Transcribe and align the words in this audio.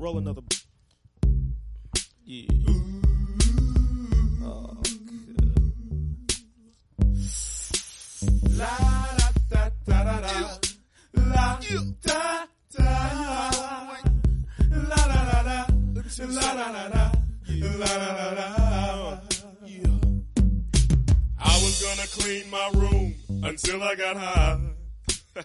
Roll 0.00 0.16
another. 0.16 0.40
Yeah. 2.24 2.46
La 8.56 8.78
da 9.16 9.28
da 9.50 9.70
da 9.86 10.02
da 10.04 10.20
da. 10.20 10.58
La 11.16 11.60
da 11.60 12.46
da. 12.72 12.88
La 14.70 15.02
la 15.06 15.20
la 15.28 15.42
la. 15.42 15.66
La 16.18 16.52
la 16.54 16.70
la 16.70 16.86
la. 16.88 17.12
La 17.50 17.96
la 17.96 18.10
la 18.16 18.28
la. 18.38 19.20
I 21.38 21.54
was 21.62 21.82
gonna 21.82 22.08
clean 22.18 22.50
my 22.50 22.70
room 22.74 23.14
until 23.44 23.82
I 23.82 23.94
got 23.96 24.16
high. 24.16 24.60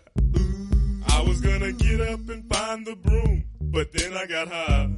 I 1.10 1.22
was 1.28 1.42
gonna 1.42 1.74
get 1.74 2.00
up 2.00 2.30
and 2.30 2.54
find 2.54 2.86
the 2.86 2.96
broom, 2.96 3.45
but 3.76 3.92
then 3.92 4.14
I 4.16 4.26
got 4.26 4.48
high. 4.48 4.90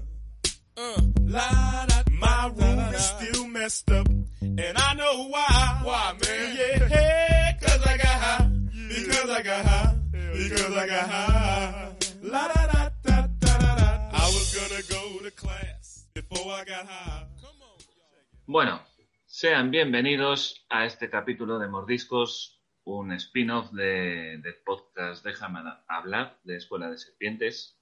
Uh, 0.77 1.01
la, 1.25 1.85
da, 1.87 2.03
my 2.11 2.51
room 2.55 2.79
is 2.93 3.05
still 3.05 3.47
messed 3.47 3.89
up, 3.89 4.07
and 4.41 4.77
I 4.77 4.93
know 4.93 5.27
why. 5.29 5.81
Why, 5.83 6.13
man? 6.21 6.55
Yeah, 6.55 6.87
hey, 6.87 7.57
cause 7.59 7.81
I 7.87 7.97
got 7.97 8.17
high. 8.25 8.49
Because 8.87 9.29
I 9.31 9.41
got 9.41 9.65
high. 9.65 9.95
Because 10.13 10.77
I 10.77 10.87
got 10.87 11.09
high. 11.09 11.95
La 12.21 12.47
da 12.53 12.67
da 12.67 12.89
da 13.03 13.27
da 13.39 13.57
da 13.57 13.75
da. 13.81 13.89
I 14.13 14.25
was 14.35 14.47
gonna 14.55 14.83
go 14.95 15.23
to 15.25 15.31
class 15.31 16.05
before 16.13 16.51
I 16.51 16.63
got 16.63 16.85
high. 16.85 17.25
Come 17.41 17.59
on. 17.63 17.79
Bueno, 18.45 18.81
sean 19.25 19.71
bienvenidos 19.71 20.67
a 20.69 20.85
este 20.85 21.09
capítulo 21.09 21.57
de 21.57 21.67
Mordiscos, 21.67 22.61
un 22.83 23.11
spin-off 23.13 23.71
de, 23.71 24.37
del 24.43 24.55
podcast 24.63 25.25
Déjame 25.25 25.61
hablar 25.87 26.37
de 26.43 26.57
Escuela 26.57 26.91
de 26.91 26.99
Serpientes. 26.99 27.76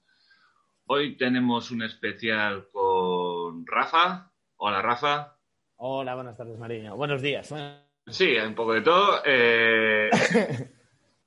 Hoy 0.88 1.16
tenemos 1.16 1.72
un 1.72 1.82
especial 1.82 2.68
con 2.70 3.66
Rafa. 3.66 4.30
Hola, 4.58 4.80
Rafa. 4.80 5.36
Hola, 5.78 6.14
buenas 6.14 6.36
tardes, 6.36 6.56
Mariño. 6.56 6.96
Buenos 6.96 7.20
días. 7.20 7.52
Sí, 8.06 8.36
un 8.36 8.54
poco 8.54 8.72
de 8.72 8.82
todo. 8.82 9.20
Eh, 9.24 10.08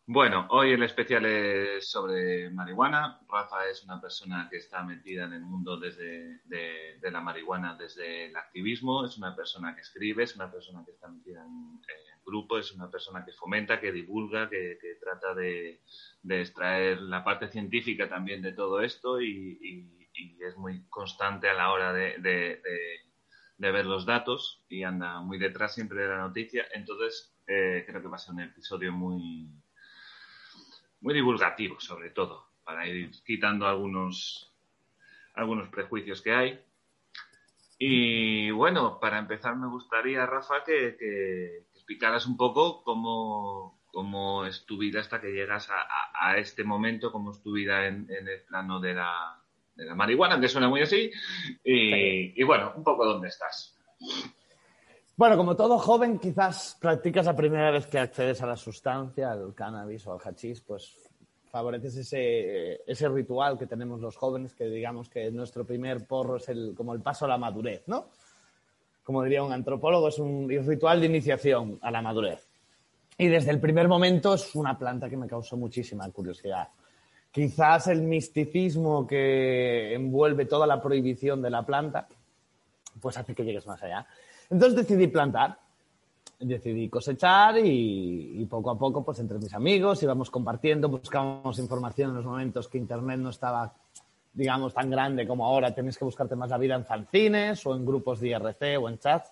bueno, 0.07 0.47
hoy 0.51 0.71
el 0.71 0.83
especial 0.83 1.25
es 1.25 1.91
sobre 1.91 2.49
marihuana. 2.51 3.19
Rafa 3.29 3.67
es 3.69 3.83
una 3.83 3.99
persona 3.99 4.47
que 4.49 4.59
está 4.59 4.81
metida 4.81 5.25
en 5.25 5.33
el 5.33 5.41
mundo 5.41 5.77
desde, 5.77 6.39
de, 6.45 6.97
de 7.01 7.11
la 7.11 7.19
marihuana 7.19 7.75
desde 7.75 8.27
el 8.27 8.37
activismo. 8.37 9.03
Es 9.03 9.17
una 9.17 9.35
persona 9.35 9.75
que 9.75 9.81
escribe, 9.81 10.23
es 10.23 10.37
una 10.37 10.49
persona 10.49 10.85
que 10.85 10.91
está 10.91 11.09
metida 11.09 11.41
en, 11.41 11.81
en 12.15 12.18
grupo, 12.29 12.57
es 12.57 12.71
una 12.71 12.89
persona 12.89 13.25
que 13.25 13.33
fomenta, 13.33 13.79
que 13.79 13.91
divulga, 13.91 14.49
que, 14.49 14.77
trata 15.01 15.33
de, 15.33 15.81
extraer 16.29 17.01
la 17.01 17.23
parte 17.23 17.49
científica 17.49 18.07
también 18.07 18.41
de 18.41 18.53
todo 18.53 18.81
esto 18.81 19.21
y, 19.21 19.95
es 20.41 20.57
muy 20.57 20.83
constante 20.89 21.49
a 21.49 21.53
la 21.53 21.71
hora 21.71 21.93
de, 21.93 22.61
ver 23.57 23.85
los 23.85 24.05
datos 24.05 24.65
y 24.69 24.83
anda 24.83 25.21
muy 25.21 25.37
detrás 25.37 25.73
siempre 25.73 26.01
de 26.01 26.09
la 26.09 26.17
noticia. 26.17 26.65
Entonces, 26.73 27.35
eh, 27.47 27.83
creo 27.87 28.01
que 28.01 28.07
va 28.07 28.15
a 28.15 28.19
ser 28.19 28.33
un 28.35 28.41
episodio 28.41 28.91
muy 28.91 29.49
muy 31.01 31.13
divulgativo 31.13 31.79
sobre 31.79 32.09
todo, 32.09 32.49
para 32.63 32.87
ir 32.87 33.11
quitando 33.25 33.67
algunos, 33.67 34.53
algunos 35.33 35.69
prejuicios 35.69 36.21
que 36.21 36.33
hay. 36.33 36.65
Y 37.77 38.51
bueno, 38.51 38.99
para 38.99 39.19
empezar 39.19 39.55
me 39.55 39.67
gustaría, 39.67 40.25
Rafa, 40.25 40.63
que 40.65 41.65
explicaras 41.89 42.27
un 42.27 42.37
poco 42.37 42.83
cómo, 42.83 43.79
cómo, 43.91 44.45
es 44.45 44.63
tu 44.67 44.77
vida 44.77 44.99
hasta 44.99 45.19
que 45.19 45.31
llegas 45.31 45.71
a, 45.71 45.81
a, 45.81 46.29
a 46.29 46.37
este 46.37 46.63
momento, 46.63 47.11
cómo 47.11 47.31
es 47.31 47.41
tu 47.41 47.53
vida 47.53 47.87
en, 47.87 48.05
en 48.11 48.27
el 48.27 48.43
plano 48.43 48.79
de 48.79 48.93
la, 48.93 49.41
de 49.75 49.85
la, 49.85 49.95
marihuana, 49.95 50.39
que 50.39 50.47
suena 50.47 50.69
muy 50.69 50.81
así, 50.81 51.09
y, 51.63 52.39
y 52.39 52.43
bueno, 52.43 52.73
un 52.75 52.83
poco 52.83 53.05
dónde 53.05 53.29
estás. 53.29 53.75
Bueno, 55.15 55.35
como 55.35 55.55
todo 55.55 55.79
joven, 55.79 56.19
quizás 56.19 56.77
practicas 56.79 57.25
la 57.25 57.35
primera 57.35 57.71
vez 57.71 57.87
que 57.87 57.97
accedes 57.97 58.39
a 58.43 58.45
la 58.45 58.55
sustancia, 58.55 59.31
al 59.31 59.55
cannabis 59.55 60.05
o 60.05 60.13
al 60.13 60.19
hachís, 60.19 60.61
pues 60.61 60.95
favoreces 61.49 61.97
ese, 61.97 62.83
ese 62.85 63.09
ritual 63.09 63.57
que 63.57 63.65
tenemos 63.65 63.99
los 63.99 64.15
jóvenes, 64.15 64.53
que 64.53 64.65
digamos 64.65 65.09
que 65.09 65.31
nuestro 65.31 65.65
primer 65.65 66.05
porro 66.05 66.37
es 66.37 66.49
el, 66.49 66.75
como 66.77 66.93
el 66.93 67.01
paso 67.01 67.25
a 67.25 67.29
la 67.29 67.39
madurez, 67.39 67.81
¿no? 67.87 68.09
Como 69.09 69.23
diría 69.23 69.41
un 69.41 69.51
antropólogo, 69.51 70.09
es 70.09 70.19
un 70.19 70.47
ritual 70.47 70.99
de 70.99 71.07
iniciación 71.07 71.79
a 71.81 71.89
la 71.89 71.99
madurez. 71.99 72.47
Y 73.17 73.25
desde 73.25 73.49
el 73.49 73.59
primer 73.59 73.87
momento 73.87 74.35
es 74.35 74.53
una 74.53 74.77
planta 74.77 75.09
que 75.09 75.17
me 75.17 75.25
causó 75.25 75.57
muchísima 75.57 76.07
curiosidad. 76.11 76.67
Quizás 77.31 77.87
el 77.87 78.03
misticismo 78.03 79.07
que 79.07 79.95
envuelve 79.95 80.45
toda 80.45 80.67
la 80.67 80.79
prohibición 80.79 81.41
de 81.41 81.49
la 81.49 81.65
planta, 81.65 82.07
pues 83.01 83.17
hace 83.17 83.33
que 83.33 83.43
llegues 83.43 83.65
más 83.65 83.81
allá. 83.81 84.05
Entonces 84.47 84.87
decidí 84.87 85.07
plantar, 85.07 85.57
decidí 86.39 86.87
cosechar 86.87 87.57
y, 87.57 88.43
y, 88.43 88.45
poco 88.45 88.69
a 88.69 88.77
poco, 88.77 89.03
pues 89.03 89.17
entre 89.17 89.39
mis 89.39 89.55
amigos 89.55 90.03
íbamos 90.03 90.29
compartiendo, 90.29 90.87
buscábamos 90.87 91.57
información 91.57 92.11
en 92.11 92.17
los 92.17 92.25
momentos 92.25 92.67
que 92.67 92.77
Internet 92.77 93.17
no 93.17 93.31
estaba, 93.31 93.73
digamos, 94.33 94.73
tan 94.73 94.89
grande 94.89 95.27
como 95.27 95.45
ahora. 95.45 95.73
Tenéis 95.73 95.97
que 95.97 96.05
buscarte 96.05 96.35
más 96.35 96.49
la 96.49 96.57
vida 96.57 96.75
en 96.75 96.85
fanzines 96.85 97.65
o 97.65 97.75
en 97.75 97.85
grupos 97.85 98.19
de 98.19 98.29
IRC 98.29 98.79
o 98.81 98.89
en 98.89 98.99
chats. 98.99 99.31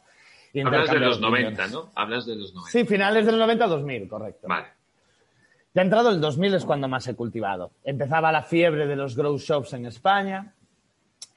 Y 0.53 0.61
Hablas 0.61 0.89
de 0.89 0.99
los 0.99 1.19
90, 1.19 1.67
¿no? 1.67 1.91
Hablas 1.95 2.25
de 2.25 2.35
los 2.35 2.53
90. 2.53 2.71
Sí, 2.71 2.85
finales 2.85 3.25
del 3.25 3.37
90 3.37 3.67
2000, 3.67 4.07
correcto. 4.07 4.47
Vale. 4.47 4.67
Ya 5.73 5.81
entrado 5.81 6.09
el 6.09 6.19
2000 6.19 6.55
es 6.55 6.65
cuando 6.65 6.87
más 6.87 7.07
he 7.07 7.15
cultivado. 7.15 7.71
Empezaba 7.83 8.31
la 8.31 8.41
fiebre 8.41 8.87
de 8.87 8.95
los 8.95 9.15
grow 9.15 9.37
shops 9.37 9.73
en 9.73 9.85
España 9.85 10.53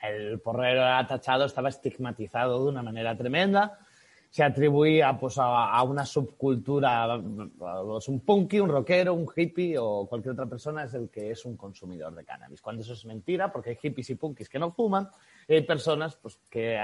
el 0.02 0.40
porrero 0.40 0.80
era 0.80 1.06
tachado, 1.06 1.44
estaba 1.44 1.68
estigmatizado 1.68 2.62
de 2.62 2.70
una 2.70 2.82
manera 2.82 3.16
tremenda. 3.16 3.78
Se 4.30 4.44
atribuía 4.44 5.18
pues, 5.18 5.38
a, 5.38 5.70
a, 5.72 5.82
una 5.82 6.06
subcultura, 6.06 7.20
pues, 7.58 8.08
un 8.08 8.20
punky, 8.20 8.60
un 8.60 8.70
rockero, 8.70 9.12
un 9.12 9.28
hippie 9.34 9.76
o 9.76 10.06
cualquier 10.08 10.34
otra 10.34 10.46
persona 10.46 10.84
es 10.84 10.94
el 10.94 11.10
que 11.10 11.32
es 11.32 11.44
un 11.44 11.56
consumidor 11.56 12.14
de 12.14 12.24
cannabis. 12.24 12.62
Cuando 12.62 12.82
eso 12.82 12.92
es 12.92 13.04
mentira, 13.04 13.52
porque 13.52 13.70
hay 13.70 13.76
hippies 13.76 14.10
y 14.10 14.14
punkis 14.14 14.48
que 14.48 14.58
no 14.58 14.70
fuman, 14.70 15.08
y 15.48 15.54
hay 15.54 15.62
personas 15.62 16.16
pues, 16.16 16.38
que 16.48 16.78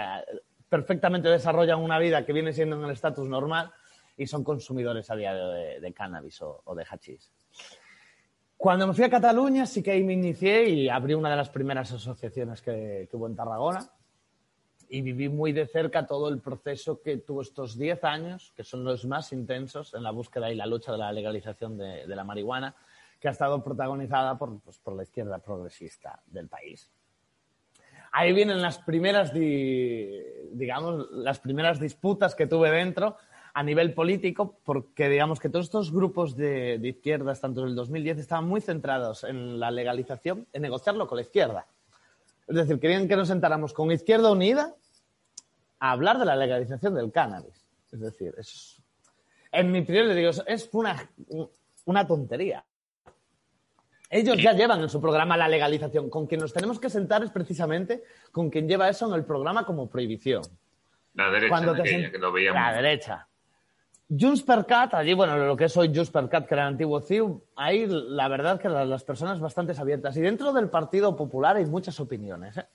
perfectamente 0.69 1.29
desarrollan 1.29 1.81
una 1.81 1.99
vida 1.99 2.25
que 2.27 2.33
viene 2.33 2.53
siendo 2.53 2.77
en 2.77 2.85
el 2.85 2.91
estatus 2.91 3.29
normal 3.29 3.73
y 4.17 4.27
son 4.27 4.43
consumidores 4.43 5.11
a 5.11 5.17
diario 5.17 5.49
de, 5.49 5.93
cannabis 5.93 6.43
o, 6.43 6.63
o 6.65 6.75
de 6.75 6.85
hachís. 6.85 7.31
Cuando 8.57 8.87
me 8.87 8.95
fui 8.95 9.05
a 9.05 9.11
Cataluña 9.11 9.67
sí 9.67 9.83
que 9.83 9.93
ahí 9.93 10.03
me 10.03 10.15
inicié 10.15 10.69
y 10.69 10.89
abrí 10.89 11.15
una 11.15 11.31
de 11.31 11.37
las 11.37 11.51
primeras 11.51 11.93
asociaciones 11.93 12.63
que, 12.63 13.07
que, 13.11 13.17
hubo 13.17 13.27
en 13.27 13.37
Tarragona 13.37 13.87
y 14.89 15.01
viví 15.01 15.29
muy 15.29 15.53
de 15.53 15.67
cerca 15.67 16.07
todo 16.07 16.29
el 16.29 16.41
proceso 16.41 17.01
que 17.03 17.19
tuvo 17.19 17.43
estos 17.43 17.79
10 17.79 18.05
años, 18.05 18.53
que 18.57 18.65
son 18.65 18.85
los 18.85 19.05
más 19.05 19.33
intensos 19.33 19.95
en 19.95 20.03
la 20.03 20.11
búsqueda 20.11 20.51
y 20.51 20.55
la 20.55 20.67
lucha 20.67 20.93
de 20.93 20.99
la 20.99 21.13
legalización 21.13 21.77
de, 21.77 22.07
la 22.07 22.25
marihuana, 22.25 22.75
que 23.21 23.29
ha 23.29 23.31
estado 23.31 23.63
protagonizada 23.63 24.39
por, 24.39 24.61
pues, 24.61 24.79
por, 24.79 24.95
la 24.95 25.03
izquierda 25.03 25.39
progresista 25.39 26.21
del 26.27 26.49
país. 26.49 26.91
Ahí 28.13 28.33
vienen 28.33 28.63
las 28.63 28.79
primeras, 28.79 29.33
di, 29.33 30.11
digamos, 30.53 31.11
las 31.11 31.39
primeras 31.41 31.81
disputas 31.81 32.35
que 32.35 32.47
tuve 32.47 32.71
dentro 32.71 33.17
a 33.53 33.63
nivel 33.63 33.95
político, 33.95 34.59
porque 34.65 35.09
digamos 35.09 35.41
que 35.41 35.49
todos 35.49 35.67
estos 35.67 35.93
grupos 35.93 36.37
de, 36.37 36.79
de, 36.79 36.89
izquierdas, 36.89 37.41
tanto 37.41 37.63
en 37.63 37.69
el 37.69 37.75
2010, 37.75 38.19
estaban 38.19 38.47
muy 38.47 38.61
centrados 38.61 39.25
en 39.25 39.59
la 39.59 39.71
legalización, 39.71 40.47
en 40.53 40.63
negociarlo 40.63 41.07
con 41.07 41.17
la 41.17 41.23
izquierda. 41.23 41.67
Es 42.49 42.57
decir, 42.57 42.79
querían 42.79 43.09
que 43.09 43.17
nos 43.17 43.29
sentáramos 43.29 43.73
con 43.73 43.91
Izquierda 43.91 44.31
Unida 44.31 44.75
a 45.79 45.91
hablar 45.91 46.19
de 46.19 46.25
la 46.25 46.37
legalización 46.37 46.95
del 46.95 47.13
cannabis. 47.13 47.67
Es 47.93 48.01
decir, 48.01 48.35
es, 48.39 48.81
en 49.53 49.73
mi 49.73 49.81
opinión, 49.81 50.09
le 50.09 50.15
digo, 50.15 50.31
es 50.47 50.69
una, 50.73 51.11
una 51.85 52.07
tontería. 52.07 52.65
Ellos 54.09 54.37
ya 54.41 54.53
llevan 54.53 54.81
en 54.81 54.89
su 54.89 55.01
programa 55.01 55.37
la 55.37 55.49
legalización. 55.49 56.09
Con 56.11 56.27
quien 56.27 56.41
nos 56.41 56.53
tenemos 56.53 56.79
que 56.79 56.89
sentar 56.89 57.25
es 57.25 57.31
precisamente 57.31 58.05
con 58.31 58.51
quien 58.51 58.69
lleva 58.69 58.89
eso 58.89 59.09
en 59.09 59.15
el 59.15 59.25
programa 59.25 59.67
como 59.67 59.91
prohibición. 59.91 60.43
La 61.15 61.31
derecha, 61.31 61.49
Cuando 61.49 61.75
te 61.75 62.11
que 62.11 62.19
lo 62.19 62.31
veíamos. 62.31 62.61
La 62.61 62.73
derecha. 62.75 63.29
Junts 64.09 64.43
per 64.43 64.65
Cat, 64.67 64.95
allí, 64.95 65.15
bueno, 65.15 65.37
lo 65.37 65.57
que 65.57 65.65
es 65.65 65.77
hoy 65.77 65.89
per 65.89 66.29
Cat, 66.29 66.47
que 66.47 66.55
era 66.55 66.63
el 66.63 66.69
antiguo 66.69 67.01
CIU, 67.01 67.43
ahí 67.57 67.87
la 67.89 68.29
verdad 68.29 68.61
que 68.61 68.69
las 68.69 69.03
personas 69.03 69.41
bastante 69.41 69.73
abiertas. 69.77 70.17
Y 70.17 70.21
dentro 70.21 70.53
del 70.53 70.71
Partido 70.71 71.17
Popular 71.17 71.57
hay 71.57 71.67
muchas 71.67 71.99
opiniones. 71.99 72.57
¿eh? 72.57 72.67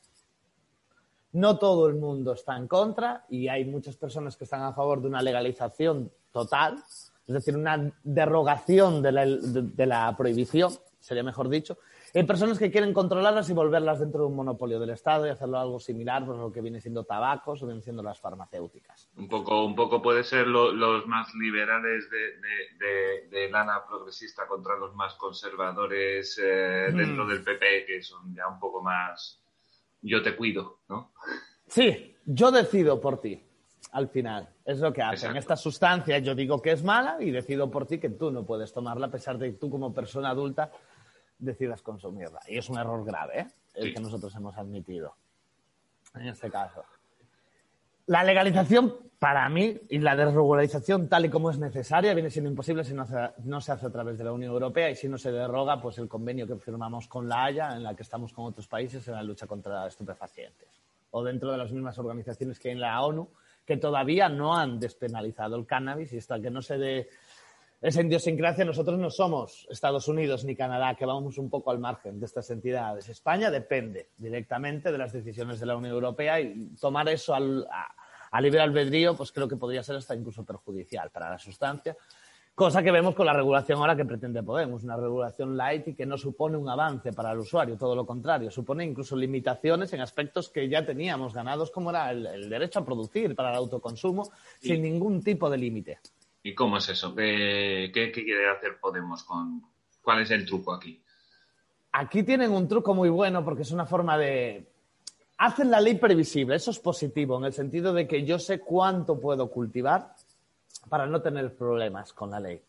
No 1.32 1.58
todo 1.58 1.88
el 1.88 1.96
mundo 1.96 2.34
está 2.34 2.58
en 2.58 2.68
contra 2.68 3.26
y 3.30 3.48
hay 3.48 3.64
muchas 3.64 3.96
personas 3.96 4.36
que 4.36 4.44
están 4.44 4.64
a 4.64 4.74
favor 4.74 5.02
de 5.02 5.08
una 5.08 5.22
legalización 5.22 6.12
total, 6.34 6.84
es 7.26 7.34
decir, 7.34 7.56
una 7.56 7.94
derogación 8.04 9.02
de 9.02 9.12
la, 9.14 9.26
de 9.26 9.86
la 9.86 10.14
prohibición, 10.18 10.74
sería 11.00 11.24
mejor 11.24 11.48
dicho. 11.48 11.78
Hay 12.14 12.24
personas 12.24 12.60
que 12.60 12.70
quieren 12.70 12.94
controlarlas 12.94 13.50
y 13.50 13.54
volverlas 13.54 14.00
dentro 14.00 14.22
de 14.22 14.28
un 14.28 14.36
monopolio 14.36 14.80
del 14.80 14.90
Estado 14.90 15.26
y 15.26 15.30
hacerlo 15.30 15.60
algo 15.60 15.80
similar 15.80 16.26
por 16.26 16.38
lo 16.38 16.52
que 16.52 16.62
viene 16.62 16.82
siendo 16.82 17.06
tabacos 17.06 17.64
o 17.64 17.66
vienen 17.66 17.82
siendo 17.82 18.04
las 18.04 18.20
farmacéuticas. 18.20 19.10
Un 19.16 19.30
poco, 19.30 19.66
un 19.66 19.76
poco 19.76 20.02
puede 20.02 20.24
ser 20.24 20.48
lo, 20.48 20.74
los 20.74 21.08
más 21.08 21.34
liberales 21.36 22.10
de, 22.10 22.18
de, 22.18 22.78
de, 22.80 23.28
de, 23.30 23.50
lana 23.50 23.86
progresista 23.88 24.46
contra 24.46 24.78
los 24.78 24.94
más 24.94 25.16
conservadores 25.16 26.40
eh, 26.44 26.90
mm. 26.92 26.98
dentro 26.98 27.26
del 27.26 27.44
PP, 27.44 27.86
que 27.86 28.02
son 28.02 28.36
ya 28.36 28.48
un 28.48 28.60
poco 28.60 28.82
más, 28.82 29.42
yo 30.02 30.22
te 30.22 30.36
cuido, 30.36 30.80
¿no? 30.90 31.14
Sí, 31.68 32.18
yo 32.26 32.52
decido 32.52 33.00
por 33.00 33.22
ti, 33.22 33.42
al 33.94 34.10
final. 34.10 34.50
Es 34.66 34.80
lo 34.80 34.94
que 34.94 35.02
hacen. 35.02 35.32
Exacto. 35.32 35.40
Esta 35.40 35.56
sustancia 35.56 36.20
yo 36.20 36.36
digo 36.36 36.62
que 36.62 36.72
es 36.72 36.84
mala 36.84 37.18
y 37.20 37.32
decido 37.32 37.70
por 37.72 37.86
ti 37.86 38.00
que 38.00 38.10
tú 38.10 38.32
no 38.32 38.46
puedes 38.46 38.74
tomarla 38.74 39.08
a 39.08 39.12
pesar 39.12 39.38
de 39.38 39.52
que 39.52 39.58
tú 39.58 39.70
como 39.70 39.94
persona 39.94 40.30
adulta 40.30 40.72
decidas 41.42 41.82
consumirla. 41.82 42.40
Y 42.48 42.58
es 42.58 42.70
un 42.70 42.78
error 42.80 43.04
grave, 43.04 43.40
¿eh? 43.42 43.48
el 43.76 43.88
Sí. 43.90 43.94
que 43.94 44.00
nosotros 44.02 44.34
hemos 44.36 44.58
admitido 44.58 45.16
en 46.16 46.28
este 46.28 46.50
caso. 46.50 46.84
La 48.08 48.24
legalización, 48.24 48.96
para 49.20 49.48
mí, 49.50 49.80
y 49.90 50.00
la 50.00 50.16
desregularización 50.16 51.08
tal 51.08 51.26
y 51.26 51.30
como 51.30 51.52
es 51.52 51.58
necesaria, 51.60 52.14
viene 52.14 52.30
siendo 52.30 52.50
imposible 52.50 52.84
si 52.84 52.94
no, 52.94 53.04
hace- 53.04 53.32
no 53.44 53.62
se 53.62 53.72
hace 53.72 53.86
a 53.86 53.92
través 53.92 54.18
de 54.18 54.24
la 54.24 54.34
Unión 54.34 54.52
Europea 54.52 54.90
y 54.90 54.96
si 54.96 55.08
no 55.08 55.18
se 55.18 55.32
deroga 55.32 55.80
pues 55.82 55.98
el 56.00 56.08
convenio 56.10 56.48
que 56.48 56.56
firmamos 56.58 57.08
con 57.08 57.30
la 57.30 57.46
Haya, 57.46 57.76
en 57.76 57.84
la 57.84 57.96
que 57.96 58.04
estamos 58.04 58.34
con 58.34 58.46
otros 58.46 58.68
países 58.68 59.08
en 59.08 59.14
la 59.14 59.24
lucha 59.24 59.48
contra 59.48 59.88
estupefacientes. 59.88 60.68
O 61.12 61.24
dentro 61.24 61.52
de 61.52 61.58
las 61.58 61.72
mismas 61.72 61.98
organizaciones 62.00 62.60
que 62.60 62.70
hay 62.70 62.74
en 62.74 62.82
la 62.82 63.02
ONU, 63.02 63.30
que 63.66 63.78
todavía 63.78 64.28
no 64.28 64.58
han 64.58 64.80
despenalizado 64.80 65.56
el 65.56 65.66
cannabis 65.68 66.12
y 66.14 66.18
hasta 66.18 66.42
que 66.42 66.50
no 66.50 66.62
se 66.62 66.78
dé 66.78 67.10
esa 67.82 68.02
idiosincrasia, 68.02 68.64
nosotros 68.64 69.00
no 69.00 69.10
somos 69.10 69.68
Estados 69.70 70.08
Unidos 70.08 70.46
ni 70.46 70.56
Canadá, 70.56 70.96
que 70.96 71.06
vamos 71.06 71.38
un 71.40 71.50
poco 71.50 71.72
al 71.72 71.80
margen 71.80 72.20
de 72.20 72.28
estas 72.28 72.50
entidades. 72.52 73.10
España 73.10 73.50
depende 73.50 74.10
directamente 74.18 74.92
de 74.92 74.98
las 75.00 75.12
decisiones 75.12 75.60
de 75.60 75.66
la 75.66 75.76
Unión 75.76 75.94
Europea 75.94 76.40
y 76.40 76.76
tomar 76.80 77.10
eso 77.10 77.34
al- 77.34 77.66
a, 77.72 77.88
a 78.30 78.40
libre 78.42 78.62
albedrío, 78.62 79.16
pues 79.18 79.32
creo 79.32 79.48
que 79.48 79.56
podría 79.56 79.82
ser 79.82 79.96
hasta 79.96 80.16
incluso 80.16 80.46
perjudicial 80.46 81.10
para 81.10 81.32
la 81.32 81.40
sustancia. 81.40 81.98
Cosa 82.54 82.84
que 82.84 82.92
vemos 82.92 83.16
con 83.16 83.26
la 83.26 83.34
regulación 83.34 83.80
ahora 83.80 83.96
que 83.96 84.06
pretende 84.06 84.44
Podemos, 84.44 84.84
una 84.84 84.98
regulación 84.98 85.58
light 85.58 85.88
y 85.88 85.94
que 85.96 86.06
no 86.06 86.18
supone 86.18 86.58
un 86.58 86.70
avance 86.70 87.14
para 87.14 87.32
el 87.32 87.40
usuario, 87.40 87.78
todo 87.78 87.96
lo 87.96 88.06
contrario, 88.06 88.52
supone 88.52 88.86
incluso 88.86 89.16
limitaciones 89.16 89.92
en 89.94 90.02
aspectos 90.02 90.50
que 90.50 90.70
ya 90.70 90.86
teníamos 90.86 91.34
ganados, 91.34 91.72
como 91.72 91.90
era 91.90 92.12
el, 92.12 92.28
el 92.28 92.50
derecho 92.50 92.80
a 92.80 92.86
producir 92.86 93.36
para 93.36 93.50
el 93.52 93.56
autoconsumo, 93.56 94.30
sin 94.60 94.84
ningún 94.84 95.24
tipo 95.24 95.50
de 95.50 95.58
límite. 95.58 96.00
¿Y 96.44 96.56
cómo 96.56 96.78
es 96.78 96.90
eso? 96.90 97.14
¿Qué, 97.16 98.12
quiere 98.14 98.50
hacer 98.50 98.80
Podemos 98.80 99.24
con 99.24 99.62
cuál 100.02 100.22
es 100.22 100.32
el 100.32 100.46
truco 100.46 100.74
aquí? 100.74 101.02
Aquí 101.92 102.24
tienen 102.24 102.52
un 102.52 102.68
truco 102.68 102.94
muy 102.94 103.10
bueno 103.10 103.44
porque 103.44 103.62
es 103.62 103.72
una 103.72 103.86
forma 103.86 104.18
de... 104.18 104.68
Hacen 105.38 105.72
la 105.72 105.82
ley 105.82 105.96
previsible, 105.96 106.56
eso 106.56 106.72
es 106.72 106.80
positivo, 106.80 107.38
en 107.38 107.46
el 107.46 107.54
sentido 107.54 107.94
de 107.94 108.08
que 108.08 108.24
yo 108.24 108.38
sé 108.38 108.60
cuánto 108.60 109.20
puedo 109.20 109.50
cultivar 109.50 110.14
para 110.88 111.08
no 111.08 111.22
tener 111.22 111.56
problemas 111.56 112.14
con 112.14 112.32
la 112.32 112.40
ley. 112.40 112.62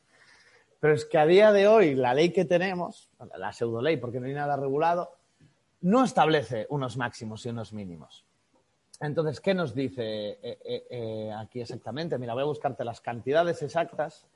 Pero 0.80 0.94
es 0.94 1.04
que 1.04 1.18
a 1.18 1.26
día 1.26 1.52
de 1.52 1.68
hoy 1.68 1.94
la 1.94 2.14
ley 2.14 2.32
que 2.32 2.44
tenemos, 2.44 3.10
la 3.36 3.52
pseudo 3.52 3.82
ley, 3.82 3.98
porque 3.98 4.20
no 4.20 4.26
hay 4.26 4.34
nada 4.34 4.56
regulado, 4.56 5.16
no 5.82 6.02
establece 6.02 6.66
unos 6.70 6.96
máximos 6.96 7.44
y 7.44 7.50
unos 7.50 7.72
mínimos. 7.72 8.24
Entonces, 9.02 9.40
¿qué 9.40 9.52
nos 9.52 9.74
dice 9.74 10.38
eh, 10.40 10.58
eh, 10.64 10.86
eh, 10.88 11.32
aquí 11.36 11.60
exactamente? 11.60 12.16
Mira, 12.18 12.34
voy 12.34 12.42
a 12.42 12.46
buscarte 12.46 12.84
las 12.84 13.00
cantidades 13.00 13.60
exactas. 13.60 14.28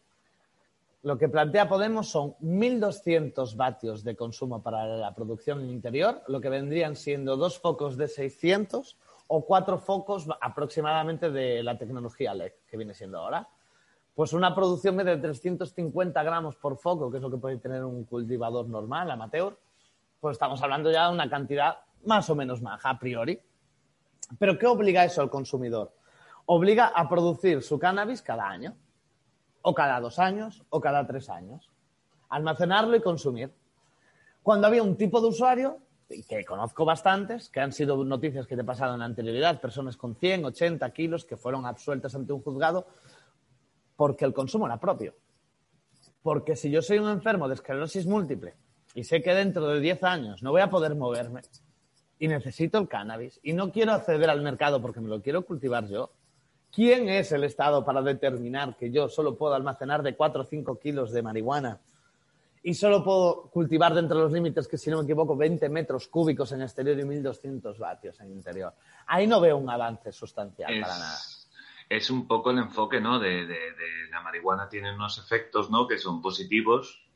Lo 1.05 1.17
que 1.17 1.29
plantea 1.29 1.69
Podemos 1.69 2.09
son 2.09 2.35
1.200 2.43 3.55
vatios 3.55 4.03
de 4.03 4.17
consumo 4.17 4.61
para 4.65 4.85
la 4.85 5.15
producción 5.15 5.71
interior, 5.71 6.21
lo 6.27 6.41
que 6.41 6.49
vendrían 6.49 6.97
siendo 6.97 7.37
dos 7.37 7.61
focos 7.61 7.97
de 7.97 8.09
600 8.09 8.97
o 9.29 9.45
cuatro 9.45 9.79
focos 9.79 10.27
aproximadamente 10.41 11.31
de 11.31 11.63
la 11.63 11.79
tecnología 11.79 12.35
LED, 12.35 12.53
que 12.69 12.77
viene 12.77 12.93
siendo 12.93 13.19
ahora. 13.19 13.49
Pues 14.17 14.33
una 14.33 14.53
producción 14.53 14.97
de 14.97 15.17
350 15.17 16.21
gramos 16.25 16.57
por 16.57 16.77
foco, 16.77 17.09
que 17.09 17.19
es 17.19 17.23
lo 17.23 17.31
que 17.31 17.37
puede 17.37 17.59
tener 17.59 17.85
un 17.85 18.03
cultivador 18.03 18.69
normal, 18.69 19.13
amateur, 19.13 19.57
pues 20.21 20.35
estamos 20.35 20.61
hablando 20.61 20.91
ya 20.91 21.07
de 21.07 21.15
una 21.15 21.31
cantidad 21.31 21.77
más 22.05 22.29
o 22.31 22.35
menos 22.35 22.61
maja 22.61 22.91
a 22.91 22.99
priori. 22.99 23.41
Pero 24.39 24.59
¿qué 24.59 24.67
obliga 24.67 25.05
eso 25.05 25.23
al 25.23 25.31
consumidor? 25.31 25.93
Obliga 26.47 26.87
a 26.89 27.09
producir 27.09 27.63
su 27.63 27.79
cannabis 27.79 28.23
cada 28.23 28.49
año, 28.49 28.77
o 29.63 29.75
cada 29.75 30.01
dos 30.01 30.19
años, 30.19 30.65
o 30.71 30.81
cada 30.81 31.07
tres 31.07 31.29
años. 31.29 31.71
Almacenarlo 32.29 32.97
y 32.97 33.01
consumir. 33.01 33.53
Cuando 34.43 34.67
había 34.67 34.83
un 34.83 34.97
tipo 34.97 35.21
de 35.21 35.29
usuario, 35.29 35.79
que 36.29 36.45
conozco 36.45 36.85
bastantes, 36.85 37.49
que 37.49 37.61
han 37.61 37.73
sido 37.73 38.05
noticias 38.05 38.47
que 38.47 38.55
te 38.55 38.63
he 38.63 38.65
pasado 38.65 38.95
en 38.95 39.03
anterioridad, 39.03 39.61
personas 39.61 39.97
con 39.97 40.15
100, 40.15 40.45
80 40.45 40.89
kilos 40.93 41.25
que 41.25 41.37
fueron 41.37 41.67
absueltas 41.67 42.15
ante 42.15 42.33
un 42.33 42.43
juzgado 42.43 42.87
porque 43.97 44.25
el 44.25 44.33
consumo 44.33 44.67
era 44.67 44.79
propio. 44.79 45.15
Porque 46.23 46.55
si 46.55 46.71
yo 46.71 46.83
soy 46.83 46.99
un 46.99 47.09
enfermo 47.09 47.49
de 47.49 47.55
esclerosis 47.55 48.07
múltiple 48.07 48.55
y 48.95 49.05
sé 49.05 49.23
que 49.23 49.35
dentro 49.35 49.67
de 49.67 49.81
10 49.81 50.05
años 50.05 50.43
no 50.43 50.53
voy 50.53 50.61
a 50.61 50.71
poder 50.71 50.95
moverme 50.95 51.43
y 52.19 52.29
necesito 52.29 52.79
el 52.79 52.89
cannabis 52.89 53.41
y 53.43 53.53
no 53.53 53.71
quiero 53.71 53.93
acceder 53.93 54.31
al 54.31 54.43
mercado 54.43 54.81
porque 54.81 55.01
me 55.01 55.09
lo 55.09 55.23
quiero 55.23 55.45
cultivar 55.45 55.87
yo, 55.89 56.11
¿quién 56.73 57.09
es 57.09 57.33
el 57.33 57.45
Estado 57.45 57.85
para 57.85 58.03
determinar 58.03 58.77
que 58.77 58.91
yo 58.91 59.09
solo 59.09 59.37
puedo 59.37 59.55
almacenar 59.55 60.03
de 60.03 60.15
4 60.15 60.43
o 60.43 60.45
5 60.45 60.79
kilos 60.79 61.13
de 61.13 61.23
marihuana 61.23 61.81
y 62.63 62.75
solo 62.75 63.05
puedo 63.05 63.43
cultivar 63.51 63.95
dentro 63.95 64.17
de 64.17 64.25
los 64.25 64.33
límites 64.33 64.67
que, 64.67 64.77
si 64.77 64.91
no 64.91 64.99
me 64.99 65.05
equivoco, 65.05 65.37
20 65.37 65.69
metros 65.69 66.09
cúbicos 66.09 66.51
en 66.51 66.63
exterior 66.63 66.99
y 66.99 67.03
1.200 67.03 67.79
vatios 67.79 68.19
en 68.21 68.33
interior? 68.33 68.75
Ahí 69.07 69.27
no 69.27 69.41
veo 69.41 69.57
un 69.57 69.71
avance 69.71 70.11
sustancial 70.11 70.73
es, 70.73 70.83
para 70.83 70.99
nada. 70.99 71.19
Es 71.89 72.11
un 72.11 72.27
poco 72.27 72.51
el 72.51 72.59
enfoque, 72.59 73.01
¿no? 73.01 73.21
De, 73.21 73.47
de, 73.47 73.55
de, 73.55 74.11
la 74.11 74.21
marihuana 74.21 74.69
tiene 74.69 74.93
unos 74.93 75.19
efectos, 75.19 75.71
¿no? 75.71 75.87
Que 75.87 75.97
son 75.97 76.21
positivos, 76.21 77.07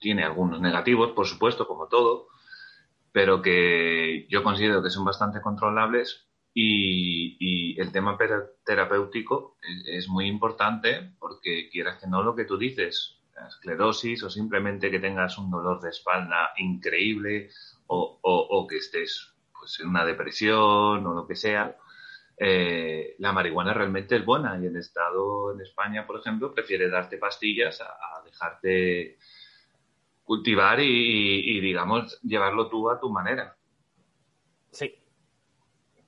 tiene 0.00 0.24
algunos 0.24 0.60
negativos, 0.60 1.12
por 1.12 1.26
supuesto, 1.26 1.68
como 1.68 1.86
todo, 1.86 2.26
pero 3.16 3.40
que 3.40 4.26
yo 4.28 4.42
considero 4.42 4.82
que 4.82 4.90
son 4.90 5.06
bastante 5.06 5.40
controlables 5.40 6.28
y, 6.52 7.38
y 7.40 7.80
el 7.80 7.90
tema 7.90 8.18
terapéutico 8.62 9.56
es, 9.86 10.06
muy 10.06 10.26
importante 10.26 11.12
porque 11.18 11.70
quieras 11.72 11.98
que 11.98 12.08
no 12.08 12.22
lo 12.22 12.36
que 12.36 12.44
tú 12.44 12.58
dices, 12.58 13.18
la 13.34 13.48
esclerosis 13.48 14.22
o 14.22 14.28
simplemente 14.28 14.90
que 14.90 14.98
tengas 14.98 15.38
un 15.38 15.50
dolor 15.50 15.80
de 15.80 15.88
espalda 15.88 16.50
increíble 16.58 17.48
o, 17.86 18.18
o, 18.20 18.48
o 18.50 18.66
que 18.66 18.76
estés 18.76 19.32
pues, 19.58 19.80
en 19.80 19.88
una 19.88 20.04
depresión 20.04 21.06
o 21.06 21.14
lo 21.14 21.26
que 21.26 21.36
sea, 21.36 21.74
eh, 22.36 23.16
la 23.18 23.32
marihuana 23.32 23.72
realmente 23.72 24.16
es 24.16 24.26
buena 24.26 24.60
y 24.62 24.66
el 24.66 24.76
Estado 24.76 25.54
en 25.54 25.62
España, 25.62 26.06
por 26.06 26.20
ejemplo, 26.20 26.52
prefiere 26.52 26.90
darte 26.90 27.16
pastillas 27.16 27.80
a, 27.80 27.86
a 27.86 28.22
dejarte 28.26 29.16
cultivar 30.26 30.80
y, 30.80 30.84
y, 30.84 31.56
y, 31.56 31.60
digamos, 31.60 32.20
llevarlo 32.20 32.68
tú 32.68 32.90
a 32.90 33.00
tu 33.00 33.08
manera. 33.08 33.56
Sí. 34.72 34.92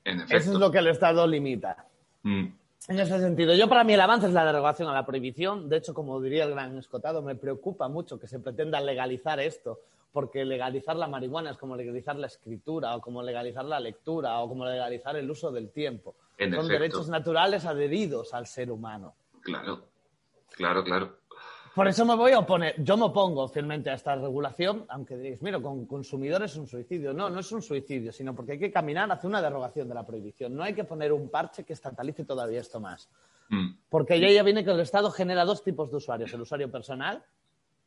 En 0.05 0.17
efecto. 0.17 0.37
Eso 0.37 0.53
es 0.53 0.59
lo 0.59 0.71
que 0.71 0.79
el 0.79 0.89
Estado 0.89 1.27
limita. 1.27 1.87
Mm. 2.25 2.47
En 2.89 2.99
ese 2.99 3.21
sentido, 3.21 3.55
yo 3.55 3.69
para 3.69 3.85
mí 3.85 3.93
el 3.93 4.01
avance 4.01 4.27
es 4.27 4.33
la 4.33 4.45
derogación 4.45 4.89
a 4.89 4.93
la 4.93 5.07
prohibición. 5.07 5.69
De 5.69 5.77
hecho, 5.77 5.95
como 5.95 6.21
diría 6.21 6.45
el 6.45 6.51
gran 6.51 6.77
escotado, 6.79 7.23
me 7.23 7.37
preocupa 7.37 7.87
mucho 7.89 8.19
que 8.19 8.27
se 8.27 8.41
pretenda 8.41 8.81
legalizar 8.81 9.39
esto, 9.41 9.81
porque 10.11 10.45
legalizar 10.45 10.97
la 10.97 11.07
marihuana 11.07 11.51
es 11.51 11.57
como 11.57 11.77
legalizar 11.77 12.17
la 12.17 12.27
escritura, 12.27 12.97
o 12.97 13.01
como 13.01 13.23
legalizar 13.23 13.65
la 13.67 13.79
lectura, 13.79 14.41
o 14.41 14.49
como 14.49 14.65
legalizar 14.65 15.17
el 15.17 15.31
uso 15.31 15.53
del 15.53 15.71
tiempo. 15.71 16.17
En 16.39 16.51
Son 16.51 16.61
efecto. 16.61 16.73
derechos 16.73 17.09
naturales 17.09 17.67
adheridos 17.67 18.35
al 18.35 18.47
ser 18.47 18.71
humano. 18.73 19.15
Claro, 19.43 19.85
claro, 20.57 20.83
claro. 20.83 21.18
Por 21.79 21.87
eso 21.87 22.05
me 22.05 22.17
voy 22.17 22.33
a 22.33 22.41
oponer, 22.41 22.75
yo 22.83 22.97
me 22.97 23.05
opongo 23.05 23.47
firmemente 23.47 23.89
a 23.89 23.95
esta 23.95 24.17
regulación, 24.17 24.85
aunque 24.89 25.17
diréis, 25.17 25.41
mira, 25.43 25.61
con 25.61 25.87
consumidores 25.87 26.51
es 26.51 26.57
un 26.57 26.67
suicidio. 26.67 27.13
No, 27.15 27.31
no 27.31 27.39
es 27.39 27.53
un 27.53 27.63
suicidio, 27.63 28.11
sino 28.13 28.35
porque 28.35 28.51
hay 28.51 28.59
que 28.59 28.73
caminar 28.73 29.09
hacia 29.13 29.29
una 29.29 29.41
derogación 29.41 29.89
de 29.89 29.95
la 29.95 30.05
prohibición. 30.05 30.57
No 30.57 30.65
hay 30.65 30.75
que 30.75 30.83
poner 30.83 31.13
un 31.13 31.29
parche 31.29 31.63
que 31.63 31.75
estatalice 31.75 32.25
todavía 32.25 32.59
esto 32.59 32.81
más. 32.81 33.09
Mm. 33.51 33.75
Porque 33.89 34.19
ya, 34.19 34.29
ya 34.29 34.43
viene 34.43 34.65
que 34.65 34.73
el 34.73 34.81
Estado 34.81 35.13
genera 35.13 35.45
dos 35.45 35.63
tipos 35.63 35.89
de 35.93 35.99
usuarios. 35.99 36.35
El 36.35 36.41
usuario 36.41 36.69
personal, 36.69 37.25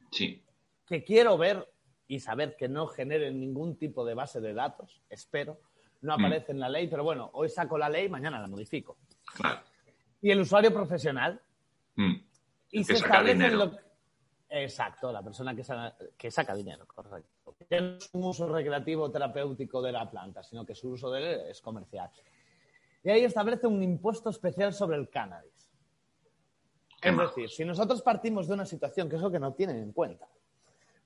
Sí, 0.10 0.42
que 0.88 1.04
quiero 1.04 1.38
ver 1.38 1.68
y 2.08 2.22
saber 2.22 2.56
que 2.56 2.70
no 2.70 2.88
generen 2.88 3.42
ningún 3.42 3.76
tipo 3.76 4.06
de 4.06 4.14
base 4.14 4.40
de 4.40 4.54
datos, 4.54 5.02
espero. 5.10 5.60
No 6.00 6.14
aparece 6.14 6.54
en 6.54 6.62
la 6.62 6.70
ley, 6.70 6.88
pero 6.88 7.04
bueno, 7.04 7.30
hoy 7.34 7.50
saco 7.50 7.78
la 7.78 7.90
ley, 7.90 8.08
mañana 8.08 8.40
la 8.40 8.48
modifico. 8.48 8.96
claro. 9.36 9.60
Y 10.22 10.32
el 10.32 10.40
usuario 10.40 10.74
profesional, 10.74 11.42
Mm. 11.96 12.14
Y 12.72 12.84
se 12.84 12.94
establece 12.94 13.34
dinero. 13.36 13.58
lo- 13.66 13.78
Exacto, 14.54 15.12
la 15.14 15.22
persona 15.24 15.56
que 15.56 15.64
saca, 15.64 15.96
que 16.18 16.30
saca 16.30 16.54
dinero, 16.54 16.86
correcto. 16.86 17.56
Que 17.70 17.80
no 17.80 17.96
es 17.98 18.10
un 18.14 18.24
uso 18.26 18.48
recreativo 18.54 19.10
terapéutico 19.10 19.82
de 19.82 19.94
la 19.94 20.10
planta, 20.10 20.44
sino 20.44 20.66
que 20.66 20.76
su 20.76 20.90
uso 20.90 21.10
de 21.10 21.50
es 21.52 21.62
comercial. 21.62 22.10
Y 23.04 23.10
ahí 23.10 23.24
establece 23.24 23.66
un 23.68 23.82
impuesto 23.82 24.30
especial 24.30 24.74
sobre 24.74 24.98
el 24.98 25.10
cannabis. 25.10 25.54
Es 27.02 27.14
majos. 27.14 27.36
decir, 27.36 27.50
si 27.50 27.64
nosotros 27.66 28.02
partimos 28.02 28.48
de 28.48 28.54
una 28.56 28.66
situación, 28.66 29.10
que 29.10 29.16
es 29.16 29.22
lo 29.22 29.32
que 29.32 29.40
no 29.40 29.54
tienen 29.54 29.78
en 29.78 29.92
cuenta, 29.94 30.28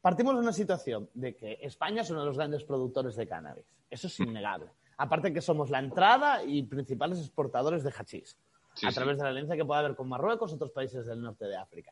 partimos 0.02 0.34
de 0.34 0.40
una 0.42 0.52
situación 0.54 1.10
de 1.14 1.36
que 1.36 1.60
España 1.62 2.02
es 2.02 2.10
uno 2.10 2.22
de 2.22 2.26
los 2.26 2.38
grandes 2.38 2.64
productores 2.64 3.16
de 3.16 3.28
cannabis. 3.28 3.66
Eso 3.90 4.08
es 4.08 4.20
innegable. 4.20 4.72
Aparte 4.98 5.32
que 5.32 5.42
somos 5.42 5.70
la 5.70 5.80
entrada 5.80 6.44
y 6.44 6.64
principales 6.64 7.20
exportadores 7.20 7.84
de 7.84 7.92
hachís 7.96 8.36
Sí, 8.76 8.86
a 8.86 8.90
sí. 8.90 8.96
través 8.96 9.18
de 9.18 9.24
la 9.24 9.30
alianza 9.30 9.56
que 9.56 9.66
puede 9.66 9.80
haber 9.80 9.96
con 9.96 10.10
Marruecos 10.10 10.52
y 10.52 10.56
otros 10.56 10.72
países 10.72 11.06
del 11.06 11.22
norte 11.22 11.46
de 11.46 11.56
África. 11.56 11.92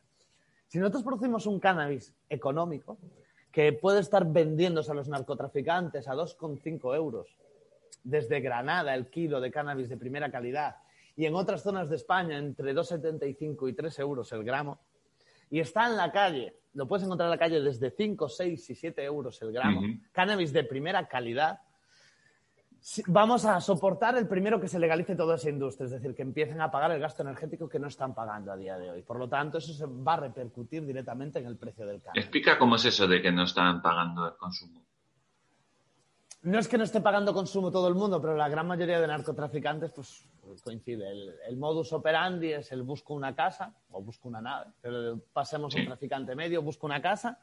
Si 0.67 0.79
nosotros 0.79 1.03
producimos 1.03 1.45
un 1.45 1.59
cannabis 1.59 2.13
económico 2.29 2.97
que 3.51 3.73
puede 3.73 3.99
estar 3.99 4.25
vendiéndose 4.25 4.91
a 4.91 4.95
los 4.95 5.07
narcotraficantes 5.07 6.07
a 6.07 6.13
2,5 6.13 6.95
euros 6.95 7.27
desde 8.03 8.41
Granada 8.41 8.93
el 8.95 9.07
kilo 9.09 9.39
de 9.39 9.51
cannabis 9.51 9.89
de 9.89 9.97
primera 9.97 10.31
calidad 10.31 10.77
y 11.15 11.25
en 11.25 11.35
otras 11.35 11.61
zonas 11.61 11.89
de 11.89 11.95
España 11.95 12.37
entre 12.37 12.73
2,75 12.73 13.69
y 13.69 13.73
3 13.73 13.99
euros 13.99 14.31
el 14.31 14.43
gramo. 14.43 14.79
Y 15.51 15.59
está 15.59 15.85
en 15.85 15.95
la 15.95 16.11
calle, 16.11 16.55
lo 16.73 16.87
puedes 16.87 17.05
encontrar 17.05 17.27
en 17.27 17.31
la 17.31 17.37
calle 17.37 17.61
desde 17.61 17.91
5, 17.91 18.27
6 18.27 18.69
y 18.71 18.75
7 18.75 19.03
euros 19.03 19.39
el 19.43 19.51
gramo. 19.51 19.81
Cannabis 20.11 20.51
de 20.51 20.63
primera 20.63 21.07
calidad. 21.07 21.59
Sí, 22.85 23.01
Vamos 23.07 23.45
a 23.45 23.61
soportar 23.61 24.17
el 24.17 24.27
primero 24.27 24.59
que 24.59 24.67
se 24.67 24.77
legalice 24.77 25.15
toda 25.15 25.35
esa 25.35 25.49
industria, 25.49 25.85
es 25.85 25.91
decir, 25.91 26.13
que 26.13 26.21
empiecen 26.21 26.59
a 26.59 26.69
pagar 26.69 26.91
el 26.91 26.99
gasto 26.99 27.23
energético 27.23 27.69
que 27.69 27.79
no 27.79 27.87
están 27.87 28.13
pagando 28.13 28.51
a 28.51 28.57
día 28.57 28.77
de 28.77 28.91
hoy. 28.91 29.01
Por 29.03 29.17
lo 29.17 29.29
tanto, 29.29 29.57
eso 29.59 29.71
se 29.73 29.85
va 29.85 30.15
a 30.15 30.17
repercutir 30.17 30.85
directamente 30.85 31.39
en 31.39 31.45
el 31.45 31.55
precio 31.55 31.85
del 31.87 32.01
cannabis. 32.01 32.23
Explica 32.25 32.57
cómo 32.59 32.75
es 32.75 32.83
eso 32.83 33.07
de 33.07 33.21
que 33.21 33.31
no 33.31 33.43
están 33.43 33.81
pagando 33.81 34.27
el 34.27 34.35
consumo. 34.35 34.81
No 36.41 36.59
es 36.59 36.67
que 36.67 36.77
no 36.77 36.83
esté 36.83 36.99
pagando 36.99 37.33
consumo 37.33 37.71
todo 37.71 37.87
el 37.87 37.95
mundo, 37.95 38.21
pero 38.21 38.35
la 38.35 38.49
gran 38.49 38.67
mayoría 38.67 38.99
de 38.99 39.07
narcotraficantes 39.07 39.93
pues 39.93 40.25
coincide. 40.61 41.09
El, 41.09 41.35
el 41.47 41.55
modus 41.55 41.93
operandi 41.93 42.51
es 42.51 42.69
el 42.73 42.83
busco 42.83 43.13
una 43.13 43.33
casa 43.33 43.73
o 43.91 44.01
busco 44.01 44.27
una 44.27 44.41
nave. 44.41 44.71
Pero 44.81 45.21
pasemos 45.31 45.73
a 45.73 45.77
un 45.77 45.83
Sí. 45.83 45.87
traficante 45.87 46.35
medio, 46.35 46.61
busco 46.61 46.85
una 46.85 47.01
casa. 47.01 47.39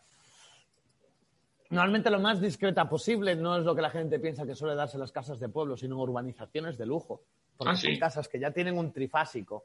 Normalmente 1.70 2.10
lo 2.10 2.18
más 2.18 2.40
discreta 2.40 2.88
posible 2.88 3.36
no 3.36 3.56
es 3.56 3.64
lo 3.64 3.76
que 3.76 3.82
la 3.82 3.90
gente 3.90 4.18
piensa 4.18 4.44
que 4.44 4.56
suele 4.56 4.74
darse 4.74 4.96
en 4.96 5.00
las 5.02 5.12
casas 5.12 5.38
de 5.38 5.48
pueblo, 5.48 5.76
sino 5.76 5.94
en 5.94 6.00
urbanizaciones 6.00 6.76
de 6.76 6.84
lujo. 6.84 7.22
Porque 7.56 7.72
Ah, 7.72 7.76
son 7.76 7.90
sí. 7.92 7.98
casas 7.98 8.28
que 8.28 8.40
ya 8.40 8.50
tienen 8.50 8.76
un 8.76 8.92
trifásico 8.92 9.64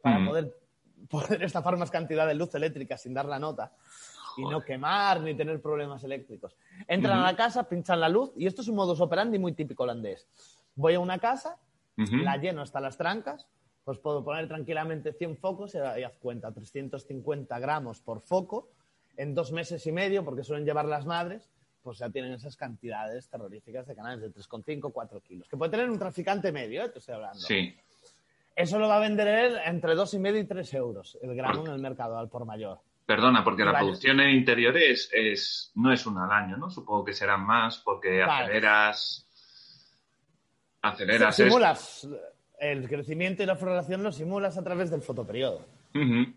para 0.00 0.18
Mm. 0.20 0.26
poder, 0.26 0.56
poder 1.10 1.42
estafar 1.42 1.76
más 1.76 1.90
cantidad 1.90 2.26
de 2.26 2.34
luz 2.34 2.54
eléctrica 2.54 2.96
sin 2.96 3.12
dar 3.12 3.26
la 3.26 3.38
nota 3.38 3.72
y 4.38 4.42
no 4.42 4.62
quemar 4.64 5.20
ni 5.20 5.34
tener 5.34 5.60
problemas 5.60 6.02
eléctricos. 6.02 6.56
Entran 6.88 7.18
a 7.20 7.24
la 7.24 7.36
casa, 7.36 7.68
pinchan 7.68 8.00
la 8.00 8.08
luz 8.08 8.32
y 8.36 8.46
esto 8.46 8.62
es 8.62 8.68
un 8.68 8.76
modus 8.76 9.00
operandi 9.00 9.38
muy 9.38 9.52
típico 9.52 9.82
holandés. 9.82 10.26
Voy 10.76 10.94
a 10.94 11.00
una 11.00 11.18
casa, 11.18 11.58
la 11.96 12.36
lleno 12.38 12.62
hasta 12.62 12.80
las 12.80 12.96
trancas, 12.96 13.46
pues 13.84 13.98
puedo 13.98 14.24
poner 14.24 14.48
tranquilamente 14.48 15.12
100 15.12 15.36
focos 15.36 15.74
y, 15.74 15.78
y 15.78 16.02
haz 16.04 16.16
cuenta, 16.18 16.50
350 16.52 17.58
gramos 17.58 18.00
por 18.00 18.22
foco 18.22 18.70
en 19.16 19.34
dos 19.34 19.52
meses 19.52 19.86
y 19.86 19.92
medio, 19.92 20.24
porque 20.24 20.44
suelen 20.44 20.64
llevar 20.66 20.84
las 20.86 21.06
madres, 21.06 21.48
pues 21.82 21.98
ya 21.98 22.08
tienen 22.10 22.32
esas 22.32 22.56
cantidades 22.56 23.28
terroríficas 23.28 23.86
de 23.86 23.94
canales 23.94 24.20
de 24.22 24.30
3,5, 24.32 24.90
4 24.92 25.20
kilos, 25.20 25.48
que 25.48 25.56
puede 25.56 25.70
tener 25.70 25.90
un 25.90 25.98
traficante 25.98 26.50
medio, 26.50 26.82
¿eh? 26.84 26.88
te 26.88 26.98
estoy 26.98 27.14
hablando. 27.14 27.38
Sí. 27.40 27.74
Eso 28.56 28.78
lo 28.78 28.88
va 28.88 28.96
a 28.96 29.00
vender 29.00 29.26
él 29.28 29.58
entre 29.64 29.94
2,5 29.94 30.40
y 30.40 30.44
3 30.46 30.74
euros 30.74 31.18
el 31.20 31.34
gramo 31.34 31.66
en 31.66 31.72
el 31.72 31.80
mercado 31.80 32.16
al 32.18 32.28
por 32.28 32.44
mayor. 32.46 32.80
Perdona, 33.04 33.44
porque 33.44 33.64
la 33.64 33.72
Vale. 33.72 33.84
producción 33.84 34.18
en 34.20 34.30
interiores 34.30 35.10
es, 35.12 35.72
no 35.74 35.92
es 35.92 36.06
una 36.06 36.24
al 36.24 36.32
año, 36.32 36.56
¿no? 36.56 36.70
Supongo 36.70 37.04
que 37.04 37.12
serán 37.12 37.44
más 37.44 37.78
porque 37.78 38.22
Claro. 38.22 38.44
aceleras. 38.44 39.26
Aceleras. 40.80 41.36
Simulas 41.36 42.08
el 42.60 42.88
crecimiento 42.88 43.42
y 43.42 43.46
la 43.46 43.56
floración 43.56 44.02
lo 44.02 44.12
simulas 44.12 44.56
a 44.56 44.64
través 44.64 44.90
del 44.90 45.02
fotoperiodo. 45.02 45.66
Ujú. 45.94 46.32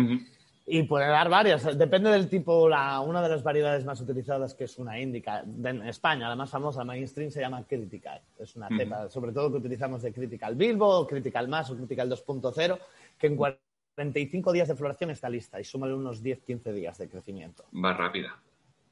Ujú. 0.00 0.20
Y 0.66 0.82
puede 0.84 1.06
dar 1.08 1.28
varias, 1.28 1.76
depende 1.76 2.10
del 2.10 2.28
tipo, 2.28 2.68
la, 2.70 3.00
una 3.00 3.20
de 3.20 3.28
las 3.28 3.42
variedades 3.42 3.84
más 3.84 4.00
utilizadas 4.00 4.54
que 4.54 4.64
es 4.64 4.78
una 4.78 4.98
índica 4.98 5.40
en 5.40 5.86
España, 5.86 6.26
la 6.26 6.36
más 6.36 6.48
famosa, 6.48 6.84
mainstream, 6.84 7.30
se 7.30 7.40
llama 7.40 7.64
Critical. 7.64 8.22
Es 8.38 8.56
una 8.56 8.68
cepa, 8.68 9.10
sobre 9.10 9.32
todo 9.32 9.50
que 9.50 9.58
utilizamos 9.58 10.00
de 10.00 10.12
Critical 10.14 10.54
Bilbo, 10.54 11.06
Critical 11.06 11.48
Más 11.48 11.70
o 11.70 11.76
Critical 11.76 12.10
2.0, 12.10 12.78
que 13.18 13.26
en 13.26 13.36
45 13.36 14.52
días 14.52 14.68
de 14.68 14.74
floración 14.74 15.10
está 15.10 15.28
lista 15.28 15.60
y 15.60 15.64
súmale 15.64 15.92
unos 15.92 16.22
10-15 16.22 16.72
días 16.72 16.96
de 16.96 17.10
crecimiento. 17.10 17.66
Va 17.72 17.92
rápida. 17.92 18.34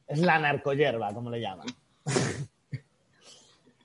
Es 0.07 0.21
la 0.21 0.39
narcohierba, 0.39 1.15
como 1.15 1.31
le 1.31 1.41
llaman. 1.41 1.69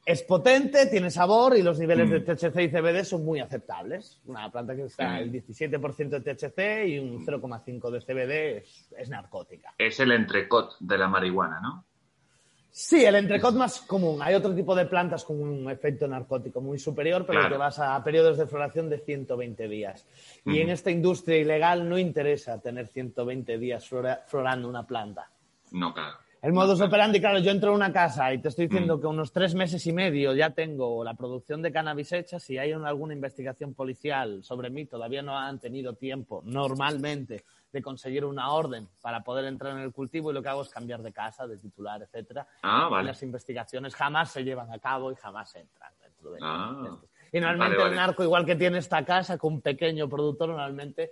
es 0.07 0.23
potente, 0.23 0.85
tiene 0.85 1.11
sabor 1.11 1.57
y 1.57 1.61
los 1.61 1.77
niveles 1.79 2.07
Mm. 2.07 2.11
de 2.11 2.19
THC 2.21 2.63
y 2.63 2.69
CBD 2.69 3.03
son 3.03 3.25
muy 3.25 3.41
aceptables. 3.41 4.21
Una 4.25 4.49
planta 4.49 4.73
que 4.73 4.83
está 4.85 5.09
Mm. 5.09 5.17
el 5.17 5.31
17% 5.33 6.17
de 6.17 6.21
THC 6.21 6.87
y 6.87 6.97
un 6.99 7.25
0,5 7.25 7.91
de 7.91 7.99
CBD 7.99 8.57
es, 8.59 8.87
es 8.97 9.09
narcótica. 9.09 9.73
Es 9.77 9.99
el 9.99 10.13
entrecot 10.13 10.77
de 10.79 10.97
la 10.97 11.09
marihuana, 11.09 11.59
¿no? 11.59 11.83
Sí, 12.71 13.03
el 13.03 13.15
entrecot 13.15 13.53
más 13.55 13.81
común. 13.81 14.21
Hay 14.21 14.35
otro 14.35 14.53
tipo 14.55 14.75
de 14.75 14.85
plantas 14.85 15.25
con 15.25 15.41
un 15.41 15.69
efecto 15.69 16.07
narcótico 16.07 16.61
muy 16.61 16.79
superior, 16.79 17.25
pero 17.25 17.39
Claro. 17.39 17.55
que 17.55 17.59
vas 17.59 17.79
a 17.79 18.01
periodos 18.03 18.37
de 18.37 18.45
floración 18.47 18.87
de 18.89 18.99
120 18.99 19.67
días. 19.67 20.05
Y 20.45 20.59
en 20.61 20.69
esta 20.69 20.89
industria 20.91 21.37
ilegal 21.37 21.89
no 21.89 21.97
interesa 21.97 22.61
tener 22.61 22.87
120 22.87 23.57
días 23.57 23.85
flora- 23.89 24.23
florando 24.27 24.69
una 24.69 24.85
planta. 24.87 25.29
No, 25.71 25.93
claro. 25.93 26.15
El 26.41 26.53
modus 26.53 26.79
operandi, 26.82 27.20
claro, 27.20 27.39
yo 27.39 27.50
entro 27.51 27.72
a 27.72 27.75
una 27.75 27.91
casa 27.91 28.32
y 28.32 28.38
te 28.38 28.50
estoy 28.50 28.67
diciendo 28.67 29.00
que 29.01 29.08
unos 29.08 29.32
tres 29.34 29.56
meses 29.56 29.86
y 29.88 29.91
medio 29.91 30.34
ya 30.36 30.51
tengo 30.51 31.03
la 31.03 31.15
producción 31.15 31.62
de 31.63 31.72
cannabis 31.72 32.12
hecha. 32.12 32.39
Si 32.39 32.58
hay 32.58 32.74
una- 32.74 32.89
alguna 32.89 33.13
investigación 33.13 33.74
policial 33.74 34.44
sobre 34.44 34.70
mí, 34.70 34.86
todavía 34.86 35.24
no 35.24 35.38
han 35.38 35.60
tenido 35.60 35.94
tiempo 35.94 36.44
normalmente 36.46 37.44
de 37.74 37.82
conseguir 37.82 38.24
una 38.24 38.51
orden 38.51 38.88
para 39.01 39.24
poder 39.24 39.46
entrar 39.46 39.74
en 39.74 39.79
el 39.84 39.91
cultivo 39.91 40.29
y 40.32 40.34
lo 40.36 40.41
que 40.44 40.50
hago 40.50 40.62
es 40.62 40.70
cambiar 40.70 41.01
de 41.01 41.12
casa, 41.12 41.48
de 41.48 41.58
titular, 41.58 42.01
etcétera. 42.03 42.48
Ah, 42.62 42.88
vale. 42.89 43.08
Las 43.08 43.24
investigaciones 43.24 43.96
jamás 43.96 44.32
se 44.32 44.44
llevan 44.44 44.72
a 44.72 44.79
cabo 44.79 45.12
y 45.12 45.15
jamás 45.15 45.53
entran 45.56 45.91
dentro 46.01 46.32
de 46.32 46.39
Ah. 46.41 46.72
estos. 46.84 47.10
Y 47.34 47.39
normalmente 47.39 47.77
Vale, 47.77 47.84
vale. 47.89 47.89
el 47.89 47.96
narco, 48.08 48.24
igual 48.24 48.46
que 48.46 48.56
tiene 48.56 48.77
esta 48.77 49.03
casa, 49.03 49.38
con 49.38 49.53
un 49.56 49.62
pequeño 49.62 50.08
productor, 50.08 50.50
normalmente 50.50 51.12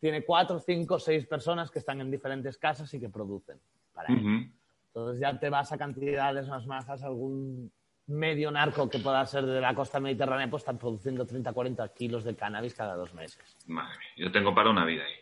tiene 0.00 0.24
cuatro, 0.24 0.58
cinco, 0.58 0.98
seis 0.98 1.26
personas 1.26 1.70
que 1.70 1.78
están 1.78 2.00
en 2.00 2.10
diferentes 2.10 2.56
casas 2.58 2.92
y 2.94 2.98
que 2.98 3.08
producen 3.10 3.60
para 3.94 4.08
él. 4.12 4.50
Entonces 4.94 5.20
ya 5.20 5.38
te 5.38 5.48
vas 5.48 5.72
a 5.72 5.78
cantidades 5.78 6.46
más 6.48 6.66
bajas, 6.66 7.02
algún 7.02 7.72
medio 8.06 8.50
narco 8.50 8.90
que 8.90 8.98
pueda 8.98 9.24
ser 9.24 9.46
de 9.46 9.60
la 9.60 9.74
costa 9.74 10.00
mediterránea, 10.00 10.50
pues 10.50 10.62
están 10.62 10.76
produciendo 10.76 11.24
30, 11.24 11.50
40 11.50 11.88
kilos 11.94 12.24
de 12.24 12.36
cannabis 12.36 12.74
cada 12.74 12.94
dos 12.94 13.14
meses. 13.14 13.56
Madre 13.66 13.98
mía, 13.98 14.26
yo 14.26 14.32
tengo 14.32 14.54
para 14.54 14.68
una 14.68 14.84
vida 14.84 15.04
ahí. 15.04 15.14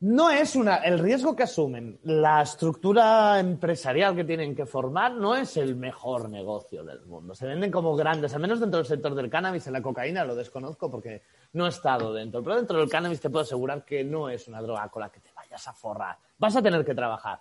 No 0.00 0.30
es 0.30 0.56
una, 0.56 0.78
el 0.78 0.98
riesgo 0.98 1.36
que 1.36 1.44
asumen, 1.44 2.00
la 2.02 2.42
estructura 2.42 3.38
empresarial 3.38 4.16
que 4.16 4.24
tienen 4.24 4.52
que 4.56 4.66
formar 4.66 5.12
no 5.12 5.36
es 5.36 5.56
el 5.56 5.76
mejor 5.76 6.28
negocio 6.28 6.82
del 6.82 7.06
mundo. 7.06 7.34
Se 7.34 7.46
venden 7.46 7.70
como 7.70 7.94
grandes, 7.94 8.34
al 8.34 8.40
menos 8.40 8.58
dentro 8.58 8.78
del 8.78 8.86
sector 8.86 9.14
del 9.14 9.30
cannabis, 9.30 9.66
en 9.68 9.74
la 9.74 9.82
cocaína 9.82 10.24
lo 10.24 10.34
desconozco 10.34 10.90
porque 10.90 11.22
no 11.52 11.66
he 11.66 11.68
estado 11.68 12.12
dentro. 12.12 12.42
Pero 12.42 12.56
dentro 12.56 12.78
del 12.80 12.88
cannabis 12.88 13.20
te 13.20 13.30
puedo 13.30 13.44
asegurar 13.44 13.84
que 13.84 14.02
no 14.02 14.28
es 14.28 14.48
una 14.48 14.60
droga 14.60 14.88
con 14.88 15.02
la 15.02 15.10
que 15.10 15.20
te 15.20 15.30
vayas 15.36 15.68
a 15.68 15.72
forrar. 15.72 16.16
Vas 16.36 16.56
a 16.56 16.62
tener 16.62 16.84
que 16.84 16.96
trabajar. 16.96 17.38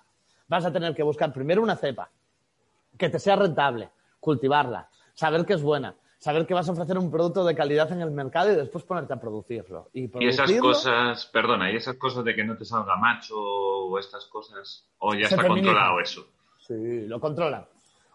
Vas 0.51 0.65
a 0.65 0.74
tener 0.74 0.93
que 0.93 1.01
buscar 1.01 1.31
primero 1.31 1.63
una 1.63 1.77
cepa 1.77 2.10
que 2.98 3.10
te 3.10 3.20
sea 3.20 3.38
rentable, 3.38 3.89
cultivarla, 4.20 4.89
saber 5.13 5.46
que 5.46 5.53
es 5.53 5.62
buena, 5.63 5.96
saber 6.17 6.46
que 6.46 6.53
vas 6.53 6.67
a 6.67 6.74
ofrecer 6.74 6.98
un 6.98 7.10
producto 7.10 7.46
de 7.46 7.55
calidad 7.55 7.89
en 7.93 8.01
el 8.01 8.12
mercado 8.12 8.51
y 8.51 8.55
después 8.55 8.84
ponerte 8.84 9.13
a 9.13 9.15
producirlo. 9.15 9.88
Y, 9.93 10.12
Y 10.20 10.27
esas 10.27 10.51
cosas, 10.60 11.25
perdona, 11.27 11.72
y 11.72 11.77
esas 11.77 11.96
cosas 11.96 12.25
de 12.25 12.36
que 12.36 12.43
no 12.43 12.58
te 12.58 12.65
salga 12.65 12.98
macho 12.98 13.38
o 13.39 13.98
estas 13.98 14.25
cosas, 14.25 14.86
o 15.00 15.13
ya 15.13 15.29
Se 15.29 15.36
está 15.36 15.48
controlado 15.48 16.01
eso. 16.01 16.27
Sí, 16.60 17.08
lo 17.08 17.22
controlan. 17.22 17.65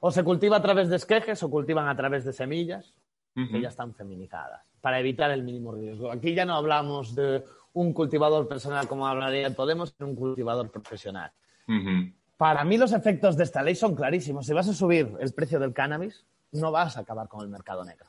O 0.01 0.11
se 0.11 0.23
cultiva 0.23 0.59
a 0.59 0.63
través 0.63 0.91
de 0.91 0.97
esquejes 0.97 1.43
o 1.43 1.51
cultivan 1.51 1.89
a 1.89 1.97
través 1.97 2.27
de 2.27 2.35
semillas 2.35 2.93
que 3.35 3.63
ya 3.63 3.69
están 3.69 3.95
feminizadas 3.95 4.61
para 4.83 5.01
evitar 5.01 5.31
el 5.31 5.43
mínimo 5.43 5.73
riesgo. 5.73 6.13
Aquí 6.13 6.35
ya 6.35 6.45
no 6.45 6.55
hablamos 6.55 7.15
de 7.15 7.45
un 7.73 7.95
cultivador 7.95 8.47
personal 8.47 8.87
como 8.87 9.07
hablaría 9.07 9.55
Podemos, 9.55 9.95
sino 9.97 10.11
un 10.11 10.17
cultivador 10.17 10.71
profesional. 10.71 11.33
Ujú. 11.67 12.13
Para 12.37 12.65
mí 12.65 12.77
los 12.77 12.93
efectos 12.93 13.37
de 13.37 13.45
esta 13.45 13.63
ley 13.63 13.75
son 13.75 13.95
clarísimos. 13.95 14.47
Si 14.47 14.53
vas 14.53 14.69
a 14.69 14.75
subir 14.75 15.17
el 15.21 15.33
precio 15.33 15.59
del 15.59 15.73
cannabis, 15.73 16.25
no 16.53 16.71
vas 16.71 16.97
a 16.97 17.01
acabar 17.01 17.29
con 17.29 17.41
el 17.41 17.49
mercado 17.49 17.85
negro. 17.85 18.07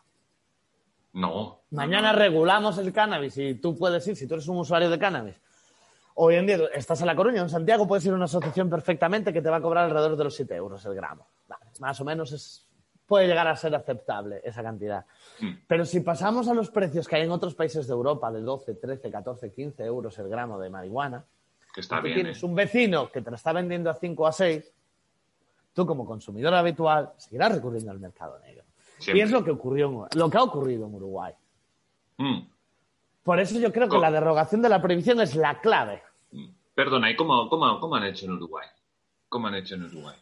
No. 1.14 1.62
Mañana 1.72 2.12
regulamos 2.12 2.78
el 2.78 2.92
cannabis 2.94 3.38
y 3.38 3.56
tú 3.56 3.76
puedes 3.78 4.06
ir, 4.08 4.16
si 4.16 4.28
tú 4.28 4.36
eres 4.36 4.48
un 4.48 4.58
usuario 4.58 4.90
de 4.90 5.00
cannabis. 5.00 5.36
Hoy 6.16 6.36
en 6.36 6.46
día 6.48 6.58
estás 6.74 7.00
en 7.02 7.08
La 7.08 7.16
Coruña, 7.16 7.42
en 7.42 7.50
Santiago, 7.50 7.88
puedes 7.88 8.06
ir 8.06 8.12
a 8.12 8.16
una 8.16 8.26
asociación 8.26 8.70
perfectamente 8.70 9.32
que 9.32 9.42
te 9.42 9.50
va 9.50 9.58
a 9.58 9.62
cobrar 9.62 9.86
alrededor 9.86 10.18
de 10.18 10.24
los 10.26 10.36
7 10.36 10.56
euros 10.56 10.84
el 10.86 10.96
gramo. 10.96 11.28
Vale, 11.48 11.66
más 11.80 12.02
o 12.02 12.06
menos 12.06 12.32
es, 12.32 12.68
puede 13.06 13.28
llegar 13.28 13.48
a 13.48 13.56
ser 13.56 13.74
aceptable 13.76 14.42
esa 14.44 14.62
cantidad. 14.62 15.06
Mm. 15.40 15.52
Pero 15.68 15.86
si 15.86 16.02
pasamos 16.02 16.48
a 16.48 16.54
los 16.54 16.70
precios 16.70 17.08
que 17.08 17.16
hay 17.16 17.24
en 17.24 17.32
otros 17.32 17.56
países 17.56 17.88
de 17.88 17.94
Europa, 17.94 18.32
de 18.32 18.42
12, 18.42 18.76
13, 18.76 19.10
14, 19.12 19.54
15 19.54 19.84
euros 19.86 20.18
el 20.20 20.28
gramo 20.28 20.60
de 20.60 20.70
marihuana, 20.70 21.26
Que 21.78 21.82
está 21.82 21.98
tú 21.98 22.06
bien. 22.06 22.16
tienes 22.16 22.42
¿eh? 22.42 22.46
un 22.48 22.56
vecino 22.56 23.12
que 23.12 23.22
te 23.22 23.30
lo 23.30 23.36
está 23.36 23.54
vendiendo 23.54 23.92
a 23.92 23.94
5 23.94 24.24
o 24.24 24.26
a 24.26 24.32
6, 24.32 24.74
tú 25.74 25.86
como 25.86 26.08
consumidor 26.08 26.52
habitual 26.56 27.12
seguirás 27.18 27.54
recurriendo 27.54 27.92
al 27.92 28.00
mercado 28.00 28.40
negro. 28.40 28.64
Siempre. 28.98 29.20
Y 29.20 29.22
es 29.22 29.30
lo 29.30 29.44
que, 29.44 29.52
ocurrió, 29.52 30.08
en- 30.12 30.20
lo 30.20 30.28
que 30.28 30.38
ha 30.40 30.42
ocurrido 30.42 30.88
en 30.88 30.96
Uruguay. 30.96 31.36
Mm. 32.18 32.40
Por 33.22 33.40
eso 33.40 33.60
yo 33.60 33.72
creo 33.72 33.88
que 33.88 34.00
la 34.00 34.10
derogación 34.10 34.60
de 34.64 34.70
la 34.70 34.82
prohibición 34.82 35.22
es 35.22 35.36
la 35.36 35.62
clave. 35.62 36.02
Perdona, 36.74 37.12
¿y 37.12 37.16
cómo, 37.16 37.48
cómo, 37.48 37.80
cómo 37.80 37.96
han 37.96 38.06
hecho 38.06 38.26
en 38.26 38.32
Uruguay? 38.32 38.66
¿Cómo 39.30 39.46
han 39.50 39.54
hecho 39.54 39.76
en 39.76 39.84
Uruguay? 39.84 40.16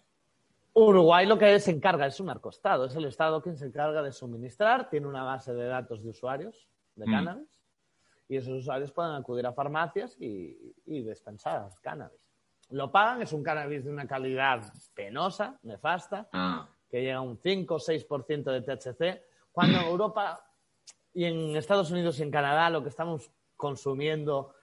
Uruguay 0.74 1.26
lo 1.26 1.38
que 1.38 1.58
se 1.62 1.72
encarga 1.72 2.06
es 2.06 2.20
un 2.20 2.26
narcostado, 2.26 2.84
es 2.84 2.96
el 2.98 3.06
Estado 3.06 3.42
quien 3.42 3.56
se 3.56 3.68
encarga 3.68 4.02
de 4.02 4.12
suministrar, 4.12 4.90
tiene 4.90 5.08
una 5.08 5.24
base 5.24 5.54
de 5.54 5.68
datos 5.68 6.04
de 6.04 6.10
usuarios 6.10 6.68
de 6.98 7.06
Mm. 7.08 7.12
cannabis 7.12 7.48
y 8.27 8.38
esos 8.38 8.53
usuarios 8.60 8.91
pueden 8.91 9.12
acudir 9.13 9.46
a 9.46 9.53
farmacias 9.53 10.15
y, 10.20 10.74
y 10.86 11.03
dispensar 11.03 11.70
cannabis. 11.82 12.20
Lo 12.70 12.91
pagan, 12.91 13.22
es 13.22 13.32
un 13.34 13.44
cannabis 13.44 13.86
de 13.86 13.91
una 13.91 14.08
calidad 14.08 14.63
penosa, 14.96 15.60
nefasta, 15.63 16.27
Ah, 16.34 16.67
que 16.89 17.01
llega 17.01 17.17
a 17.17 17.22
un 17.22 17.38
5 17.38 17.75
o 17.75 17.79
6% 17.79 18.44
de 18.51 18.62
THC, 18.62 19.22
cuando 19.51 19.77
en 19.79 19.86
Europa 19.86 20.44
y 21.13 21.25
en 21.25 21.55
Estados 21.55 21.91
Unidos 21.91 22.20
y 22.20 22.24
en 22.24 22.32
Canadá 22.32 22.70
lo 22.70 22.82
que 22.84 22.89
estamos 22.89 23.32
consumiendo 23.55 24.53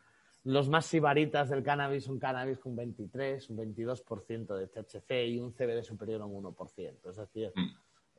los 0.45 0.69
más 0.69 0.87
sibaritas 0.87 1.49
del 1.51 1.63
cannabis 1.63 2.05
son 2.05 2.19
cannabis 2.19 2.59
con 2.59 2.75
23, 2.75 3.49
un 3.51 3.57
22% 3.59 4.55
de 4.57 4.67
THC 4.67 5.29
y 5.29 5.39
un 5.39 5.53
CBD 5.53 5.83
superior 5.85 6.21
a 6.23 6.25
un 6.25 6.43
1%. 6.45 7.09
Es 7.11 7.17
decir, 7.17 7.53
Mm. 7.55 7.71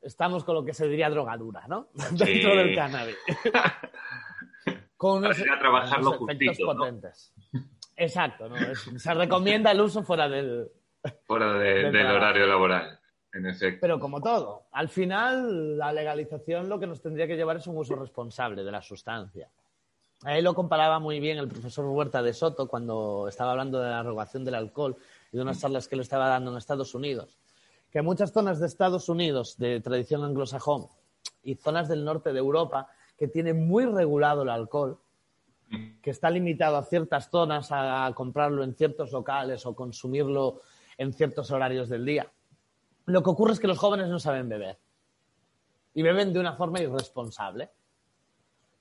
estamos 0.01 0.45
con 0.45 0.55
lo 0.55 0.63
que 0.63 0.73
se 0.73 0.87
diría 0.87 1.09
drogadura, 1.09 1.67
¿no? 1.67 1.89
Sí. 2.17 2.23
Dentro 2.25 2.55
del 2.55 2.73
cannabis. 2.75 3.17
con 5.03 5.17
unos, 5.17 5.37
Para 5.37 5.45
ir 5.45 5.51
a 5.51 5.59
trabajarlo 5.59 6.09
unos 6.11 6.29
efectos 6.29 6.47
justito, 6.47 6.73
¿no? 6.73 6.79
potentes. 6.79 7.33
Exacto, 7.95 8.49
¿no? 8.49 8.55
Es- 8.55 8.89
se 8.97 9.13
recomienda 9.13 9.71
el 9.71 9.81
uso 9.81 10.01
fuera 10.03 10.27
del... 10.29 10.67
Fuera 11.25 11.53
de- 11.53 11.91
Del 11.91 12.07
horario 12.07 12.45
laboral, 12.47 12.99
en 13.33 13.45
efecto. 13.47 13.79
Pero 13.81 13.99
como 13.99 14.21
todo, 14.21 14.63
al 14.71 14.87
final 14.89 15.77
la 15.77 15.91
legalización 15.91 16.69
lo 16.69 16.79
que 16.79 16.87
nos 16.87 17.01
tendría 17.01 17.27
que 17.27 17.35
llevar 17.35 17.57
es 17.57 17.67
un 17.67 17.77
uso 17.77 17.95
responsable 17.95 18.63
de 18.63 18.71
la 18.71 18.81
sustancia. 18.81 19.49
Ahí 20.23 20.41
lo 20.41 20.53
comparaba 20.53 20.99
muy 20.99 21.19
bien 21.19 21.37
el 21.37 21.49
profesor 21.49 21.85
Huerta 21.85 22.21
de 22.23 22.31
Soto 22.33 22.67
cuando 22.69 23.27
estaba 23.27 23.51
hablando 23.51 23.79
de 23.79 23.89
la 23.89 24.01
regulación 24.03 24.45
del 24.45 24.55
alcohol 24.55 24.95
y 25.33 25.35
de 25.37 25.43
unas 25.43 25.59
charlas 25.59 25.89
que 25.89 25.97
le 25.97 26.01
estaba 26.03 26.29
dando 26.29 26.51
en 26.51 26.57
Estados 26.57 26.95
Unidos. 26.95 27.37
Que 27.91 28.01
muchas 28.01 28.31
zonas 28.31 28.59
de 28.61 28.67
Estados 28.67 29.09
Unidos 29.09 29.57
de 29.57 29.81
tradición 29.81 30.23
anglosajón 30.23 30.87
y 31.43 31.55
zonas 31.55 31.89
del 31.89 32.05
norte 32.05 32.31
de 32.31 32.39
Europa 32.39 32.87
que 33.23 33.29
tienen 33.29 33.65
muy 33.65 33.85
regulado 33.85 34.41
el 34.41 34.49
alcohol, 34.49 34.99
que 36.01 36.11
está 36.11 36.29
limitado 36.29 36.75
a 36.75 36.83
ciertas 36.83 37.29
zonas 37.29 37.69
a 37.71 38.11
comprarlo 38.13 38.65
en 38.65 38.75
ciertos 38.75 39.13
locales 39.13 39.65
o 39.65 39.73
consumirlo 39.73 40.59
en 40.97 41.13
ciertos 41.13 41.49
horarios 41.49 41.87
del 41.87 42.03
día. 42.03 42.29
Lo 43.05 43.23
que 43.23 43.29
ocurre 43.29 43.53
es 43.53 43.61
que 43.61 43.67
los 43.67 43.77
jóvenes 43.77 44.09
no 44.09 44.19
saben 44.19 44.49
beber. 44.49 44.77
Y 45.93 46.01
beben 46.01 46.33
de 46.33 46.41
una 46.41 46.57
forma 46.57 46.81
irresponsable. 46.81 47.69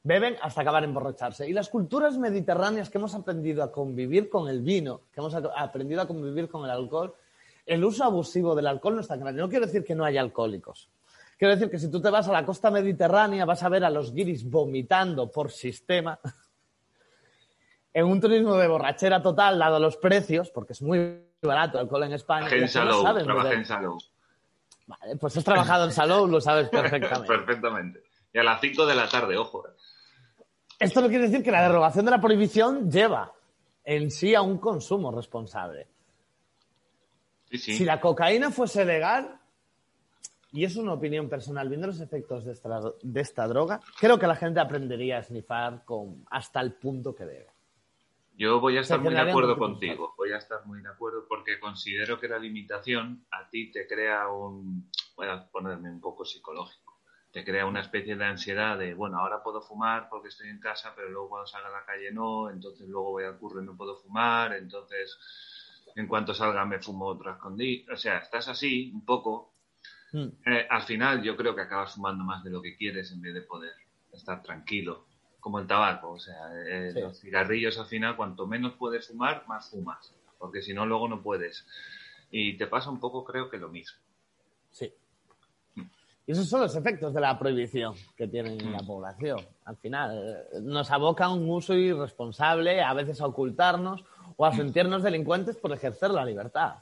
Beben 0.02 0.34
hasta 0.42 0.62
acabar 0.62 0.82
emborracharse. 0.82 1.48
Y 1.48 1.52
las 1.52 1.68
culturas 1.68 2.18
mediterráneas 2.18 2.90
que 2.90 2.98
hemos 2.98 3.14
aprendido 3.14 3.62
a 3.62 3.70
convivir 3.70 4.28
con 4.28 4.48
el 4.48 4.60
vino, 4.60 5.02
que 5.12 5.20
hemos 5.20 5.36
aprendido 5.36 6.00
a 6.00 6.08
convivir 6.08 6.48
con 6.48 6.64
el 6.64 6.72
alcohol, 6.72 7.14
el 7.64 7.84
uso 7.84 8.02
abusivo 8.02 8.56
del 8.56 8.66
alcohol 8.66 8.96
no 8.96 9.02
es 9.02 9.06
tan 9.06 9.20
grande. 9.20 9.40
No 9.40 9.48
quiero 9.48 9.66
decir 9.66 9.84
que 9.84 9.94
no 9.94 10.04
haya 10.04 10.20
alcohólicos. 10.20 10.90
Quiero 11.42 11.56
decir 11.56 11.70
que 11.72 11.78
si 11.80 11.90
tú 11.90 12.00
te 12.00 12.08
vas 12.08 12.28
a 12.28 12.32
la 12.32 12.46
costa 12.46 12.70
mediterránea 12.70 13.44
vas 13.44 13.64
a 13.64 13.68
ver 13.68 13.84
a 13.84 13.90
los 13.90 14.14
guiris 14.14 14.48
vomitando 14.48 15.28
por 15.28 15.50
sistema 15.50 16.16
en 17.92 18.06
un 18.06 18.20
turismo 18.20 18.54
de 18.56 18.68
borrachera 18.68 19.20
total, 19.20 19.58
dado 19.58 19.80
los 19.80 19.96
precios, 19.96 20.50
porque 20.50 20.72
es 20.72 20.82
muy 20.82 21.20
barato 21.42 21.78
el 21.78 21.86
alcohol 21.86 22.04
en 22.04 22.12
España. 22.12 22.46
Trabajé 22.46 22.78
en 22.78 22.86
no 22.86 23.24
trabajé 23.24 23.54
en 23.54 23.64
Salou. 23.64 23.98
Vale, 24.86 25.16
pues 25.16 25.36
has 25.36 25.42
trabajado 25.42 25.86
en 25.86 25.90
Salou, 25.90 26.28
lo 26.28 26.40
sabes 26.40 26.68
perfectamente. 26.70 27.26
Perfectamente. 27.26 28.02
Y 28.32 28.38
a 28.38 28.44
las 28.44 28.60
5 28.60 28.86
de 28.86 28.94
la 28.94 29.08
tarde, 29.08 29.36
ojo. 29.36 29.66
eh. 29.66 29.72
Esto 30.78 31.00
no 31.00 31.08
quiere 31.08 31.24
decir 31.24 31.42
que 31.42 31.50
la 31.50 31.62
derogación 31.62 32.04
de 32.04 32.12
la 32.12 32.20
prohibición 32.20 32.88
lleva 32.88 33.32
en 33.82 34.12
sí 34.12 34.36
a 34.36 34.42
un 34.42 34.58
consumo 34.58 35.10
responsable. 35.10 35.88
Sí, 37.50 37.58
sí. 37.58 37.78
Si 37.78 37.84
la 37.84 38.00
cocaína 38.00 38.52
fuese 38.52 38.84
legal, 38.84 39.40
y 40.52 40.64
es 40.64 40.76
una 40.76 40.92
opinión 40.92 41.28
personal, 41.28 41.68
viendo 41.68 41.86
los 41.86 42.00
efectos 42.00 42.44
de 42.44 42.52
esta, 42.52 42.80
de 43.02 43.20
esta 43.20 43.48
droga, 43.48 43.80
creo 43.98 44.18
que 44.18 44.26
la 44.26 44.36
gente 44.36 44.60
aprendería 44.60 45.18
a 45.18 45.22
snifar 45.22 45.84
con, 45.84 46.24
hasta 46.30 46.60
el 46.60 46.74
punto 46.74 47.14
que 47.14 47.24
debe. 47.24 47.48
Yo 48.36 48.60
voy 48.60 48.76
a 48.76 48.80
estar 48.80 49.00
muy 49.00 49.14
de 49.14 49.20
acuerdo 49.20 49.56
contigo, 49.56 50.14
voy 50.16 50.32
a 50.32 50.38
estar 50.38 50.64
muy 50.66 50.80
de 50.82 50.88
acuerdo 50.88 51.26
porque 51.28 51.60
considero 51.60 52.18
que 52.18 52.28
la 52.28 52.38
limitación 52.38 53.24
a 53.30 53.48
ti 53.48 53.70
te 53.70 53.86
crea 53.86 54.28
un, 54.28 54.90
voy 55.16 55.28
a 55.28 55.46
ponerme 55.50 55.90
un 55.90 56.00
poco 56.00 56.24
psicológico, 56.24 57.00
te 57.30 57.44
crea 57.44 57.66
una 57.66 57.80
especie 57.80 58.16
de 58.16 58.24
ansiedad 58.24 58.78
de, 58.78 58.94
bueno, 58.94 59.18
ahora 59.18 59.42
puedo 59.42 59.60
fumar 59.60 60.08
porque 60.08 60.28
estoy 60.28 60.48
en 60.48 60.60
casa, 60.60 60.92
pero 60.96 61.08
luego 61.10 61.28
cuando 61.28 61.46
salga 61.46 61.68
a 61.68 61.80
la 61.80 61.84
calle 61.84 62.10
no, 62.10 62.50
entonces 62.50 62.88
luego 62.88 63.12
voy 63.12 63.24
al 63.24 63.38
curro 63.38 63.62
y 63.62 63.66
no 63.66 63.76
puedo 63.76 63.96
fumar, 63.96 64.54
entonces 64.54 65.18
en 65.94 66.06
cuanto 66.06 66.34
salga 66.34 66.64
me 66.64 66.78
fumo 66.78 67.06
otro 67.06 67.32
escondido, 67.32 67.92
o 67.92 67.96
sea, 67.96 68.18
estás 68.18 68.48
así 68.48 68.90
un 68.94 69.04
poco, 69.04 69.51
Mm. 70.12 70.28
eh, 70.46 70.66
al 70.68 70.82
final 70.82 71.22
yo 71.22 71.36
creo 71.36 71.54
que 71.54 71.62
acabas 71.62 71.94
fumando 71.94 72.22
más 72.24 72.44
de 72.44 72.50
lo 72.50 72.60
que 72.60 72.76
quieres 72.76 73.10
en 73.12 73.22
vez 73.22 73.32
de 73.34 73.42
poder 73.42 73.72
estar 74.12 74.42
tranquilo, 74.42 75.06
como 75.40 75.58
el 75.58 75.66
tabaco. 75.66 76.10
O 76.12 76.18
sea, 76.18 76.34
eh, 76.66 76.90
Sí. 76.92 77.00
los 77.00 77.18
cigarrillos 77.20 77.78
al 77.78 77.86
final, 77.86 78.16
cuanto 78.16 78.46
menos 78.46 78.74
puedes 78.74 79.08
fumar, 79.08 79.44
más 79.48 79.70
fumas, 79.70 80.14
porque 80.38 80.60
si 80.62 80.74
no, 80.74 80.84
luego 80.86 81.08
no 81.08 81.22
puedes. 81.22 81.66
Y 82.30 82.56
te 82.56 82.66
pasa 82.66 82.90
un 82.90 83.00
poco, 83.00 83.24
creo 83.24 83.48
que 83.50 83.58
lo 83.58 83.68
mismo. 83.68 83.98
Sí. 84.70 84.92
Y 86.24 86.32
esos 86.32 86.48
son 86.48 86.60
los 86.60 86.76
efectos 86.76 87.12
de 87.12 87.20
la 87.20 87.36
prohibición 87.38 87.94
que 88.16 88.28
tienen 88.28 88.60
en 88.60 88.70
la 88.72 88.78
población. 88.78 89.40
Al 89.64 89.76
final, 89.76 90.46
eh, 90.52 90.60
nos 90.62 90.90
aboca 90.90 91.24
a 91.24 91.32
un 91.32 91.48
uso 91.50 91.74
irresponsable, 91.74 92.80
a 92.80 92.94
veces 92.94 93.20
a 93.20 93.26
ocultarnos 93.26 94.04
o 94.36 94.46
a 94.46 94.52
sentirnos 94.52 95.02
delincuentes 95.02 95.56
por 95.56 95.72
ejercer 95.72 96.10
la 96.10 96.24
libertad. 96.24 96.76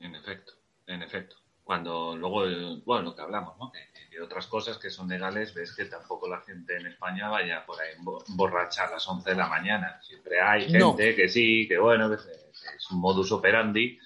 En 0.00 0.14
efecto, 0.14 0.52
en 0.86 1.02
efecto. 1.02 1.36
Cuando 1.64 2.16
luego, 2.16 2.44
el- 2.44 2.82
bueno, 2.84 3.04
lo 3.10 3.14
que 3.16 3.22
hablamos, 3.22 3.56
¿no? 3.58 3.70
De, 3.70 3.80
de 4.16 4.20
otras 4.20 4.46
cosas 4.46 4.78
que 4.78 4.90
son 4.90 5.08
legales, 5.08 5.54
ves 5.54 5.74
que 5.74 5.84
tampoco 5.86 6.28
la 6.28 6.40
gente 6.40 6.76
en 6.76 6.86
España 6.86 7.28
vaya 7.28 7.64
por 7.64 7.80
ahí 7.80 7.94
borracha 8.28 8.84
a 8.86 8.90
las 8.90 9.06
11 9.08 9.30
de 9.30 9.36
la 9.36 9.46
mañana. 9.48 10.00
Siempre 10.02 10.40
hay 10.40 10.62
gente 10.64 10.78
No. 10.78 10.96
que 10.96 11.28
sí, 11.28 11.66
que 11.68 11.78
bueno, 11.78 12.08
que 12.10 12.16
es 12.16 12.90
un 12.90 13.00
modus 13.00 13.30
operandi. 13.32 13.98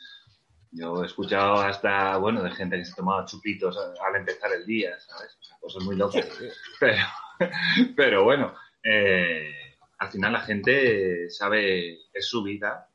Yo 0.72 1.02
he 1.02 1.06
escuchado 1.06 1.54
hasta, 1.62 2.18
bueno, 2.18 2.42
de 2.42 2.50
gente 2.50 2.76
que 2.76 2.84
se 2.84 2.94
tomaba 2.94 3.24
chupitos 3.24 3.76
al 3.78 4.16
empezar 4.16 4.52
el 4.52 4.66
día, 4.66 4.98
¿sabes? 5.00 5.36
O 5.40 5.44
sea, 5.44 5.56
cosas 5.58 5.82
muy 5.84 5.96
locas. 5.96 6.28
Pero, 6.80 7.02
pero 7.96 8.24
bueno, 8.24 8.54
eh, 8.82 9.76
al 9.98 10.10
final 10.10 10.32
la 10.34 10.40
gente 10.40 11.30
sabe, 11.30 11.98
es 12.12 12.26
su 12.28 12.42
vida 12.42 12.88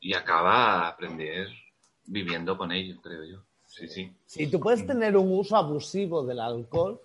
y 0.00 0.12
acaba 0.14 0.84
a 0.84 0.88
aprender 0.88 1.48
viviendo 2.04 2.56
con 2.58 2.72
ello, 2.72 3.00
creo 3.02 3.24
yo. 3.24 3.42
Sí, 3.76 3.88
sí, 3.88 4.10
Si 4.24 4.46
tú 4.50 4.58
puedes 4.58 4.86
tener 4.86 5.16
un 5.18 5.30
uso 5.38 5.54
abusivo 5.56 6.24
del 6.24 6.40
alcohol 6.40 6.98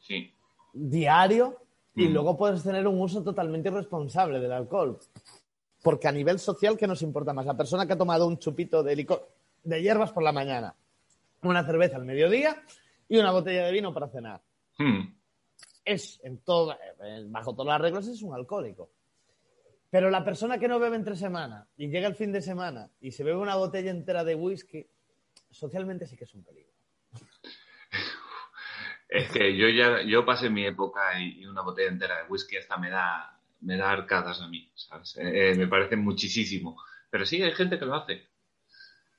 sí. 0.00 0.32
diario 0.72 1.56
y 1.94 2.08
Mm. 2.08 2.12
luego 2.12 2.36
puedes 2.36 2.62
tener 2.64 2.86
un 2.88 3.00
uso 3.00 3.22
totalmente 3.22 3.68
irresponsable 3.68 4.40
del 4.40 4.50
alcohol. 4.52 4.98
Porque 5.82 6.08
a 6.08 6.12
nivel 6.12 6.38
social, 6.40 6.76
¿qué 6.76 6.86
nos 6.88 7.02
importa 7.02 7.32
más? 7.32 7.46
La 7.46 7.56
persona 7.56 7.86
que 7.86 7.92
ha 7.92 7.98
tomado 7.98 8.26
un 8.26 8.38
chupito 8.38 8.82
de 8.82 8.96
licor, 8.96 9.28
de 9.62 9.80
hierbas 9.82 10.10
por 10.12 10.22
la 10.24 10.32
mañana, 10.32 10.74
una 11.42 11.64
cerveza 11.64 11.96
al 11.96 12.04
mediodía 12.04 12.60
y 13.08 13.16
una 13.16 13.30
botella 13.30 13.64
de 13.66 13.72
vino 13.72 13.94
para 13.94 14.08
cenar. 14.08 14.40
Hmm, 14.78 15.14
es, 15.84 16.20
en 16.24 16.38
todo, 16.38 16.76
bajo 17.28 17.54
todas 17.54 17.68
las 17.68 17.80
reglas, 17.80 18.06
es 18.08 18.20
un 18.22 18.34
alcohólico. 18.34 18.90
Pero 19.90 20.10
la 20.10 20.24
persona 20.24 20.58
que 20.58 20.68
no 20.68 20.78
bebe 20.80 20.96
entre 20.96 21.16
semana 21.16 21.66
y 21.76 21.88
llega 21.88 22.08
el 22.08 22.14
fin 22.16 22.32
de 22.32 22.42
semana 22.42 22.90
y 23.00 23.12
se 23.12 23.22
bebe 23.24 23.38
una 23.38 23.56
botella 23.56 23.90
entera 23.90 24.22
de 24.24 24.34
whisky, 24.34 24.86
socialmente 25.50 26.06
sí 26.06 26.16
que 26.16 26.24
es 26.24 26.34
un 26.34 26.44
peligro. 26.44 26.72
Es 29.10 29.28
que 29.32 29.56
yo 29.56 29.68
ya, 29.68 30.02
yo 30.02 30.24
pasé 30.24 30.50
mi 30.50 30.64
época 30.64 31.20
y, 31.20 31.44
una 31.44 31.62
botella 31.62 31.88
entera 31.88 32.22
de 32.22 32.28
whisky 32.28 32.56
hasta 32.56 32.76
me 32.76 32.90
da, 32.90 33.40
me 33.60 33.76
da 33.76 33.90
arcadas 33.90 34.40
a 34.40 34.46
mí, 34.46 34.70
¿sabes? 34.76 35.16
Eh, 35.16 35.50
eh, 35.50 35.54
me 35.56 35.66
parece 35.66 35.96
muchísimo. 35.96 36.80
Pero 37.10 37.26
sí, 37.26 37.42
hay 37.42 37.52
gente 37.52 37.76
que 37.76 37.86
lo 37.86 37.96
hace. 37.96 38.30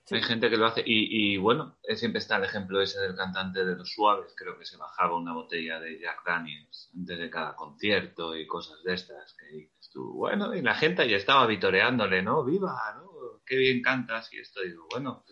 Hay 0.10 0.22
gente 0.22 0.50
que 0.50 0.56
lo 0.56 0.66
hace. 0.66 0.82
Y, 0.86 1.34
y, 1.34 1.38
bueno, 1.38 1.78
eh, 1.84 1.98
siempre 1.98 2.20
está 2.20 2.38
el 2.38 2.46
ejemplo 2.46 2.82
ese 2.82 3.02
del 3.02 3.16
cantante 3.16 3.66
de 3.66 3.76
los 3.76 3.92
suaves. 3.92 4.34
Creo 4.36 4.58
que 4.58 4.66
se 4.66 4.78
bajaba 4.78 5.18
una 5.18 5.34
botella 5.34 5.80
de 5.82 6.00
Jack 6.00 6.24
Daniels 6.26 6.90
antes 6.96 7.20
de 7.20 7.30
cada 7.30 7.56
concierto 7.56 8.36
y 8.38 8.48
cosas 8.48 8.82
de 8.84 8.94
estas. 8.94 9.34
Que 9.34 9.48
dices 9.48 9.90
tú, 9.92 10.14
bueno, 10.14 10.56
y 10.56 10.62
la 10.62 10.76
gente 10.76 11.08
ya 11.10 11.18
estaba 11.18 11.46
vitoreándole, 11.48 12.22
¿no? 12.22 12.46
¡Viva! 12.46 12.94
¿no? 12.96 13.42
¡Qué 13.46 13.58
bien 13.58 13.82
cantas! 13.82 14.32
Y 14.34 14.40
esto, 14.40 14.62
digo, 14.62 14.88
bueno, 14.90 15.26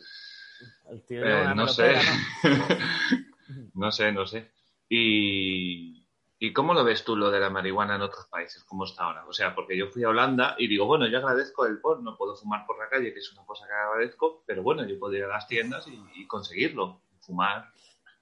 El 0.89 1.02
tío 1.06 1.24
eh, 1.26 1.54
no 1.56 1.67
sé. 1.67 1.95
no 3.76 3.91
sé, 3.91 4.12
no 4.12 4.26
sé. 4.26 4.52
Y, 4.89 6.06
¿Y 6.39 6.54
cómo 6.54 6.74
lo 6.74 6.84
ves 6.84 7.04
tú 7.04 7.15
lo 7.15 7.30
de 7.32 7.39
la 7.39 7.50
marihuana 7.50 7.95
en 7.95 8.02
otros 8.02 8.26
países? 8.28 8.63
¿Cómo 8.63 8.86
está 8.86 9.04
ahora? 9.04 9.26
O 9.28 9.34
sea, 9.34 9.54
porque 9.54 9.78
yo 9.78 9.88
fui 9.88 10.04
a 10.04 10.10
Holanda 10.10 10.56
y 10.58 10.67
digo, 10.67 10.86
bueno, 10.86 11.08
yo 11.08 11.17
agradezco 11.17 11.65
el 11.65 11.80
POR, 11.80 12.02
no 12.02 12.15
puedo 12.17 12.36
fumar 12.36 12.65
por 12.65 12.78
la 12.80 12.88
calle, 12.89 13.13
que 13.13 13.19
es 13.19 13.32
una 13.34 13.45
cosa 13.45 13.67
que 13.67 13.74
agradezco, 13.74 14.43
pero 14.48 14.63
bueno, 14.63 14.86
yo 14.88 14.98
puedo 14.98 15.13
ir 15.15 15.24
a 15.26 15.28
las 15.28 15.48
tiendas 15.48 15.88
y, 15.88 16.02
y 16.15 16.26
conseguirlo, 16.28 17.02
fumar 17.19 17.69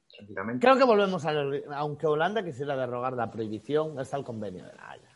tranquilamente. 0.10 0.66
Creo 0.66 0.78
que 0.78 0.84
volvemos 0.84 1.26
a 1.26 1.32
lo- 1.34 1.74
aunque 1.76 2.08
Holanda 2.08 2.44
quisiera 2.44 2.76
derogar 2.76 3.14
la 3.14 3.30
prohibición, 3.32 4.00
está 4.00 4.18
el 4.18 4.24
convenio 4.24 4.66
de 4.66 4.74
la 4.74 4.90
Haya. 4.92 5.10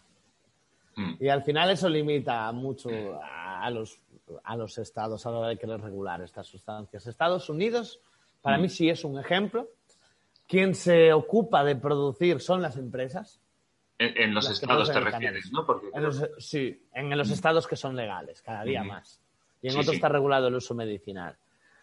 Mm. 0.96 1.14
Y 1.20 1.28
al 1.30 1.42
final 1.44 1.70
eso 1.72 1.90
limita 1.90 2.52
mucho 2.52 2.90
a 3.24 3.70
los, 3.72 4.00
a 4.44 4.56
los 4.56 4.78
estados 4.78 5.26
a 5.26 5.32
la 5.32 5.38
hora 5.40 5.48
de 5.50 5.58
querer 5.58 5.82
regular 5.82 6.22
estas 6.22 6.48
sustancias. 6.48 7.08
Estados 7.08 7.50
Unidos, 7.50 8.00
para 8.42 8.58
Mm. 8.58 8.62
mí 8.62 8.70
sí 8.70 8.90
es 8.90 9.04
un 9.04 9.20
ejemplo. 9.20 9.68
Quien 10.48 10.76
se 10.76 11.14
ocupa 11.14 11.64
de 11.64 11.76
producir 11.76 12.42
son 12.42 12.62
las 12.62 12.78
empresas. 12.78 13.40
En, 13.98 14.18
en 14.18 14.34
los 14.34 14.50
estados 14.50 14.92
te 14.92 15.00
refieres. 15.00 15.52
¿no? 15.52 15.66
Porque 15.66 15.88
En 15.94 16.04
los- 16.04 16.28
sí, 16.40 16.84
en 16.94 17.16
los 17.18 17.30
estados 17.30 17.68
que 17.68 17.76
son 17.76 17.96
legales, 17.96 18.42
cada 18.42 18.64
día 18.64 18.84
más. 18.84 19.20
Y 19.62 19.68
en 19.68 19.74
Sí, 19.74 19.80
otros 19.80 19.92
sí. 19.92 19.96
está 19.98 20.10
regulado 20.10 20.48
el 20.48 20.56
uso 20.56 20.74
medicinal. 20.74 21.38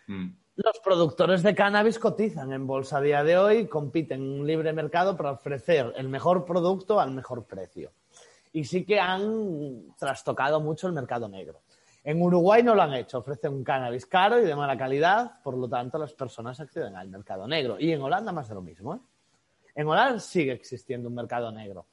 Los 0.07 0.33
los 0.57 0.81
productores 0.81 1.45
de 1.45 1.55
cannabis 1.55 2.01
cotizan 2.01 2.53
en 2.53 2.67
bolsa 2.67 2.99
a 2.99 3.01
día 3.01 3.23
de 3.23 3.39
hoy, 3.39 3.69
compiten 3.69 4.21
en 4.23 4.41
un 4.41 4.47
libre 4.47 4.73
mercado 4.73 5.17
para 5.17 5.31
ofrecer 5.31 5.93
el 5.97 6.09
mejor 6.09 6.45
producto 6.45 6.99
al 6.99 7.13
mejor 7.13 7.45
precio. 7.45 7.93
Y 8.53 8.65
sí 8.65 8.85
que 8.85 8.99
han 8.99 9.95
trastocado 9.97 10.59
mucho 10.61 10.89
el 10.89 10.95
mercado 10.95 11.29
negro. 11.29 11.61
En 12.05 12.23
Uruguay 12.23 12.63
no 12.63 12.75
lo 12.75 12.83
han 12.83 12.95
hecho, 12.95 13.19
ofrecen 13.19 13.53
un 13.53 13.65
cannabis 13.65 14.07
caro 14.07 14.41
y 14.41 14.45
de 14.45 14.55
mala 14.55 14.79
calidad, 14.79 15.43
por 15.43 15.57
lo 15.57 15.69
tanto 15.69 15.99
las 15.99 16.15
personas 16.15 16.59
acceden 16.61 16.97
al 16.97 17.09
mercado 17.09 17.47
negro. 17.47 17.77
Y 17.79 17.93
en 17.93 18.01
Holanda 18.01 18.33
más 18.33 18.49
de 18.49 18.55
lo 18.55 18.63
mismo. 18.63 18.95
¿eh? 18.95 18.99
En 19.75 19.87
Holanda 19.89 20.19
sigue 20.21 20.53
existiendo 20.53 21.09
un 21.09 21.15
mercado 21.15 21.51
negro. 21.53 21.87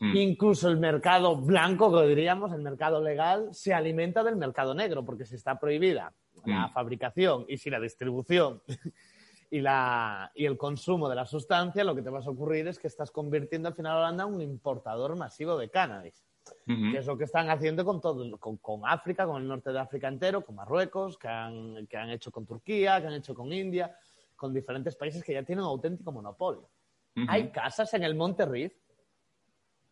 Mm. 0.00 0.16
Incluso 0.16 0.68
el 0.68 0.78
mercado 0.78 1.36
blanco, 1.36 1.92
que 1.92 2.06
diríamos, 2.08 2.52
el 2.52 2.60
mercado 2.60 3.00
legal, 3.00 3.48
se 3.52 3.72
alimenta 3.72 4.22
del 4.22 4.36
mercado 4.36 4.74
negro, 4.74 5.04
porque 5.04 5.24
si 5.24 5.36
está 5.36 5.58
prohibida 5.58 6.12
la 6.44 6.66
Mm. 6.66 6.72
fabricación 6.72 7.44
y 7.48 7.56
si 7.56 7.70
la 7.70 7.78
distribución 7.78 8.62
y, 9.50 9.60
la, 9.60 10.32
y 10.34 10.44
el 10.44 10.56
consumo 10.56 11.08
de 11.08 11.14
la 11.14 11.24
sustancia, 11.24 11.84
lo 11.84 11.94
que 11.94 12.02
te 12.02 12.10
vas 12.10 12.26
a 12.26 12.30
ocurrir 12.30 12.66
es 12.66 12.78
que 12.78 12.88
estás 12.88 13.10
convirtiendo 13.10 13.68
al 13.68 13.74
final 13.74 13.92
a 13.92 13.98
Holanda 13.98 14.24
en 14.24 14.34
un 14.34 14.40
importador 14.40 15.14
masivo 15.16 15.56
de 15.56 15.70
cannabis 15.70 16.24
Que 16.66 16.98
es 16.98 17.06
lo 17.06 17.16
que 17.16 17.24
están 17.24 17.50
haciendo 17.50 17.84
con 17.84 18.00
todo, 18.00 18.38
con, 18.38 18.56
con 18.56 18.82
África, 18.84 19.26
con 19.26 19.42
el 19.42 19.48
norte 19.48 19.72
de 19.72 19.78
África 19.78 20.08
entero, 20.08 20.44
con 20.44 20.54
Marruecos, 20.54 21.18
que 21.18 21.28
han, 21.28 21.86
que 21.86 21.96
han 21.96 22.10
hecho 22.10 22.30
con 22.30 22.46
Turquía, 22.46 23.00
que 23.00 23.06
han 23.06 23.14
hecho 23.14 23.34
con 23.34 23.52
India, 23.52 23.96
con 24.36 24.52
diferentes 24.52 24.96
países 24.96 25.22
que 25.22 25.32
ya 25.34 25.42
tienen 25.42 25.64
un 25.64 25.70
auténtico 25.70 26.12
monopolio. 26.12 26.68
Hay 27.28 27.50
casas 27.50 27.92
en 27.94 28.04
el 28.04 28.14
Monte 28.14 28.46
Riff 28.46 28.72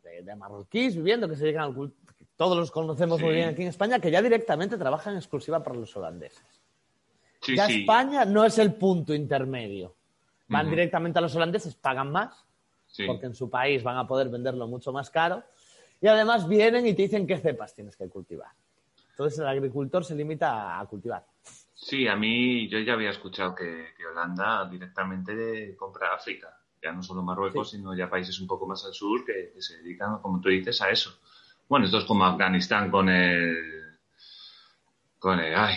de, 0.02 0.22
de 0.22 0.36
marroquíes 0.36 0.96
viviendo 0.96 1.28
que 1.28 1.36
se 1.36 1.44
dedican 1.44 1.64
al 1.64 1.92
que 2.16 2.24
todos 2.36 2.56
los 2.56 2.70
conocemos 2.70 3.20
muy 3.20 3.34
bien 3.34 3.50
aquí 3.50 3.62
en 3.62 3.68
España, 3.68 3.98
que 3.98 4.10
ya 4.10 4.22
directamente 4.22 4.78
trabajan 4.78 5.16
exclusiva 5.16 5.62
para 5.62 5.76
los 5.76 5.94
holandeses. 5.96 6.62
Sí, 7.42 7.56
ya 7.56 7.66
sí. 7.66 7.80
España 7.80 8.24
no 8.24 8.44
es 8.44 8.58
el 8.58 8.74
punto 8.74 9.14
intermedio. 9.14 9.94
Van 10.48 10.68
directamente 10.68 11.18
a 11.18 11.22
los 11.22 11.34
holandeses, 11.36 11.74
pagan 11.76 12.10
más, 12.10 12.44
porque 13.06 13.26
en 13.26 13.34
su 13.34 13.48
país 13.48 13.82
van 13.82 13.98
a 13.98 14.06
poder 14.06 14.28
venderlo 14.28 14.66
mucho 14.66 14.92
más 14.92 15.10
caro. 15.10 15.44
Y 16.00 16.06
además 16.06 16.48
vienen 16.48 16.86
y 16.86 16.94
te 16.94 17.02
dicen 17.02 17.26
qué 17.26 17.38
cepas 17.38 17.74
tienes 17.74 17.96
que 17.96 18.08
cultivar. 18.08 18.50
Entonces 19.10 19.38
el 19.38 19.46
agricultor 19.46 20.04
se 20.04 20.14
limita 20.14 20.80
a, 20.80 20.86
cultivar. 20.86 21.26
Sí, 21.74 22.06
a 22.08 22.16
mí 22.16 22.68
yo 22.68 22.78
ya 22.78 22.94
había 22.94 23.10
escuchado 23.10 23.54
que, 23.54 23.88
que 23.96 24.06
Holanda 24.06 24.66
directamente 24.66 25.76
compra 25.76 26.14
África, 26.14 26.56
ya 26.82 26.92
no 26.92 27.02
solo 27.02 27.22
Marruecos, 27.22 27.70
sino 27.70 27.94
ya 27.94 28.08
países 28.08 28.40
un 28.40 28.46
poco 28.46 28.66
más 28.66 28.84
al 28.86 28.94
sur 28.94 29.24
que, 29.24 29.52
que 29.54 29.60
se 29.60 29.78
dedican, 29.78 30.20
como 30.20 30.40
tú 30.40 30.48
dices, 30.48 30.80
a 30.80 30.90
eso. 30.90 31.18
Bueno, 31.68 31.84
esto 31.84 31.98
es 31.98 32.04
como 32.04 32.24
Afganistán 32.24 32.90
con 32.90 33.08
el, 33.08 33.98
con 35.18 35.38
el, 35.38 35.54
ay, 35.54 35.76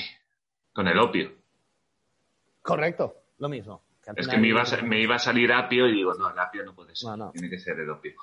con 0.72 0.88
el 0.88 0.98
opio. 0.98 1.32
Correcto, 2.62 3.14
lo 3.40 3.50
mismo. 3.50 3.84
Es 4.16 4.28
que 4.28 4.38
me 4.38 4.48
iba, 4.50 4.64
a, 4.64 4.82
me 4.82 5.02
iba 5.02 5.16
a 5.16 5.20
salir 5.20 5.52
apio 5.54 5.88
y 5.88 5.94
digo, 5.94 6.14
no, 6.16 6.30
el 6.30 6.40
apio 6.40 6.64
no 6.66 6.74
puede 6.74 6.96
ser, 6.96 7.10
No, 7.10 7.18
no. 7.18 7.32
tiene 7.32 7.50
que 7.50 7.60
ser 7.60 7.80
el 7.80 7.90
opio. 7.90 8.14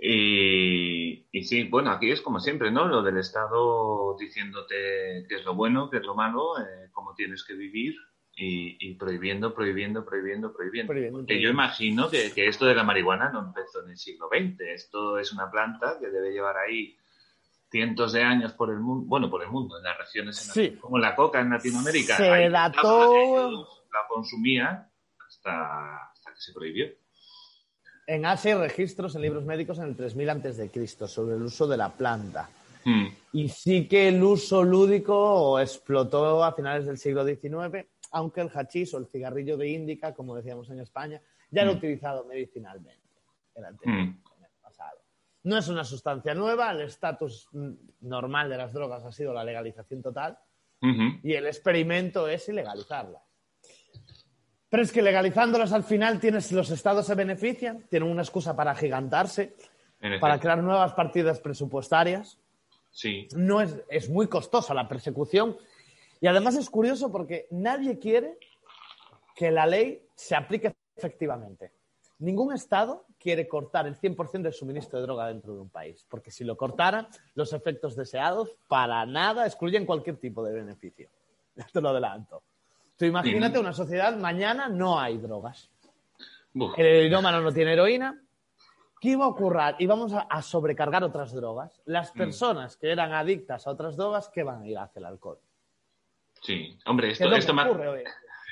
Y, 0.00 1.26
y 1.30 1.44
sí, 1.44 1.64
bueno, 1.64 1.90
aquí 1.90 2.10
es 2.10 2.20
como 2.20 2.40
siempre, 2.40 2.70
¿no? 2.70 2.86
Lo 2.86 3.02
del 3.02 3.18
Estado 3.18 4.16
diciéndote 4.18 5.26
qué 5.28 5.36
es 5.36 5.44
lo 5.44 5.54
bueno, 5.54 5.88
qué 5.90 5.98
es 5.98 6.02
lo 6.04 6.14
malo, 6.14 6.58
eh, 6.58 6.90
cómo 6.92 7.14
tienes 7.14 7.44
que 7.44 7.54
vivir 7.54 7.94
y, 8.36 8.76
y 8.80 8.94
prohibiendo, 8.94 9.54
prohibiendo, 9.54 10.04
prohibiendo, 10.04 10.52
prohibiendo. 10.52 10.88
Prohibiendo, 10.92 11.18
Porque 11.20 11.40
yo 11.40 11.48
imagino 11.50 12.10
que, 12.10 12.32
que 12.32 12.46
esto 12.48 12.66
de 12.66 12.74
la 12.74 12.82
marihuana 12.84 13.30
no 13.30 13.40
empezó 13.46 13.82
en 13.84 13.90
el 13.90 13.96
siglo 13.96 14.28
XX. 14.28 14.60
Esto 14.74 15.18
es 15.18 15.32
una 15.32 15.50
planta 15.50 15.98
que 16.00 16.08
debe 16.08 16.32
llevar 16.32 16.56
ahí 16.58 16.96
cientos 17.70 18.12
de 18.12 18.22
años 18.22 18.52
por 18.52 18.70
el 18.70 18.78
mundo, 18.80 19.06
bueno, 19.08 19.28
por 19.30 19.42
el 19.42 19.48
mundo, 19.50 19.78
en 19.78 19.84
las 19.84 19.98
regiones 19.98 20.48
en 20.48 20.54
Sí. 20.72 20.76
como 20.78 20.98
la 20.98 21.14
coca 21.16 21.40
en 21.40 21.50
Latinoamérica. 21.50 22.16
Se 22.16 22.48
dató- 22.50 23.14
ellos 23.16 23.82
la 23.92 24.00
consumían 24.08 24.88
hasta, 25.26 26.10
hasta 26.10 26.30
que 26.34 26.40
se 26.40 26.52
prohibió. 26.52 26.86
En 28.06 28.26
Asia 28.26 28.54
hay 28.54 28.60
registros 28.60 29.14
en 29.14 29.22
libros 29.22 29.44
médicos 29.44 29.78
en 29.78 29.84
el 29.84 29.96
3000 29.96 30.30
antes 30.30 30.56
de 30.56 30.70
Cristo 30.70 31.08
sobre 31.08 31.36
el 31.36 31.42
uso 31.42 31.66
de 31.66 31.76
la 31.76 31.90
planta. 31.90 32.48
Hmm. 32.84 33.06
Y 33.32 33.48
sí 33.48 33.88
que 33.88 34.08
el 34.08 34.22
uso 34.22 34.62
lúdico 34.62 35.58
explotó 35.58 36.44
a 36.44 36.52
finales 36.52 36.84
del 36.86 36.98
siglo 36.98 37.24
XIX, 37.24 37.86
aunque 38.12 38.42
el 38.42 38.50
hachís 38.54 38.92
o 38.92 38.98
el 38.98 39.06
cigarrillo 39.06 39.56
de 39.56 39.68
índica, 39.70 40.14
como 40.14 40.36
decíamos 40.36 40.68
en 40.70 40.80
España, 40.80 41.20
ya 41.50 41.62
era 41.62 41.72
Mm. 41.72 41.76
utilizado 41.76 42.24
medicinalmente 42.26 43.00
Mm. 43.86 43.90
en 43.90 44.44
el 44.44 44.50
pasado. 44.60 44.98
No 45.44 45.56
es 45.56 45.68
una 45.68 45.84
sustancia 45.84 46.34
nueva, 46.34 46.72
el 46.72 46.82
estatus 46.82 47.48
normal 48.00 48.50
de 48.50 48.56
las 48.58 48.72
drogas 48.72 49.04
ha 49.04 49.12
sido 49.12 49.32
la 49.32 49.44
legalización 49.44 50.02
total 50.02 50.38
y 51.22 51.32
el 51.32 51.46
experimento 51.46 52.28
es 52.28 52.46
ilegalizarlas. 52.50 53.22
Pero 54.74 54.82
es 54.82 54.90
que 54.90 55.02
legalizándolas 55.02 55.72
al 55.72 55.84
final 55.84 56.18
tienes 56.18 56.50
los 56.50 56.68
estados 56.68 57.06
se 57.06 57.14
benefician, 57.14 57.84
tienen 57.88 58.10
una 58.10 58.22
excusa 58.22 58.56
para 58.56 58.72
agigantarse, 58.72 59.54
para 60.20 60.40
crear 60.40 60.64
nuevas 60.64 60.94
partidas 60.94 61.38
presupuestarias 61.38 62.40
Sí. 62.90 63.28
no 63.36 63.60
es, 63.60 63.76
es 63.88 64.10
muy 64.10 64.26
costosa 64.26 64.74
la 64.74 64.88
persecución 64.88 65.56
y 66.20 66.26
además 66.26 66.56
es 66.56 66.68
curioso 66.68 67.12
porque 67.12 67.46
nadie 67.52 68.00
quiere 68.00 68.36
que 69.36 69.52
la 69.52 69.64
ley 69.64 70.02
se 70.16 70.34
aplique 70.34 70.74
efectivamente. 70.96 71.70
Ningún 72.18 72.52
Estado 72.52 73.06
quiere 73.16 73.46
cortar 73.46 73.86
el 73.86 73.96
100% 73.96 74.42
del 74.42 74.54
suministro 74.54 74.98
de 74.98 75.06
droga 75.06 75.28
dentro 75.28 75.54
de 75.54 75.60
un 75.60 75.70
país, 75.70 76.04
porque 76.08 76.32
si 76.32 76.42
lo 76.42 76.56
cortaran, 76.56 77.06
los 77.36 77.52
efectos 77.52 77.94
deseados 77.94 78.56
para 78.66 79.06
nada 79.06 79.46
excluyen 79.46 79.86
cualquier 79.86 80.16
tipo 80.16 80.42
de 80.42 80.52
beneficio. 80.52 81.08
Ya 81.54 81.68
te 81.72 81.80
lo 81.80 81.90
adelanto. 81.90 82.42
Tú 82.96 83.04
imagínate 83.06 83.58
una 83.58 83.72
sociedad, 83.72 84.16
mañana 84.16 84.68
no 84.68 84.98
hay 85.00 85.18
drogas. 85.18 85.70
Buf. 86.52 86.74
El 86.78 86.86
heroínomano 86.86 87.40
no 87.40 87.52
tiene 87.52 87.72
heroína. 87.72 88.20
¿Qué 89.00 89.10
iba 89.10 89.24
a 89.24 89.28
ocurrir? 89.28 89.74
Íbamos 89.80 90.12
a, 90.12 90.20
a 90.20 90.40
sobrecargar 90.40 91.02
otras 91.04 91.32
drogas. 91.34 91.82
Las 91.84 92.14
Mm. 92.14 92.18
personas 92.18 92.76
que 92.76 92.90
eran 92.90 93.12
adictas 93.12 93.66
a 93.66 93.70
otras 93.70 93.96
drogas, 93.96 94.30
¿qué 94.32 94.42
van 94.44 94.62
a 94.62 94.66
ir 94.68 94.78
hacia 94.78 95.00
el 95.00 95.06
alcohol? 95.06 95.38
Sí. 96.40 96.78
Hombre, 96.86 97.08
¿Qué 97.08 97.12
es 97.14 97.20
esto, 97.20 97.34
esto, 97.34 97.54
me, 97.54 97.64
ocurre 97.64 98.04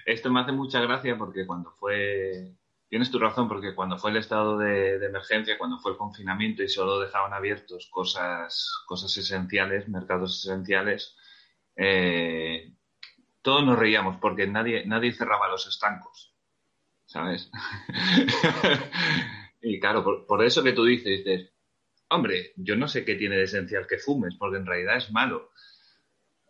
esto 0.06 0.30
me 0.32 0.40
hace 0.40 0.52
mucha 0.52 0.80
gracia 0.80 1.16
porque 1.16 1.46
cuando 1.46 1.70
fue... 1.72 2.52
Tienes 2.88 3.10
tu 3.10 3.18
razón, 3.18 3.48
porque 3.48 3.74
cuando 3.74 3.96
fue 3.96 4.10
el 4.10 4.18
estado 4.18 4.58
de, 4.58 4.98
de 4.98 5.06
emergencia, 5.06 5.56
cuando 5.56 5.78
fue 5.78 5.92
el 5.92 5.96
confinamiento 5.96 6.62
y 6.62 6.68
solo 6.68 6.98
dejaban 7.00 7.32
abiertos 7.32 7.88
cosas, 7.90 8.70
cosas 8.86 9.16
esenciales, 9.16 9.88
mercados 9.88 10.44
esenciales, 10.44 11.16
eh, 11.76 12.70
todos 13.42 13.64
nos 13.64 13.78
reíamos 13.78 14.18
porque 14.20 14.46
nadie, 14.46 14.86
nadie 14.86 15.12
cerraba 15.12 15.48
los 15.48 15.66
estancos, 15.66 16.34
¿sabes? 17.04 17.50
y 19.60 19.78
claro, 19.80 20.02
por, 20.02 20.26
por 20.26 20.44
eso 20.44 20.62
que 20.62 20.72
tú 20.72 20.84
dices, 20.84 21.24
dices, 21.24 21.52
hombre, 22.08 22.52
yo 22.56 22.76
no 22.76 22.88
sé 22.88 23.04
qué 23.04 23.16
tiene 23.16 23.36
de 23.36 23.44
esencial 23.44 23.86
que 23.86 23.98
fumes, 23.98 24.36
porque 24.38 24.58
en 24.58 24.66
realidad 24.66 24.96
es 24.96 25.10
malo. 25.10 25.50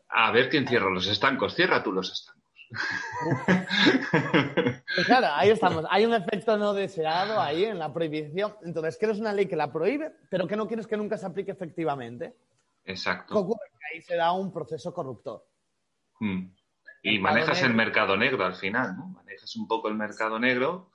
A 0.08 0.30
ver 0.30 0.50
quién 0.50 0.68
cierra 0.68 0.90
los 0.90 1.08
estancos, 1.08 1.54
cierra 1.54 1.82
tú 1.82 1.92
los 1.92 2.12
estancos. 2.12 2.42
Pues 4.94 5.06
claro, 5.06 5.28
ahí 5.30 5.48
estamos. 5.48 5.86
Hay 5.88 6.04
un 6.04 6.12
efecto 6.12 6.58
no 6.58 6.74
deseado 6.74 7.40
ahí 7.40 7.64
en 7.64 7.78
la 7.78 7.92
prohibición. 7.92 8.54
Entonces, 8.62 8.98
quieres 8.98 9.18
una 9.18 9.32
ley 9.32 9.46
que 9.46 9.56
la 9.56 9.72
prohíbe, 9.72 10.12
pero 10.30 10.46
que 10.46 10.54
no 10.54 10.68
quieres 10.68 10.86
que 10.86 10.98
nunca 10.98 11.16
se 11.16 11.24
aplique 11.24 11.52
efectivamente. 11.52 12.36
¿Qué 12.84 12.92
Exacto. 12.92 13.38
ocurre? 13.38 13.70
Que 13.70 13.96
ahí 13.96 14.02
se 14.02 14.16
da 14.16 14.32
un 14.32 14.52
proceso 14.52 14.92
corruptor. 14.92 15.46
Mm. 16.20 16.46
Y 17.02 17.18
Mercado 17.18 17.34
manejas 17.34 17.62
el 17.62 17.74
mercado 17.74 18.16
negro 18.16 18.44
al 18.44 18.54
final, 18.54 18.96
¿no? 18.96 19.06
Manejas 19.08 19.56
un 19.56 19.66
poco 19.66 19.88
el 19.88 19.94
mercado 19.94 20.38
negro. 20.38 20.90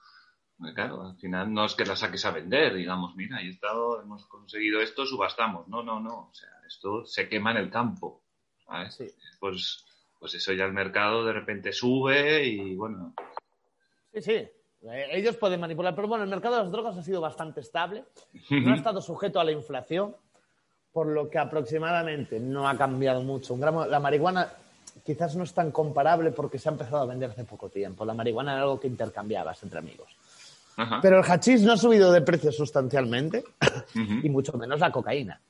Claro, 0.74 1.04
al 1.04 1.16
final 1.18 1.54
no 1.54 1.66
es 1.66 1.76
que 1.76 1.86
la 1.86 1.96
saques 1.96 2.26
a 2.26 2.32
vender, 2.32 2.74
digamos, 2.74 3.16
mira, 3.16 3.40
he 3.42 3.50
estado, 3.50 4.02
hemos 4.02 4.26
conseguido 4.26 4.82
esto, 4.82 5.06
subastamos. 5.06 5.68
No, 5.68 5.84
no, 5.84 6.00
no. 6.00 6.30
O 6.30 6.34
sea, 6.34 6.50
esto 6.66 7.06
se 7.06 7.30
quema 7.30 7.52
en 7.52 7.58
el 7.58 7.70
campo. 7.70 8.24
¿sabes? 8.66 8.96
Sí. 8.96 9.08
Pues, 9.40 9.86
pues 10.20 10.34
eso 10.34 10.54
ya 10.54 10.66
el 10.66 10.74
mercado 10.74 11.26
de 11.26 11.34
repente 11.34 11.72
sube 11.72 12.46
y 12.46 12.76
bueno. 12.76 13.14
Sí, 14.14 14.22
sí. 14.22 14.34
Eh, 14.34 15.08
Ellos 15.12 15.38
pueden 15.38 15.60
manipular, 15.60 15.96
pero 15.96 16.08
bueno, 16.08 16.24
el 16.24 16.30
mercado 16.30 16.56
de 16.56 16.64
las 16.64 16.72
drogas 16.72 16.98
ha 16.98 17.04
sido 17.04 17.22
bastante 17.22 17.62
estable. 17.62 18.06
No 18.50 18.74
ha 18.74 18.76
estado 18.76 19.02
sujeto 19.02 19.40
a 19.40 19.44
la 19.44 19.52
inflación, 19.52 20.16
por 20.92 21.08
lo 21.08 21.30
que 21.30 21.38
aproximadamente 21.38 22.40
no 22.40 22.68
ha 22.68 22.78
cambiado 22.78 23.22
mucho. 23.22 23.54
Un 23.54 23.62
gramo, 23.62 23.86
la 23.86 24.00
marihuana 24.00 24.52
quizás 25.04 25.36
no 25.36 25.44
es 25.44 25.54
tan 25.54 25.72
comparable 25.72 26.32
porque 26.32 26.60
se 26.60 26.70
ha 26.70 26.72
empezado 26.72 27.02
a 27.02 27.06
vender 27.06 27.32
hace 27.32 27.44
poco 27.44 27.70
tiempo. 27.70 28.06
La 28.06 28.14
marihuana 28.14 28.54
era 28.54 28.62
algo 28.64 28.80
que 28.80 28.88
intercambiabas 28.88 29.62
entre 29.64 29.80
amigos. 29.80 30.10
Ajá. 30.78 31.00
Pero 31.02 31.20
el 31.20 31.26
hachís 31.26 31.62
no 31.62 31.74
ha 31.74 31.78
subido 31.78 32.12
de 32.12 32.22
precio 32.22 32.52
sustancialmente 32.52 33.44
Ujú. 33.96 34.20
y 34.24 34.30
mucho 34.30 34.54
menos 34.58 34.80
la 34.80 34.92
cocaína. 34.92 35.42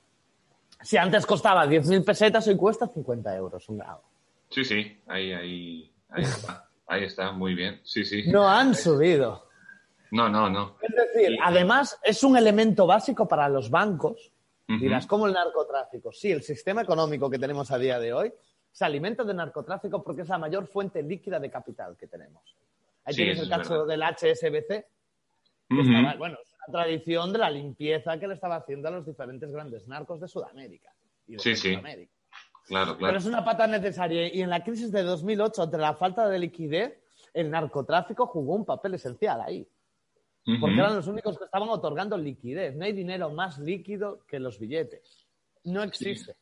Si 0.81 0.95
antes 0.95 1.25
costaba 1.25 1.65
10.000 1.65 2.05
pesetas, 2.05 2.47
hoy 2.47 2.55
cuesta 2.55 2.88
50 2.88 3.36
euros 3.36 3.67
un 3.67 3.79
grado. 3.79 4.03
Sí, 4.49 4.63
sí, 4.63 5.01
ahí, 5.07 5.33
ahí, 5.33 5.91
ahí 6.10 6.23
está. 6.23 6.67
Ahí 6.88 7.03
está, 7.03 7.31
muy 7.33 7.53
bien. 7.53 7.81
Sí, 7.83 8.05
sí. 8.05 8.23
No 8.31 8.47
han 8.47 8.73
subido. 8.73 9.47
No, 10.12 10.29
no, 10.29 10.49
no. 10.49 10.77
Es 10.81 10.95
decir, 10.95 11.38
además 11.43 11.99
es 12.01 12.23
un 12.23 12.38
elemento 12.38 12.88
básico 12.88 13.27
para 13.27 13.49
los 13.49 13.69
bancos. 13.69 14.31
Ujú. 14.69 14.79
Dirás, 14.79 15.05
¿cómo 15.05 15.27
el 15.27 15.33
narcotráfico? 15.33 16.13
Sí, 16.13 16.31
el 16.31 16.43
sistema 16.43 16.81
económico 16.81 17.29
que 17.29 17.39
tenemos 17.39 17.71
a 17.71 17.77
día 17.77 17.99
de 17.99 18.13
hoy 18.13 18.33
se 18.77 18.85
alimenta 18.85 19.23
de 19.23 19.33
narcotráfico 19.33 20.03
porque 20.03 20.21
es 20.21 20.29
la 20.29 20.37
mayor 20.37 20.67
fuente 20.67 21.01
líquida 21.01 21.39
de 21.39 21.49
capital 21.49 21.97
que 21.97 22.05
tenemos. 22.05 22.43
Ahí 23.05 23.15
Sí, 23.15 23.23
tienes 23.23 23.39
el 23.39 23.49
caso 23.49 23.87
del 23.87 24.03
HSBC, 24.03 24.67
que 25.67 25.81
estaba- 25.81 26.15
bueno, 26.15 26.37
es 26.43 26.53
una 26.53 26.79
tradición 26.79 27.33
de 27.33 27.39
la 27.39 27.49
limpieza 27.49 28.19
que 28.19 28.27
le 28.27 28.35
estaba 28.35 28.57
haciendo 28.57 28.87
a 28.87 28.91
los 28.91 29.03
diferentes 29.03 29.51
grandes 29.51 29.87
narcos 29.87 30.21
de 30.21 30.27
Sudamérica 30.27 30.93
y 31.25 31.33
de 31.33 31.39
Sí, 31.39 31.55
sí. 31.55 31.69
Centroamérica. 31.69 32.13
Claro, 32.67 32.85
Pero 32.91 32.97
claro. 32.99 33.17
es 33.17 33.25
una 33.25 33.43
pata 33.43 33.65
necesaria 33.65 34.31
y 34.31 34.41
en 34.43 34.49
la 34.51 34.63
crisis 34.63 34.91
de 34.91 35.01
2008, 35.01 35.63
ante 35.63 35.77
la 35.79 35.95
falta 35.95 36.29
de 36.29 36.37
liquidez, 36.37 37.01
el 37.33 37.49
narcotráfico 37.49 38.27
jugó 38.27 38.53
un 38.53 38.65
papel 38.65 38.93
esencial 38.93 39.41
ahí, 39.41 39.67
porque 40.59 40.75
eran 40.75 40.95
los 40.97 41.07
únicos 41.07 41.35
que 41.39 41.45
estaban 41.45 41.69
otorgando 41.69 42.15
liquidez. 42.15 42.75
No 42.75 42.85
hay 42.85 42.93
dinero 42.93 43.31
más 43.31 43.57
líquido 43.57 44.19
que 44.27 44.39
los 44.39 44.59
billetes. 44.59 45.25
No 45.63 45.81
existe. 45.81 46.33
Sí, 46.33 46.39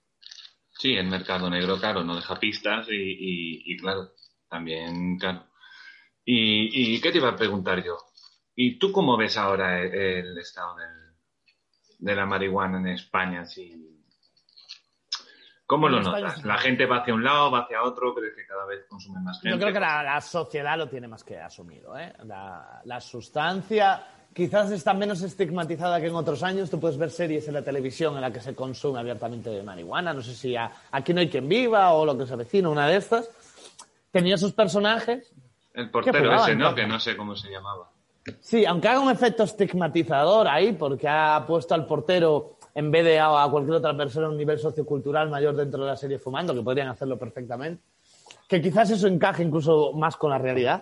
el 0.83 1.07
mercado 1.07 1.49
negro, 1.49 1.77
claro, 1.79 2.03
no 2.03 2.15
deja 2.15 2.39
pistas 2.39 2.87
y, 2.89 2.93
y- 2.95 3.63
y, 3.73 3.77
claro, 3.77 4.11
también, 4.49 5.17
claro. 5.17 5.47
Y, 6.23 6.95
y 6.95 7.01
qué 7.01 7.11
te 7.11 7.17
iba 7.19 7.29
a 7.29 7.35
preguntar 7.35 7.83
yo? 7.83 7.97
¿Y 8.55 8.77
tú 8.79 8.91
cómo 8.91 9.17
ves 9.17 9.37
ahora 9.37 9.79
el, 9.81 9.93
el 9.93 10.37
estado 10.37 10.75
del- 10.75 11.15
de 11.99 12.15
la 12.15 12.25
marihuana 12.25 12.79
en 12.79 12.87
España? 12.89 13.45
Si, 13.45 13.91
¿Cómo 15.67 15.89
lo 15.89 15.99
notas? 16.01 16.35
sí. 16.35 16.41
¿La 16.47 16.57
gente 16.59 16.85
va 16.85 16.97
hacia 16.97 17.13
un 17.15 17.23
lado, 17.23 17.49
va 17.49 17.61
hacia 17.61 17.81
otro? 17.81 18.13
¿Crees 18.13 18.35
que 18.35 18.45
cada 18.45 18.65
vez 18.65 18.85
consume 18.87 19.19
más 19.21 19.41
gente? 19.41 19.55
Yo 19.57 19.59
creo 19.59 19.73
que 19.73 19.79
la, 19.79 20.03
la 20.03 20.21
sociedad 20.21 20.77
lo 20.77 20.87
tiene 20.87 21.07
más 21.07 21.23
que 21.23 21.39
asumido. 21.39 21.97
¿eh? 21.97 22.13
La, 22.25 22.81
la 22.85 23.01
sustancia 23.01 24.14
quizás 24.35 24.69
está 24.71 24.93
menos 24.93 25.21
estigmatizada 25.21 26.01
que 26.01 26.07
en 26.07 26.15
otros 26.15 26.43
años. 26.43 26.69
Tú 26.69 26.77
puedes 26.77 26.97
ver 26.97 27.09
series 27.09 27.47
en 27.47 27.53
la 27.53 27.61
televisión 27.63 28.15
en 28.15 28.21
la 28.21 28.31
que 28.33 28.41
se 28.41 28.53
consume 28.53 28.99
abiertamente 28.99 29.63
marihuana. 29.63 30.13
No 30.13 30.21
sé 30.21 30.35
si 30.35 30.55
a- 30.57 30.69
aquí 30.91 31.13
no 31.13 31.21
hay 31.21 31.29
quien 31.29 31.47
viva 31.47 31.93
o 31.93 32.05
lo 32.05 32.17
que 32.17 32.27
se 32.27 32.33
avecina, 32.33 32.67
una 32.69 32.85
de 32.87 32.97
estas. 32.97 33.29
Tenía 34.11 34.37
sus 34.37 34.51
personajes. 34.51 35.31
El 35.73 35.89
portero 35.89 36.17
ese, 36.43 36.55
¿no? 36.55 36.75
Que 36.75 36.85
no 36.85 36.99
sé 36.99 37.15
cómo 37.15 37.35
se 37.35 37.49
llamaba. 37.49 37.89
Sí, 38.41 38.65
aunque 38.65 38.87
haga 38.89 38.99
un 38.99 39.11
efecto 39.11 39.43
estigmatizador 39.43 40.47
ahí, 40.49 40.73
porque 40.73 41.07
ha 41.07 41.43
puesto 41.47 41.73
al 41.73 41.85
portero 41.85 42.57
en 42.73 42.91
vez 42.91 43.05
de 43.05 43.19
a 43.19 43.47
cualquier 43.49 43.75
otra 43.77 43.95
persona 43.95 44.27
a 44.27 44.29
un 44.31 44.37
nivel 44.37 44.59
sociocultural 44.59 45.29
mayor 45.29 45.55
dentro 45.55 45.81
de 45.83 45.91
la 45.91 45.95
serie 45.95 46.19
fumando, 46.19 46.53
que 46.53 46.61
podrían 46.61 46.89
hacerlo 46.89 47.17
perfectamente. 47.17 47.81
Que 48.49 48.61
quizás 48.61 48.89
eso 48.89 49.07
encaje 49.07 49.43
incluso 49.43 49.93
más 49.93 50.17
con 50.17 50.29
la 50.31 50.37
realidad. 50.37 50.81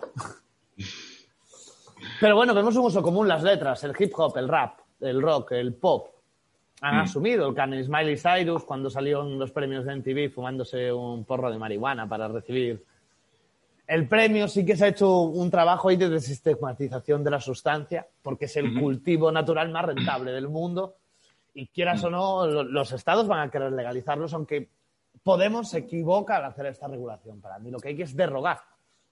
Pero 2.20 2.36
bueno, 2.36 2.54
vemos 2.54 2.76
un 2.76 2.86
uso 2.86 3.02
común 3.02 3.26
las 3.28 3.42
letras, 3.42 3.82
el 3.84 3.92
hip 3.98 4.12
hop, 4.16 4.36
el 4.38 4.48
rap, 4.48 4.78
el 5.00 5.20
rock, 5.20 5.52
el 5.52 5.74
pop. 5.74 6.08
Han 6.80 6.96
asumido 7.02 7.48
el 7.48 7.54
canon. 7.54 7.82
Smiley 7.82 8.16
Cyrus, 8.16 8.64
cuando 8.64 8.90
salió 8.90 9.22
en 9.22 9.38
los 9.38 9.50
premios 9.52 9.84
de 9.84 9.96
MTV 9.96 10.30
fumándose 10.32 10.92
un 10.92 11.24
porro 11.24 11.50
de 11.50 11.58
marihuana 11.58 12.08
para 12.08 12.28
recibir 12.28 12.84
el 13.86 14.08
premio, 14.08 14.48
sí 14.48 14.64
que 14.64 14.76
se 14.76 14.84
ha 14.84 14.88
hecho 14.88 15.20
un 15.22 15.50
trabajo 15.50 15.88
ahí 15.88 15.96
de 15.96 16.08
desestigmatización 16.08 17.22
de 17.24 17.30
la 17.30 17.40
sustancia, 17.40 18.06
porque 18.22 18.46
es 18.46 18.56
el 18.56 18.78
cultivo 18.80 19.30
natural 19.30 19.70
más 19.70 19.84
rentable 19.84 20.32
del 20.32 20.48
mundo. 20.48 20.96
Y 21.54 21.68
quieras 21.68 22.02
o 22.04 22.10
no, 22.10 22.46
lo- 22.46 22.64
los 22.64 22.92
estados 22.92 23.28
van 23.28 23.40
a 23.48 23.50
querer 23.50 23.72
legalizarlos, 23.72 24.32
aunque 24.34 24.68
Podemos 25.22 25.70
se 25.70 25.78
equivoca 25.78 26.36
al 26.36 26.44
hacer 26.44 26.66
esta 26.66 26.86
regulación. 26.88 27.40
Para 27.40 27.58
mí 27.58 27.70
lo 27.70 27.78
que 27.78 27.88
hay 27.88 27.96
que 27.96 28.02
es 28.02 28.14
derrogar 28.16 28.58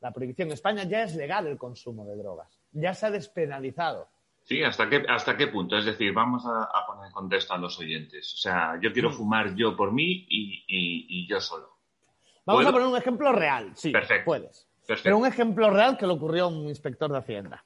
la 0.01 0.11
prohibición. 0.11 0.49
En 0.49 0.53
España 0.55 0.83
ya 0.85 1.05
es 1.05 1.15
legal 1.15 1.47
el 1.47 1.57
consumo 1.57 2.05
de 2.05 2.17
drogas. 2.17 2.49
Ya 2.73 2.95
se 2.95 3.07
ha 3.07 3.11
despenalizado. 3.11 4.09
Sí, 4.45 4.63
¿hasta 4.63 4.89
qué, 4.89 5.05
¿hasta 5.09 5.37
qué 5.37 5.47
punto? 5.47 5.77
Es 5.79 5.85
decir, 5.85 6.13
vamos 6.13 6.45
a, 6.47 6.65
a 6.65 6.87
poner 6.87 7.07
en 7.07 7.13
contexto 7.13 7.53
a 7.55 7.59
los 7.59 7.79
oyentes. 7.79 8.35
O 8.35 8.37
sea, 8.39 8.79
yo 8.83 8.91
Mm. 8.91 8.93
quiero 8.93 9.11
fumar 9.13 9.55
yo 9.55 9.77
por 9.77 9.93
mí 9.93 10.27
y, 10.29 10.65
y- 10.67 11.07
y 11.09 11.29
yo 11.29 11.41
solo. 11.41 11.69
Vamos 12.45 12.61
¿Puedo? 12.65 12.69
a 12.71 12.73
poner 12.73 12.89
un 12.89 12.97
ejemplo 12.97 13.33
real. 13.33 13.71
Sí, 13.77 13.93
Perfecto. 13.93 14.25
puedes. 14.25 14.67
Perfecto. 14.87 15.03
Pero 15.05 15.19
un 15.19 15.27
ejemplo 15.27 15.71
real 15.71 15.97
que 15.97 16.07
le 16.09 16.13
ocurrió 16.13 16.45
a 16.45 16.49
un 16.49 16.67
inspector 16.67 17.11
de 17.13 17.19
Hacienda. 17.19 17.65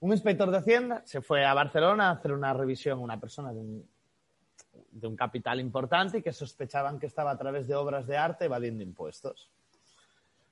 Un 0.00 0.12
inspector 0.12 0.50
de 0.50 0.58
Hacienda 0.58 1.02
se 1.06 1.22
fue 1.22 1.44
a 1.44 1.54
Barcelona 1.54 2.08
a 2.08 2.12
hacer 2.12 2.32
una 2.32 2.52
revisión 2.52 2.98
a 2.98 3.02
una 3.02 3.18
persona 3.18 3.50
de 3.52 3.58
un, 3.60 3.88
de 4.90 5.06
un 5.06 5.16
capital 5.16 5.58
importante 5.58 6.18
y 6.18 6.22
que 6.22 6.32
sospechaban 6.34 6.98
que 7.00 7.06
estaba 7.06 7.30
a 7.30 7.38
través 7.38 7.66
de 7.66 7.74
obras 7.74 8.06
de 8.06 8.16
arte 8.18 8.44
evadiendo 8.44 8.82
impuestos. 8.84 9.50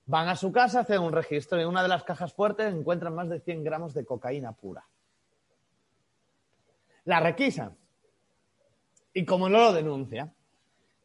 Van 0.06 0.28
a 0.28 0.36
su 0.36 0.52
casa, 0.52 0.80
hacen 0.80 1.02
un 1.02 1.12
registro 1.12 1.58
y 1.58 1.62
en 1.62 1.68
una 1.68 1.82
de 1.82 1.88
las 1.88 2.04
cajas 2.04 2.32
fuertes 2.32 2.72
encuentran 2.72 3.14
más 3.14 3.28
de 3.28 3.40
100 3.40 3.64
gramos 3.64 3.92
de 3.92 4.04
cocaína 4.04 4.52
pura. 4.52 4.84
La 7.04 7.20
requisan. 7.20 7.76
Y 9.12 9.24
como 9.24 9.48
no 9.48 9.58
lo 9.58 9.72
denuncia, 9.72 10.32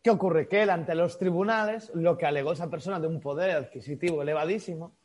¿Qué 0.04 0.10
ocurre? 0.10 0.48
Que 0.48 0.64
él 0.64 0.70
ante 0.70 0.96
los 0.96 1.20
tribunales 1.20 1.92
lo 1.94 2.18
que 2.18 2.26
alegó 2.26 2.54
esa 2.54 2.70
persona 2.70 3.00
de 3.00 3.08
un 3.08 3.20
poder 3.20 3.52
adquisitivo 3.52 4.22
elevadísimo, 4.22 4.96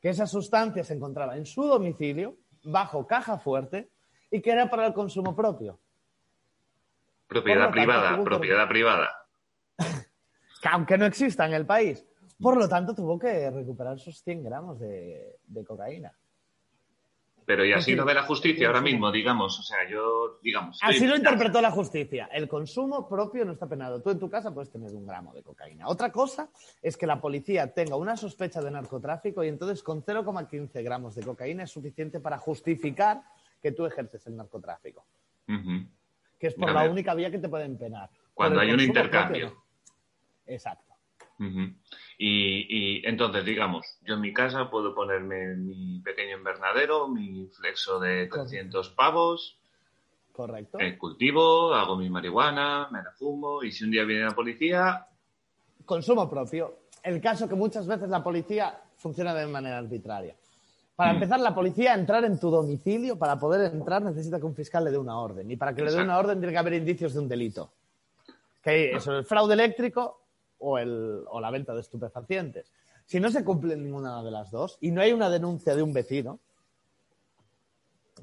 que 0.00 0.10
esa 0.10 0.26
sustancia 0.26 0.84
se 0.84 0.94
encontraba 0.94 1.36
en 1.36 1.44
su 1.44 1.64
domicilio, 1.64 2.36
bajo 2.62 3.06
caja 3.06 3.38
fuerte, 3.38 3.90
y 4.30 4.40
que 4.40 4.52
era 4.52 4.70
para 4.70 4.86
el 4.86 4.92
consumo 4.92 5.34
propio. 5.34 5.80
Propiedad 7.26 7.70
privada, 7.70 8.22
propiedad 8.22 8.68
privada. 8.68 9.10
Que 10.60 10.68
aunque 10.70 10.98
no 10.98 11.06
exista 11.06 11.46
en 11.46 11.52
el 11.52 11.66
país. 11.66 12.04
Por 12.40 12.56
lo 12.56 12.68
tanto, 12.68 12.94
tuvo 12.94 13.18
que 13.18 13.50
recuperar 13.50 13.96
esos 13.96 14.22
100 14.22 14.44
gramos 14.44 14.78
de, 14.78 15.38
de 15.46 15.64
cocaína. 15.64 16.12
Pero 17.44 17.64
y 17.64 17.68
Sí, 17.68 17.72
así 17.72 17.90
sí. 17.92 17.96
lo 17.96 18.04
ve 18.04 18.12
la 18.12 18.24
justicia 18.24 18.66
ahora 18.66 18.82
mismo, 18.82 19.10
digamos. 19.10 19.58
O 19.58 19.62
sea, 19.62 19.78
yo, 19.88 20.38
digamos. 20.42 20.78
Así 20.82 21.06
lo 21.06 21.16
interpretó 21.16 21.62
la 21.62 21.70
justicia. 21.70 22.28
El 22.30 22.46
consumo 22.46 23.08
propio 23.08 23.46
no 23.46 23.52
está 23.52 23.66
penado. 23.66 24.02
Tú 24.02 24.10
en 24.10 24.18
tu 24.18 24.28
casa 24.28 24.52
puedes 24.52 24.70
tener 24.70 24.92
un 24.94 25.06
gramo 25.06 25.32
de 25.32 25.42
cocaína. 25.42 25.88
Otra 25.88 26.12
cosa 26.12 26.50
es 26.82 26.98
que 26.98 27.06
la 27.06 27.22
policía 27.22 27.72
tenga 27.72 27.96
una 27.96 28.18
sospecha 28.18 28.60
de 28.60 28.70
narcotráfico 28.70 29.42
y 29.42 29.48
entonces 29.48 29.82
con 29.82 30.02
0,15 30.04 30.82
gramos 30.84 31.14
de 31.14 31.22
cocaína 31.22 31.62
es 31.62 31.70
suficiente 31.70 32.20
para 32.20 32.36
justificar 32.36 33.22
que 33.62 33.72
tú 33.72 33.86
ejerces 33.86 34.26
el 34.26 34.36
narcotráfico. 34.36 35.06
Que 35.46 36.48
es 36.48 36.54
por 36.54 36.70
la 36.70 36.84
única 36.88 37.14
vía 37.14 37.30
que 37.30 37.38
te 37.38 37.48
pueden 37.48 37.78
penar. 37.78 38.10
Cuando 38.34 38.60
hay 38.60 38.72
un 38.72 38.80
intercambio. 38.80 39.46
propio, 39.48 39.64
no. 40.46 40.52
Exacto. 40.54 40.87
Y, 41.40 42.98
y 42.98 43.06
entonces, 43.06 43.44
digamos, 43.44 43.86
yo 44.02 44.14
en 44.14 44.20
mi 44.20 44.32
casa 44.32 44.68
puedo 44.70 44.94
ponerme 44.94 45.54
mi 45.54 46.00
pequeño 46.00 46.36
invernadero, 46.38 47.06
mi 47.08 47.46
flexo 47.46 48.00
de 48.00 48.26
300 48.26 48.90
pavos, 48.90 49.56
Correcto. 50.32 50.78
eh, 50.80 50.98
cultivo, 50.98 51.72
hago 51.74 51.96
mi 51.96 52.10
marihuana, 52.10 52.88
me 52.90 53.02
la 53.02 53.12
fumo 53.12 53.62
y 53.62 53.70
si 53.72 53.84
un 53.84 53.90
día 53.92 54.04
viene 54.04 54.24
la 54.24 54.34
policía, 54.34 55.04
Consumo 55.84 56.28
propio. 56.28 56.80
El 57.02 57.20
caso 57.20 57.48
que 57.48 57.54
muchas 57.54 57.86
veces 57.86 58.08
la 58.10 58.22
policía 58.22 58.78
funciona 58.96 59.32
de 59.32 59.46
manera 59.46 59.78
arbitraria. 59.78 60.34
Para 60.96 61.12
Mm. 61.12 61.16
empezar, 61.16 61.40
la 61.40 61.54
policía 61.54 61.92
a 61.92 61.94
entrar 61.94 62.24
en 62.24 62.38
tu 62.38 62.50
domicilio, 62.50 63.16
para 63.16 63.38
poder 63.38 63.72
entrar, 63.72 64.02
necesita 64.02 64.38
que 64.38 64.44
un 64.44 64.54
fiscal 64.54 64.84
le 64.84 64.90
dé 64.90 64.98
una 64.98 65.18
orden. 65.18 65.50
Y 65.50 65.56
para 65.56 65.74
que 65.74 65.82
le 65.82 65.92
dé 65.92 66.02
una 66.02 66.18
orden, 66.18 66.38
tiene 66.40 66.52
que 66.52 66.58
haber 66.58 66.74
indicios 66.74 67.14
de 67.14 67.20
un 67.20 67.28
delito. 67.28 67.70
Que 68.62 68.96
eso, 68.96 69.16
el 69.16 69.24
fraude 69.24 69.54
eléctrico 69.54 70.20
o, 70.58 70.78
el, 70.78 71.24
o 71.28 71.40
la 71.40 71.50
venta 71.50 71.74
de 71.74 71.80
estupefacientes. 71.80 72.72
Si 73.06 73.20
no 73.20 73.30
se 73.30 73.44
cumple 73.44 73.76
ninguna 73.76 74.22
de 74.22 74.30
las 74.30 74.50
dos 74.50 74.76
y 74.80 74.90
no 74.90 75.00
hay 75.00 75.12
una 75.12 75.30
denuncia 75.30 75.74
de 75.74 75.82
un 75.82 75.92
vecino, 75.92 76.38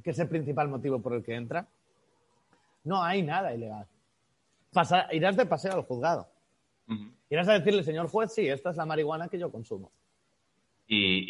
que 0.03 0.11
es 0.11 0.19
el 0.19 0.27
principal 0.27 0.67
motivo 0.67 1.01
por 1.01 1.13
el 1.13 1.23
que 1.23 1.33
entra, 1.35 1.65
no 2.83 3.01
hay 3.03 3.23
nada 3.23 3.53
ilegal. 3.53 3.87
Irás 5.11 5.37
de 5.37 5.45
paseo 5.45 5.73
al 5.73 5.83
juzgado. 5.83 6.27
Irás 7.29 7.47
a 7.47 7.53
decirle, 7.53 7.83
señor 7.83 8.09
juez, 8.09 8.31
sí, 8.33 8.47
esta 8.47 8.69
es 8.69 8.75
la 8.77 8.85
marihuana 8.85 9.27
que 9.29 9.39
yo 9.39 9.51
consumo. 9.51 9.91
y, 10.87 11.25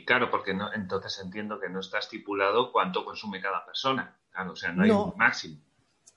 y, 0.00 0.04
claro, 0.04 0.30
porque 0.30 0.52
no, 0.52 0.70
entonces 0.74 1.18
entiendo 1.24 1.58
que 1.58 1.70
no 1.70 1.80
está 1.80 2.00
estipulado 2.00 2.70
cuánto 2.70 3.02
consume 3.04 3.40
cada 3.40 3.64
persona. 3.64 4.14
Claro, 4.30 4.52
o 4.52 4.56
sea, 4.56 4.72
no 4.72 4.82
hay 4.82 4.90
No. 4.90 5.04
un 5.06 5.16
máximo. 5.16 5.56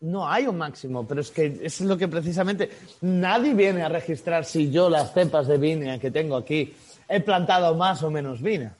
No 0.04 0.30
hay 0.30 0.48
un 0.48 0.58
máximo, 0.58 1.08
pero 1.08 1.22
es 1.22 1.32
que 1.32 1.60
es 1.62 1.80
lo 1.80 1.98
que 1.98 2.10
precisamente 2.10 2.70
nadie 3.02 3.54
viene 3.54 3.84
a 3.84 3.90
registrar 3.90 4.44
si 4.44 4.70
yo 4.70 4.90
las 4.90 5.14
cepas 5.14 5.48
de 5.48 5.58
viña 5.58 5.98
que 5.98 6.12
tengo 6.12 6.36
aquí 6.36 6.74
he 7.08 7.22
plantado 7.22 7.74
más 7.76 8.04
o 8.04 8.12
menos 8.12 8.42
vina. 8.42 8.76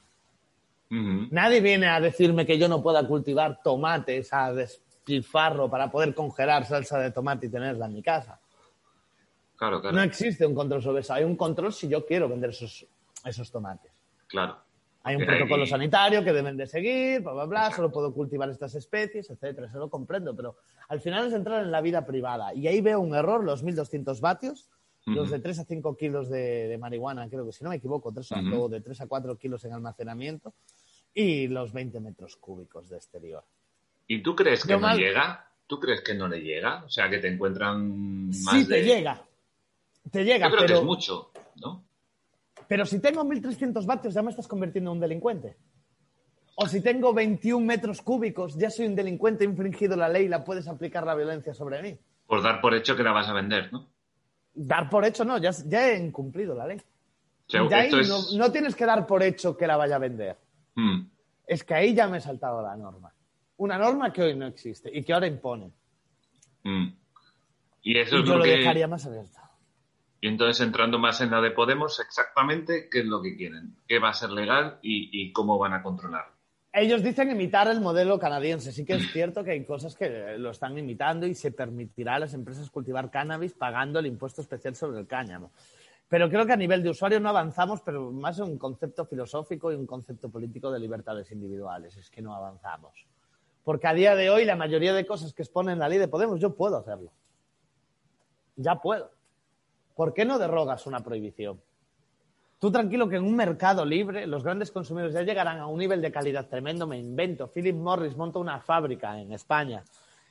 Nadie 0.90 1.60
viene 1.60 1.88
a 1.88 1.98
decirme 1.98 2.44
que 2.46 2.58
yo 2.58 2.68
no 2.68 2.82
pueda 2.82 3.06
cultivar 3.08 3.60
tomates 3.62 4.32
a 4.32 4.52
despilfarro 4.52 5.68
para 5.68 5.90
poder 5.90 6.14
congelar 6.14 6.66
salsa 6.66 6.98
de 6.98 7.10
tomate 7.10 7.46
y 7.46 7.48
tenerla 7.48 7.86
en 7.86 7.94
mi 7.94 8.02
casa. 8.02 8.38
Claro, 9.56 9.80
claro, 9.80 9.96
No 9.96 10.02
existe 10.02 10.46
un 10.46 10.54
control 10.54 10.82
sobre 10.82 11.00
eso. 11.00 11.14
Hay 11.14 11.24
un 11.24 11.36
control 11.36 11.72
si 11.72 11.88
yo 11.88 12.04
quiero 12.04 12.28
vender 12.28 12.50
esos, 12.50 12.86
esos 13.24 13.50
tomates. 13.50 13.90
claro. 14.28 14.63
Hay 15.06 15.16
un 15.16 15.26
protocolo 15.26 15.66
sanitario 15.66 16.24
que 16.24 16.32
deben 16.32 16.56
de 16.56 16.66
seguir, 16.66 17.20
bla, 17.20 17.32
bla, 17.34 17.44
bla, 17.44 17.58
Exacto. 17.60 17.76
solo 17.76 17.92
puedo 17.92 18.14
cultivar 18.14 18.48
estas 18.48 18.74
especies, 18.74 19.28
etcétera, 19.30 19.66
eso 19.68 19.78
lo 19.78 19.90
comprendo, 19.90 20.34
pero 20.34 20.56
al 20.88 20.98
final 21.00 21.26
es 21.28 21.34
entrar 21.34 21.62
en 21.62 21.70
la 21.70 21.82
vida 21.82 22.06
privada. 22.06 22.54
Y 22.54 22.66
ahí 22.68 22.80
veo 22.80 23.00
un 23.00 23.14
error, 23.14 23.44
los 23.44 23.62
1.200 23.62 24.20
vatios, 24.20 24.70
los 25.06 25.30
de 25.30 25.38
3 25.40 25.58
a 25.58 25.64
5 25.66 25.96
kilos 25.98 26.30
de, 26.30 26.66
de 26.68 26.78
marihuana, 26.78 27.28
creo 27.28 27.44
que 27.44 27.52
si 27.52 27.62
no 27.62 27.68
me 27.70 27.76
equivoco, 27.76 28.10
tres 28.12 28.32
a- 28.32 28.40
Ujú. 28.40 28.62
o 28.62 28.68
de 28.70 28.80
3 28.80 29.02
a 29.02 29.06
4 29.06 29.36
kilos 29.36 29.62
en 29.66 29.74
almacenamiento, 29.74 30.54
y 31.12 31.46
los 31.48 31.72
20 31.74 32.00
metros 32.00 32.36
cúbicos 32.36 32.88
de 32.88 32.96
exterior. 32.96 33.44
¿Y 34.06 34.22
tú 34.22 34.34
crees 34.34 34.62
que 34.62 34.70
Yo 34.70 34.76
no 34.76 34.86
mal- 34.88 34.98
llega? 34.98 35.50
¿Tú 35.66 35.78
crees 35.78 36.00
que 36.00 36.14
no 36.14 36.28
le 36.28 36.40
llega? 36.40 36.82
O 36.84 36.88
sea, 36.88 37.10
que 37.10 37.18
te 37.18 37.28
encuentran 37.28 38.28
más 38.30 38.54
Sí, 38.54 38.64
de... 38.64 38.74
te 38.76 38.82
llega. 38.84 39.22
Te 40.10 40.24
llega, 40.24 40.46
Yo 40.46 40.54
creo 40.54 40.66
pero... 40.66 40.74
que 40.74 40.80
es 40.80 40.84
mucho. 40.84 41.30
¿no? 41.56 41.84
Pero 42.74 42.86
si 42.86 42.98
tengo 42.98 43.22
1.300 43.22 43.86
vatios 43.86 44.14
ya 44.14 44.20
me 44.22 44.30
estás 44.30 44.48
convirtiendo 44.48 44.90
en 44.90 44.96
un 44.96 45.00
delincuente. 45.00 45.56
O 46.56 46.66
si 46.66 46.80
tengo 46.80 47.14
21 47.14 47.64
metros 47.64 48.02
cúbicos, 48.02 48.56
ya 48.58 48.68
soy 48.68 48.86
un 48.86 48.96
delincuente, 48.96 49.44
he 49.44 49.46
infringido 49.46 49.94
la 49.96 50.08
ley 50.08 50.24
y 50.24 50.28
la 50.28 50.42
puedes 50.42 50.66
aplicar 50.66 51.06
la 51.06 51.14
violencia 51.14 51.54
sobre 51.54 51.80
mí. 51.82 51.96
Por 52.26 52.42
dar 52.42 52.60
por 52.60 52.74
hecho 52.74 52.96
que 52.96 53.04
la 53.04 53.12
vas 53.12 53.28
a 53.28 53.32
vender, 53.32 53.72
¿no? 53.72 53.86
Dar 54.54 54.90
por 54.90 55.04
hecho 55.04 55.24
no, 55.24 55.38
ya, 55.38 55.52
ya 55.68 55.88
he 55.88 56.04
incumplido 56.04 56.52
la 56.56 56.66
ley. 56.66 56.78
O 56.78 57.48
sea, 57.48 57.68
Ya 57.68 57.76
ahí 57.76 57.84
esto 57.84 58.00
es- 58.00 58.08
no, 58.08 58.38
no 58.38 58.50
tienes 58.50 58.74
que 58.74 58.86
dar 58.86 59.06
por 59.06 59.22
hecho 59.22 59.56
que 59.56 59.68
la 59.68 59.76
vaya 59.76 59.94
a 59.94 60.00
vender. 60.00 60.36
Mm, 60.74 61.06
Es 61.46 61.62
que 61.62 61.74
ahí 61.74 61.94
ya 61.94 62.08
me 62.08 62.18
he 62.18 62.20
saltado 62.20 62.60
la 62.60 62.74
norma. 62.76 63.14
Una 63.58 63.78
norma 63.78 64.12
que 64.12 64.20
hoy 64.22 64.34
no 64.34 64.46
existe 64.48 64.90
y 64.92 65.04
que 65.04 65.12
ahora 65.12 65.28
imponen. 65.28 65.72
mm. 66.64 66.86
Y 67.82 67.98
eso 67.98 68.16
Y 68.16 68.20
es 68.22 68.24
yo 68.26 68.32
lo 68.32 68.38
lo 68.38 68.44
que... 68.44 68.50
dejaría 68.56 68.88
más 68.88 69.06
abierto. 69.06 69.38
Y 70.24 70.28
entonces 70.28 70.66
entrando 70.66 70.98
más 70.98 71.20
en 71.20 71.30
la 71.30 71.42
de 71.42 71.50
Podemos, 71.50 72.00
exactamente 72.00 72.88
qué 72.90 73.00
es 73.00 73.04
lo 73.04 73.20
que 73.20 73.36
quieren, 73.36 73.76
qué 73.86 73.98
va 73.98 74.08
a 74.08 74.14
ser 74.14 74.30
legal 74.30 74.78
y, 74.80 75.30
cómo 75.34 75.58
van 75.58 75.74
a 75.74 75.82
controlar. 75.82 76.24
Ellos 76.72 77.02
dicen 77.02 77.30
imitar 77.30 77.68
el 77.68 77.82
modelo 77.82 78.18
canadiense. 78.18 78.72
Sí 78.72 78.86
que 78.86 78.94
es 78.94 79.12
cierto 79.12 79.44
que 79.44 79.50
hay 79.50 79.66
cosas 79.66 79.94
que 79.94 80.38
lo 80.38 80.48
están 80.48 80.78
imitando 80.78 81.26
y 81.26 81.34
se 81.34 81.52
permitirá 81.52 82.14
a 82.14 82.20
las 82.20 82.32
empresas 82.32 82.70
cultivar 82.70 83.10
cannabis 83.10 83.52
pagando 83.52 83.98
el 83.98 84.06
impuesto 84.06 84.40
especial 84.40 84.74
sobre 84.74 85.00
el 85.00 85.06
cáñamo. 85.06 85.52
Pero 86.08 86.30
creo 86.30 86.46
que 86.46 86.54
a 86.54 86.56
nivel 86.56 86.82
de 86.82 86.88
usuario 86.88 87.20
no 87.20 87.28
avanzamos, 87.28 87.82
pero 87.82 88.10
más 88.10 88.38
un 88.38 88.56
concepto 88.56 89.04
filosófico 89.04 89.72
y 89.72 89.74
un 89.74 89.84
concepto 89.84 90.30
político 90.30 90.70
de 90.70 90.80
libertades 90.80 91.30
individuales. 91.32 91.98
Es 91.98 92.08
que 92.08 92.22
no 92.22 92.34
avanzamos. 92.34 92.94
Porque 93.62 93.88
a 93.88 93.92
día 93.92 94.14
de 94.14 94.30
hoy 94.30 94.46
la 94.46 94.56
mayoría 94.56 94.94
de 94.94 95.04
cosas 95.04 95.34
que 95.34 95.42
exponen 95.42 95.78
la 95.78 95.90
ley 95.90 95.98
de 95.98 96.08
Podemos, 96.08 96.40
yo 96.40 96.56
puedo 96.56 96.78
hacerlo. 96.78 97.12
Ya 98.56 98.76
puedo. 98.76 99.10
¿Por 99.94 100.12
qué 100.12 100.24
no 100.24 100.38
derrogas 100.38 100.86
una 100.86 101.00
prohibición? 101.00 101.60
Tú 102.58 102.70
tranquilo 102.70 103.08
que 103.08 103.16
en 103.16 103.24
un 103.24 103.36
mercado 103.36 103.84
libre 103.84 104.26
los 104.26 104.42
grandes 104.42 104.70
consumidores 104.70 105.14
ya 105.14 105.22
llegarán 105.22 105.58
a 105.58 105.66
un 105.66 105.78
nivel 105.78 106.00
de 106.00 106.10
calidad 106.10 106.48
tremendo. 106.48 106.86
Me 106.86 106.98
invento. 106.98 107.48
Philip 107.48 107.76
Morris 107.76 108.16
monta 108.16 108.38
una 108.38 108.60
fábrica 108.60 109.20
en 109.20 109.32
España 109.32 109.84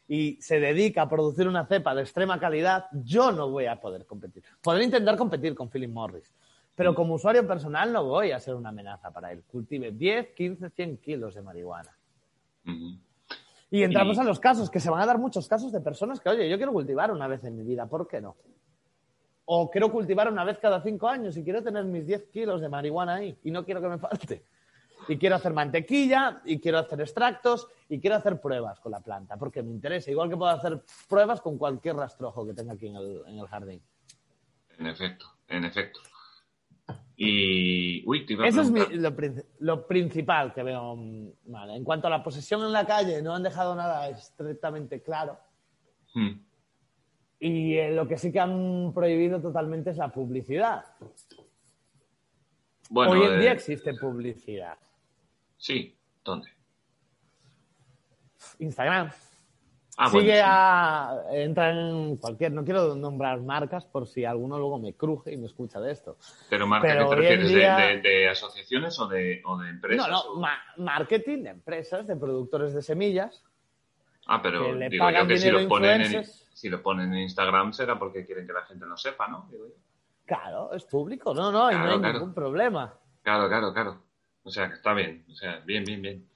y 0.07 0.41
se 0.41 0.59
dedica 0.59 1.03
a 1.03 1.09
producir 1.09 1.47
una 1.47 1.65
cepa 1.65 1.93
de 1.93 2.01
extrema 2.01 2.39
calidad. 2.39 2.85
Yo 2.91 3.31
no 3.31 3.49
voy 3.49 3.67
a 3.67 3.79
poder 3.79 4.05
competir. 4.05 4.43
Podré 4.61 4.83
intentar 4.83 5.15
competir 5.15 5.53
con 5.53 5.69
Philip 5.69 5.91
Morris, 5.91 6.33
pero 6.75 6.95
como 6.95 7.13
usuario 7.13 7.45
personal 7.47 7.93
no 7.93 8.03
voy 8.03 8.31
a 8.31 8.39
ser 8.39 8.55
una 8.55 8.69
amenaza 8.69 9.11
para 9.11 9.31
él. 9.31 9.43
Cultive 9.43 9.91
10, 9.91 10.29
15, 10.35 10.69
100 10.71 10.97
kilos 10.97 11.35
de 11.35 11.41
marihuana. 11.43 11.91
Y 13.69 13.83
entramos 13.83 14.17
Y- 14.17 14.19
a 14.19 14.23
los 14.23 14.39
casos, 14.39 14.69
que 14.69 14.79
se 14.79 14.89
van 14.89 15.01
a 15.01 15.05
dar 15.05 15.19
muchos 15.19 15.47
casos 15.47 15.71
de 15.71 15.81
personas 15.81 16.19
que, 16.19 16.29
oye, 16.29 16.49
yo 16.49 16.57
quiero 16.57 16.73
cultivar 16.73 17.11
una 17.11 17.27
vez 17.27 17.43
en 17.43 17.55
mi 17.57 17.63
vida, 17.63 17.85
¿por 17.85 18.07
qué 18.07 18.21
no? 18.21 18.35
O 19.45 19.69
quiero 19.69 19.91
cultivar 19.91 20.31
una 20.31 20.43
vez 20.45 20.57
cada 20.59 20.81
cinco 20.81 21.07
años 21.07 21.35
y 21.37 21.43
quiero 21.43 21.61
tener 21.61 21.83
mis 21.85 22.05
10 22.07 22.23
kilos 22.31 22.61
de 22.61 22.69
marihuana 22.69 23.15
ahí 23.15 23.37
y 23.43 23.51
no 23.51 23.65
quiero 23.65 23.81
que 23.81 23.87
me 23.89 23.97
falte. 23.97 24.43
Y 25.09 25.17
quiero 25.17 25.35
hacer 25.35 25.51
mantequilla, 25.51 26.41
y 26.45 26.61
quiero 26.61 26.77
hacer 26.77 27.01
extractos, 27.01 27.67
y 27.89 27.99
quiero 27.99 28.15
hacer 28.15 28.39
pruebas 28.39 28.79
con 28.79 28.93
la 28.93 29.01
planta, 29.01 29.35
porque 29.35 29.61
me 29.61 29.71
interesa. 29.71 30.09
Igual 30.09 30.29
que 30.29 30.37
puedo 30.37 30.49
hacer 30.51 30.81
pruebas 31.09 31.41
con 31.41 31.57
cualquier 31.57 31.97
rastrojo 31.97 32.45
que 32.47 32.53
tenga 32.53 32.71
aquí 32.71 32.87
en 32.87 32.95
el, 32.95 33.21
en 33.27 33.37
el 33.39 33.47
jardín. 33.47 33.81
En 34.79 34.87
efecto, 34.87 35.25
en 35.49 35.65
efecto. 35.65 35.99
Y. 37.17 38.03
Uy, 38.07 38.25
te 38.25 38.33
iba 38.33 38.45
a 38.45 38.47
Eso 38.47 38.61
es 38.61 38.71
mi- 38.71 38.95
lo, 38.97 39.15
prin- 39.15 39.43
lo 39.59 39.85
principal 39.87 40.53
que 40.53 40.63
veo 40.63 40.95
mm, 40.95 41.27
mal. 41.47 41.69
En 41.71 41.83
cuanto 41.83 42.07
a 42.07 42.09
la 42.09 42.23
posesión 42.23 42.61
en 42.63 42.71
la 42.71 42.85
calle, 42.85 43.21
no 43.21 43.35
han 43.35 43.43
dejado 43.43 43.75
nada 43.75 44.07
estrictamente 44.09 45.01
claro. 45.01 45.37
Mm, 46.15 46.31
Y 47.45 47.77
eh, 47.77 47.91
lo 47.91 48.07
que 48.07 48.17
sí 48.17 48.31
que 48.31 48.39
han 48.39 48.93
prohibido 48.95 49.41
totalmente 49.41 49.89
es 49.89 49.97
la 49.97 50.07
publicidad. 50.07 50.85
Bueno, 52.89 53.11
Hoy 53.11 53.23
en 53.23 53.33
eh, 53.33 53.39
día 53.41 53.51
existe 53.51 53.93
publicidad. 53.95 54.77
Sí, 55.57 55.93
¿dónde? 56.23 56.47
Instagram. 58.59 59.09
Ah, 59.97 60.09
bueno, 60.09 60.19
Sigue 60.21 60.37
sí. 60.37 60.41
a. 60.41 61.17
Entra 61.31 61.71
en 61.71 62.15
cualquier. 62.15 62.53
No 62.53 62.63
quiero 62.63 62.95
nombrar 62.95 63.41
marcas 63.41 63.85
por 63.85 64.07
si 64.07 64.23
alguno 64.23 64.57
luego 64.57 64.79
me 64.79 64.93
cruje 64.93 65.33
y 65.33 65.37
me 65.37 65.47
escucha 65.47 65.81
de 65.81 65.91
esto. 65.91 66.17
Pero 66.49 66.65
marca, 66.65 66.87
pero 66.87 67.09
¿qué 67.09 67.15
te 67.15 67.21
refieres? 67.21 67.49
¿De- 67.49 67.55
día- 67.55 67.75
¿De, 67.75 68.01
de 68.01 68.29
asociaciones 68.29 68.97
o 68.99 69.07
de, 69.09 69.41
o 69.43 69.57
de 69.57 69.69
empresas? 69.69 70.07
no, 70.07 70.35
no. 70.35 70.39
ma- 70.39 70.63
marketing 70.77 71.43
de 71.43 71.49
empresas, 71.49 72.07
de 72.07 72.15
productores 72.15 72.73
de 72.73 72.81
semillas. 72.81 73.43
Ah, 74.27 74.41
pero 74.41 74.65
que 74.67 74.73
le 74.75 74.89
digo 74.89 75.03
yo 75.03 75.11
pagan 75.11 75.27
que 75.27 75.37
si 75.37 75.51
lo, 75.51 75.67
ponen 75.67 76.01
en. 76.03 76.23
Si 76.53 76.69
lo 76.69 76.81
ponen 76.81 77.13
en 77.13 77.19
Instagram 77.21 77.73
será 77.73 77.97
porque 77.99 78.25
quieren 78.25 78.45
que 78.47 78.53
la 78.53 78.63
gente 78.65 78.85
lo 78.85 78.95
sepa, 78.97 79.27
¿no? 79.27 79.47
Digo 79.51 79.65
yo. 79.67 79.73
Claro, 80.25 80.71
es 80.73 80.85
público. 80.85 81.33
No, 81.33 81.51
no, 81.51 81.69
y 81.71 81.73
no 81.75 81.79
Claro, 81.81 81.91
hay 81.93 81.99
claro. 81.99 82.13
ningún 82.19 82.33
problema. 82.33 82.93
Claro, 83.23 83.47
claro, 83.49 83.73
claro. 83.73 84.01
O 84.43 84.49
sea, 84.49 84.67
que 84.69 84.75
está 84.75 84.93
bien. 84.93 85.25
O 85.29 85.35
sea, 85.35 85.59
bien, 85.65 85.83
bien, 85.83 86.01
bien. 86.01 86.29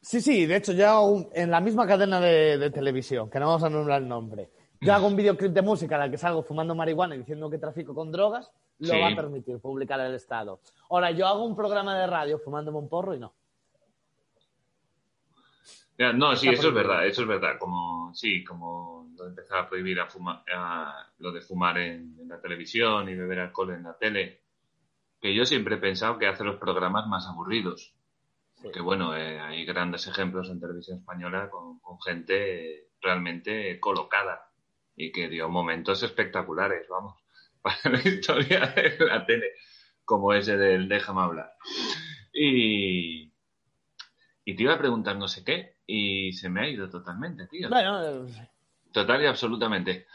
Sí, 0.00 0.20
sí, 0.20 0.46
de 0.46 0.56
hecho, 0.56 0.72
yo 0.72 0.88
hago 0.88 1.06
un- 1.10 1.28
en 1.32 1.50
la 1.50 1.60
misma 1.60 1.86
cadena 1.86 2.20
de, 2.20 2.56
de 2.58 2.70
televisión, 2.70 3.28
que 3.28 3.38
no 3.40 3.46
vamos 3.46 3.64
a 3.64 3.68
nombrar 3.70 4.00
el 4.02 4.08
nombre, 4.08 4.48
yo 4.80 4.94
hago 4.94 5.08
un 5.08 5.16
videoclip 5.16 5.52
de 5.52 5.62
música 5.62 5.96
en 5.96 6.00
la 6.02 6.10
que 6.10 6.16
salgo 6.18 6.42
fumando 6.44 6.72
marihuana 6.74 7.16
y 7.16 7.18
diciendo 7.18 7.50
que 7.50 7.58
trafico 7.58 7.94
con 7.94 8.12
drogas, 8.12 8.50
lo 8.78 8.94
Sí. 8.94 9.00
va 9.00 9.08
a 9.08 9.16
permitir 9.16 9.58
publicar 9.58 9.98
el 9.98 10.14
Estado. 10.14 10.60
Ahora, 10.90 11.10
yo 11.10 11.26
hago 11.26 11.44
un 11.44 11.56
programa 11.56 11.98
de 11.98 12.06
radio 12.06 12.38
fumándome 12.38 12.78
un 12.78 12.88
porro 12.88 13.12
y 13.14 13.18
no. 13.18 13.34
Ya, 15.98 16.12
no, 16.12 16.36
sí, 16.36 16.48
Está 16.48 16.60
eso 16.60 16.68
es 16.68 16.74
verdad, 16.74 17.06
eso 17.06 17.22
es 17.22 17.28
verdad. 17.28 17.58
Como, 17.58 18.14
sí, 18.14 18.44
como 18.44 18.97
de 19.28 19.34
empezar 19.40 19.58
a 19.58 19.68
prohibir 19.68 20.00
a 20.00 20.08
fuma- 20.08 20.42
a- 20.54 21.06
lo 21.18 21.32
de 21.32 21.40
fumar 21.40 21.78
en, 21.78 22.16
en 22.20 22.28
la 22.28 22.40
televisión 22.40 23.08
y 23.08 23.14
beber 23.14 23.40
alcohol 23.40 23.70
en 23.74 23.82
la 23.84 23.96
tele. 23.96 24.40
Que 25.20 25.34
yo 25.34 25.44
siempre 25.44 25.76
he 25.76 25.78
pensado 25.78 26.18
que 26.18 26.26
hace 26.26 26.44
los 26.44 26.56
programas 26.56 27.06
más 27.06 27.26
aburridos. 27.26 27.94
Sí. 28.62 28.68
Que 28.72 28.80
bueno, 28.80 29.16
eh, 29.16 29.38
hay 29.40 29.64
grandes 29.64 30.06
ejemplos 30.06 30.48
en 30.50 30.60
televisión 30.60 30.98
española 30.98 31.48
con, 31.50 31.78
con 31.80 32.00
gente 32.00 32.88
realmente 33.00 33.78
colocada 33.80 34.50
y 34.96 35.12
que 35.12 35.28
dio 35.28 35.48
momentos 35.48 36.02
espectaculares, 36.02 36.86
vamos, 36.88 37.14
para 37.62 37.78
la 37.96 38.08
historia 38.08 38.60
de 38.74 38.96
la 39.06 39.24
tele, 39.26 39.52
como 40.04 40.32
ese 40.32 40.56
del 40.56 40.88
Déjame 40.88 41.20
hablar. 41.22 41.52
Y, 42.32 43.32
y 44.44 44.56
te 44.56 44.62
iba 44.62 44.74
a 44.74 44.78
preguntar 44.78 45.16
no 45.16 45.28
sé 45.28 45.44
qué 45.44 45.76
y 45.86 46.32
se 46.32 46.48
me 46.48 46.60
ha 46.62 46.68
ido 46.68 46.88
totalmente, 46.90 47.46
tío. 47.46 47.68
Bueno, 47.68 48.26
Total 48.92 49.22
y 49.22 49.26
absolutamente. 49.26 50.06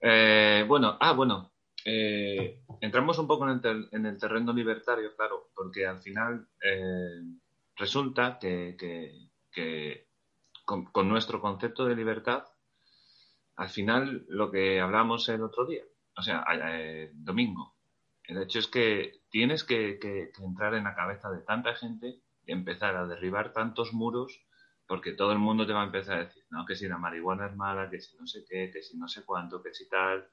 Eh, 0.00 0.64
bueno, 0.68 0.96
ah, 1.00 1.12
bueno. 1.12 1.52
eh, 1.84 2.60
entramos 2.80 3.18
un 3.18 3.26
poco 3.26 3.48
en 3.48 3.60
el, 3.64 3.88
en 3.92 4.06
el 4.06 4.18
terreno 4.18 4.52
libertario, 4.52 5.14
claro, 5.16 5.50
porque 5.54 5.86
al 5.86 6.00
final 6.00 6.48
eh, 6.62 7.22
resulta 7.76 8.38
que, 8.38 8.76
que- 8.78 10.06
con, 10.64 11.08
nuestro 11.08 11.40
concepto 11.40 11.86
de 11.86 11.96
libertad, 11.96 12.44
al 13.56 13.68
final 13.70 14.24
lo 14.28 14.50
que 14.50 14.80
hablamos 14.80 15.28
el 15.28 15.42
otro 15.42 15.66
día, 15.66 15.82
o 16.16 16.22
sea, 16.22 16.44
domingo, 17.14 17.76
el 18.24 18.42
hecho 18.42 18.58
es 18.58 18.68
que 18.68 19.22
tienes 19.30 19.64
que- 19.64 19.98
que 19.98 20.30
entrar 20.42 20.74
en 20.74 20.84
la 20.84 20.94
cabeza 20.94 21.30
de 21.30 21.42
tanta 21.42 21.74
gente 21.74 22.20
y 22.46 22.52
empezar 22.52 22.96
a 22.96 23.06
derribar 23.06 23.52
tantos 23.52 23.92
muros 23.92 24.40
porque 24.88 25.12
todo 25.12 25.30
el 25.32 25.38
mundo 25.38 25.66
te 25.66 25.72
va 25.74 25.82
a 25.82 25.86
empezar 25.86 26.16
a 26.18 26.24
decir, 26.24 26.42
no, 26.50 26.64
que 26.66 26.74
si 26.74 26.88
la 26.88 26.98
marihuana 26.98 27.46
es 27.46 27.54
mala, 27.54 27.88
que 27.90 28.00
si 28.00 28.16
no 28.16 28.26
sé 28.26 28.44
qué, 28.48 28.70
que 28.72 28.82
si 28.82 28.96
no 28.96 29.06
sé 29.06 29.22
cuánto, 29.24 29.62
que 29.62 29.72
si 29.74 29.88
tal. 29.88 30.26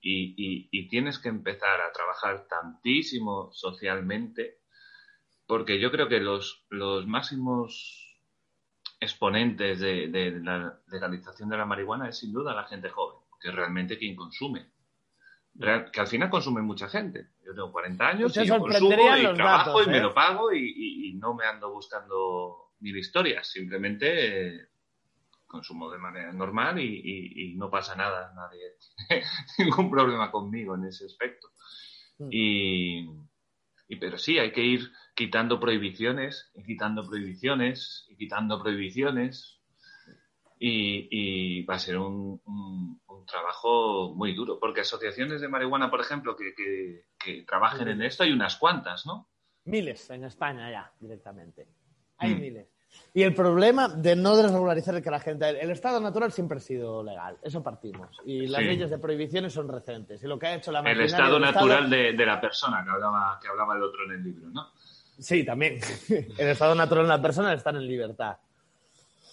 Y, 0.00 0.34
y- 0.38 0.68
y 0.72 0.88
tienes 0.88 1.18
que 1.18 1.28
empezar 1.28 1.80
a 1.82 1.92
trabajar 1.92 2.46
tantísimo 2.48 3.50
socialmente, 3.52 4.56
porque 5.46 5.78
yo 5.78 5.90
creo 5.90 6.08
que 6.08 6.20
los, 6.20 6.64
los 6.70 7.06
máximos 7.06 8.18
exponentes 8.98 9.80
de, 9.80 10.08
de 10.08 10.40
la 10.40 10.78
legalización 10.88 11.48
de 11.50 11.56
la 11.58 11.64
marihuana 11.66 12.08
es 12.08 12.18
sin 12.18 12.32
duda 12.32 12.54
la 12.54 12.64
gente 12.64 12.88
joven, 12.88 13.18
que 13.40 13.48
es 13.48 13.54
realmente 13.54 13.98
quien 13.98 14.16
consume. 14.16 14.66
Real- 15.54 15.90
que 15.90 16.00
al 16.00 16.06
final 16.06 16.30
consume 16.30 16.62
mucha 16.62 16.88
gente. 16.88 17.26
Yo 17.44 17.52
tengo 17.54 17.72
40 17.72 18.08
años 18.08 18.32
Te 18.32 18.44
y 18.44 18.46
yo 18.46 18.58
consumo 18.58 19.16
y 19.16 19.34
trabajo 19.34 19.70
datos, 19.70 19.86
y 19.86 19.90
me 19.90 19.98
¿eh? 19.98 20.00
lo 20.00 20.14
pago 20.14 20.52
y- 20.52 21.08
y 21.08 21.12
no 21.14 21.34
me 21.34 21.44
ando 21.44 21.70
buscando 21.72 22.69
mil 22.80 22.96
historias. 22.96 23.46
Simplemente 23.48 24.48
eh, 24.56 24.66
consumo 25.46 25.90
de 25.90 25.98
manera 25.98 26.32
normal 26.32 26.78
y, 26.78 26.84
y- 27.04 27.52
y 27.52 27.54
no 27.56 27.70
pasa 27.70 27.94
nada. 27.96 28.32
Nadie 28.34 28.76
tiene 29.08 29.24
ningún 29.58 29.90
problema 29.90 30.30
conmigo 30.30 30.74
en 30.74 30.84
ese 30.84 31.06
aspecto. 31.06 31.48
Mm. 32.18 32.28
Y, 32.30 32.98
y- 33.88 33.96
pero 33.96 34.16
sí, 34.18 34.38
hay 34.38 34.52
que 34.52 34.62
ir 34.62 34.90
quitando 35.14 35.58
prohibiciones 35.60 36.50
y 36.54 36.62
quitando 36.64 37.06
prohibiciones 37.08 38.06
y 38.08 38.16
quitando 38.16 38.62
prohibiciones. 38.62 39.56
Y, 40.62 41.08
y 41.10 41.62
va 41.64 41.76
a 41.76 41.78
ser 41.78 41.96
un, 41.96 42.38
un- 42.44 43.00
un 43.08 43.26
trabajo 43.26 44.14
muy 44.14 44.34
duro, 44.34 44.58
porque 44.60 44.82
asociaciones 44.82 45.40
de 45.40 45.48
marihuana, 45.48 45.90
por 45.90 46.00
ejemplo, 46.02 46.36
que, 46.36 46.52
que- 46.54 47.04
que 47.18 47.44
trabajen 47.44 47.88
en 47.88 48.02
esto 48.02 48.24
hay 48.24 48.32
unas 48.32 48.56
cuantas, 48.56 49.06
¿no? 49.06 49.28
miles 49.64 50.08
en 50.10 50.24
España 50.24 50.70
ya, 50.70 50.92
directamente. 51.00 51.66
Hay 52.20 52.34
Mm. 52.34 52.40
miles. 52.40 52.66
Y 53.12 53.22
el 53.22 53.34
problema 53.34 53.88
de 53.88 54.14
no 54.14 54.36
desregularizar 54.36 54.94
el 54.94 55.02
que 55.02 55.10
la 55.10 55.18
gente. 55.18 55.48
El 55.48 55.70
estado 55.70 56.00
natural 56.00 56.30
siempre 56.30 56.58
ha 56.58 56.60
sido 56.60 57.02
legal, 57.02 57.36
eso 57.42 57.60
partimos. 57.62 58.08
Y 58.24 58.46
las 58.46 58.60
Sí. 58.60 58.66
leyes 58.68 58.88
de 58.90 58.98
prohibiciones 58.98 59.52
son 59.52 59.66
recentes. 59.68 60.22
Y 60.22 60.28
lo 60.28 60.38
que 60.38 60.46
ha 60.46 60.54
hecho 60.54 60.70
la 60.70 60.78
El 60.80 61.00
estado 61.00 61.40
natural 61.40 61.90
de, 61.90 62.12
de 62.12 62.26
la 62.26 62.40
persona 62.40 62.84
que 62.84 62.90
hablaba, 62.90 63.38
que 63.42 63.48
hablaba 63.48 63.74
el 63.76 63.82
otro 63.82 64.04
en 64.04 64.12
el 64.12 64.22
libro, 64.24 64.48
¿no? 64.50 64.68
Sí, 65.18 65.44
también. 65.44 65.78
El 66.38 66.48
estado 66.48 66.74
natural 66.74 67.04
de 67.04 67.08
la 67.10 67.20
persona 67.20 67.52
es 67.52 67.58
estar 67.58 67.74
en 67.74 67.86
libertad. 67.86 68.36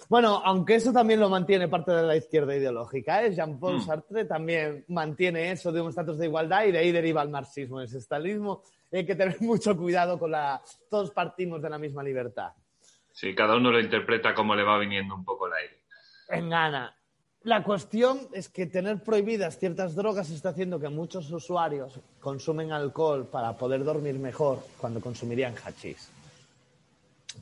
Bueno, 0.10 0.42
aunque 0.44 0.76
eso 0.76 0.92
también 0.94 1.20
lo 1.20 1.30
mantiene 1.30 1.68
parte 1.68 1.92
de 1.92 2.04
la 2.04 2.16
izquierda 2.16 2.56
ideológica, 2.56 3.24
¿eh? 3.24 3.34
Jean-Paul 3.34 3.78
Mm. 3.78 3.82
Sartre 3.82 4.26
también 4.26 4.86
mantiene 4.88 5.52
eso 5.52 5.72
de 5.72 5.82
un 5.82 5.90
estatus 5.90 6.18
de 6.18 6.26
igualdad 6.26 6.66
y 6.66 6.72
de 6.72 6.80
ahí 6.80 6.92
deriva 6.92 7.22
el 7.22 7.30
marxismo, 7.30 7.80
el 7.82 7.94
estalinismo. 7.94 8.64
Hay 8.92 9.06
que 9.06 9.16
tener 9.16 9.38
mucho 9.42 9.76
cuidado 9.78 10.18
con 10.18 10.32
la... 10.32 10.62
Todos 10.90 11.12
partimos 11.12 11.62
de 11.62 11.70
la 11.70 11.78
misma 11.78 12.04
libertad. 12.04 12.52
Sí, 13.20 13.34
cada 13.34 13.56
uno 13.56 13.72
lo 13.72 13.80
interpreta 13.80 14.36
como 14.36 14.54
le 14.54 14.62
va 14.62 14.78
viniendo 14.78 15.16
un 15.16 15.26
poco 15.26 15.48
el 15.48 15.54
aire. 15.54 15.78
En 16.30 16.52
gana. 16.52 16.96
La 17.42 17.64
cuestión 17.64 18.20
es 18.32 18.48
que 18.48 18.68
tener 18.68 19.02
prohibidas 19.02 19.58
ciertas 19.58 19.96
drogas 19.96 20.30
está 20.30 20.50
haciendo 20.50 20.80
que 20.80 20.88
muchos 20.90 21.32
usuarios 21.32 22.00
consumen 22.20 22.72
alcohol 22.72 23.26
para 23.28 23.58
poder 23.58 23.84
dormir 23.84 24.20
mejor 24.20 24.60
cuando 24.78 25.02
consumirían 25.02 25.56
hachís. 25.66 26.12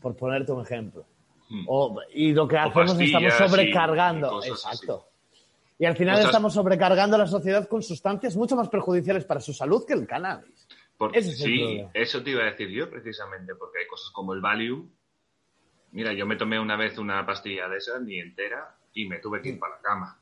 Por 0.02 0.16
ponerte 0.16 0.54
un 0.54 0.62
ejemplo. 0.62 1.04
Mm. 1.50 1.66
O- 1.68 2.00
y 2.14 2.32
lo 2.32 2.48
que 2.48 2.58
hacemos 2.58 2.94
es 2.94 3.02
estamos 3.02 3.34
y- 3.34 3.38
sobrecargando. 3.38 4.42
y 4.46 4.48
Exacto. 4.48 5.10
Y 5.78 5.84
al 5.84 5.98
final 5.98 6.20
estamos 6.22 6.54
sobrecargando 6.54 7.18
a 7.18 7.20
la 7.20 7.28
sociedad 7.28 7.68
con 7.68 7.84
sustancias 7.84 8.38
mucho 8.38 8.56
más 8.56 8.70
perjudiciales 8.70 9.26
para 9.26 9.42
su 9.42 9.52
salud 9.54 9.84
que 9.86 9.92
el 9.92 10.08
cannabis. 10.08 10.70
Porque, 10.98 11.20
Ese 11.20 11.32
es 11.32 11.42
el 11.42 11.46
sí, 11.48 11.86
eso 11.94 12.24
te 12.24 12.30
iba 12.30 12.44
a 12.44 12.46
decir 12.46 12.70
yo 12.70 12.90
precisamente, 12.90 13.56
porque 13.56 13.80
hay 13.80 13.88
cosas 13.88 14.10
como 14.14 14.34
el 14.34 14.40
Valium. 14.40 14.90
Mira, 15.96 16.12
yo 16.14 16.26
me 16.26 16.36
tomé 16.36 16.60
una 16.60 16.76
vez 16.76 16.98
una 16.98 17.26
pastilla 17.26 17.70
de 17.70 17.78
esas, 17.78 18.02
ni 18.02 18.20
entera, 18.20 18.78
y 18.94 19.08
me 19.08 19.20
tuve 19.20 19.42
que 19.42 19.50
ir 19.50 19.60
para 19.60 19.78
la 19.78 19.82
cama. 19.82 20.20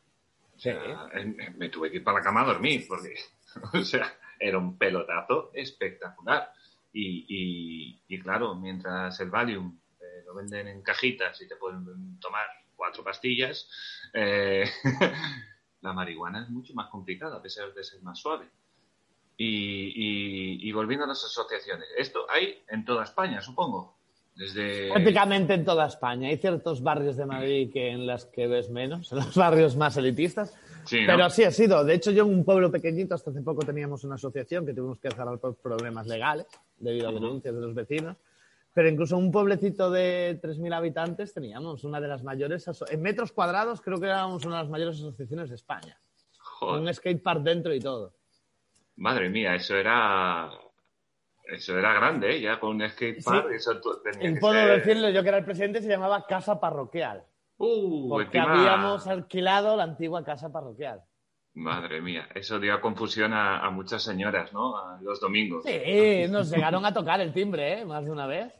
O 0.55 0.59
sea, 0.59 1.09
eh, 1.13 1.25
me 1.57 1.69
tuve 1.69 1.89
que 1.89 1.97
ir 1.97 2.03
para 2.03 2.19
la 2.19 2.23
cama 2.23 2.41
a 2.41 2.45
dormir, 2.45 2.85
porque, 2.87 3.15
o 3.73 3.83
sea, 3.83 4.05
era 4.39 4.57
un 4.59 4.77
pelotazo 4.77 5.51
espectacular. 5.53 6.51
Y, 6.91 7.25
y- 7.27 8.03
y 8.07 8.19
claro, 8.19 8.53
mientras 8.55 9.19
el 9.19 9.31
Valium 9.31 9.79
eh, 9.99 10.23
lo 10.25 10.35
venden 10.35 10.67
en 10.67 10.83
cajitas 10.83 11.41
y 11.41 11.47
te 11.47 11.55
pueden 11.55 12.19
tomar 12.19 12.45
cuatro 12.75 13.03
pastillas, 13.03 13.67
eh, 14.13 14.69
la 15.81 15.93
marihuana 15.93 16.43
es 16.43 16.49
mucho 16.49 16.73
más 16.75 16.89
complicada, 16.89 17.37
a 17.37 17.41
pesar 17.41 17.73
de 17.73 17.83
ser 17.83 18.01
más 18.03 18.19
suave. 18.19 18.47
Y, 19.37 19.47
y- 19.95 20.69
y 20.69 20.71
volviendo 20.71 21.05
a 21.05 21.07
las 21.07 21.23
asociaciones, 21.23 21.87
esto 21.97 22.29
hay 22.29 22.63
en 22.69 22.85
toda 22.85 23.03
España, 23.03 23.41
supongo. 23.41 23.97
Desde. 24.35 24.89
Prácticamente 24.91 25.53
en 25.53 25.63
toda 25.63 25.87
España. 25.87 26.29
Hay 26.29 26.37
ciertos 26.37 26.81
barrios 26.81 27.17
de 27.17 27.25
Madrid 27.25 27.71
que 27.71 27.89
en 27.89 28.07
las 28.07 28.25
que 28.25 28.47
ves 28.47 28.69
menos, 28.69 29.11
en 29.11 29.19
los 29.19 29.35
barrios 29.35 29.75
más 29.75 29.95
elitistas. 29.97 30.53
Sí, 30.85 31.01
¿no? 31.01 31.07
Pero 31.07 31.29
sí 31.29 31.43
ha 31.43 31.51
sido. 31.51 31.83
De 31.83 31.93
hecho, 31.93 32.11
yo 32.11 32.23
en 32.23 32.29
un 32.29 32.43
pueblo 32.43 32.71
pequeñito, 32.71 33.15
hasta 33.15 33.31
hace 33.31 33.41
poco 33.41 33.63
teníamos 33.63 34.03
una 34.03 34.15
asociación 34.15 34.65
que 34.65 34.73
tuvimos 34.73 34.99
que 34.99 35.09
cerrar 35.09 35.37
por 35.39 35.55
problemas 35.55 36.07
legales, 36.07 36.47
debido 36.77 37.09
a 37.09 37.11
denuncias 37.11 37.53
de 37.53 37.61
los 37.61 37.73
vecinos. 37.73 38.17
Pero 38.73 38.89
incluso 38.89 39.17
en 39.17 39.25
un 39.25 39.31
pueblecito 39.31 39.91
de 39.91 40.39
3.000 40.41 40.73
habitantes 40.73 41.31
teníamos 41.31 41.83
una 41.83 42.01
de 42.01 42.07
las 42.07 42.23
mayores, 42.23 42.65
en 42.89 43.01
metros 43.01 43.31
cuadrados 43.31 43.81
creo 43.81 43.99
que 43.99 44.07
éramos 44.07 44.43
una 44.45 44.57
de 44.57 44.61
las 44.63 44.71
mayores 44.71 44.97
asociaciones 44.97 45.49
de 45.49 45.55
España. 45.55 45.99
Joder, 46.39 46.81
Un 46.81 46.93
skatepark 46.93 47.43
dentro 47.43 47.73
y 47.73 47.79
todo. 47.79 48.13
madre 48.95 49.29
mía, 49.29 49.53
eso 49.55 49.75
era. 49.75 50.49
Eso 51.45 51.77
era 51.77 51.93
grande, 51.93 52.35
¿eh? 52.37 52.41
Ya 52.41 52.59
con 52.59 52.81
un 52.81 52.89
skatepark, 52.89 53.49
Sí. 53.49 53.55
eso 53.55 53.81
tenía 54.03 54.33
que 54.33 54.39
puedo 54.39 54.53
ser- 54.53 54.79
decirlo, 54.79 55.09
yo 55.09 55.21
que 55.23 55.29
era 55.29 55.37
el 55.39 55.45
presidente, 55.45 55.81
se 55.81 55.89
llamaba 55.89 56.25
Casa 56.25 56.59
Parroquial. 56.59 57.23
Uh, 57.57 58.09
Porque 58.09 58.39
habíamos 58.39 59.05
alquilado 59.07 59.75
la 59.77 59.83
antigua 59.83 60.23
Casa 60.23 60.51
Parroquial. 60.51 61.01
Madre 61.55 62.01
mía, 62.01 62.27
eso 62.33 62.59
dio 62.59 62.79
confusión 62.81 63.31
a, 63.33 63.59
a 63.59 63.69
muchas 63.69 64.01
señoras, 64.01 64.51
¿no? 64.53 64.75
A 64.77 64.99
los 65.01 65.19
domingos. 65.19 65.63
Sí, 65.63 66.25
nos 66.29 66.49
llegaron 66.49 66.83
a 66.85 66.93
tocar 66.93 67.21
el 67.21 67.31
timbre, 67.31 67.81
¿eh? 67.81 67.85
Más 67.85 68.03
de 68.05 68.11
una 68.11 68.25
vez. 68.25 68.51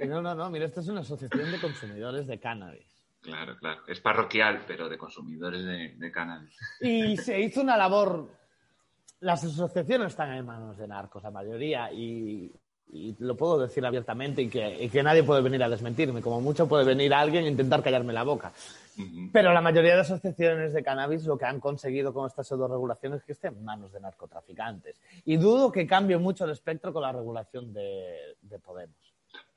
Y 0.00 0.06
no, 0.06 0.22
no, 0.22 0.34
no, 0.34 0.48
mira, 0.50 0.64
esto 0.66 0.80
es 0.80 0.88
una 0.88 1.00
asociación 1.00 1.50
de 1.50 1.60
consumidores 1.60 2.26
de 2.26 2.38
cannabis. 2.40 2.86
Claro, 3.20 3.56
claro. 3.58 3.82
Es 3.86 4.00
parroquial, 4.00 4.62
pero 4.66 4.88
de 4.88 4.96
consumidores 4.96 5.62
de, 5.66 5.94
de 5.96 6.10
cannabis. 6.12 6.56
Y 6.80 7.16
se 7.18 7.38
hizo 7.40 7.60
una 7.60 7.76
labor. 7.76 8.30
Las 9.20 9.44
asociaciones 9.44 10.08
están 10.08 10.32
en 10.32 10.46
manos 10.46 10.78
de 10.78 10.88
narcos, 10.88 11.22
la 11.22 11.30
mayoría, 11.30 11.92
y, 11.92 12.50
y 12.92 13.14
lo 13.18 13.36
puedo 13.36 13.58
decir 13.58 13.84
abiertamente 13.84 14.42
y 14.42 14.48
que, 14.48 14.84
y 14.84 14.88
que 14.88 15.02
nadie 15.02 15.22
puede 15.22 15.42
venir 15.42 15.62
a 15.62 15.68
desmentirme. 15.68 16.22
Como 16.22 16.40
mucho 16.40 16.66
puede 16.66 16.84
venir 16.84 17.12
alguien 17.12 17.44
e 17.44 17.48
intentar 17.48 17.82
callarme 17.82 18.12
la 18.12 18.22
boca. 18.22 18.52
Pero 19.32 19.52
la 19.52 19.60
mayoría 19.60 19.94
de 19.94 20.00
asociaciones 20.00 20.72
de 20.72 20.82
cannabis 20.82 21.24
lo 21.24 21.38
que 21.38 21.46
han 21.46 21.60
conseguido 21.60 22.12
con 22.12 22.26
estas 22.26 22.46
pseudo-regulaciones 22.46 23.20
es 23.20 23.24
que 23.24 23.32
estén 23.32 23.56
en 23.56 23.64
manos 23.64 23.92
de 23.92 24.00
narcotraficantes. 24.00 25.00
Y 25.24 25.36
dudo 25.36 25.70
que 25.72 25.86
cambie 25.86 26.18
mucho 26.18 26.44
el 26.44 26.50
espectro 26.50 26.92
con 26.92 27.02
la 27.02 27.12
regulación 27.12 27.72
de, 27.72 28.36
de 28.42 28.58
Podemos. 28.58 28.99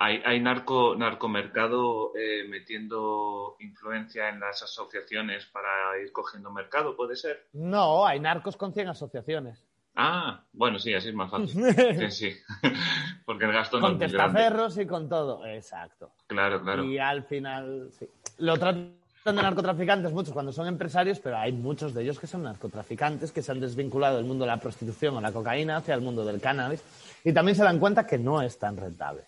Hay, 0.04 0.22
hay 0.26 0.42
narco, 0.42 0.96
narcomercado 0.98 2.12
eh, 2.14 2.46
metiendo 2.50 3.56
influencia 3.62 4.28
en 4.28 4.42
las 4.42 4.62
asociaciones 4.62 5.46
para 5.46 5.98
ir 6.04 6.12
cogiendo 6.12 6.52
mercado, 6.52 6.98
¿puede 6.98 7.16
ser? 7.16 7.48
No, 7.54 8.06
hay 8.06 8.20
narcos 8.20 8.58
con 8.58 8.74
100 8.74 8.90
asociaciones. 8.90 9.66
Ah, 9.96 10.44
bueno, 10.52 10.78
sí, 10.78 10.94
así 10.94 11.08
es 11.08 11.16
más 11.16 11.32
fácil. 11.32 11.74
Sí, 12.12 12.12
sí. 12.12 12.38
Porque 13.26 13.46
el 13.46 13.54
gasto 13.54 13.80
no 13.80 13.88
con 13.88 13.94
es 13.94 14.12
testaferros 14.12 14.78
y 14.78 14.86
con 14.86 15.08
todo. 15.08 15.46
Exacto. 15.46 16.12
Claro, 16.28 16.62
claro. 16.62 16.84
Y 16.84 16.98
al 16.98 17.24
final, 17.24 17.88
sí. 17.98 18.06
Lo 18.40 18.58
tratan 18.58 18.98
de 19.24 19.32
narcotraficantes 19.32 20.12
muchos 20.12 20.34
cuando 20.34 20.52
son 20.52 20.68
empresarios, 20.68 21.22
pero 21.22 21.38
hay 21.38 21.54
muchos 21.54 21.94
de 21.94 22.04
ellos 22.04 22.20
que 22.20 22.28
son 22.28 22.44
narcotraficantes, 22.44 23.32
que 23.32 23.42
se 23.42 23.54
han 23.54 23.62
desvinculado 23.62 24.18
del 24.18 24.26
mundo 24.26 24.44
de 24.44 24.52
la 24.52 24.58
prostitución 24.58 25.16
o 25.16 25.22
la 25.22 25.32
cocaína 25.32 25.78
hacia 25.78 25.96
el 25.96 26.02
mundo 26.02 26.26
del 26.26 26.42
cannabis. 26.42 26.84
Y 27.24 27.32
también 27.32 27.56
se 27.56 27.64
dan 27.64 27.80
cuenta 27.80 28.06
que 28.06 28.18
no 28.18 28.42
es 28.42 28.60
tan 28.60 28.76
rentable. 28.76 29.24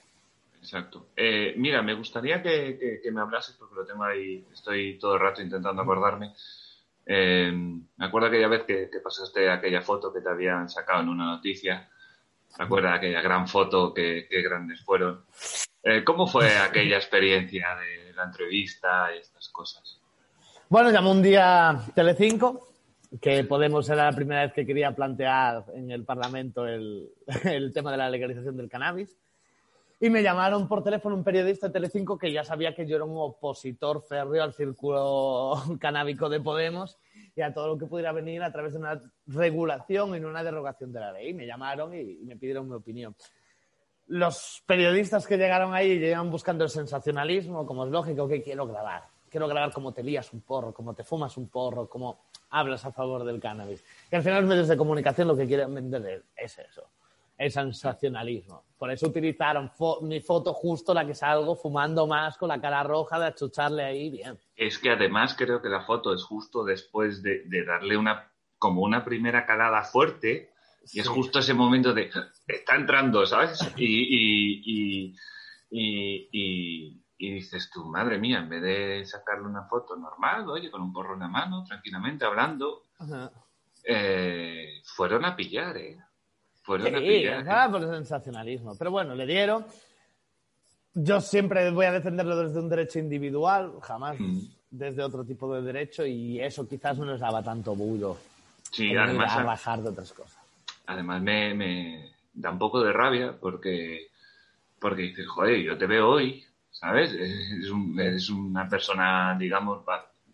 Exacto. 0.65 1.09
Eh, 1.15 1.53
mira, 1.57 1.83
me 1.83 1.93
gustaría 1.93 2.41
que, 2.41 2.77
que- 2.79 2.99
que 3.01 3.11
me 3.11 3.21
hablases, 3.21 3.55
porque 3.55 3.75
lo 3.75 3.85
tengo 3.85 4.03
ahí, 4.03 4.43
estoy 4.51 4.97
todo 4.97 5.13
el 5.13 5.19
rato 5.19 5.41
intentando 5.41 5.81
acordarme. 5.83 6.33
Eh, 7.05 7.51
me 7.51 8.05
acuerdo 8.05 8.27
aquella 8.29 8.47
vez 8.47 8.63
que, 8.63 8.89
que 8.91 8.99
pasaste 8.99 9.47
aquella 9.49 9.81
foto 9.83 10.11
que 10.11 10.21
te 10.21 10.29
habían 10.29 10.67
sacado 10.67 11.03
en 11.03 11.09
una 11.09 11.25
noticia. 11.25 11.87
¿Te 12.57 12.63
acuerdas 12.63 12.97
aquella 12.97 13.21
gran 13.21 13.47
foto 13.47 13.93
que 13.93 14.27
grandes 14.41 14.81
fueron? 14.83 15.23
Eh, 15.83 16.03
¿Cómo 16.03 16.25
fue 16.25 16.47
aquella 16.57 16.95
experiencia 16.97 17.75
de 17.75 18.11
la 18.13 18.23
entrevista 18.23 19.13
y 19.15 19.19
estas 19.19 19.49
cosas? 19.49 20.01
Bueno, 20.67 20.89
llamó 20.89 21.11
un 21.11 21.21
día 21.21 21.79
Telecinco, 21.93 22.69
que 23.21 23.43
Podemos 23.43 23.87
era 23.89 24.05
la 24.09 24.15
primera 24.15 24.41
vez 24.45 24.53
que 24.53 24.65
quería 24.65 24.95
plantear 24.95 25.65
en 25.75 25.91
el 25.91 26.03
Parlamento 26.05 26.65
el, 26.65 27.09
el 27.43 27.71
tema 27.71 27.91
de 27.91 27.97
la 27.97 28.09
legalización 28.09 28.57
del 28.57 28.67
cannabis. 28.67 29.15
Y 30.05 30.09
me 30.11 30.21
llamaron 30.21 30.67
por 30.67 30.83
teléfono 30.83 31.15
un 31.15 31.23
periodista 31.23 31.65
de 31.65 31.73
Telecinco 31.73 32.15
que 32.15 32.31
ya 32.31 32.43
sabía 32.43 32.75
que 32.75 32.85
yo 32.85 32.95
era 32.95 33.05
un 33.05 33.17
opositor 33.17 34.03
férreo 34.03 34.43
al 34.43 34.53
círculo 34.53 35.55
canábico 35.79 36.29
de 36.29 36.39
Podemos 36.39 36.99
y 37.35 37.41
a 37.41 37.51
todo 37.51 37.69
lo 37.69 37.77
que 37.79 37.87
pudiera 37.87 38.11
venir 38.11 38.43
a 38.43 38.51
través 38.51 38.73
de 38.73 38.77
una 38.77 39.01
regulación 39.25 40.15
y 40.15 40.23
una 40.23 40.43
derogación 40.43 40.93
de 40.93 40.99
la 40.99 41.11
ley. 41.11 41.33
Me 41.33 41.47
llamaron 41.47 41.95
y 41.95 42.19
me 42.23 42.37
pidieron 42.37 42.69
mi 42.69 42.75
opinión. 42.75 43.15
Los 44.05 44.61
periodistas 44.67 45.25
que 45.25 45.37
llegaron 45.37 45.73
ahí 45.73 45.97
llegaban 45.97 46.29
buscando 46.29 46.63
el 46.65 46.69
sensacionalismo, 46.69 47.65
como 47.65 47.85
es 47.85 47.91
lógico, 47.91 48.27
que 48.27 48.43
quiero 48.43 48.67
grabar. 48.67 49.05
Quiero 49.27 49.47
grabar 49.47 49.73
cómo 49.73 49.91
te 49.91 50.03
lías 50.03 50.31
un 50.33 50.41
porro, 50.41 50.71
cómo 50.71 50.93
te 50.93 51.03
fumas 51.03 51.35
un 51.35 51.49
porro, 51.49 51.89
cómo 51.89 52.25
hablas 52.51 52.85
a 52.85 52.91
favor 52.91 53.23
del 53.23 53.39
cannabis. 53.39 53.83
Y 54.11 54.15
al 54.15 54.21
final 54.21 54.41
los 54.41 54.49
medios 54.49 54.67
de 54.67 54.77
comunicación 54.77 55.27
lo 55.27 55.35
que 55.35 55.47
quieren 55.47 55.73
vender 55.73 56.25
es 56.35 56.59
eso, 56.59 56.91
el 57.37 57.51
sensacionalismo. 57.51 58.63
Por 58.77 58.91
eso 58.91 59.07
utilizaron 59.07 59.69
fo- 59.71 60.01
mi 60.01 60.21
foto 60.21 60.53
justo 60.53 60.93
la 60.93 61.05
que 61.05 61.13
salgo 61.13 61.55
fumando 61.55 62.07
más 62.07 62.37
con 62.37 62.49
la 62.49 62.59
cara 62.61 62.83
roja 62.83 63.19
de 63.19 63.27
achucharle 63.27 63.83
ahí 63.83 64.09
bien. 64.09 64.39
Es 64.55 64.79
que 64.79 64.89
además 64.91 65.35
creo 65.37 65.61
que 65.61 65.69
la 65.69 65.81
foto 65.81 66.13
es 66.13 66.23
justo 66.23 66.63
después 66.63 67.21
de, 67.23 67.43
de 67.45 67.65
darle 67.65 67.97
una 67.97 68.31
como 68.57 68.81
una 68.81 69.03
primera 69.03 69.45
calada 69.45 69.83
fuerte 69.83 70.51
y 70.91 70.99
es 70.99 71.07
justo 71.07 71.39
ese 71.39 71.53
momento 71.53 71.93
de 71.93 72.09
está 72.47 72.75
entrando, 72.75 73.25
¿sabes? 73.25 73.59
Y, 73.75 73.85
y, 74.65 75.15
y, 75.71 77.01
y, 77.17 77.33
dices 77.33 77.69
tú, 77.73 77.85
madre 77.85 78.17
mía, 78.17 78.39
en 78.39 78.49
vez 78.49 78.61
de 78.61 79.05
sacarle 79.05 79.45
una 79.47 79.63
foto 79.63 79.95
normal, 79.95 80.47
oye, 80.49 80.69
con 80.71 80.81
un 80.81 80.93
porro 80.93 81.15
en 81.15 81.21
la 81.21 81.27
mano, 81.27 81.63
tranquilamente 81.65 82.23
hablando, 82.25 82.83
eh, 83.83 84.81
fueron 84.85 85.25
a 85.25 85.35
pillar, 85.35 85.77
¿eh? 85.77 85.97
Sí. 86.65 86.73
¿eh? 87.25 87.43
nada 87.43 87.71
por 87.71 87.81
el 87.83 87.89
sensacionalismo. 87.89 88.75
Pero 88.77 88.91
bueno, 88.91 89.13
le 89.15 89.25
dieron. 89.25 89.65
Yo 90.93 91.19
siempre 91.21 91.69
voy 91.71 91.85
a 91.85 91.91
defenderlo 91.91 92.37
desde 92.37 92.59
un 92.59 92.69
derecho 92.69 92.99
individual, 92.99 93.73
jamás 93.81 94.17
Mm. 94.19 94.39
desde 94.71 95.03
otro 95.03 95.23
tipo 95.25 95.53
de 95.53 95.61
derecho, 95.61 96.05
y 96.05 96.39
eso 96.39 96.67
quizás 96.67 96.97
no 96.97 97.05
les 97.05 97.19
daba 97.19 97.43
tanto 97.43 97.75
bulo 97.75 98.17
Sí, 98.71 98.95
además, 98.95 99.31
a 99.35 99.43
bajar 99.43 99.81
de 99.81 99.89
otras 99.89 100.11
cosas. 100.13 100.37
además 100.87 101.21
me, 101.21 101.53
me 101.53 102.11
da 102.33 102.51
un 102.51 102.59
poco 102.59 102.81
de 102.81 102.91
rabia 102.93 103.35
porque, 103.39 104.07
porque 104.79 105.03
dices, 105.03 105.27
joder, 105.27 105.61
yo 105.61 105.77
te 105.77 105.85
veo 105.85 106.09
hoy, 106.09 106.43
¿sabes? 106.71 107.11
Es, 107.13 107.69
un- 107.69 107.99
es 107.99 108.29
una 108.29 108.67
persona, 108.69 109.35
digamos, 109.37 109.83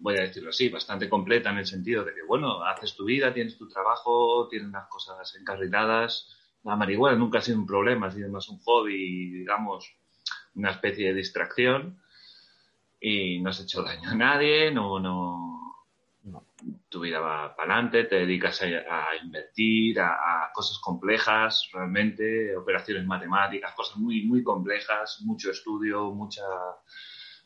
voy 0.02 0.18
a 0.18 0.22
decirlo 0.22 0.49
así, 0.49 0.70
bastante 0.70 1.08
completa 1.08 1.52
en 1.52 1.60
el 1.60 1.66
sentido 1.66 2.04
de 2.04 2.14
que, 2.14 2.24
bueno, 2.24 2.64
haces 2.64 2.95
tu 2.95 3.06
vida, 3.06 3.34
tienes 3.34 3.58
tu 3.58 3.68
trabajo, 3.70 4.47
tienes 4.49 4.72
las 4.72 4.88
cosas 4.89 5.36
encarriladas. 5.39 6.28
La 6.64 6.76
marihuana 6.76 7.18
nunca 7.18 7.38
ha 7.39 7.41
sido 7.41 7.60
un 7.60 7.66
problema, 7.68 8.08
ha 8.08 8.12
sido 8.12 8.30
más 8.30 8.49
un 8.49 8.60
hobby, 8.60 9.30
digamos, 9.32 9.95
una 10.56 10.72
especie 10.72 11.08
de 11.08 11.14
distracción 11.14 12.02
y 12.99 13.39
no 13.41 13.49
has 13.52 13.60
hecho 13.62 13.84
daño 13.84 14.10
a 14.12 14.16
nadie, 14.16 14.72
no, 14.72 14.99
no, 14.99 15.76
No. 16.24 16.45
tu 16.89 16.99
vida 17.02 17.20
va 17.20 17.56
para 17.56 17.74
adelante, 17.74 18.04
te 18.04 18.16
dedicas 18.18 18.62
a, 18.62 18.66
a 18.66 19.16
invertir, 19.24 19.99
a, 19.99 20.45
a 20.45 20.52
cosas 20.54 20.78
complejas, 20.80 21.68
realmente, 21.74 22.56
operaciones 22.56 23.06
matemáticas, 23.06 23.74
cosas 23.74 23.97
muy, 23.97 24.24
muy 24.26 24.43
complejas, 24.43 25.22
mucho 25.26 25.49
estudio, 25.49 26.12
mucha, 26.12 26.43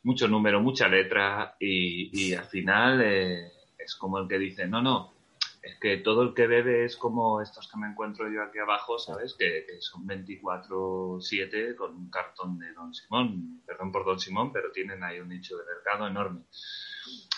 mucho 0.05 0.27
número, 0.27 0.61
mucha 0.61 0.87
letra 0.87 1.55
y, 1.59 2.33
al 2.33 2.45
final 2.45 3.01
eh, 3.03 3.51
es 3.77 3.95
como 3.95 4.19
el 4.19 4.27
que 4.27 4.37
dice, 4.37 4.67
no, 4.67 4.81
no, 4.81 5.13
es 5.61 5.77
que 5.79 5.97
todo 5.97 6.21
el 6.21 6.33
que 6.33 6.47
bebe 6.47 6.85
es 6.85 6.95
como 6.95 7.41
estos 7.41 7.67
que 7.67 7.77
me 7.77 7.87
encuentro 7.87 8.31
yo 8.31 8.43
aquí 8.43 8.59
abajo, 8.59 8.99
¿sabes? 8.99 9.35
Que, 9.37 9.65
que 9.67 9.81
son 9.81 10.07
24-7 10.07 11.75
con 11.75 11.95
un 11.95 12.09
cartón 12.09 12.59
de 12.59 12.71
Don 12.73 12.93
Simón, 12.93 13.61
perdón 13.65 13.91
por 13.91 14.05
Don 14.05 14.19
Simón, 14.19 14.53
pero 14.53 14.71
tienen 14.71 15.03
ahí 15.03 15.19
un 15.19 15.29
nicho 15.29 15.57
de 15.57 15.65
mercado 15.65 16.07
enorme. 16.07 16.41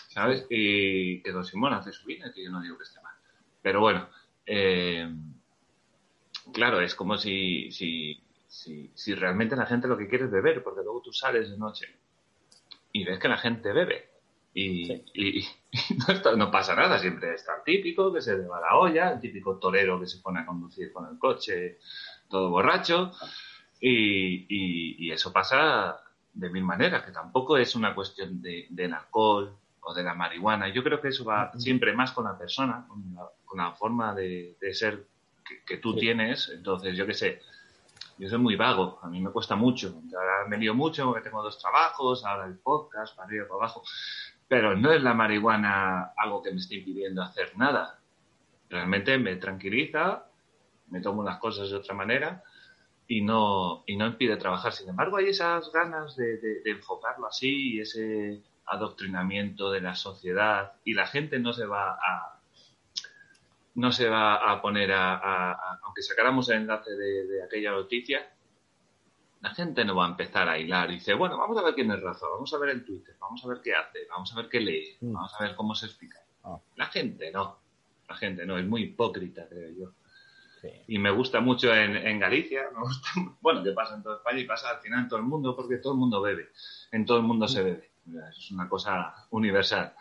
¿sabes? 0.09 0.45
Y 0.49 1.22
que 1.22 1.32
Don 1.32 1.45
Simón 1.45 1.74
hace 1.74 1.93
su 1.93 2.05
vida, 2.05 2.32
que 2.34 2.43
yo 2.43 2.51
no 2.51 2.61
digo 2.61 2.78
que 2.78 2.84
esté 2.84 2.99
mal. 3.01 3.13
Pero 3.61 3.80
bueno, 3.80 4.09
eh, 4.45 5.09
claro, 6.51 6.82
es 6.82 6.95
como 6.95 7.18
si, 7.18 7.72
si, 7.72 8.20
si, 8.47 8.91
si 8.93 9.13
realmente 9.13 9.55
la 9.55 9.68
gente 9.68 9.88
lo 9.88 9.97
que 9.97 10.07
quiere 10.07 10.26
es 10.26 10.32
beber, 10.32 10.63
porque 10.63 10.82
luego 10.84 11.01
tú 11.01 11.13
sales 11.13 11.49
de 11.51 11.57
noche 11.57 11.95
y 13.02 13.04
ves 13.06 13.20
que 13.20 13.28
la 13.28 13.38
gente 13.38 13.72
bebe. 13.74 14.10
Y, 14.54 14.86
Sí. 14.86 15.04
y- 15.14 15.39
y 15.39 15.48
no, 16.08 16.14
está- 16.14 16.36
no 16.36 16.50
pasa 16.52 16.76
nada, 16.76 16.98
siempre 17.00 17.34
está 17.36 17.58
el 17.58 17.64
típico 17.64 18.12
que 18.14 18.22
se 18.22 18.38
le 18.38 18.48
va 18.48 18.60
la 18.60 18.76
olla, 18.78 19.12
el 19.14 19.20
típico 19.20 19.58
torero 19.58 20.00
que 20.00 20.08
se 20.08 20.20
pone 20.20 20.39
a 20.39 20.45
conducir 20.45 20.91
con 20.91 21.08
el 21.10 21.20
coche 21.20 21.78
todo 22.30 22.50
borracho, 22.50 23.12
y, 23.80 25.12
eso 25.12 25.32
pasa 25.32 26.00
de 26.34 26.50
mil 26.50 26.64
maneras, 26.64 27.04
que 27.04 27.12
tampoco 27.12 27.58
es 27.58 27.76
una 27.76 27.93
cuestión 27.95 28.41
de, 28.41 28.68
del 28.70 28.93
alcohol 28.93 29.56
o 29.82 29.93
de 29.93 30.04
la 30.04 30.14
marihuana. 30.14 30.68
Yo 30.70 30.84
creo 30.84 31.00
que 31.02 31.08
eso 31.10 31.26
va 31.26 31.52
siempre 31.58 31.93
más 31.93 32.12
con 32.12 32.26
la 32.26 32.38
persona, 32.38 32.86
con 32.88 33.04
la, 33.16 33.24
con 33.45 33.58
la 33.60 33.72
forma 33.74 34.14
de, 34.14 34.56
de 34.60 34.74
ser 34.74 35.06
que, 35.48 35.64
que 35.66 35.78
tú 35.78 35.93
Sí. 35.93 36.00
tienes. 36.02 36.50
Entonces, 36.54 36.95
yo 36.98 37.06
qué 37.08 37.14
sé, 37.14 37.41
yo 38.18 38.30
soy 38.30 38.39
muy 38.39 38.55
vago, 38.55 38.99
a 39.01 39.07
mí 39.07 39.20
me 39.22 39.32
cuesta 39.32 39.55
mucho. 39.55 39.93
Ahora 40.18 40.47
me 40.47 40.57
lío 40.57 40.74
mucho 40.74 41.05
porque 41.05 41.22
tengo 41.22 41.43
dos 41.43 41.59
trabajos, 41.59 42.26
ahora 42.26 42.45
el 42.47 42.57
podcast, 42.57 43.15
para 43.15 43.28
arriba 43.28 43.45
y 43.45 43.47
para 43.47 43.59
abajo. 43.59 43.84
Pero 44.47 44.76
no 44.76 44.91
es 44.91 45.01
la 45.03 45.13
marihuana 45.13 46.13
algo 46.18 46.41
que 46.41 46.51
me 46.51 46.57
esté 46.57 46.76
impidiendo 46.76 47.22
hacer 47.22 47.57
nada. 47.57 47.99
Realmente 48.70 49.18
me 49.18 49.36
tranquiliza, 49.36 50.26
me 50.89 51.01
tomo 51.01 51.24
las 51.24 51.38
cosas 51.39 51.70
de 51.70 51.78
otra 51.78 51.93
manera 51.93 52.43
y 53.07 53.22
no, 53.22 53.84
y 53.86 53.97
no 53.97 54.07
impide 54.07 54.38
trabajar. 54.38 54.74
Sin 54.74 54.89
embargo, 54.89 55.18
hay 55.18 55.30
esas 55.30 55.72
ganas 55.72 56.15
de, 56.15 56.38
de- 56.38 56.61
enfocarlo 56.72 57.28
así 57.28 57.74
y 57.76 57.80
ese 57.82 58.41
adoctrinamiento 58.65 59.72
de 59.72 59.82
la 59.82 59.95
sociedad 59.95 60.74
y 60.84 60.93
la 60.93 61.07
gente 61.07 61.39
no 61.39 61.53
se 61.53 61.65
va 61.65 61.91
a 61.93 62.36
no 63.78 63.91
se 63.91 64.09
va 64.09 64.36
a 64.51 64.61
poner 64.61 64.91
a, 64.91 65.15
a- 65.15 65.51
a- 65.53 65.80
aunque 65.84 66.01
sacáramos 66.01 66.49
el 66.49 66.57
enlace 66.57 66.91
de, 66.91 67.25
de 67.28 67.43
aquella 67.43 67.71
noticia 67.71 68.28
la 69.41 69.51
gente 69.53 69.86
no 69.86 69.95
va 69.95 70.05
a 70.07 70.09
empezar 70.09 70.49
a 70.49 70.57
hilar 70.57 70.89
y 70.91 70.95
dice 70.95 71.13
bueno 71.13 71.38
vamos 71.38 71.57
a 71.57 71.63
ver 71.63 71.75
quién 71.75 71.91
es 71.91 72.01
razón 72.01 72.30
vamos 72.34 72.53
a 72.53 72.57
ver 72.57 72.69
el 72.69 72.84
Twitter 72.84 73.15
vamos 73.19 73.43
a 73.45 73.47
ver 73.47 73.61
qué 73.63 73.75
hace 73.75 73.99
vamos 74.09 74.34
a 74.34 74.36
ver 74.38 74.49
qué 74.49 74.59
lee 74.59 74.97
Mm. 75.01 75.13
vamos 75.13 75.34
a 75.39 75.43
ver 75.43 75.55
cómo 75.55 75.75
se 75.75 75.86
explica 75.86 76.19
Ah. 76.43 76.57
la 76.75 76.86
gente 76.88 77.32
no 77.32 77.59
la 78.09 78.15
gente 78.15 78.45
no 78.45 78.57
es 78.57 78.65
muy 78.65 78.84
hipócrita 78.84 79.47
creo 79.47 79.69
yo 79.71 79.91
Sí. 80.61 80.69
y 80.88 80.97
me 80.97 81.11
gusta 81.11 81.39
mucho 81.39 81.71
en, 81.71 81.95
en 81.95 82.19
Galicia, 82.19 82.63
me 82.73 82.80
gusta, 82.82 83.09
bueno, 83.41 83.63
que 83.63 83.73
pasa 83.73 83.93
en 83.93 84.01
toda 84.01 84.15
España 84.17 84.39
y 84.39 84.45
pasa 84.45 84.71
al 84.71 84.80
final 84.80 85.01
en 85.01 85.07
todo 85.07 85.19
el 85.19 85.25
mundo, 85.28 85.55
porque 85.55 85.78
todo 85.78 85.93
el 85.93 85.99
mundo 85.99 86.19
bebe, 86.19 86.49
en 86.91 87.05
todo 87.05 87.17
el 87.17 87.23
mundo 87.25 87.47
se 87.47 87.61
bebe, 87.61 87.91
es 88.36 88.49
una 88.49 88.67
cosa 88.67 89.13
universal. 89.30 89.93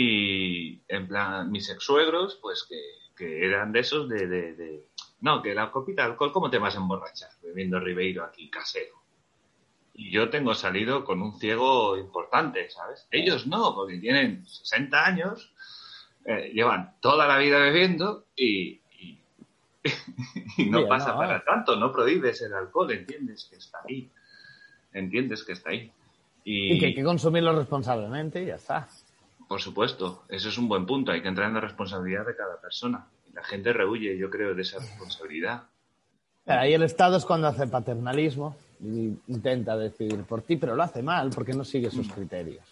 Y 0.00 0.80
en 0.86 1.08
plan, 1.08 1.50
mis 1.50 1.68
ex 1.70 1.82
suegros, 1.82 2.38
pues 2.40 2.64
que, 2.68 2.80
que 3.16 3.44
eran 3.44 3.72
de 3.72 3.80
esos 3.80 4.08
de, 4.08 4.28
de, 4.28 4.54
de, 4.54 4.84
no, 5.22 5.42
que 5.42 5.52
la 5.52 5.72
copita 5.72 6.02
de 6.02 6.12
alcohol, 6.12 6.30
¿cómo 6.30 6.48
te 6.50 6.58
vas 6.58 6.76
a 6.76 6.78
emborrachar? 6.78 7.30
Bebiendo 7.42 7.80
Ribeiro 7.80 8.22
aquí, 8.22 8.48
casero. 8.48 8.94
Y 9.94 10.12
yo 10.12 10.30
tengo 10.30 10.54
salido 10.54 11.04
con 11.04 11.20
un 11.20 11.36
ciego 11.40 11.98
importante, 11.98 12.70
¿sabes? 12.70 13.08
Ellos 13.10 13.48
no, 13.48 13.74
porque 13.74 13.96
tienen 13.96 14.46
60 14.46 15.04
años, 15.04 15.52
eh, 16.24 16.52
llevan 16.54 16.94
toda 17.00 17.26
la 17.26 17.36
vida 17.38 17.58
bebiendo 17.58 18.26
y, 18.36 18.80
y, 19.00 19.20
y 20.58 20.66
no 20.66 20.86
pasa 20.86 21.10
no, 21.10 21.18
para 21.18 21.38
eh. 21.38 21.42
tanto, 21.44 21.74
no 21.74 21.90
prohíbes 21.90 22.40
el 22.42 22.54
alcohol, 22.54 22.92
entiendes 22.92 23.48
que 23.50 23.56
está 23.56 23.80
ahí. 23.88 24.08
Entiendes 24.92 25.42
que 25.42 25.54
está 25.54 25.70
ahí. 25.70 25.90
Y, 26.44 26.74
Y 26.74 26.78
que 26.78 26.86
hay 26.86 26.94
que 26.94 27.02
consumirlo 27.02 27.52
responsablemente 27.52 28.44
y 28.44 28.46
ya 28.46 28.54
está. 28.54 28.88
Por 29.48 29.60
supuesto, 29.60 30.24
eso 30.28 30.50
es 30.50 30.58
un 30.58 30.68
buen 30.68 30.86
punto. 30.86 31.10
Hay 31.10 31.22
que 31.22 31.28
entrar 31.28 31.48
en 31.48 31.54
la 31.54 31.60
responsabilidad 31.60 32.26
de 32.26 32.36
cada 32.36 32.60
persona. 32.60 33.06
Y 33.28 33.32
la 33.32 33.42
gente 33.42 33.72
rehuye, 33.72 34.16
yo 34.18 34.28
creo, 34.28 34.54
de 34.54 34.62
esa 34.62 34.78
responsabilidad. 34.78 35.64
Ahí 36.46 36.74
el 36.74 36.82
Estado 36.82 37.16
es 37.16 37.24
cuando 37.24 37.48
hace 37.48 37.66
paternalismo 37.66 38.56
y 38.80 39.18
intenta 39.26 39.76
decidir 39.76 40.22
por 40.24 40.42
ti, 40.42 40.56
pero 40.56 40.76
lo 40.76 40.82
hace 40.82 41.02
mal 41.02 41.30
porque 41.34 41.52
no 41.52 41.64
sigue 41.64 41.90
sus 41.90 42.12
criterios. 42.12 42.64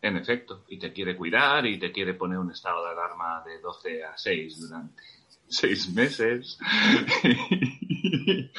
En 0.00 0.16
efecto, 0.16 0.64
y 0.68 0.78
te 0.78 0.92
quiere 0.92 1.16
cuidar 1.16 1.66
y 1.66 1.78
te 1.78 1.90
quiere 1.90 2.14
poner 2.14 2.38
un 2.38 2.52
estado 2.52 2.84
de 2.84 2.92
alarma 2.92 3.42
de 3.44 3.58
12 3.60 4.04
a 4.04 4.16
6 4.16 4.60
durante 4.60 5.02
6 5.48 5.94
meses. 5.94 6.58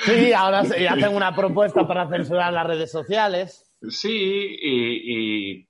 Sí, 0.06 0.34
ahora 0.34 0.62
hacen 0.62 1.16
una 1.16 1.36
propuesta 1.36 1.88
para 1.88 2.10
censurar 2.10 2.52
las 2.52 2.66
redes 2.66 2.92
sociales. 2.92 3.70
Sí, 3.88 4.58
y, 4.62 5.69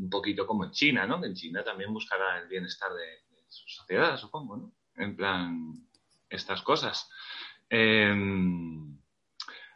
un 0.00 0.10
poquito 0.10 0.46
como 0.46 0.64
en 0.64 0.70
China, 0.70 1.06
¿no? 1.06 1.20
Que 1.20 1.28
en 1.28 1.34
China 1.34 1.62
también 1.62 1.92
buscará 1.92 2.38
el 2.38 2.48
bienestar 2.48 2.90
de, 2.92 3.34
de 3.34 3.44
su 3.48 3.68
sociedad, 3.68 4.16
supongo, 4.16 4.56
¿no? 4.56 4.72
En 4.96 5.16
plan, 5.16 5.88
estas 6.28 6.62
cosas. 6.62 7.08
Em, 7.68 8.98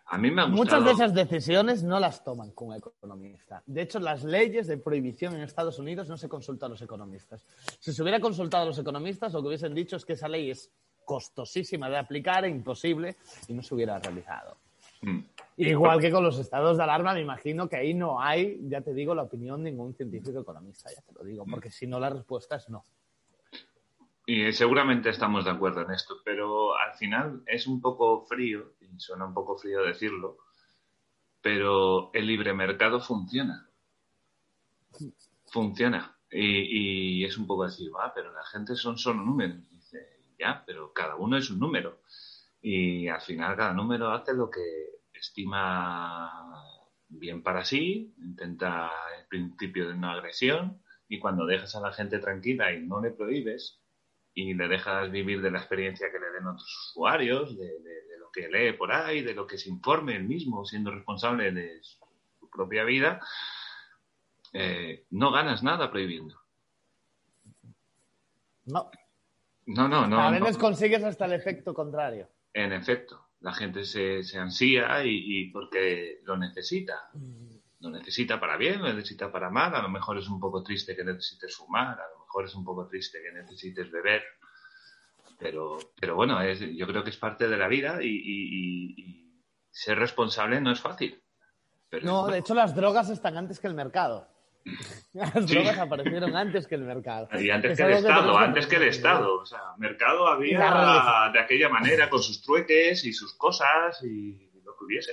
a 0.07 0.19
mí 0.19 0.31
me 0.31 0.43
ha 0.43 0.45
gustado... 0.47 0.57
Muchas 0.57 0.85
de 0.85 0.91
esas 0.91 1.15
decisiones 1.15 1.83
no 1.83 1.99
las 2.01 2.25
toman 2.25 2.53
con 2.53 2.69
un 2.69 2.77
economista. 2.77 3.63
De 3.67 3.83
hecho, 3.83 3.99
las 3.99 4.25
leyes 4.25 4.67
de 4.67 4.79
prohibición 4.79 5.35
en 5.35 5.43
Estados 5.43 5.79
Unidos 5.79 6.09
no 6.09 6.17
se 6.17 6.29
consultan 6.29 6.69
a 6.69 6.71
los 6.71 6.83
economistas. 6.83 7.47
Si 7.79 7.93
se 7.93 8.03
hubiera 8.03 8.21
consultado 8.21 8.65
a 8.65 8.67
los 8.67 8.79
economistas, 8.79 9.33
lo 9.33 9.43
que 9.43 9.49
hubiesen 9.49 9.75
dicho 9.75 9.97
es 9.97 10.05
que 10.05 10.15
esa 10.15 10.29
ley 10.29 10.51
es 10.51 10.71
costosísima 11.05 11.89
de 11.91 11.99
aplicar 11.99 12.45
e 12.45 12.49
imposible 12.49 13.17
y 13.49 13.53
no 13.53 13.63
se 13.63 13.75
hubiera 13.75 13.99
realizado. 13.99 14.57
Mm. 15.05 15.25
Igual 15.57 16.01
que 16.01 16.11
con 16.11 16.25
los 16.25 16.39
estados 16.39 16.77
de 16.77 16.83
alarma, 16.83 17.15
me 17.15 17.21
imagino 17.21 17.69
que 17.69 17.77
ahí 17.77 17.95
no 17.95 18.21
hay, 18.21 18.59
ya 18.63 18.81
te 18.81 18.93
digo, 18.93 19.15
la 19.15 19.23
opinión 19.23 19.63
de 19.63 19.71
ningún 19.71 19.95
científico 19.95 20.41
economista, 20.41 20.91
ya 20.91 21.03
te 21.03 21.13
lo 21.13 21.23
digo, 21.23 21.45
porque 21.49 21.71
si 21.71 21.87
no 21.87 22.01
la 22.01 22.11
respuesta 22.11 22.57
es 22.57 22.69
no. 22.69 22.85
Y 24.27 24.53
seguramente 24.53 25.11
estamos 25.11 25.45
de 25.45 25.51
acuerdo 25.51 25.83
en 25.83 25.93
esto, 25.93 26.17
pero 26.25 26.77
al 26.77 26.95
final 26.95 27.43
es 27.47 27.67
un 27.67 27.81
poco 27.81 28.25
frío, 28.25 28.73
y 28.81 28.99
suena 28.99 29.27
un 29.27 29.35
poco 29.35 29.57
frío 29.57 29.83
decirlo, 29.83 30.39
pero 31.41 32.11
el 32.15 32.27
libre 32.27 32.55
mercado 32.55 33.01
funciona. 33.01 33.69
Funciona. 35.47 36.17
Y, 36.31 37.21
y 37.21 37.25
es 37.25 37.37
un 37.37 37.47
poco 37.47 37.67
decir, 37.67 37.95
va, 37.95 38.13
pero 38.13 38.33
la 38.33 38.45
gente 38.45 38.75
son 38.75 38.99
solo 38.99 39.23
números. 39.23 39.71
Dice, 39.71 40.21
ya, 40.39 40.65
pero 40.67 40.93
cada 40.93 41.17
uno 41.17 41.37
es 41.37 41.51
un 41.51 41.61
número. 41.61 42.01
Y 42.67 43.09
al 43.09 43.21
final 43.21 43.57
cada 43.59 43.75
número 43.75 44.11
hace 44.11 44.33
lo 44.33 44.49
que 44.49 44.63
estima 45.13 46.65
bien 47.09 47.43
para 47.43 47.63
sí, 47.63 48.15
intenta 48.17 48.91
el 49.21 49.27
principio 49.27 49.87
de 49.87 49.95
no 49.97 50.11
agresión, 50.11 50.83
y 51.07 51.19
cuando 51.19 51.45
dejas 51.45 51.75
a 51.77 51.81
la 51.81 51.93
gente 51.93 52.19
tranquila 52.21 52.73
y 52.73 52.81
no 52.87 53.03
le 53.03 53.11
prohíbes, 53.11 53.83
y 54.33 54.55
le 54.55 54.67
dejas 54.67 55.11
vivir 55.11 55.43
de 55.43 55.51
la 55.51 55.59
experiencia 55.59 56.11
que 56.11 56.19
le 56.19 56.31
den 56.31 56.47
otros 56.47 56.89
usuarios, 56.93 57.55
de, 57.55 57.67
de- 57.67 58.03
de 58.09 58.19
lo 58.19 58.31
que 58.33 58.49
lee 58.49 58.73
por 58.73 58.91
ahí, 58.93 59.21
de 59.21 59.35
lo 59.35 59.47
que 59.47 59.59
se 59.59 59.69
informe 59.69 60.17
él 60.17 60.25
mismo, 60.25 60.65
siendo 60.65 60.91
responsable 60.91 61.53
de 61.53 61.83
su 61.83 62.49
propia 62.51 62.83
vida, 62.85 63.21
eh, 64.55 65.05
no 65.11 65.31
ganas 65.33 65.63
nada 65.63 65.91
prohibiendo. 65.91 66.35
No. 68.65 68.91
No, 69.67 69.87
no, 69.87 70.07
no. 70.07 70.19
a 70.19 70.31
no. 70.31 70.41
veces 70.41 70.57
consigues 70.57 71.05
hasta 71.05 71.27
el 71.27 71.35
efecto 71.35 71.75
contrario. 71.75 72.27
En 72.55 72.73
efecto, 72.73 73.29
la 73.41 73.53
gente 73.53 73.85
se, 73.85 74.23
se 74.23 74.39
ansía 74.39 75.05
y, 75.05 75.11
y 75.41 75.51
porque 75.51 76.21
lo 76.25 76.37
necesita. 76.39 77.11
Lo 77.81 77.91
necesita 77.91 78.41
para 78.41 78.57
bien, 78.57 78.81
lo 78.81 78.91
necesita 78.95 79.31
para 79.31 79.51
mal. 79.51 79.75
A 79.75 79.83
lo 79.83 79.91
mejor 79.91 80.17
es 80.17 80.29
un 80.29 80.41
poco 80.41 80.63
triste 80.63 80.97
que 80.97 81.05
necesites 81.05 81.55
fumar, 81.57 82.01
a 82.01 82.09
lo 82.15 82.21
mejor 82.21 82.47
es 82.47 82.55
un 82.55 82.65
poco 82.65 82.87
triste 82.89 83.21
que 83.23 83.33
necesites 83.33 83.91
beber. 83.91 84.23
Pero, 85.39 85.79
pero 86.01 86.15
bueno, 86.15 86.41
es, 86.41 86.61
yo 86.61 86.87
creo 86.87 87.03
que 87.05 87.11
es 87.11 87.17
parte 87.17 87.49
de 87.49 87.57
la 87.57 87.69
vida 87.69 88.03
y, 88.03 88.07
y- 88.09 88.95
y- 88.97 89.25
ser 89.71 89.99
responsable 89.99 90.61
no 90.61 90.71
es 90.71 90.81
fácil. 90.81 91.21
Pero, 91.91 92.07
No, 92.07 92.27
de 92.29 92.39
hecho 92.39 92.55
las 92.55 92.75
drogas 92.77 93.11
están 93.11 93.37
antes 93.37 93.59
que 93.59 93.67
el 93.67 93.75
mercado. 93.75 94.29
Las 95.13 95.33
Sí. 95.33 95.55
drogas 95.55 95.79
aparecieron 95.79 96.35
antes 96.37 96.67
que 96.67 96.75
el 96.75 96.83
mercado. 96.83 97.29
Y 97.39 97.51
antes 97.51 97.73
Es 97.73 97.77
que 97.79 97.85
el 97.85 97.93
Estado, 97.93 98.33
que 98.39 98.45
antes 98.45 98.67
que 98.67 98.77
el. 98.77 98.83
Estado. 98.85 99.41
O 99.41 99.47
sea, 99.47 99.61
mercado 99.79 100.27
Y 100.43 100.55
había 100.55 101.31
de 101.33 101.39
aquella 101.39 101.69
manera, 101.69 102.09
con 102.11 102.23
sus 102.23 102.43
trueques 102.43 103.05
y 103.05 103.13
sus 103.13 103.35
cosas 103.35 104.03
y 104.03 104.51
lo 104.65 104.77
que 104.77 104.85
hubiese. 104.85 105.13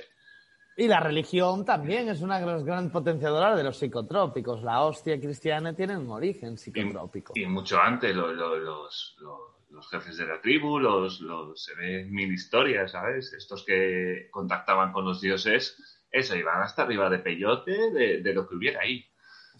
Y 0.76 0.88
la 0.88 1.00
religión 1.00 1.66
también 1.66 2.08
es 2.08 2.22
una 2.22 2.40
de 2.40 2.46
las 2.46 2.64
gran 2.64 2.90
potenciadoras 2.90 3.56
de 3.58 3.62
los 3.62 3.78
psicotrópicos. 3.78 4.62
La 4.62 4.80
hostia 4.82 5.20
cristiana 5.20 5.74
tiene 5.74 5.98
un 5.98 6.10
origen 6.10 6.56
psicotrópico. 6.56 7.34
Y 7.36 7.44
mucho 7.46 7.78
antes, 7.78 8.16
lo- 8.16 8.32
lo- 8.32 8.56
los, 8.58 9.16
lo- 9.20 9.58
los 9.70 9.88
jefes 9.90 10.16
de 10.16 10.26
la 10.26 10.40
tribu, 10.40 10.78
los, 10.78 11.20
los, 11.20 11.62
se 11.62 11.74
ven 11.74 12.10
mil 12.10 12.32
historias, 12.32 12.92
¿sabes? 12.92 13.32
Estos 13.34 13.64
que 13.64 14.28
contactaban 14.30 14.92
con 14.92 15.04
los 15.04 15.20
dioses, 15.20 15.76
eso, 16.10 16.36
iban 16.36 16.62
hasta 16.62 16.82
arriba 16.82 17.08
de 17.10 17.18
peyote, 17.18 17.90
de, 17.90 18.22
de 18.22 18.34
lo 18.34 18.48
que 18.48 18.54
hubiera 18.56 18.80
ahí. 18.80 19.04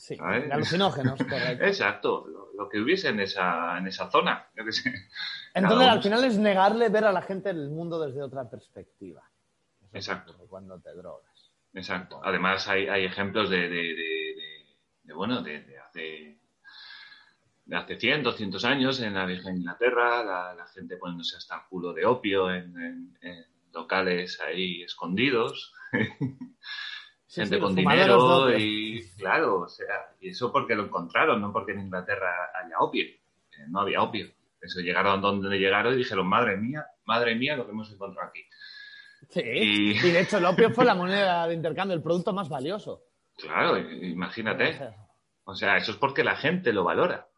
Sí, 0.02 0.16
¿sabes? 0.16 0.48
de 0.48 0.52
alucinógenos, 0.54 1.16
correcto. 1.30 1.64
Exacto, 1.64 2.26
lo, 2.26 2.52
lo 2.54 2.68
que 2.68 2.80
hubiese 2.80 3.10
en 3.10 3.20
esa, 3.20 3.78
en 3.78 3.86
esa 3.86 4.10
zona, 4.10 4.48
yo 4.56 4.64
qué 4.64 4.72
sé. 4.72 4.92
Entonces, 5.54 5.86
al 5.88 6.02
final 6.02 6.24
es 6.24 6.36
negarle 6.38 6.88
ver 6.88 7.04
a 7.04 7.12
la 7.12 7.22
gente 7.22 7.50
el 7.50 7.70
mundo 7.70 8.04
desde 8.04 8.20
otra 8.20 8.50
perspectiva. 8.50 9.22
Eso 9.80 10.12
Exacto. 10.12 10.36
Cuando 10.48 10.80
te 10.80 10.92
drogas. 10.94 11.52
Exacto. 11.72 12.20
Además, 12.24 12.66
hay, 12.66 12.88
hay 12.88 13.04
ejemplos 13.04 13.48
de, 13.48 13.58
de, 13.60 13.68
de- 13.68 13.94
de- 14.34 14.66
de, 15.04 15.12
bueno, 15.14 15.40
de, 15.40 15.78
hace, 15.78 16.38
de 17.66 17.76
hace 17.76 17.96
100, 17.96 18.24
200 18.24 18.64
años 18.64 19.00
en 19.00 19.14
la 19.14 19.24
vieja 19.24 19.50
Inglaterra, 19.52 20.24
la, 20.24 20.54
la 20.54 20.66
gente 20.66 20.96
poniéndose 20.96 21.36
hasta 21.36 21.54
el 21.56 21.62
culo 21.68 21.92
de 21.92 22.06
opio 22.06 22.50
en, 22.52 22.76
en- 22.76 23.18
en 23.20 23.44
locales 23.72 24.40
ahí 24.40 24.82
escondidos. 24.82 25.72
Sí, 27.32 27.40
gente 27.40 27.56
sí, 27.56 27.60
con 27.62 27.74
dinero 27.74 28.50
y 28.58 29.08
claro, 29.16 29.60
o 29.60 29.68
sea, 29.68 30.14
y 30.20 30.28
eso 30.28 30.52
porque 30.52 30.74
lo 30.74 30.84
encontraron, 30.84 31.40
no 31.40 31.50
porque 31.50 31.72
en 31.72 31.80
Inglaterra 31.80 32.50
haya 32.62 32.78
opio. 32.78 33.04
Eh, 33.04 33.64
no 33.68 33.80
había 33.80 34.02
opio. 34.02 34.30
Eso 34.60 34.80
llegaron 34.80 35.22
donde 35.22 35.56
llegaron 35.58 35.94
y 35.94 35.96
dijeron, 35.96 36.26
madre 36.26 36.58
mía, 36.58 36.84
madre 37.06 37.34
mía, 37.34 37.56
lo 37.56 37.64
que 37.64 37.72
hemos 37.72 37.90
encontrado 37.90 38.28
aquí. 38.28 38.42
Sí. 39.30 39.40
Y- 39.44 39.90
Y 39.92 40.10
de 40.12 40.20
hecho, 40.20 40.36
el 40.36 40.44
opio 40.44 40.70
fue 40.72 40.84
la 40.84 40.94
moneda 40.94 41.46
de 41.46 41.54
intercambio, 41.54 41.96
el 41.96 42.02
producto 42.02 42.34
más 42.34 42.50
valioso. 42.50 43.02
Claro, 43.38 43.78
imagínate. 43.78 44.78
O 45.44 45.54
sea, 45.54 45.78
eso 45.78 45.92
es 45.92 45.96
porque 45.96 46.22
la 46.24 46.36
gente 46.36 46.70
lo 46.74 46.84
valora. 46.84 47.28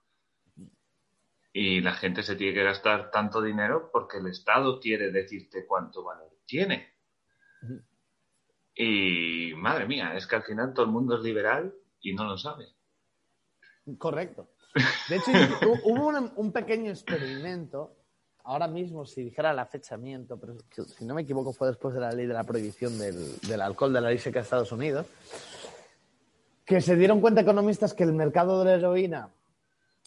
Y 1.52 1.80
la 1.82 1.92
gente 1.94 2.24
se 2.24 2.34
tiene 2.34 2.52
que 2.52 2.64
gastar 2.64 3.12
tanto 3.12 3.40
dinero 3.40 3.90
porque 3.92 4.18
el 4.18 4.26
Estado 4.26 4.80
quiere 4.80 5.12
decirte 5.12 5.64
cuánto 5.68 6.02
valor 6.02 6.30
tiene. 6.46 6.94
Y 8.76 9.52
madre 9.56 9.86
mía, 9.86 10.16
es 10.16 10.26
que 10.26 10.36
al 10.36 10.42
final 10.42 10.72
todo 10.74 10.86
el 10.86 10.92
mundo 10.92 11.16
es 11.16 11.22
liberal 11.22 11.72
y 12.00 12.12
no 12.14 12.24
lo 12.24 12.36
sabe. 12.36 12.66
Correcto. 13.98 14.48
De 15.08 15.16
hecho, 15.16 15.30
hu- 15.30 15.80
hubo 15.84 16.06
un, 16.08 16.32
un 16.36 16.52
pequeño 16.52 16.90
experimento, 16.90 17.94
ahora 18.44 18.66
mismo, 18.66 19.06
si 19.06 19.22
dijera 19.22 19.52
la 19.52 19.66
fecha 19.66 19.96
miento, 19.96 20.38
pero 20.38 20.56
si 20.98 21.04
no 21.04 21.14
me 21.14 21.22
equivoco 21.22 21.52
fue 21.52 21.68
después 21.68 21.94
de 21.94 22.00
la 22.00 22.10
ley 22.10 22.26
de 22.26 22.34
la 22.34 22.44
prohibición 22.44 22.98
del, 22.98 23.38
del 23.42 23.60
alcohol 23.60 23.92
de 23.92 24.00
la 24.00 24.08
ley 24.08 24.18
seca 24.18 24.40
de 24.40 24.44
Estados 24.44 24.72
Unidos, 24.72 25.06
que 26.64 26.80
se 26.80 26.96
dieron 26.96 27.20
cuenta 27.20 27.42
economistas 27.42 27.94
que 27.94 28.04
el 28.04 28.12
mercado 28.12 28.58
de 28.60 28.64
la 28.64 28.74
heroína 28.76 29.28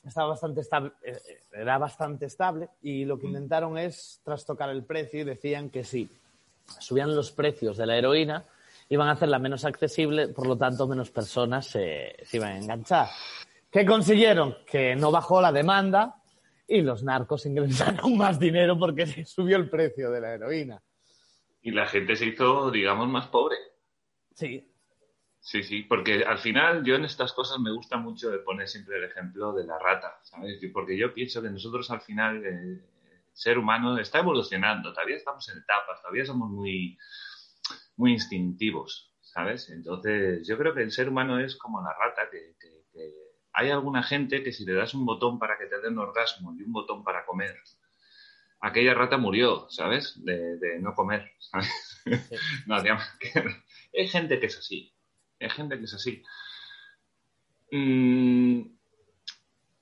estaba 0.05 0.30
bastante 0.30 0.61
estable, 0.61 0.91
eh, 1.03 1.20
era 1.51 1.78
bastante 1.78 2.26
estable 2.26 2.70
y 2.82 3.05
lo 3.05 3.20
que 3.20 3.28
intentaron 3.28 3.78
es 3.78 4.20
trastocar 4.24 4.70
el 4.70 4.84
precio 4.84 5.22
y 5.22 5.24
decían 5.24 5.70
que 5.70 5.84
si 5.84 6.09
subían 6.80 7.15
los 7.15 7.32
precios 7.32 7.78
de 7.78 7.86
la 7.86 7.95
heroína 7.97 8.43
iban 8.90 9.08
a 9.08 9.12
hacerla 9.12 9.40
menos 9.40 9.66
accesible, 9.66 10.30
por 10.30 10.48
lo 10.48 10.58
tanto 10.58 10.88
menos 10.88 11.12
personas 11.12 11.68
se, 11.68 12.16
se 12.24 12.38
iban 12.38 12.54
a 12.54 12.58
enganchar. 12.58 13.08
¿Qué 13.72 13.86
consiguieron? 13.86 14.58
Que 14.66 14.96
no 14.96 15.12
bajó 15.12 15.42
la 15.42 15.52
demanda 15.52 16.16
y 16.68 16.82
los 16.82 17.04
narcos 17.04 17.46
ingresaron 17.46 18.18
más 18.18 18.40
dinero 18.40 18.78
porque 18.78 19.06
se 19.06 19.26
subió 19.26 19.58
el 19.58 19.70
precio 19.70 20.12
de 20.12 20.22
la 20.22 20.34
heroína. 20.34 20.82
Y 21.62 21.72
la 21.72 21.86
gente 21.86 22.16
se 22.16 22.28
hizo, 22.28 22.72
digamos, 22.72 23.10
más 23.10 23.28
pobre. 23.28 23.58
Sí, 24.34 24.72
Sí, 25.48 25.64
sí, 25.64 25.84
porque 25.84 26.26
al 26.26 26.40
final 26.40 26.84
yo 26.84 26.96
en 26.96 27.06
estas 27.06 27.32
cosas 27.32 27.58
me 27.60 27.72
gusta 27.72 27.96
mucho 27.96 28.30
de 28.30 28.40
poner 28.40 28.68
siempre 28.68 28.98
el 28.98 29.06
ejemplo 29.06 29.54
de 29.54 29.66
la 29.66 29.80
rata, 29.80 30.20
Porque 30.74 30.98
yo 30.98 31.14
pienso 31.14 31.42
que 31.42 31.50
nosotros 31.50 31.90
al 31.90 32.02
final, 32.02 32.44
eh, 32.46 32.50
el 32.50 32.82
ser 33.32 33.58
humano 33.58 33.98
está 33.98 34.20
evolucionando, 34.20 34.92
todavía 34.92 35.16
estamos 35.16 35.48
en 35.48 35.60
etapas, 35.60 36.02
todavía 36.02 36.26
somos 36.26 36.50
muy, 36.50 36.98
muy 37.95 38.13
instintivos, 38.13 39.13
¿sabes? 39.22 39.70
Entonces 39.70 40.47
yo 40.47 40.57
creo 40.57 40.74
que 40.74 40.84
el 40.84 40.91
ser 40.91 41.09
humano 41.09 41.39
es 41.39 41.55
como 41.55 41.82
la 41.82 41.93
rata, 41.93 42.30
que, 42.32 42.55
hay 43.53 43.72
alguna 43.72 44.03
gente 44.03 44.43
que 44.43 44.51
si 44.51 44.65
le 44.65 44.74
das 44.74 44.93
un 44.93 45.05
botón 45.05 45.39
para 45.39 45.57
que 45.57 45.65
te 45.65 45.82
dé 45.82 45.88
un 45.88 45.97
orgasmo 45.97 46.53
y 46.55 46.61
un 46.61 46.72
botón 46.72 47.03
para 47.03 47.26
comer, 47.26 47.55
aquella 48.59 48.93
rata 48.93 49.18
murió, 49.18 49.68
¿sabes? 49.70 50.24
De, 50.24 50.80
no 50.80 50.93
comer, 50.93 51.32
¿sabes? 51.39 52.03
no 52.68 52.76
hacía 52.76 52.95
más 52.95 53.18
que... 53.20 53.43
Hay 53.99 54.07
gente 54.07 54.39
que 54.39 54.45
es 54.45 54.57
así. 54.57 54.93
Hay 55.39 55.49
gente 55.49 55.78
que 55.78 55.86
es 55.86 55.93
así. 55.93 56.24
Mm, 57.72 58.61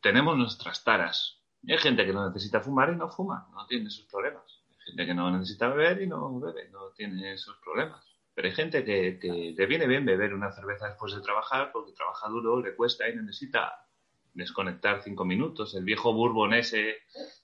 tenemos 0.01 0.37
nuestras 0.37 0.83
taras. 0.83 1.41
Hay 1.67 1.77
gente 1.77 2.05
que 2.05 2.13
no 2.13 2.27
necesita 2.27 2.61
fumar 2.61 2.93
y 2.93 2.95
no 2.95 3.09
fuma, 3.09 3.49
no 3.53 3.65
tiene 3.67 3.87
esos 3.87 4.05
problemas. 4.05 4.54
Gente 4.85 5.05
que 5.05 5.13
no 5.13 5.31
necesita 5.31 5.67
beber 5.69 6.01
y 6.01 6.07
no 6.07 6.39
bebe, 6.39 6.69
no 6.69 6.89
tiene 6.91 7.33
esos 7.33 7.57
problemas. 7.57 8.05
Pero 8.33 8.47
hay 8.47 8.53
gente 8.53 8.83
que, 8.83 9.17
que 9.19 9.53
le 9.57 9.65
viene 9.65 9.87
bien 9.87 10.05
beber 10.05 10.33
una 10.33 10.51
cerveza 10.51 10.87
después 10.87 11.13
de 11.13 11.21
trabajar 11.21 11.71
porque 11.71 11.93
trabaja 11.93 12.27
duro, 12.27 12.61
le 12.61 12.75
cuesta 12.75 13.07
y 13.09 13.15
necesita 13.15 13.85
desconectar 14.33 15.01
cinco 15.01 15.25
minutos. 15.25 15.73
El 15.75 15.85
viejo 15.85 16.13
bourbon 16.13 16.53
ese 16.53 16.97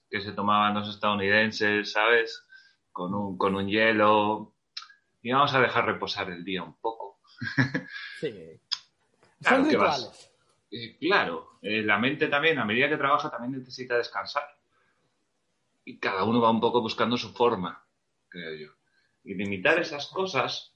que 0.08 0.20
se 0.20 0.32
tomaban 0.32 0.74
los 0.74 0.88
estadounidenses, 0.88 1.90
¿sabes? 1.90 2.46
Con 2.92 3.14
un, 3.14 3.38
con 3.38 3.56
un 3.56 3.66
hielo. 3.66 4.54
Y 5.22 5.32
vamos 5.32 5.54
a 5.54 5.60
dejar 5.60 5.86
reposar 5.86 6.30
el 6.30 6.44
día 6.44 6.62
un 6.62 6.74
poco. 6.74 7.20
sí. 8.20 8.60
Claro 9.40 9.56
Son 9.56 9.70
rituales. 9.70 10.30
Eh, 10.70 10.96
claro, 10.98 11.58
eh, 11.62 11.82
la 11.82 11.98
mente 11.98 12.28
también, 12.28 12.58
a 12.58 12.64
medida 12.64 12.88
que 12.88 12.96
trabaja, 12.96 13.30
también 13.30 13.58
necesita 13.58 13.96
descansar. 13.96 14.44
Y 15.84 15.98
cada 15.98 16.24
uno 16.24 16.40
va 16.40 16.50
un 16.50 16.60
poco 16.60 16.80
buscando 16.80 17.16
su 17.16 17.30
forma, 17.32 17.84
creo 18.28 18.54
yo. 18.54 18.72
Y 19.24 19.34
limitar 19.34 19.78
esas 19.80 20.06
cosas, 20.08 20.72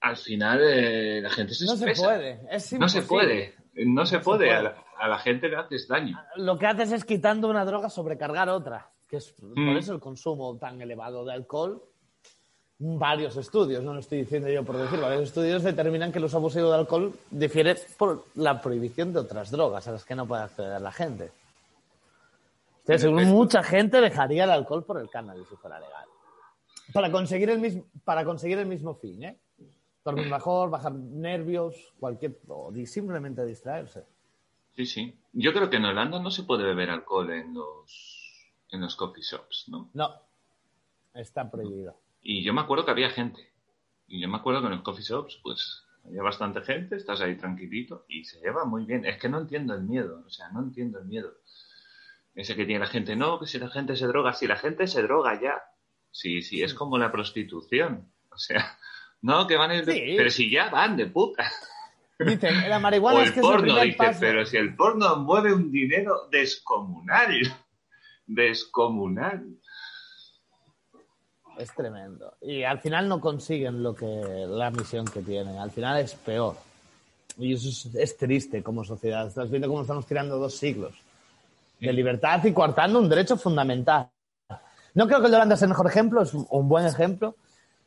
al 0.00 0.16
final 0.16 0.60
eh, 0.62 1.20
la 1.22 1.30
gente 1.30 1.54
se 1.54 1.64
No 1.66 1.76
se 1.76 1.92
puede. 1.94 2.40
Es 2.50 2.72
No 2.74 2.88
se 2.88 3.02
puede. 3.02 3.54
No 3.74 4.06
se 4.06 4.18
puede. 4.20 4.38
puede. 4.46 4.54
A, 4.54 4.62
la, 4.62 4.84
a 4.98 5.08
la 5.08 5.18
gente 5.18 5.48
le 5.48 5.56
haces 5.56 5.88
daño. 5.88 6.18
Lo 6.36 6.58
que 6.58 6.66
haces 6.66 6.92
es 6.92 7.04
quitando 7.04 7.48
una 7.48 7.64
droga 7.64 7.88
sobrecargar 7.90 8.48
otra, 8.48 8.90
que 9.08 9.16
es 9.16 9.32
por 9.32 9.56
Mm. 9.58 9.76
eso 9.76 9.94
el 9.94 10.00
consumo 10.00 10.56
tan 10.58 10.80
elevado 10.80 11.24
de 11.24 11.32
alcohol. 11.32 11.82
Varios 12.76 13.36
estudios, 13.36 13.84
no 13.84 13.94
lo 13.94 14.00
estoy 14.00 14.18
diciendo 14.18 14.48
yo 14.48 14.64
por 14.64 14.76
decir, 14.76 14.98
varios 15.00 15.22
estudios 15.22 15.62
determinan 15.62 16.10
que 16.10 16.18
el 16.18 16.24
uso 16.24 16.38
abusivo 16.38 16.70
de 16.70 16.78
alcohol 16.78 17.14
difiere 17.30 17.76
por 17.96 18.24
la 18.34 18.60
prohibición 18.60 19.12
de 19.12 19.20
otras 19.20 19.50
drogas 19.52 19.86
a 19.86 19.92
las 19.92 20.04
que 20.04 20.16
no 20.16 20.26
puede 20.26 20.42
acceder 20.42 20.80
la 20.80 20.90
gente. 20.90 21.30
Efecto. 22.86 23.12
mucha 23.12 23.62
gente 23.62 24.00
dejaría 24.00 24.44
el 24.44 24.50
alcohol 24.50 24.84
por 24.84 25.00
el 25.00 25.08
cannabis 25.08 25.48
si 25.48 25.56
fuera 25.56 25.80
legal. 25.80 26.04
Para 26.92 27.10
conseguir 27.10 27.50
el 27.50 27.58
mismo, 27.58 27.84
para 28.04 28.24
conseguir 28.24 28.58
el 28.58 28.66
mismo 28.66 28.94
fin, 28.94 29.24
¿eh? 29.24 29.38
Dormir 30.04 30.30
mejor, 30.30 30.68
bajar 30.68 30.92
nervios, 30.92 31.94
cualquier. 31.98 32.38
o 32.48 32.70
simplemente 32.84 33.44
distraerse. 33.46 34.04
Sí, 34.76 34.84
sí. 34.84 35.18
Yo 35.32 35.52
creo 35.52 35.70
que 35.70 35.76
en 35.76 35.86
Holanda 35.86 36.20
no 36.20 36.30
se 36.30 36.42
puede 36.42 36.64
beber 36.64 36.90
alcohol 36.90 37.30
en 37.30 37.54
los, 37.54 38.52
en 38.70 38.82
los 38.82 38.96
coffee 38.96 39.22
shops, 39.22 39.66
¿no? 39.68 39.88
No. 39.94 40.10
Está 41.14 41.50
prohibido. 41.50 41.96
Y 42.22 42.44
yo 42.44 42.52
me 42.52 42.60
acuerdo 42.60 42.84
que 42.84 42.90
había 42.90 43.08
gente. 43.08 43.40
Y 44.08 44.20
yo 44.20 44.28
me 44.28 44.36
acuerdo 44.36 44.60
que 44.60 44.66
en 44.66 44.72
los 44.72 44.82
coffee 44.82 45.04
shops, 45.04 45.40
pues, 45.42 45.84
había 46.04 46.22
bastante 46.22 46.60
gente, 46.60 46.96
estás 46.96 47.20
ahí 47.20 47.36
tranquilito 47.36 48.04
y 48.08 48.24
se 48.24 48.40
lleva 48.40 48.64
muy 48.64 48.84
bien. 48.84 49.06
Es 49.06 49.18
que 49.18 49.28
no 49.28 49.38
entiendo 49.38 49.74
el 49.74 49.84
miedo, 49.84 50.22
o 50.26 50.30
sea, 50.30 50.50
no 50.50 50.60
entiendo 50.60 50.98
el 50.98 51.06
miedo. 51.06 51.34
Ese 52.34 52.56
que 52.56 52.64
tiene 52.64 52.80
la 52.80 52.90
gente, 52.90 53.14
no, 53.14 53.38
que 53.38 53.46
si 53.46 53.58
la 53.58 53.68
gente 53.68 53.94
se 53.96 54.06
droga, 54.06 54.32
si 54.32 54.46
la 54.46 54.56
gente 54.56 54.86
se 54.86 55.02
droga 55.02 55.40
ya. 55.40 55.62
Sí, 56.10 56.42
sí, 56.42 56.62
es 56.62 56.74
como 56.74 56.98
la 56.98 57.12
prostitución. 57.12 58.12
O 58.30 58.38
sea, 58.38 58.76
no, 59.22 59.46
que 59.46 59.56
van 59.56 59.70
a 59.70 59.76
ir 59.76 59.84
de... 59.84 59.92
Sí. 59.92 60.14
Pero 60.16 60.30
si 60.30 60.50
ya 60.50 60.68
van 60.68 60.96
de 60.96 61.06
puta. 61.06 61.50
Dicen, 62.18 62.68
la 62.68 62.78
O 62.78 62.80
marihuana 62.80 63.22
es 63.22 63.28
el 63.28 63.34
que 63.34 63.40
es 63.40 63.46
el 63.46 63.52
porno, 63.52 63.62
primer 63.62 63.84
dice, 63.84 64.16
pero 64.20 64.46
si 64.46 64.56
el 64.56 64.74
porno 64.74 65.16
mueve 65.16 65.52
un 65.52 65.70
dinero 65.70 66.28
descomunal. 66.30 67.30
Descomunal. 68.26 69.60
Es 71.58 71.72
tremendo. 71.74 72.38
Y 72.40 72.62
al 72.62 72.80
final 72.80 73.06
no 73.06 73.20
consiguen 73.20 73.82
lo 73.82 73.94
que 73.94 74.06
la 74.06 74.70
misión 74.70 75.04
que 75.04 75.20
tienen. 75.20 75.58
Al 75.58 75.70
final 75.70 76.00
es 76.00 76.14
peor. 76.14 76.56
Y 77.36 77.52
eso 77.52 77.68
es, 77.68 77.94
es 77.94 78.16
triste 78.16 78.62
como 78.62 78.82
sociedad. 78.82 79.26
Estás 79.26 79.50
viendo 79.50 79.68
cómo 79.68 79.82
estamos 79.82 80.06
tirando 80.06 80.38
dos 80.38 80.56
siglos 80.56 81.03
de 81.80 81.92
libertad 81.92 82.44
y 82.44 82.52
coartando 82.52 82.98
un 82.98 83.08
derecho 83.08 83.36
fundamental. 83.36 84.08
No 84.94 85.06
creo 85.06 85.18
que 85.20 85.26
el 85.26 85.30
de 85.32 85.36
Holanda 85.36 85.56
sea 85.56 85.66
el 85.66 85.70
mejor 85.70 85.86
ejemplo, 85.88 86.22
es 86.22 86.32
un, 86.34 86.68
buen 86.68 86.86
ejemplo, 86.86 87.36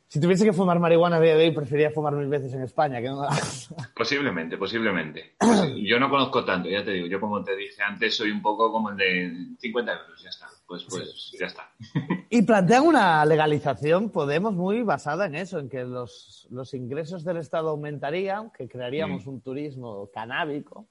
Si 0.09 0.19
tuviese 0.21 0.45
que 0.45 0.53
fumar 0.53 0.79
marihuana 0.79 1.17
a 1.17 1.21
día 1.21 1.35
de 1.35 1.45
hoy, 1.45 1.51
preferiría 1.51 1.91
fumar 1.91 2.13
mil 2.13 2.27
veces 2.27 2.53
en 2.53 2.63
España 2.63 3.01
que 3.01 3.07
no. 3.07 3.21
Posiblemente, 3.95 4.57
posiblemente. 4.57 5.35
Yo 5.83 5.99
no 5.99 6.09
conozco 6.09 6.45
tanto, 6.45 6.69
ya 6.69 6.83
te 6.83 6.91
digo. 6.91 7.07
Yo, 7.07 7.19
como 7.19 7.43
te 7.43 7.55
dije 7.55 7.81
antes, 7.81 8.15
soy 8.15 8.31
un 8.31 8.41
poco 8.41 8.71
como 8.71 8.89
el 8.91 8.97
de 8.97 9.33
50 9.59 9.91
euros, 9.91 10.23
ya 10.23 10.29
está. 10.29 10.47
Pues, 10.65 10.85
pues, 10.89 11.33
ya 11.39 11.47
está. 11.47 11.71
Y 12.29 12.41
plantean 12.41 12.85
una 12.85 13.23
legalización, 13.25 14.09
Podemos, 14.09 14.53
muy 14.53 14.83
basada 14.83 15.25
en 15.25 15.35
eso, 15.35 15.59
en 15.59 15.69
que 15.69 15.83
los, 15.83 16.47
los 16.51 16.73
ingresos 16.73 17.23
del 17.23 17.38
Estado 17.38 17.69
aumentarían, 17.69 18.51
que 18.51 18.67
crearíamos 18.67 19.25
Mm. 19.25 19.29
un 19.29 19.41
turismo 19.41 20.09
canábico, 20.13 20.88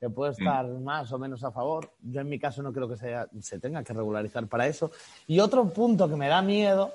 que 0.00 0.08
puede 0.08 0.32
estar 0.32 0.66
más 0.66 1.12
o 1.12 1.18
menos 1.18 1.44
a 1.44 1.52
favor. 1.52 1.90
Yo, 2.00 2.22
en 2.22 2.28
mi 2.30 2.38
caso, 2.38 2.62
no 2.62 2.72
creo 2.72 2.88
que 2.88 2.96
sea- 2.96 3.28
se 3.40 3.58
tenga 3.60 3.84
que 3.84 3.92
regularizar 3.92 4.46
para 4.46 4.66
eso. 4.66 4.90
Y 5.26 5.40
otro 5.40 5.68
punto 5.68 6.08
que 6.08 6.16
me 6.16 6.26
da 6.28 6.40
miedo 6.40 6.94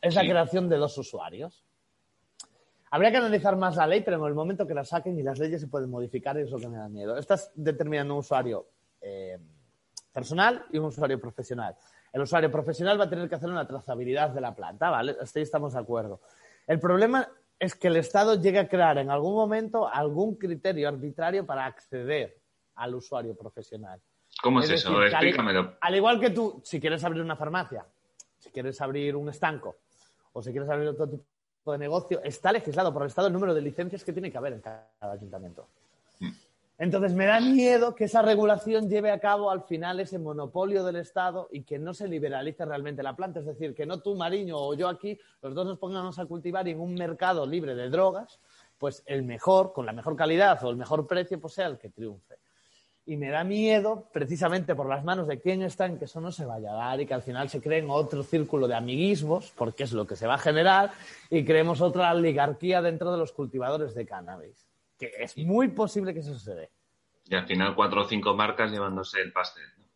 es 0.00 0.14
la 0.14 0.22
Sí. 0.22 0.28
creación 0.30 0.66
de 0.70 0.78
dos 0.78 0.96
usuarios. 0.96 1.62
Habría 2.90 3.10
que 3.10 3.18
analizar 3.18 3.56
más 3.56 3.76
la 3.76 3.86
ley, 3.86 4.00
pero 4.00 4.16
en 4.16 4.24
el 4.24 4.34
momento 4.34 4.66
que 4.66 4.72
la 4.72 4.84
saquen 4.84 5.18
y 5.18 5.22
las 5.22 5.38
leyes 5.38 5.60
se 5.60 5.66
pueden 5.66 5.90
modificar, 5.90 6.38
es 6.38 6.50
lo 6.50 6.58
que 6.58 6.68
me 6.68 6.78
da 6.78 6.88
miedo. 6.88 7.18
Estás 7.18 7.50
determinando 7.54 8.14
un 8.14 8.20
usuario 8.20 8.66
eh, 9.02 9.38
personal 10.12 10.64
y 10.72 10.78
un 10.78 10.86
usuario 10.86 11.20
profesional. 11.20 11.76
El 12.12 12.22
usuario 12.22 12.50
profesional 12.50 12.98
va 12.98 13.04
a 13.04 13.10
tener 13.10 13.28
que 13.28 13.34
hacer 13.34 13.50
una 13.50 13.66
trazabilidad 13.68 14.30
de 14.30 14.40
la 14.40 14.54
planta, 14.54 14.88
¿vale? 14.88 15.14
Hasta 15.20 15.38
ahí 15.38 15.42
estamos 15.42 15.74
de 15.74 15.80
acuerdo. 15.80 16.20
El 16.66 16.80
problema 16.80 17.28
es 17.58 17.74
que 17.74 17.88
el 17.88 17.96
Estado 17.96 18.34
llegue 18.40 18.58
a 18.58 18.68
crear 18.68 18.96
en 18.98 19.10
algún 19.10 19.34
momento 19.34 19.86
algún 19.86 20.36
criterio 20.36 20.88
arbitrario 20.88 21.44
para 21.44 21.66
acceder 21.66 22.38
al 22.76 22.94
usuario 22.94 23.34
profesional. 23.34 24.00
¿Cómo 24.42 24.60
es, 24.60 24.70
Es 24.70 24.80
eso? 24.80 24.90
decir, 24.98 25.14
Explícamelo. 25.14 25.74
Al 25.80 25.94
igual 25.94 26.20
que 26.20 26.30
tú, 26.30 26.60
si 26.64 26.80
quieres 26.80 27.02
abrir 27.04 27.22
una 27.22 27.36
farmacia, 27.36 27.84
si 28.38 28.50
quieres 28.50 28.80
abrir 28.80 29.16
un 29.16 29.28
estanco 29.28 29.76
o 30.32 30.42
si 30.42 30.50
quieres 30.52 30.68
abrir 30.68 30.88
otro 30.88 31.08
tipo 31.08 31.72
de 31.72 31.78
negocio, 31.78 32.20
está 32.22 32.52
legislado 32.52 32.92
por 32.92 33.02
el 33.02 33.08
Estado 33.08 33.28
el 33.28 33.32
número 33.32 33.54
de 33.54 33.62
licencias 33.62 34.04
que 34.04 34.12
tiene 34.12 34.30
que 34.30 34.38
haber 34.38 34.52
en 34.52 34.60
cada 34.60 34.88
ayuntamiento. 35.00 35.68
Entonces 36.78 37.14
me 37.14 37.24
da 37.24 37.40
miedo 37.40 37.94
que 37.94 38.04
esa 38.04 38.20
regulación 38.20 38.90
lleve 38.90 39.10
a 39.10 39.18
cabo 39.18 39.50
al 39.50 39.62
final 39.62 39.98
ese 39.98 40.18
monopolio 40.18 40.84
del 40.84 40.96
Estado 40.96 41.48
y 41.50 41.62
que 41.62 41.78
no 41.78 41.94
se 41.94 42.06
liberalice 42.06 42.66
realmente 42.66 43.02
la 43.02 43.16
planta. 43.16 43.40
Es 43.40 43.46
decir, 43.46 43.74
que 43.74 43.86
no 43.86 44.00
tú, 44.00 44.14
Mariño, 44.14 44.58
o 44.58 44.74
yo 44.74 44.88
aquí, 44.88 45.18
los 45.40 45.54
dos 45.54 45.66
nos 45.66 45.78
pongamos 45.78 46.18
a 46.18 46.26
cultivar 46.26 46.68
y 46.68 46.72
en 46.72 46.80
un 46.80 46.92
mercado 46.92 47.46
libre 47.46 47.74
de 47.74 47.88
drogas, 47.88 48.38
pues 48.76 49.02
el 49.06 49.22
mejor, 49.22 49.72
con 49.72 49.86
la 49.86 49.94
mejor 49.94 50.16
calidad 50.16 50.62
o 50.64 50.70
el 50.70 50.76
mejor 50.76 51.06
precio, 51.06 51.40
pues 51.40 51.54
sea 51.54 51.66
el 51.66 51.78
que 51.78 51.88
triunfe. 51.88 52.36
Y 53.06 53.16
me 53.16 53.30
da 53.30 53.44
miedo, 53.44 54.08
precisamente 54.12 54.74
por 54.74 54.88
las 54.88 55.04
manos 55.04 55.28
de 55.28 55.40
quien 55.40 55.62
está, 55.62 55.86
en 55.86 55.96
que 55.96 56.06
eso 56.06 56.20
no 56.20 56.32
se 56.32 56.44
vaya 56.44 56.72
a 56.72 56.74
dar 56.74 57.00
y 57.00 57.06
que 57.06 57.14
al 57.14 57.22
final 57.22 57.48
se 57.48 57.60
creen 57.60 57.86
otro 57.88 58.24
círculo 58.24 58.66
de 58.66 58.74
amiguismos, 58.74 59.52
porque 59.56 59.84
es 59.84 59.92
lo 59.92 60.06
que 60.06 60.16
se 60.16 60.26
va 60.26 60.34
a 60.34 60.38
generar, 60.38 60.90
y 61.30 61.44
creemos 61.44 61.80
otra 61.80 62.12
oligarquía 62.12 62.82
dentro 62.82 63.12
de 63.12 63.18
los 63.18 63.32
cultivadores 63.32 63.94
de 63.94 64.04
cannabis. 64.04 64.66
Que 64.98 65.12
es 65.20 65.38
muy 65.38 65.68
posible 65.68 66.12
que 66.12 66.20
eso 66.20 66.36
se 66.36 66.54
dé. 66.54 66.70
Y 67.26 67.36
al 67.36 67.46
final 67.46 67.74
cuatro 67.76 68.02
o 68.02 68.04
cinco 68.04 68.34
marcas 68.34 68.72
llevándose 68.72 69.20
el 69.20 69.32
pastel. 69.32 69.64
¿no? 69.78 69.86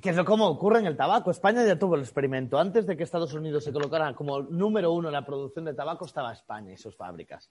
Que 0.00 0.10
es 0.10 0.16
lo 0.16 0.24
como 0.24 0.46
ocurre 0.46 0.80
en 0.80 0.86
el 0.86 0.96
tabaco. 0.96 1.30
España 1.30 1.64
ya 1.64 1.78
tuvo 1.78 1.94
el 1.94 2.02
experimento. 2.02 2.58
Antes 2.58 2.86
de 2.86 2.96
que 2.96 3.02
Estados 3.02 3.32
Unidos 3.32 3.64
se 3.64 3.72
colocara 3.72 4.12
como 4.14 4.42
número 4.42 4.92
uno 4.92 5.08
en 5.08 5.14
la 5.14 5.24
producción 5.24 5.64
de 5.64 5.72
tabaco, 5.72 6.04
estaba 6.04 6.32
España 6.32 6.72
y 6.72 6.76
sus 6.76 6.94
fábricas. 6.96 7.50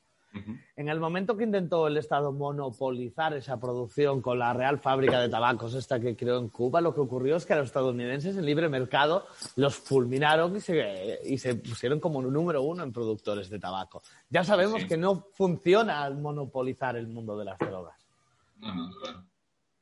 En 0.75 0.89
el 0.89 0.99
momento 0.99 1.37
que 1.37 1.43
intentó 1.45 1.87
el 1.87 1.97
Estado 1.97 2.31
monopolizar 2.31 3.33
esa 3.33 3.59
producción 3.59 4.21
con 4.21 4.37
la 4.39 4.53
Real 4.53 4.79
Fábrica 4.79 5.19
de 5.19 5.29
Tabacos, 5.29 5.73
esta 5.73 5.99
que 5.99 6.15
creó 6.15 6.37
en 6.39 6.49
Cuba, 6.49 6.81
lo 6.81 6.93
que 6.93 6.99
ocurrió 7.01 7.35
es 7.37 7.45
que 7.45 7.53
a 7.53 7.57
los 7.57 7.67
estadounidenses 7.67 8.35
en 8.37 8.45
libre 8.45 8.67
mercado 8.67 9.25
los 9.55 9.75
fulminaron 9.75 10.55
y 10.55 10.59
se, 10.59 11.19
y 11.23 11.37
se 11.37 11.55
pusieron 11.55 11.99
como 11.99 12.21
número 12.21 12.61
uno 12.63 12.83
en 12.83 12.91
productores 12.91 13.49
de 13.49 13.59
tabaco. 13.59 14.01
Ya 14.29 14.43
sabemos 14.43 14.81
Sí. 14.81 14.87
que 14.87 14.97
no 14.97 15.27
funciona 15.33 16.03
al 16.03 16.17
monopolizar 16.17 16.97
el 16.97 17.07
mundo 17.07 17.37
de 17.37 17.45
las 17.45 17.57
drogas. 17.57 18.05
No, 18.57 18.73
no, 18.75 18.89
claro. 19.01 19.23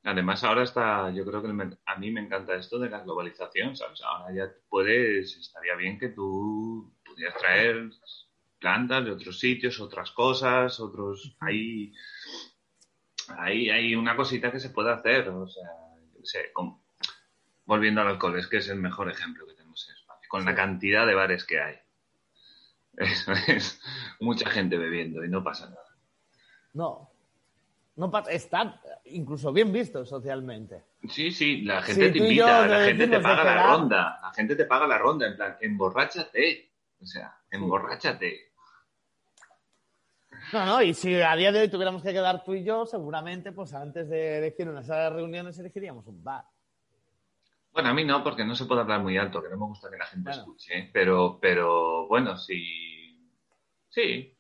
Además, 0.05 0.43
ahora 0.43 0.63
está, 0.63 1.09
yo 1.11 1.25
creo 1.25 1.41
que 1.41 1.47
el 1.49 1.77
a 1.85 1.95
mí 1.97 2.11
me 2.11 2.21
encanta 2.21 2.55
esto 2.55 2.77
de 2.77 2.89
la 2.89 2.99
globalización, 2.99 3.75
¿sabes? 3.75 4.01
Ahora 4.03 4.33
ya 4.35 4.51
puedes, 4.69 5.37
estaría 5.37 5.75
bien 5.75 5.97
que 5.97 6.09
tú 6.09 6.91
pudieras 7.05 7.37
traer 7.37 7.89
plantas 8.64 9.03
de 9.03 9.11
otros 9.11 9.38
sitios, 9.38 9.82
otras 9.82 10.11
cosas, 10.11 10.80
otros, 10.80 11.36
hay, 11.41 11.91
hay, 13.38 13.70
hay 13.70 13.93
una 13.93 14.16
cosita 14.16 14.53
que 14.53 14.59
se 14.61 14.70
puede 14.70 14.89
hacer, 14.89 15.28
o 15.28 15.45
sea, 15.49 15.70
sé, 16.24 16.53
volviendo 17.66 17.99
al 17.99 18.07
alcohol, 18.07 18.39
es 18.39 18.47
que 18.47 18.57
es 18.57 18.70
el 18.70 18.80
mejor 18.80 19.11
ejemplo 19.11 19.45
que 19.45 19.55
tenemos 19.55 19.86
en 19.89 19.95
España, 19.95 20.28
con 20.30 20.45
la 20.45 20.55
cantidad 20.55 21.05
de 21.05 21.14
bares 21.14 21.43
que 21.43 21.59
hay. 21.59 21.76
Eso 22.95 23.34
es 23.47 23.82
mucha 24.22 24.49
gente 24.49 24.78
bebiendo 24.78 25.26
y 25.26 25.30
no 25.30 25.43
pasa 25.43 25.66
nada. 25.66 25.97
No. 26.72 27.09
No 27.97 28.09
pasa, 28.09 28.32
está 28.32 28.82
incluso 29.05 29.51
bien 29.51 29.74
visto 29.74 30.05
socialmente. 30.05 30.86
Sí, 31.09 31.32
sí, 31.32 31.64
la 31.64 31.82
gente 31.82 32.07
Sí, 32.07 32.11
te 32.14 32.18
invita, 32.20 32.66
la 32.66 32.86
gente 32.86 33.07
te 33.09 33.20
paga 33.20 33.43
la 33.43 33.68
ronda, 33.68 34.20
la 34.22 34.34
gente 34.34 34.55
te 34.55 34.66
paga 34.66 34.88
la 34.88 34.97
ronda, 34.97 35.28
en 35.28 35.36
plan, 35.36 35.57
emborráchate, 35.59 36.72
o 37.01 37.05
sea, 37.05 37.38
emborráchate. 37.51 38.52
No, 40.53 40.65
no, 40.67 40.81
y 40.83 40.93
si 40.93 41.15
a 41.19 41.35
día 41.35 41.51
de 41.51 41.61
hoy 41.61 41.67
tuviéramos 41.67 42.03
que 42.03 42.13
quedar 42.13 42.43
tú 42.43 42.53
y 42.53 42.63
yo, 42.63 42.85
seguramente, 42.85 43.51
pues 43.51 43.73
antes 43.73 44.07
de 44.07 44.37
elegir 44.37 44.69
una 44.69 44.83
sala 44.83 45.05
de 45.05 45.09
reuniones, 45.09 45.57
elegiríamos 45.57 46.05
un 46.05 46.23
bar. 46.23 46.45
Bueno, 47.71 47.89
a 47.89 47.93
mí 47.95 48.05
no, 48.05 48.23
porque 48.23 48.45
no 48.45 48.53
se 48.53 48.65
puede 48.65 48.81
hablar 48.81 49.01
muy 49.01 49.17
alto, 49.17 49.41
que 49.41 49.49
no 49.49 49.57
me 49.57 49.65
gusta 49.65 49.89
que 49.89 49.97
la 49.97 50.05
gente 50.05 50.29
Bueno. 50.29 50.41
escuche, 50.43 50.77
¿eh? 50.77 50.89
pero, 50.93 51.39
pero 51.41 52.07
bueno, 52.07 52.37
si, 52.37 53.19
sí, 53.89 54.37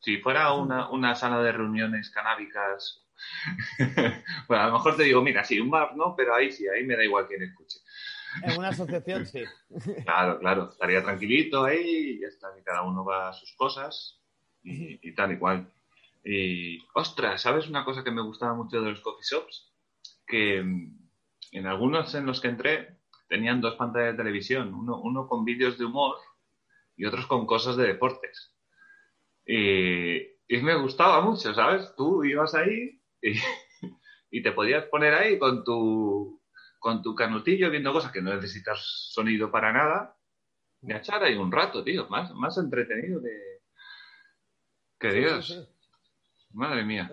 si 0.00 0.18
fuera 0.18 0.52
una, 0.52 0.90
una 0.90 1.14
sala 1.14 1.40
de 1.42 1.52
reuniones 1.52 2.10
canábicas, 2.10 3.06
bueno, 4.48 4.62
a 4.64 4.66
lo 4.66 4.72
mejor 4.74 4.96
te 4.98 5.04
digo, 5.04 5.22
mira, 5.22 5.44
sí, 5.44 5.58
un 5.60 5.70
bar 5.70 5.96
no, 5.96 6.14
pero 6.14 6.34
ahí 6.34 6.52
sí, 6.52 6.68
ahí 6.68 6.84
me 6.84 6.94
da 6.94 7.04
igual 7.04 7.26
quien 7.26 7.42
escuche. 7.42 7.78
En 8.42 8.58
una 8.58 8.68
asociación, 8.68 9.24
sí. 9.26 9.44
Claro, 10.04 10.38
claro, 10.40 10.68
estaría 10.70 11.02
tranquilito 11.02 11.64
ahí 11.64 11.80
y 12.16 12.20
ya 12.20 12.26
está, 12.26 12.48
que 12.54 12.62
cada 12.62 12.82
uno 12.82 13.02
va 13.02 13.30
a 13.30 13.32
sus 13.32 13.54
cosas 13.56 14.20
y, 14.64 15.08
y 15.08 15.14
tal 15.14 15.32
y 15.32 15.38
cual. 15.38 15.70
Y, 16.24 16.84
ostras, 16.94 17.42
¿sabes 17.42 17.68
una 17.68 17.84
cosa 17.84 18.02
que 18.02 18.10
me 18.10 18.22
gustaba 18.22 18.54
mucho 18.54 18.80
de 18.80 18.90
los 18.90 19.00
coffee 19.00 19.24
shops? 19.30 19.72
Que 20.26 20.62
mm, 20.62 20.98
en 21.52 21.66
algunos 21.66 22.14
en 22.14 22.26
los 22.26 22.40
que 22.40 22.48
entré 22.48 22.98
tenían 23.28 23.60
dos 23.60 23.76
pantallas 23.76 24.12
de 24.12 24.22
televisión, 24.22 24.74
uno, 24.74 25.00
uno 25.00 25.28
con 25.28 25.44
vídeos 25.44 25.78
de 25.78 25.84
humor 25.84 26.16
y 26.96 27.04
otros 27.04 27.26
con 27.26 27.46
cosas 27.46 27.76
de 27.76 27.86
deportes. 27.86 28.54
Y, 29.46 30.16
y 30.48 30.62
me 30.62 30.74
gustaba 30.76 31.20
mucho, 31.20 31.52
¿sabes? 31.52 31.94
Tú 31.96 32.24
ibas 32.24 32.54
ahí 32.54 33.02
y, 33.20 33.34
y 34.30 34.42
te 34.42 34.52
podías 34.52 34.84
poner 34.86 35.12
ahí 35.14 35.38
con 35.38 35.62
tu, 35.62 36.40
con 36.78 37.02
tu 37.02 37.14
canutillo 37.14 37.70
viendo 37.70 37.92
cosas 37.92 38.12
que 38.12 38.22
no 38.22 38.34
necesitas 38.34 38.80
sonido 39.12 39.50
para 39.50 39.72
nada 39.72 40.16
y 40.80 40.92
echar 40.92 41.22
ahí 41.22 41.36
un 41.36 41.52
rato, 41.52 41.84
tío, 41.84 42.08
más, 42.08 42.32
más 42.34 42.56
entretenido 42.58 43.22
que, 43.22 43.53
que 44.98 45.12
Dios. 45.12 45.46
Sí, 45.46 45.54
sí, 45.54 46.46
Madre 46.52 46.84
mía. 46.84 47.10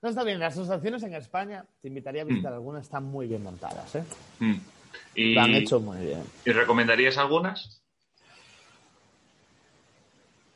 No 0.00 0.08
está 0.10 0.22
bien, 0.22 0.38
las 0.38 0.52
asociaciones 0.54 1.02
en 1.02 1.14
España, 1.14 1.64
te 1.80 1.88
invitaría 1.88 2.22
a 2.22 2.24
visitar 2.24 2.52
algunas, 2.52 2.84
están 2.84 3.04
muy 3.04 3.26
bien 3.26 3.42
montadas, 3.42 3.96
¿eh? 3.96 4.04
Mm. 4.38 4.54
¿Y, 5.14 5.34
Lo 5.34 5.40
han 5.40 5.54
hecho 5.54 5.80
muy 5.80 5.98
bien. 5.98 6.22
¿Y 6.44 6.52
recomendarías 6.52 7.18
algunas? 7.18 7.82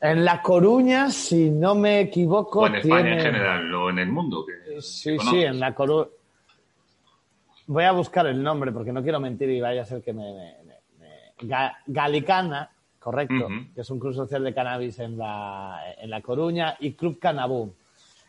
En 0.01 0.25
La 0.25 0.41
Coruña, 0.41 1.09
si 1.11 1.49
no 1.49 1.75
me 1.75 2.01
equivoco, 2.01 2.61
O 2.61 2.67
en 2.67 2.75
España 2.75 3.01
tiene- 3.03 3.15
en 3.17 3.21
general, 3.21 3.73
o 3.73 3.89
en 3.89 3.99
el 3.99 4.09
mundo. 4.09 4.45
Que, 4.45 4.81
Sí, 4.81 5.17
sí, 5.19 5.43
en 5.43 5.59
La 5.59 5.73
Coruña. 5.73 6.09
Voy 7.67 7.85
a 7.85 7.93
buscar 7.93 8.27
el 8.27 8.43
nombre 8.43 8.71
porque 8.73 8.91
no 8.91 9.01
quiero 9.01 9.19
mentir 9.21 9.49
y 9.49 9.61
vaya 9.61 9.83
a 9.83 9.85
ser 9.85 10.01
que 10.03 10.11
me... 10.11 10.23
me- 10.33 10.57
me- 10.63 10.79
me- 10.99 11.47
Ga- 11.47 11.77
Galicana, 11.87 12.69
correcto, 13.03 13.47
que 13.75 13.81
es 13.81 13.89
un 13.89 13.99
club 13.99 14.13
social 14.13 14.43
de 14.43 14.53
cannabis 14.53 14.97
en 14.99 15.17
La, 15.17 15.95
en 15.97 16.09
la 16.09 16.21
Coruña, 16.21 16.77
y 16.79 16.93
Club 16.93 17.19
Canabum. 17.19 17.71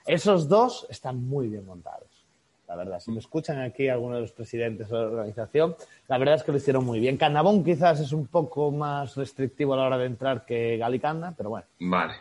Esos 0.05 0.49
dos 0.49 0.87
están 0.91 1.25
muy 1.25 1.49
bien 1.49 1.65
montados, 1.65 2.27
la 2.67 2.75
verdad. 2.75 2.99
Si 2.99 3.13
me 3.13 3.21
escuchan 3.21 3.61
aquí 3.61 3.89
algunos 3.89 4.17
de 4.17 4.23
los 4.23 4.33
presidentes 4.33 4.89
de 4.89 4.97
la 4.97 5.05
organización, 5.05 5.77
la 6.09 6.19
verdad 6.19 6.35
es 6.35 6.43
que 6.43 6.51
lo 6.51 6.59
hicieron 6.59 6.85
muy 6.85 6.99
bien. 6.99 7.17
Canabum 7.17 7.65
quizás 7.65 8.01
es 8.01 8.13
un 8.13 8.27
poco 8.27 8.73
más 8.73 9.17
restrictivo 9.17 9.75
a 9.75 9.77
la 9.77 9.85
hora 9.85 9.99
de 9.99 10.07
entrar 10.07 10.45
que 10.45 10.77
Galicana, 10.77 11.33
pero 11.37 11.51
bueno. 11.51 11.67
Vale. 11.79 12.15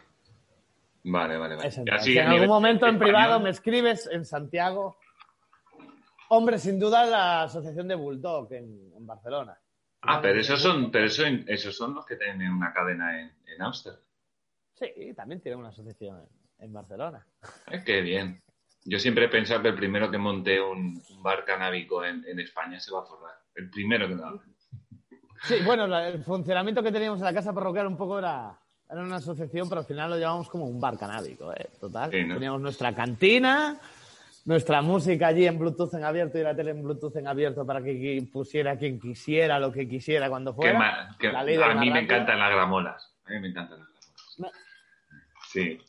Vale, 1.05 1.37
vale, 1.37 1.55
vale. 1.55 1.67
Así 1.67 2.13
si 2.13 2.17
en 2.17 2.27
algún 2.27 2.47
momento 2.47 2.85
en 2.85 2.95
español, 2.95 3.13
privado 3.13 3.39
me 3.39 3.49
escribes 3.49 4.07
en 4.11 4.23
Santiago. 4.25 4.95
Hombre, 6.29 6.59
sin 6.59 6.79
duda 6.79 7.05
la 7.05 7.43
asociación 7.43 7.87
de 7.87 7.95
Bulldog 7.95 8.53
en, 8.53 8.93
en 8.95 9.05
Barcelona. 9.05 9.57
Ah, 10.05 10.19
pero 10.21 10.39
esos 10.39 10.61
son, 10.61 10.91
pero 10.91 11.05
eso, 11.05 11.23
esos 11.25 11.75
son 11.75 11.93
los 11.95 12.05
que 12.05 12.15
tienen 12.15 12.51
una 12.51 12.73
cadena 12.73 13.19
en, 13.21 13.31
en 13.47 13.61
Ámsterdam. 13.61 14.01
Sí, 14.75 15.13
también 15.15 15.39
tiene 15.41 15.55
una 15.57 15.69
asociación 15.69 16.19
en, 16.59 16.65
en 16.65 16.73
Barcelona. 16.73 17.25
Qué 17.85 18.01
bien. 18.01 18.39
Yo 18.85 18.99
siempre 18.99 19.25
he 19.25 19.29
pensado 19.29 19.61
que 19.61 19.69
el 19.69 19.75
primero 19.75 20.11
que 20.11 20.17
monte 20.17 20.59
un, 20.59 21.01
un 21.09 21.23
bar 21.23 21.45
canábico 21.45 22.03
en, 22.03 22.25
en 22.27 22.39
España 22.39 22.79
se 22.79 22.91
va 22.91 22.99
a 22.99 23.05
forrar. 23.05 23.35
El 23.55 23.69
primero 23.69 24.07
que 24.07 24.15
lo 24.15 24.25
haga. 24.25 24.41
Sí, 25.43 25.55
bueno, 25.65 25.87
la- 25.87 26.07
el 26.09 26.23
funcionamiento 26.23 26.83
que 26.83 26.91
teníamos 26.91 27.19
en 27.19 27.25
la 27.25 27.33
casa 27.33 27.53
parroquial 27.53 27.87
un 27.87 27.95
poco 27.97 28.19
era, 28.19 28.57
era 28.89 29.01
una 29.01 29.17
asociación, 29.17 29.69
pero 29.69 29.81
al 29.81 29.87
final 29.87 30.09
lo 30.09 30.17
llevamos 30.17 30.49
como 30.49 30.65
un 30.65 30.79
bar 30.81 30.97
canábico, 30.97 31.53
¿eh? 31.53 31.69
Total. 31.79 32.11
Sí, 32.11 32.23
¿no? 32.25 32.33
Teníamos 32.35 32.61
nuestra 32.61 32.93
cantina, 32.93 33.79
nuestra 34.45 34.81
música 34.81 35.27
allí 35.27 35.45
en 35.47 35.57
Bluetooth 35.57 35.93
en 35.93 36.03
abierto 36.03 36.37
y 36.37 36.43
la 36.43 36.55
tele 36.55 36.71
en 36.71 36.83
Bluetooth 36.83 37.15
en 37.15 37.27
abierto 37.27 37.65
para 37.65 37.81
que 37.81 38.27
pusiera 38.31 38.77
quien 38.77 38.99
quisiera 38.99 39.59
lo 39.59 39.71
que 39.71 39.87
quisiera 39.87 40.29
cuando 40.29 40.51
Qué 40.51 40.55
fuera. 40.55 40.79
ma- 40.79 41.15
qué- 41.17 41.31
La 41.31 41.43
ley 41.43 41.55
de 41.55 41.61
la 41.61 41.71
a 41.71 41.75
mí 41.75 41.89
me 41.89 41.99
encantan 42.01 42.39
las 42.39 42.51
gramolas. 42.51 43.15
A 43.25 43.29
mí 43.31 43.39
me 43.39 43.47
encantan 43.49 43.79
las 43.79 43.87
gramolas. 43.89 44.35
No. 44.39 44.47
Sí. 45.51 45.79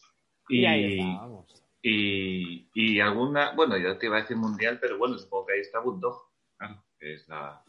Y, 0.48 0.60
Y, 0.60 0.66
ahí 0.66 1.00
estábamos. 1.00 1.64
y, 1.82 2.68
y 2.74 3.00
alguna, 3.00 3.52
bueno, 3.56 3.76
yo 3.76 3.96
te 3.98 4.06
iba 4.06 4.18
a 4.18 4.20
decir 4.20 4.36
mundial, 4.36 4.78
pero 4.80 4.98
bueno, 4.98 5.18
supongo 5.18 5.46
que 5.46 5.54
ahí 5.54 5.60
está 5.60 5.80
Bulldog. 5.80 6.16
Claro, 6.56 6.84
que 6.98 7.14
es 7.14 7.28
la. 7.28 7.62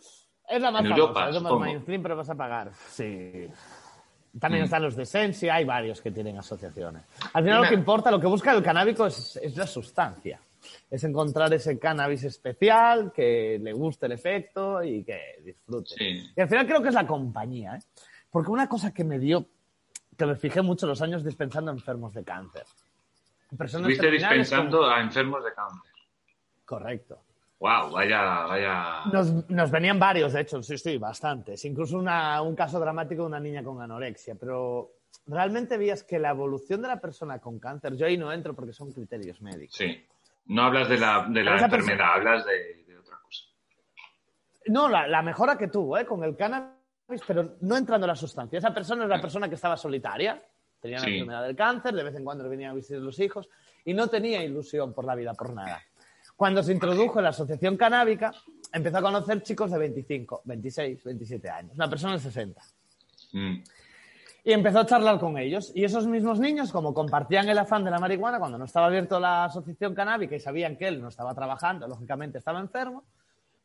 Es 0.48 0.62
la 0.62 0.70
más 0.72 0.82
En 0.82 0.90
famosa, 0.92 1.02
Europa, 1.02 1.30
es 1.30 1.42
más 1.42 1.60
mainstream, 1.60 2.04
pero 2.04 2.16
vas 2.16 2.30
a 2.30 2.36
pagar. 2.36 2.72
Sí. 2.90 3.48
También 4.40 4.64
Mm. 4.64 4.66
están 4.66 4.84
los 4.84 4.96
de 4.96 5.06
Sensi, 5.06 5.50
hay 5.50 5.64
varios 5.66 6.02
que 6.02 6.12
tienen 6.12 6.38
asociaciones. 6.38 7.04
Al 7.34 7.44
final 7.44 7.60
Una- 7.60 7.62
lo 7.62 7.70
que 7.70 7.80
importa, 7.80 8.12
lo 8.12 8.20
que 8.20 8.28
busca 8.28 8.52
el 8.52 8.62
canábico 8.62 9.06
es, 9.08 9.38
es 9.38 9.56
la 9.58 9.66
sustancia. 9.66 10.40
Es 10.90 11.04
encontrar 11.04 11.54
ese 11.54 11.78
cannabis 11.80 12.24
especial, 12.24 13.12
que 13.14 13.60
le 13.62 13.74
guste 13.74 14.06
el 14.06 14.14
efecto 14.14 14.84
y 14.84 15.04
que 15.04 15.42
disfrute. 15.44 15.96
Sí. 15.98 16.32
Y 16.36 16.42
al 16.42 16.48
final 16.50 16.66
creo 16.68 16.82
que 16.82 16.90
es 16.90 16.96
la 16.96 17.06
compañía, 17.08 17.76
¿eh? 17.76 17.80
Porque 18.30 18.52
una 18.52 18.68
cosa 18.68 18.94
que 18.94 19.04
me 19.04 19.18
dio, 19.20 19.46
que 20.18 20.26
me 20.26 20.36
fijé 20.36 20.62
mucho 20.62 20.86
los 20.88 21.02
años 21.02 21.24
dispensando 21.24 21.72
a 21.72 21.74
enfermos 21.74 22.14
de 22.14 22.24
cáncer. 22.24 22.64
Personas 23.58 23.90
Estuviste 23.92 24.08
con- 24.08 24.12
dispensando 24.18 24.86
a 24.86 25.00
enfermos 25.02 25.44
de 25.44 25.54
cáncer. 25.54 25.92
Correcto. 26.66 27.20
Wow, 27.60 27.92
vaya, 27.92 28.22
vaya. 28.48 29.06
Nos, 29.14 29.50
nos 29.50 29.72
venían 29.72 29.98
varios, 29.98 30.34
de 30.34 30.42
hecho, 30.42 30.62
sí, 30.62 30.78
sí, 30.78 30.98
bastantes. 30.98 31.64
Incluso 31.64 31.98
una- 31.98 32.42
un 32.42 32.56
caso 32.56 32.80
dramático 32.80 33.22
de 33.22 33.28
una 33.28 33.40
niña 33.40 33.64
con 33.64 33.82
anorexia. 33.82 34.36
Pero 34.36 34.92
realmente 35.28 35.78
vías 35.78 36.04
que 36.04 36.20
la 36.20 36.32
evolución 36.32 36.82
de 36.82 36.90
la 36.90 37.00
persona 37.00 37.40
con 37.40 37.58
cáncer, 37.60 37.96
yo 37.96 38.06
ahí 38.08 38.18
no 38.18 38.32
entro 38.34 38.54
porque 38.54 38.74
son 38.74 38.92
criterios 38.92 39.42
médicos. 39.42 39.78
Sí. 39.78 40.04
No 40.48 40.64
hablas 40.64 40.88
de 40.90 40.98
la, 40.98 41.26
de 41.30 41.44
la 41.44 41.54
enfermedad, 41.54 41.70
persona- 41.70 42.14
hablas 42.14 42.46
de, 42.46 42.84
de 42.86 42.98
otra 42.98 43.18
cosa. 43.24 43.44
No, 44.68 44.88
la, 44.90 45.08
la 45.08 45.22
mejora 45.22 45.58
que 45.58 45.68
tuvo 45.68 45.98
¿eh? 45.98 46.06
con 46.06 46.24
el 46.24 46.36
cannabis, 46.36 47.22
pero 47.26 47.56
no 47.62 47.78
entrando 47.78 48.06
en 48.06 48.10
la 48.10 48.16
sustancia. 48.16 48.60
Esa 48.60 48.74
persona 48.74 49.04
es 49.04 49.10
la 49.10 49.22
persona 49.22 49.50
que 49.50 49.56
estaba 49.56 49.78
solitaria, 49.78 50.42
tenía 50.80 51.00
la 51.00 51.08
enfermedad 51.08 51.44
del 51.44 51.56
cáncer, 51.56 51.94
de 51.96 52.04
vez 52.04 52.16
en 52.16 52.24
cuando 52.24 52.44
le 52.44 52.50
venían 52.50 52.72
a 52.72 52.74
visitar 52.76 53.02
los 53.02 53.20
hijos 53.20 53.50
y 53.84 53.94
no 53.94 54.08
tenía 54.08 54.44
ilusión 54.44 54.94
por 54.94 55.06
la 55.06 55.16
vida, 55.16 55.34
por 55.34 55.54
nada. 55.54 55.82
Cuando 56.36 56.62
se 56.64 56.74
introdujo 56.74 57.20
en 57.20 57.24
la 57.24 57.30
asociación 57.30 57.78
canábica, 57.78 58.34
empezó 58.74 58.98
a 58.98 59.02
conocer 59.02 59.42
chicos 59.42 59.72
de 59.72 59.78
25, 59.80 60.42
26, 60.46 61.04
27 61.04 61.50
años, 61.50 61.72
una 61.76 61.90
persona 61.90 62.14
de 62.14 62.20
60. 62.20 62.62
Mm. 63.34 63.56
Y 64.48 64.54
empezó 64.54 64.80
a 64.82 64.86
charlar 64.86 65.20
con 65.20 65.38
ellos. 65.40 65.72
Y 65.74 65.84
esos 65.84 66.06
mismos 66.06 66.40
niños, 66.40 66.72
como 66.72 66.94
compartían 66.94 67.50
el 67.50 67.58
afán 67.58 67.84
de 67.84 67.90
la 67.90 67.98
marihuana 67.98 68.38
cuando 68.38 68.60
no 68.60 68.66
estaba 68.66 68.86
abierto 68.86 69.20
la 69.20 69.46
asociación 69.46 69.96
canábica 69.96 70.36
y 70.36 70.40
sabían 70.40 70.78
que 70.78 70.88
él 70.88 71.02
no 71.02 71.08
estaba 71.10 71.34
trabajando, 71.34 71.88
lógicamente 71.88 72.38
estaba 72.38 72.60
enfermo, 72.60 73.04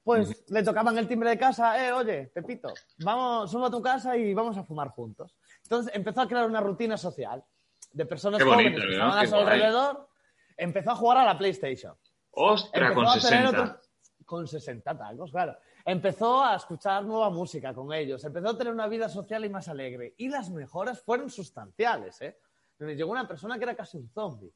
pues 0.03 0.43
le 0.51 0.62
tocaban 0.62 0.97
el 0.97 1.07
timbre 1.07 1.28
de 1.28 1.39
casa, 1.39 1.87
eh, 1.87 1.93
oye, 1.93 2.31
Pepito, 2.35 2.72
vamos, 3.05 3.51
subo 3.51 3.66
a 3.66 3.70
tu 3.70 3.83
casa 3.83 4.16
y 4.16 4.33
vamos 4.33 4.57
a 4.57 4.64
fumar 4.64 4.89
juntos. 4.89 5.37
Entonces 5.64 5.95
empezó 5.95 6.22
a 6.22 6.26
crear 6.26 6.47
una 6.47 6.62
rutina 6.62 6.97
social 6.97 7.45
de 7.93 8.07
personas 8.07 8.43
bonito, 8.43 8.70
jóvenes 8.70 8.81
que 8.87 8.93
estaban 8.93 9.18
a 9.18 9.26
su 9.26 9.35
alrededor. 9.37 10.09
Empezó 10.57 10.91
a 10.93 10.97
jugar 10.97 11.18
a 11.18 11.24
la 11.26 11.37
PlayStation. 11.37 11.95
Ostras, 12.31 12.72
Empezó 12.91 12.95
con 12.95 13.07
a 13.07 13.12
tener 13.12 13.22
60. 13.22 13.49
otro- 13.62 13.81
Con 14.24 14.47
60 14.49 14.97
tacos, 14.99 15.31
claro. 15.31 15.57
Empezó 15.85 16.45
a 16.45 16.57
escuchar 16.57 17.05
nueva 17.05 17.31
música 17.31 17.72
con 17.74 17.93
ellos, 17.93 18.24
empezó 18.24 18.51
a 18.51 18.59
tener 18.59 18.72
una 18.72 18.89
vida 18.89 19.09
social 19.09 19.45
y 19.45 19.49
más 19.49 19.68
alegre. 19.68 20.14
Y 20.18 20.28
las 20.28 20.51
mejoras 20.51 21.01
fueron 21.03 21.31
sustanciales, 21.31 22.20
¿eh? 22.22 22.39
Donde 22.78 22.97
Llegó 22.97 23.12
una 23.12 23.28
persona 23.28 23.59
que 23.59 23.64
era 23.64 23.74
casi 23.74 23.99
un 23.99 24.09
zombie. 24.09 24.53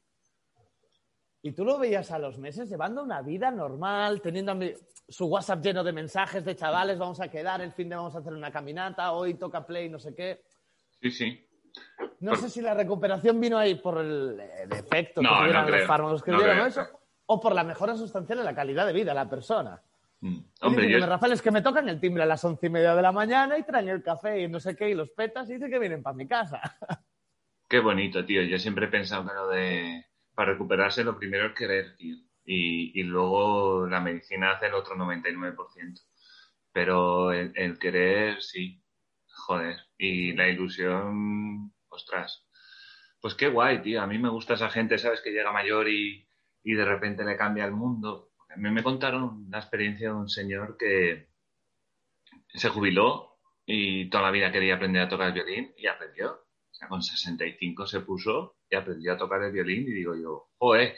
Y 1.42 1.52
tú 1.52 1.62
lo 1.62 1.78
veías 1.78 2.10
a 2.10 2.18
los 2.18 2.38
meses 2.38 2.70
llevando 2.70 3.02
una 3.02 3.20
vida 3.20 3.50
normal, 3.50 4.22
teniendo 4.22 4.58
su 5.06 5.26
WhatsApp 5.26 5.62
lleno 5.62 5.84
de 5.84 5.92
mensajes 5.92 6.42
de 6.42 6.56
chavales, 6.56 6.98
vamos 6.98 7.20
a 7.20 7.28
quedar, 7.28 7.60
el 7.60 7.72
fin 7.72 7.90
de 7.90 7.96
vamos 7.96 8.14
a 8.16 8.20
hacer 8.20 8.32
una 8.32 8.50
caminata, 8.50 9.12
hoy 9.12 9.34
toca 9.34 9.66
play, 9.66 9.90
no 9.90 9.98
sé 9.98 10.14
qué. 10.14 10.42
Sí, 11.02 11.10
sí. 11.10 11.46
No 12.20 12.34
sé 12.36 12.48
si 12.48 12.62
la 12.62 12.72
recuperación 12.72 13.38
vino 13.38 13.58
ahí 13.58 13.74
por 13.74 13.98
el, 13.98 14.40
el 14.40 14.72
efecto 14.72 15.20
No, 15.20 15.28
que 15.28 15.34
no 15.34 15.40
tuvieron 15.40 15.70
los 15.70 15.86
fármacos 15.86 16.22
que 16.22 16.30
No 16.30 16.38
dieron 16.38 16.66
eso, 16.66 16.88
o 17.26 17.38
por 17.38 17.54
la 17.54 17.64
mejora 17.64 17.94
sustancial 17.94 18.38
en 18.38 18.44
la 18.46 18.54
calidad 18.54 18.86
de 18.86 18.94
vida 18.94 19.10
de 19.10 19.16
la 19.16 19.28
persona. 19.28 19.82
Mm. 20.24 20.38
Hombre, 20.62 20.84
Hombre, 20.84 20.90
yo, 20.90 21.06
Rafael, 21.06 21.32
es 21.34 21.42
que 21.42 21.50
me 21.50 21.60
tocan 21.60 21.86
el 21.86 22.00
timbre 22.00 22.22
a 22.22 22.26
las 22.26 22.42
once 22.46 22.68
y 22.68 22.70
media 22.70 22.94
de 22.94 23.02
la 23.02 23.12
mañana 23.12 23.58
y 23.58 23.62
traen 23.62 23.90
el 23.90 24.02
café 24.02 24.40
y 24.40 24.48
no 24.48 24.58
sé 24.58 24.74
qué 24.74 24.88
y 24.88 24.94
los 24.94 25.10
petas 25.10 25.50
y 25.50 25.54
dicen 25.54 25.70
que 25.70 25.78
vienen 25.78 26.02
para 26.02 26.16
mi 26.16 26.26
casa. 26.26 26.62
qué 27.68 27.78
bonito, 27.78 28.24
tío. 28.24 28.42
Yo 28.42 28.58
siempre 28.58 28.86
he 28.86 28.88
pensado 28.88 29.26
que 29.28 29.34
lo 29.34 29.48
de. 29.48 30.06
Para 30.34 30.52
recuperarse, 30.52 31.04
lo 31.04 31.18
primero 31.18 31.48
es 31.48 31.52
querer, 31.52 31.94
tío. 31.96 32.16
Y, 32.42 32.98
y 32.98 33.02
luego 33.02 33.86
la 33.86 34.00
medicina 34.00 34.52
hace 34.52 34.68
el 34.68 34.74
otro 34.74 34.96
99%. 34.96 36.00
Pero 36.72 37.30
el, 37.30 37.52
el 37.54 37.78
querer, 37.78 38.40
sí. 38.40 38.82
Joder. 39.26 39.76
Y 39.98 40.32
la 40.32 40.48
ilusión, 40.48 41.70
ostras. 41.90 42.48
Pues 43.20 43.34
qué 43.34 43.48
guay, 43.48 43.82
tío. 43.82 44.00
A 44.00 44.06
mí 44.06 44.18
me 44.18 44.30
gusta 44.30 44.54
esa 44.54 44.70
gente, 44.70 44.96
¿sabes? 44.96 45.20
Que 45.20 45.32
llega 45.32 45.52
mayor 45.52 45.86
y, 45.86 46.26
y 46.62 46.72
de 46.72 46.84
repente 46.86 47.26
le 47.26 47.36
cambia 47.36 47.66
el 47.66 47.72
mundo. 47.72 48.30
A 48.54 48.56
mí 48.56 48.70
me 48.70 48.82
contaron 48.82 49.46
la 49.50 49.58
experiencia 49.58 50.08
de 50.08 50.14
un 50.14 50.28
señor 50.28 50.76
que 50.76 51.28
se 52.48 52.68
jubiló 52.68 53.38
y 53.66 54.08
toda 54.10 54.24
la 54.24 54.30
vida 54.30 54.52
quería 54.52 54.76
aprender 54.76 55.02
a 55.02 55.08
tocar 55.08 55.28
el 55.28 55.34
violín 55.34 55.74
y 55.76 55.86
aprendió. 55.86 56.32
O 56.32 56.74
sea, 56.74 56.88
con 56.88 57.02
65 57.02 57.86
se 57.86 58.00
puso 58.00 58.58
y 58.70 58.76
aprendió 58.76 59.12
a 59.12 59.18
tocar 59.18 59.42
el 59.42 59.52
violín 59.52 59.82
y 59.82 59.92
digo 59.92 60.14
yo, 60.14 60.50
joder, 60.58 60.96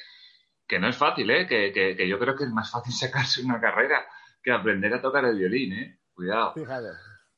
que 0.66 0.78
no 0.78 0.88
es 0.88 0.96
fácil, 0.96 1.30
¿eh? 1.30 1.46
Que, 1.46 1.72
que, 1.72 1.96
que 1.96 2.09
yo 2.09 2.18
creo 2.18 2.36
que 2.36 2.44
es 2.44 2.50
más 2.50 2.70
fácil 2.70 2.92
sacarse 2.92 3.42
una 3.42 3.61
carrera 3.61 4.07
que 4.42 4.52
aprender 4.52 4.92
a 4.94 5.02
tocar 5.02 5.24
el 5.24 5.38
violín, 5.38 5.72
¿eh? 5.72 6.00
Cuidado. 6.14 6.54
Fíjate. 6.54 6.88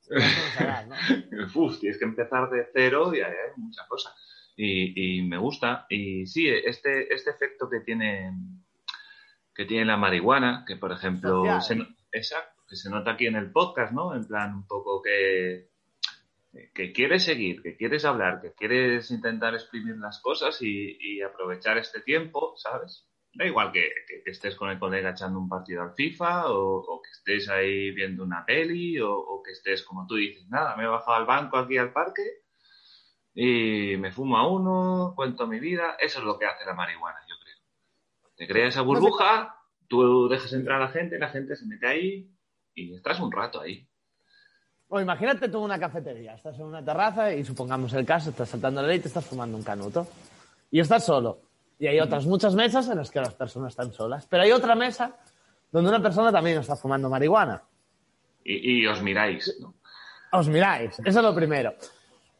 Uf, 1.55 1.79
tienes 1.81 1.99
que 1.99 2.05
empezar 2.05 2.49
de 2.51 2.67
cero 2.73 3.15
y 3.15 3.21
hay 3.21 3.33
muchas 3.57 3.87
cosas. 3.87 4.15
Y, 4.57 5.19
y 5.19 5.23
me 5.23 5.39
gusta. 5.39 5.87
Y 5.89 6.27
sí, 6.27 6.49
este, 6.49 7.13
este 7.13 7.31
efecto 7.31 7.69
que 7.69 7.81
tiene, 7.81 8.33
que 9.59 9.65
tiene 9.65 9.85
la 9.87 9.97
marihuana, 9.97 10.63
que 10.65 10.77
por 10.77 10.93
ejemplo, 10.93 11.43
se, 11.61 11.75
exacto, 12.13 12.63
que 12.69 12.77
se 12.77 12.89
nota 12.91 13.11
aquí 13.11 13.27
en 13.27 13.35
el 13.35 13.51
podcast, 13.51 13.93
¿no? 13.93 14.15
En 14.15 14.25
plan, 14.25 14.55
un 14.55 14.67
poco 14.69 15.03
que, 15.03 15.69
que 16.73 16.93
quieres 16.93 17.25
seguir, 17.25 17.61
que 17.61 17.77
quieres 17.77 18.05
hablar, 18.05 18.41
que 18.41 18.53
quieres 18.53 19.11
intentar 19.11 19.55
exprimir 19.55 19.97
las 19.97 20.21
cosas 20.21 20.63
y, 20.63 20.97
y 21.01 21.23
aprovechar 21.23 21.77
este 21.77 22.01
tiempo, 22.03 22.55
¿sabes? 22.57 23.05
Da 23.35 23.47
igual 23.47 23.73
que, 23.73 23.91
que- 24.07 24.23
que 24.23 24.31
estés 24.31 24.55
con 24.55 24.71
el 24.71 24.79
colega 24.79 25.11
echando 25.11 25.41
un 25.41 25.49
partido 25.49 25.83
al 25.83 25.93
FIFA 25.95 26.51
o, 26.53 26.77
o 26.79 27.03
que 27.03 27.11
estés 27.11 27.49
ahí 27.49 27.91
viendo 27.91 28.23
una 28.23 28.45
peli 28.47 29.01
o, 29.01 29.13
o 29.13 29.43
que 29.43 29.51
estés, 29.51 29.83
como 29.83 30.07
tú 30.07 30.15
dices, 30.15 30.49
nada, 30.49 30.77
me 30.77 30.85
he 30.85 30.87
bajado 30.87 31.17
al 31.17 31.27
banco 31.27 31.59
aquí 31.59 31.77
al 31.79 31.93
parque 31.93 32.23
y 33.35 33.97
me 33.99 34.13
fumo 34.13 34.39
a 34.39 34.49
uno, 34.49 35.15
cuento 35.17 35.47
mi 35.49 35.59
vida. 35.61 35.97
Eso 36.01 36.21
es 36.21 36.25
lo 36.25 36.39
que 36.39 36.47
hace 36.47 36.65
la 36.65 36.75
marihuana. 36.75 37.19
Te 38.39 38.47
crea 38.47 38.69
esa 38.69 38.83
burbuja, 38.83 39.57
tú 39.89 40.29
dejas 40.29 40.53
entrar 40.53 40.81
a 40.81 40.87
la 40.87 40.91
gente, 40.93 41.19
la 41.19 41.29
gente 41.29 41.57
se 41.57 41.67
mete 41.67 41.89
ahí 41.89 42.31
y 42.73 42.95
estás 42.95 43.19
un 43.19 43.33
rato 43.33 43.61
ahí. 43.61 43.85
O 44.87 45.01
imagínate 45.01 45.49
tú 45.49 45.59
una 45.59 45.77
cafetería, 45.79 46.35
estás 46.35 46.57
en 46.57 46.67
una 46.67 46.83
terraza 46.83 47.35
y 47.35 47.45
supongamos 47.45 47.93
el 47.95 48.07
caso, 48.07 48.31
estás 48.31 48.49
saltando 48.49 48.81
la 48.81 48.87
ley 48.87 48.99
y 48.99 49.01
te 49.01 49.09
estás 49.09 49.27
fumando 49.27 49.57
un 49.57 49.65
canuto. 49.65 50.07
Y 50.71 50.79
estás 50.79 51.05
solo. 51.05 51.41
Y 51.81 51.89
hay 51.89 51.99
otras 51.99 52.27
muchas 52.27 52.55
mesas 52.55 52.89
en 52.89 52.99
las 52.99 53.11
que 53.11 53.19
las 53.19 53.35
personas 53.35 53.73
están 53.73 53.93
solas. 53.93 54.25
Pero 54.31 54.45
hay 54.45 54.53
otra 54.53 54.77
mesa 54.77 55.17
donde 55.73 55.91
una 55.91 56.01
persona 56.01 56.31
también 56.31 56.59
está 56.59 56.77
fumando 56.77 57.11
marihuana. 57.11 57.61
Y, 58.45 58.83
y 58.83 58.87
os 58.87 59.03
miráis, 59.03 59.53
¿no? 59.61 59.75
Os 60.31 60.49
miráis, 60.49 60.97
eso 61.01 61.19
es 61.19 61.25
lo 61.25 61.35
primero. 61.35 61.75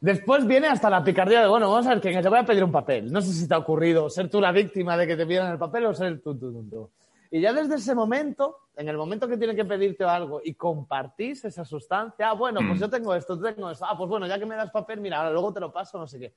Después 0.01 0.47
viene 0.47 0.69
hasta 0.69 0.89
la 0.89 1.03
picardía 1.03 1.41
de, 1.43 1.49
bueno, 1.49 1.71
vamos 1.71 1.87
a 1.87 1.91
ver 1.91 2.01
quién 2.01 2.17
es, 2.17 2.23
te 2.23 2.29
voy 2.29 2.39
a 2.39 2.45
pedir 2.47 2.63
un 2.63 2.71
papel. 2.73 3.11
No 3.13 3.21
sé 3.21 3.33
si 3.33 3.49
te 3.49 3.55
ha 3.55 3.59
ocurrido 3.59 4.09
ser 4.09 4.31
tú 4.31 4.41
la 4.41 4.53
víctima 4.53 4.97
de 4.97 5.07
que 5.07 5.17
te 5.17 5.27
pidan 5.27 5.51
el 5.53 5.59
papel 5.59 5.87
o 5.87 5.95
ser 5.95 6.21
tú, 6.21 6.39
tú, 6.39 6.53
tú, 6.53 6.69
tú. 6.71 6.91
Y 7.31 7.41
ya 7.41 7.53
desde 7.53 7.75
ese 7.75 7.95
momento, 7.95 8.57
en 8.77 8.89
el 8.89 8.97
momento 8.97 9.27
que 9.29 9.37
tiene 9.37 9.55
que 9.57 9.65
pedirte 9.65 10.05
algo 10.05 10.41
y 10.43 10.55
compartís 10.55 11.45
esa 11.45 11.65
sustancia, 11.65 12.31
ah, 12.31 12.35
bueno, 12.35 12.61
pues 12.67 12.79
Mm. 12.79 12.83
yo 12.83 12.89
tengo 12.91 13.15
esto, 13.15 13.37
tú 13.37 13.43
tengo 13.43 13.71
esto, 13.71 13.85
ah, 13.87 13.99
pues 13.99 14.09
bueno, 14.09 14.27
ya 14.27 14.39
que 14.39 14.47
me 14.47 14.55
das 14.55 14.71
papel, 14.71 15.01
mira, 15.01 15.19
ahora 15.19 15.33
luego 15.33 15.53
te 15.53 15.61
lo 15.61 15.73
paso, 15.73 15.99
no 15.99 16.07
sé 16.07 16.19
qué. 16.21 16.35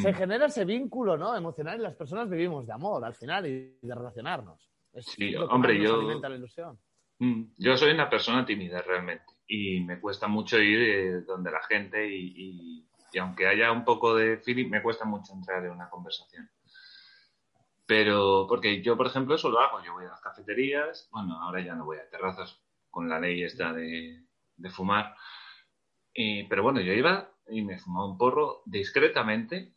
Se 0.00 0.10
Mm. 0.10 0.14
genera 0.14 0.46
ese 0.46 0.64
vínculo, 0.64 1.16
¿no? 1.16 1.36
Emocional 1.36 1.78
y 1.78 1.82
las 1.82 1.94
personas 1.94 2.28
vivimos 2.28 2.66
de 2.66 2.72
amor 2.72 3.04
al 3.04 3.14
final 3.14 3.46
y 3.46 3.76
de 3.80 3.94
relacionarnos. 3.94 4.68
Es 4.92 5.04
Sí, 5.06 5.30
que 5.32 5.38
hombre, 5.38 5.80
yo- 5.80 6.02
la 6.18 6.34
ilusión. 6.34 6.76
Mm, 7.18 7.52
Yo 7.58 7.76
soy 7.76 7.92
una 7.92 8.08
persona 8.10 8.44
tímida 8.46 8.80
realmente 8.82 9.24
y 9.46 9.80
me 9.80 10.00
cuesta 10.00 10.26
mucho 10.28 10.58
ir 10.58 10.80
eh, 10.80 11.20
donde 11.26 11.50
la 11.50 11.62
gente 11.62 12.06
y, 12.08 12.32
y- 12.36 12.88
y 13.12 13.18
aunque 13.18 13.46
haya 13.46 13.70
un 13.72 13.84
poco 13.84 14.14
de 14.14 14.38
feeling, 14.38 14.68
me 14.68 14.82
cuesta 14.82 15.04
mucho 15.04 15.32
entrar 15.32 15.64
en 15.64 15.70
una 15.72 15.88
conversación. 15.88 16.50
Pero, 17.86 18.46
porque 18.48 18.82
yo, 18.82 18.96
por 18.96 19.06
ejemplo, 19.06 19.34
eso 19.34 19.48
lo 19.50 19.60
hago. 19.60 19.82
Yo 19.84 19.92
voy 19.92 20.04
a 20.06 20.08
las 20.08 20.20
cafeterías, 20.20 21.08
bueno, 21.12 21.40
ahora 21.40 21.60
ya 21.60 21.74
no 21.74 21.84
voy 21.84 21.98
a 21.98 22.08
terrazas 22.08 22.60
con 22.90 23.08
la 23.08 23.20
ley 23.20 23.42
esta 23.42 23.72
de, 23.72 24.24
de 24.56 24.70
fumar, 24.70 25.14
Y, 26.14 26.44
pero 26.48 26.62
bueno, 26.64 26.80
yo 26.80 26.92
iba 26.92 27.30
y 27.48 27.62
me 27.62 27.78
fumaba 27.78 28.06
un 28.10 28.18
porro 28.18 28.62
discretamente, 28.66 29.75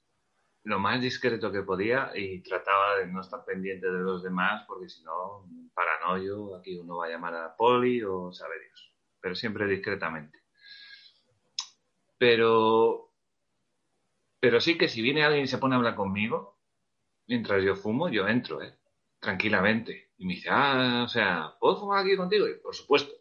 lo 0.64 0.80
más 0.80 1.02
discreto 1.02 1.52
que 1.52 1.64
podía 1.64 2.12
y 2.16 2.42
trataba 2.42 2.98
de 2.98 3.08
no 3.08 3.22
estar 3.22 3.44
pendiente 3.46 3.92
de 3.92 4.00
los 4.00 4.24
demás 4.24 4.64
porque 4.68 4.90
si 4.90 5.04
no, 5.04 5.48
paranoio, 5.74 6.56
aquí 6.56 6.78
uno 6.78 6.98
va 6.98 7.06
a 7.06 7.10
llamar 7.10 7.36
a 7.36 7.56
poli 7.56 8.04
o 8.04 8.32
sabe 8.32 8.60
Dios, 8.60 8.94
pero 9.22 9.36
siempre 9.36 9.68
discretamente. 9.68 10.40
Pero, 12.18 13.14
pero 14.40 14.60
sí 14.60 14.78
que 14.78 14.90
si 14.90 15.02
viene 15.02 15.24
alguien 15.24 15.46
y 15.46 15.48
se 15.48 15.58
pone 15.58 15.76
a 15.76 15.78
hablar 15.78 15.96
conmigo, 15.96 16.60
mientras 17.28 17.64
yo 17.64 17.76
fumo, 17.76 18.10
yo 18.10 18.28
entro, 18.28 18.62
¿eh? 18.62 18.78
tranquilamente. 19.20 20.12
Y 20.18 20.26
me 20.26 20.34
dice, 20.34 20.50
ah, 20.52 21.04
o 21.06 21.08
sea, 21.08 21.56
¿puedo 21.60 21.78
fumar 21.78 22.04
aquí 22.04 22.18
contigo? 22.18 22.48
Y 22.48 22.56
por 22.56 22.76
supuesto, 22.76 23.14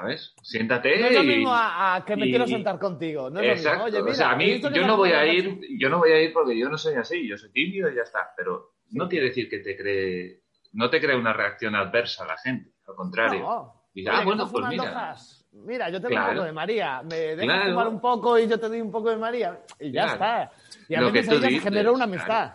¿sabes? 0.00 0.34
Siéntate. 0.42 0.98
No 0.98 1.06
es 1.06 1.14
lo 1.14 1.22
y- 1.22 1.26
mismo 1.26 1.52
a, 1.54 1.94
a 1.96 2.04
que 2.04 2.16
me 2.16 2.26
y- 2.26 2.30
quiero 2.30 2.46
sentar 2.46 2.78
contigo. 2.78 3.30
No 3.30 3.40
es 3.40 3.58
Exacto. 3.58 3.78
lo 3.78 3.84
mismo. 3.84 3.98
Oye, 3.98 4.02
mira, 4.02 4.12
o 4.12 4.14
sea, 4.16 4.30
a 4.32 4.36
mí 4.36 4.60
yo 4.60 4.86
no 4.86 4.96
voy 4.96 5.12
a 5.12 5.26
ir, 5.26 5.60
yo 5.78 5.88
no 5.88 5.98
voy 5.98 6.12
a 6.12 6.22
ir 6.22 6.32
porque 6.32 6.58
yo 6.58 6.68
no 6.68 6.78
soy 6.78 6.94
así, 6.94 7.26
yo 7.28 7.36
soy 7.36 7.50
tímido 7.52 7.90
y 7.90 7.96
ya 7.96 8.02
está. 8.02 8.30
Pero 8.36 8.74
no 8.90 9.08
quiere 9.08 9.26
decir 9.26 9.48
que 9.48 9.58
te 9.58 9.76
cree, 9.76 10.42
no 10.72 10.90
te 10.90 11.00
cree 11.00 11.16
una 11.16 11.32
reacción 11.32 11.74
adversa 11.74 12.24
a 12.24 12.28
la 12.28 12.38
gente, 12.38 12.72
al 12.86 12.94
contrario. 12.94 13.40
No. 13.40 13.80
Oye, 13.94 14.04
ah, 14.08 14.22
bueno, 14.24 14.48
pues 14.50 14.64
mira. 14.68 15.16
Mira, 15.52 15.90
yo 15.90 15.96
te 16.00 16.02
doy 16.06 16.12
Claro. 16.12 16.28
un 16.30 16.34
poco 16.36 16.46
de 16.46 16.52
María. 16.52 17.02
Me 17.02 17.16
dejas 17.16 17.44
Claro. 17.44 17.70
fumar 17.70 17.88
un 17.88 18.00
poco 18.00 18.38
y 18.38 18.46
yo 18.48 18.60
te 18.60 18.68
doy 18.68 18.80
un 18.80 18.92
poco 18.92 19.10
de 19.10 19.16
María. 19.16 19.58
Y 19.80 19.90
ya 19.90 20.02
Claro. 20.04 20.12
está. 20.12 20.52
Y 20.88 20.94
a 20.94 21.00
Lo 21.00 21.12
que 21.12 21.24
tú 21.24 21.40
dices, 21.40 21.62
generó 21.64 21.92
una 21.92 22.04
amistad. 22.04 22.52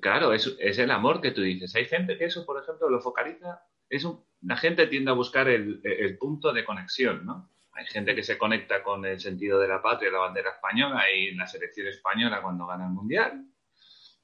Claro, 0.00 0.32
es, 0.32 0.56
es 0.58 0.78
el 0.78 0.90
amor 0.90 1.20
que 1.20 1.32
tú 1.32 1.42
dices. 1.42 1.74
Hay 1.76 1.84
gente 1.84 2.16
que 2.16 2.24
eso, 2.24 2.46
por 2.46 2.60
ejemplo, 2.62 2.88
lo 2.88 3.00
focaliza. 3.02 3.60
Es 3.92 4.04
un- 4.04 4.24
la 4.40 4.56
gente 4.56 4.86
tiende 4.86 5.10
a 5.10 5.14
buscar 5.14 5.48
el, 5.48 5.80
el 5.84 6.16
punto 6.18 6.52
de 6.52 6.64
conexión, 6.64 7.26
¿no? 7.26 7.50
Hay 7.72 7.84
gente 7.86 8.14
que 8.14 8.22
se 8.22 8.38
conecta 8.38 8.82
con 8.82 9.04
el 9.04 9.20
sentido 9.20 9.58
de 9.60 9.68
la 9.68 9.80
patria, 9.82 10.10
la 10.10 10.18
bandera 10.18 10.50
española 10.50 11.10
y 11.10 11.34
la 11.34 11.46
selección 11.46 11.86
española 11.86 12.40
cuando 12.42 12.66
gana 12.66 12.86
el 12.86 12.92
mundial. 12.92 13.44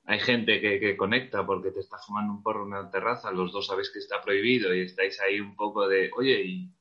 Hay 0.04 0.20
gente 0.20 0.60
que, 0.62 0.80
que 0.80 0.96
conecta 0.96 1.44
porque 1.44 1.70
te 1.70 1.80
está 1.80 1.98
fumando 1.98 2.32
un 2.32 2.42
porro 2.42 2.62
en 2.62 2.68
una 2.68 2.90
terraza, 2.90 3.30
los 3.30 3.52
dos 3.52 3.66
sabéis 3.66 3.90
que 3.90 3.98
está 3.98 4.22
prohibido 4.22 4.74
y 4.74 4.80
estáis 4.80 5.20
ahí 5.20 5.38
un 5.38 5.54
poco 5.54 5.86
de, 5.86 6.10
oye, 6.16 6.40
¿y 6.44 6.72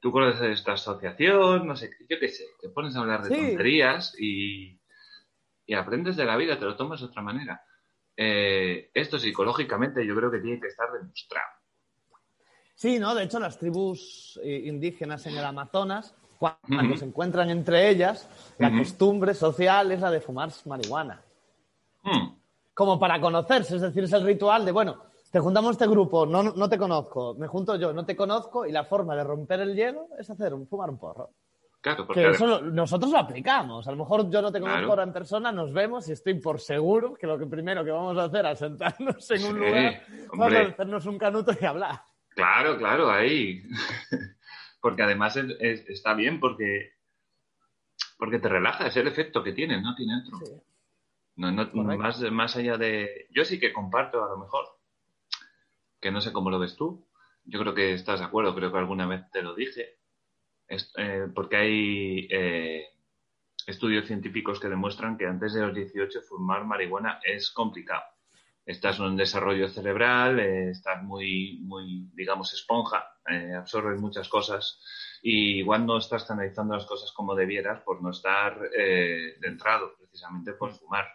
tú 0.00 0.12
conoces 0.12 0.50
esta 0.60 0.72
asociación? 0.74 1.66
No 1.66 1.74
sé, 1.76 1.90
yo 2.08 2.18
qué 2.20 2.28
sé, 2.28 2.44
te 2.60 2.68
pones 2.68 2.94
a 2.94 3.00
hablar 3.00 3.22
de 3.24 3.30
Sí. 3.30 3.36
tonterías 3.36 4.14
y, 4.20 4.80
y 5.66 5.74
aprendes 5.74 6.16
de 6.16 6.24
la 6.26 6.36
vida, 6.36 6.58
te 6.58 6.64
lo 6.64 6.76
tomas 6.76 7.00
de 7.00 7.06
otra 7.06 7.22
manera. 7.22 7.60
Eh, 8.16 8.90
esto 8.94 9.18
psicológicamente 9.18 10.04
yo 10.06 10.14
creo 10.16 10.30
que 10.30 10.38
tiene 10.40 10.60
que 10.60 10.68
estar 10.68 10.90
demostrado. 10.92 11.57
Sí, 12.78 13.00
¿no? 13.00 13.12
De 13.12 13.24
hecho, 13.24 13.40
las 13.40 13.58
tribus 13.58 14.38
eh, 14.40 14.62
indígenas 14.66 15.26
en 15.26 15.36
el 15.36 15.44
Amazonas, 15.44 16.14
cua- 16.38 16.58
cuando 16.64 16.96
se 16.96 17.06
encuentran 17.06 17.50
entre 17.50 17.88
ellas, 17.90 18.28
la 18.58 18.70
costumbre 18.70 19.34
social 19.34 19.90
es 19.90 20.00
la 20.00 20.12
de 20.12 20.20
fumar 20.20 20.50
marihuana. 20.64 21.20
Hmm, 22.04 22.36
Como 22.74 22.96
para 23.00 23.20
conocerse, 23.20 23.74
es 23.74 23.82
decir, 23.82 24.04
es 24.04 24.12
el 24.12 24.22
ritual 24.24 24.64
de, 24.64 24.70
bueno, 24.70 25.02
te 25.32 25.40
juntamos 25.40 25.72
este 25.72 25.88
grupo, 25.88 26.24
no, 26.24 26.44
no 26.44 26.68
te 26.68 26.78
conozco, 26.78 27.34
me 27.34 27.48
junto 27.48 27.74
yo, 27.74 27.92
no 27.92 28.06
te 28.06 28.14
conozco, 28.14 28.64
y 28.64 28.70
la 28.70 28.84
forma 28.84 29.16
de 29.16 29.24
romper 29.24 29.58
el 29.58 29.74
hielo 29.74 30.06
es 30.16 30.30
hacer 30.30 30.54
un, 30.54 30.68
fumar 30.68 30.88
un 30.88 30.98
porro. 30.98 31.30
Claro, 31.80 32.06
porque 32.06 32.22
Que 32.22 32.30
eso 32.30 32.46
lo- 32.46 32.60
nosotros 32.60 33.10
lo 33.10 33.18
aplicamos. 33.18 33.88
A 33.88 33.90
lo 33.90 33.96
mejor 33.96 34.30
yo 34.30 34.40
no 34.40 34.52
te 34.52 34.60
conozco 34.60 34.78
Claro. 34.78 34.90
ahora 34.92 35.02
en 35.02 35.12
persona, 35.12 35.50
nos 35.50 35.72
vemos 35.72 36.08
y 36.08 36.12
estoy 36.12 36.34
por 36.34 36.60
seguro 36.60 37.14
que 37.14 37.26
lo 37.26 37.36
que 37.36 37.46
primero 37.46 37.84
que 37.84 37.90
vamos 37.90 38.16
a 38.18 38.24
hacer 38.24 38.46
al 38.46 38.56
sentarnos 38.56 39.28
en 39.32 39.44
un 39.44 39.54
Sí, 39.54 39.58
lugar, 39.58 40.02
vamos 40.32 40.54
a 40.54 40.60
hacernos 40.60 41.06
un 41.06 41.18
canuto 41.18 41.52
y 41.60 41.64
hablar. 41.64 42.00
Claro, 42.38 42.78
claro, 42.78 43.10
ahí. 43.10 43.62
porque 44.80 45.02
además 45.02 45.36
es- 45.36 45.56
es- 45.58 45.88
está 45.88 46.14
bien 46.14 46.38
porque, 46.38 46.92
porque 48.16 48.38
te 48.38 48.48
relaja, 48.48 48.86
es 48.86 48.96
el 48.96 49.08
efecto 49.08 49.42
que 49.42 49.52
tiene, 49.52 49.80
no 49.82 49.96
tiene 49.96 50.18
otro. 50.22 50.38
Sí. 50.46 50.52
No, 51.34 51.50
no- 51.50 51.68
más, 51.98 52.20
más 52.30 52.54
allá 52.54 52.76
de... 52.78 53.26
Yo 53.30 53.44
sí 53.44 53.58
que 53.58 53.72
comparto 53.72 54.24
a 54.24 54.28
lo 54.28 54.38
mejor, 54.38 54.66
que 56.00 56.12
no 56.12 56.20
sé 56.20 56.32
cómo 56.32 56.50
lo 56.50 56.60
ves 56.60 56.76
tú. 56.76 57.08
Yo 57.44 57.58
creo 57.58 57.74
que 57.74 57.92
estás 57.92 58.20
de 58.20 58.26
acuerdo, 58.26 58.54
creo 58.54 58.70
que 58.70 58.78
alguna 58.78 59.06
vez 59.06 59.28
te 59.32 59.42
lo 59.42 59.56
dije. 59.56 59.98
Es- 60.68 60.92
eh, 60.96 61.26
porque 61.34 61.56
hay 61.56 62.28
eh, 62.30 62.84
estudios 63.66 64.06
científicos 64.06 64.60
que 64.60 64.68
demuestran 64.68 65.18
que 65.18 65.26
antes 65.26 65.54
de 65.54 65.62
los 65.62 65.74
18 65.74 66.22
fumar 66.22 66.64
marihuana 66.64 67.18
es 67.24 67.50
complicado. 67.50 68.04
Estás 68.68 68.98
en 68.98 69.06
un 69.06 69.16
desarrollo 69.16 69.66
cerebral, 69.70 70.38
eh, 70.40 70.70
estás 70.72 71.02
muy, 71.02 71.58
muy, 71.62 72.10
digamos, 72.12 72.52
esponja, 72.52 73.02
eh, 73.26 73.54
absorbes 73.54 73.98
muchas 73.98 74.28
cosas 74.28 74.78
y 75.22 75.60
igual 75.60 75.86
no 75.86 75.96
estás 75.96 76.30
analizando 76.30 76.74
las 76.74 76.84
cosas 76.84 77.10
como 77.12 77.34
debieras 77.34 77.80
por 77.80 78.02
no 78.02 78.10
estar 78.10 78.60
eh, 78.76 79.38
centrado 79.40 79.96
precisamente 79.96 80.52
por 80.52 80.74
fumar. 80.74 81.08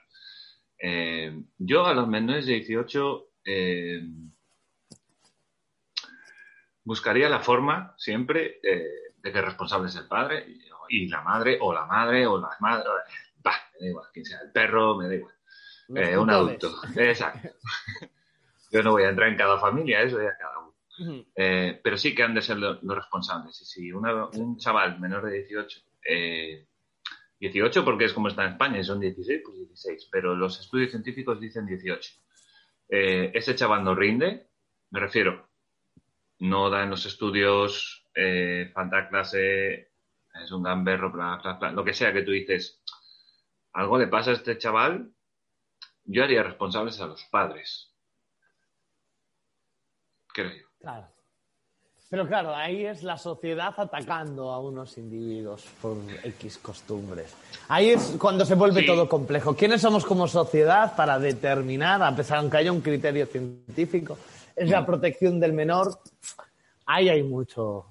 Eh, 0.80 1.44
yo 1.60 1.86
a 1.86 1.94
los 1.94 2.08
menores 2.08 2.48
de 2.48 2.54
18 2.54 3.28
eh, 3.46 4.02
buscaría 6.84 7.30
la 7.30 7.40
forma 7.40 7.94
siempre 8.00 8.60
de 8.64 9.32
que 9.32 9.42
responsable 9.44 9.90
es 9.90 9.96
el 9.96 10.08
padre 10.08 10.44
y, 10.90 11.08
la 11.08 11.22
madre 11.22 11.60
o 11.62 11.72
la 11.72 11.86
madre 11.86 12.26
o 12.26 12.40
las 12.40 12.60
madres. 12.60 12.88
Bah, 13.38 13.62
me 13.74 13.86
da 13.86 13.90
igual, 13.92 14.08
quien 14.12 14.26
sea 14.26 14.42
el 14.42 14.52
perro, 14.52 14.98
me 14.98 15.08
da 15.08 15.14
igual. 15.14 15.36
Eh, 15.90 16.18
un 16.18 16.30
adulto. 16.30 16.68
Exacto. 16.96 17.50
Yo 18.72 18.82
no 18.84 18.92
voy 18.92 19.04
a 19.04 19.10
entrar 19.10 19.30
en 19.30 19.38
cada 19.38 19.60
familia, 19.60 20.02
eso 20.02 20.22
ya 20.22 20.36
cada 20.38 20.60
uno. 20.60 20.74
Eh, 21.36 21.80
pero 21.84 21.98
sí 21.98 22.14
que 22.16 22.24
han 22.24 22.34
de 22.34 22.42
ser 22.42 22.58
lo- 22.58 22.80
los 22.82 22.96
responsables. 22.96 23.62
Y 23.62 23.66
si 23.66 23.92
una- 23.92 24.26
un 24.28 24.58
chaval 24.58 25.00
menor 25.00 25.26
de 25.26 25.34
18, 25.40 25.80
eh, 26.08 26.68
18 27.40 27.84
porque 27.86 28.06
es 28.06 28.14
como 28.14 28.28
está 28.30 28.46
en 28.46 28.52
España, 28.54 28.80
y 28.80 28.84
son 28.84 29.00
16, 29.00 29.42
pues 29.46 29.58
16, 29.58 30.08
pero 30.12 30.36
los 30.36 30.60
estudios 30.60 30.92
científicos 30.92 31.40
dicen 31.40 31.66
18. 31.66 32.12
Eh, 32.90 33.32
ese 33.34 33.56
chaval 33.56 33.84
no 33.84 33.94
rinde, 33.96 34.48
me 34.92 35.00
refiero, 35.00 35.50
no 36.40 36.70
da 36.70 36.84
en 36.84 36.90
los 36.90 37.06
estudios, 37.06 38.08
falta 38.74 39.08
clase, 39.10 39.92
es 40.44 40.52
un 40.52 40.64
gamberro, 40.64 41.12
bla, 41.12 41.40
bla, 41.42 41.54
bla, 41.54 41.72
lo 41.72 41.84
que 41.84 41.94
sea 41.94 42.12
que 42.14 42.22
tú 42.24 42.32
dices, 42.32 42.82
algo 43.74 43.98
le 43.98 44.08
pasa 44.08 44.32
a 44.32 44.34
este 44.34 44.58
chaval, 44.58 45.13
yo 46.06 46.24
haría 46.24 46.44
responsables 46.44 47.00
a 47.00 47.08
los 47.08 47.24
padres. 47.26 47.92
Creo 50.34 50.50
yo. 50.50 50.64
Claro. 50.80 51.08
Pero 52.10 52.28
claro, 52.28 52.56
ahí 52.56 52.86
es 52.86 53.02
la 53.02 53.18
sociedad 53.18 53.74
atacando 53.76 54.52
a 54.52 54.60
unos 54.60 55.00
individuos 55.00 55.66
por 55.82 55.98
X 56.24 56.60
costumbres. 56.60 57.36
Ahí 57.70 57.90
es 57.90 58.16
cuando 58.20 58.46
se 58.46 58.54
vuelve 58.54 58.82
Sí. 58.82 58.86
todo 58.86 59.10
complejo. 59.10 59.56
¿Quiénes 59.56 59.82
somos 59.82 60.06
como 60.06 60.28
sociedad 60.28 60.96
para 60.96 61.18
determinar, 61.18 62.04
a 62.04 62.16
pesar 62.16 62.38
aunque 62.38 62.58
haya 62.58 62.72
un 62.72 62.82
criterio 62.82 63.26
científico, 63.26 64.18
es 64.56 64.70
la 64.70 64.86
protección 64.86 65.40
del 65.40 65.54
menor? 65.54 66.00
Ahí 66.86 67.10
hay 67.10 67.24
mucho. 67.24 67.88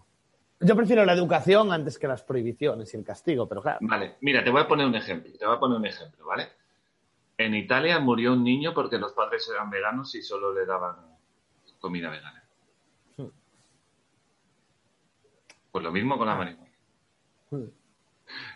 Yo 0.61 0.77
prefiero 0.77 1.05
la 1.05 1.15
educación 1.15 1.73
antes 1.73 1.99
que 1.99 2.07
las 2.07 2.23
prohibiciones 2.23 2.95
y 2.95 2.97
el 2.99 3.05
castigo, 3.05 3.49
pero 3.49 3.61
claro. 3.61 3.79
Vale, 3.81 4.19
mira, 4.21 4.45
te 4.45 4.51
voy 4.51 4.61
a 4.63 4.69
poner 4.69 4.87
un 4.87 4.95
ejemplo, 4.95 5.33
te 5.37 5.45
voy 5.45 5.57
a 5.57 5.59
poner 5.59 5.79
un 5.79 5.87
ejemplo, 5.87 6.25
¿vale? 6.27 6.47
En 7.45 7.55
Italia 7.55 7.99
murió 7.99 8.33
un 8.35 8.45
niño 8.45 8.73
porque 8.73 8.99
los 8.99 9.13
padres 9.13 9.49
eran 9.49 9.69
veganos 9.69 10.15
y 10.15 10.23
solo 10.23 10.55
le 10.55 10.65
daban 10.65 10.97
comida 11.81 12.09
vegana. 12.09 12.45
Pues 15.73 15.83
lo 15.83 15.91
mismo 15.91 16.17
con 16.19 16.29
la 16.29 16.37
marihuana. 16.37 16.71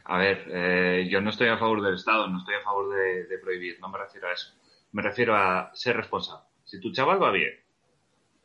A 0.05 0.19
ver, 0.19 0.45
eh, 0.49 1.09
yo 1.11 1.21
no 1.21 1.31
estoy 1.31 1.49
a 1.49 1.59
favor 1.59 1.83
del 1.83 1.95
Estado, 1.95 2.29
no 2.29 2.39
estoy 2.39 2.55
a 2.55 2.63
favor 2.63 2.95
de, 2.95 3.25
de 3.25 3.39
prohibir, 3.39 3.81
no 3.81 3.89
me 3.89 3.99
refiero 3.99 4.29
a 4.29 4.33
eso. 4.33 4.55
Me 4.93 5.03
refiero 5.03 5.35
a 5.35 5.71
ser 5.75 5.97
responsable. 5.97 6.47
Si 6.65 6.81
tu 6.81 6.93
chaval 6.93 7.21
va 7.21 7.33
bien 7.33 7.55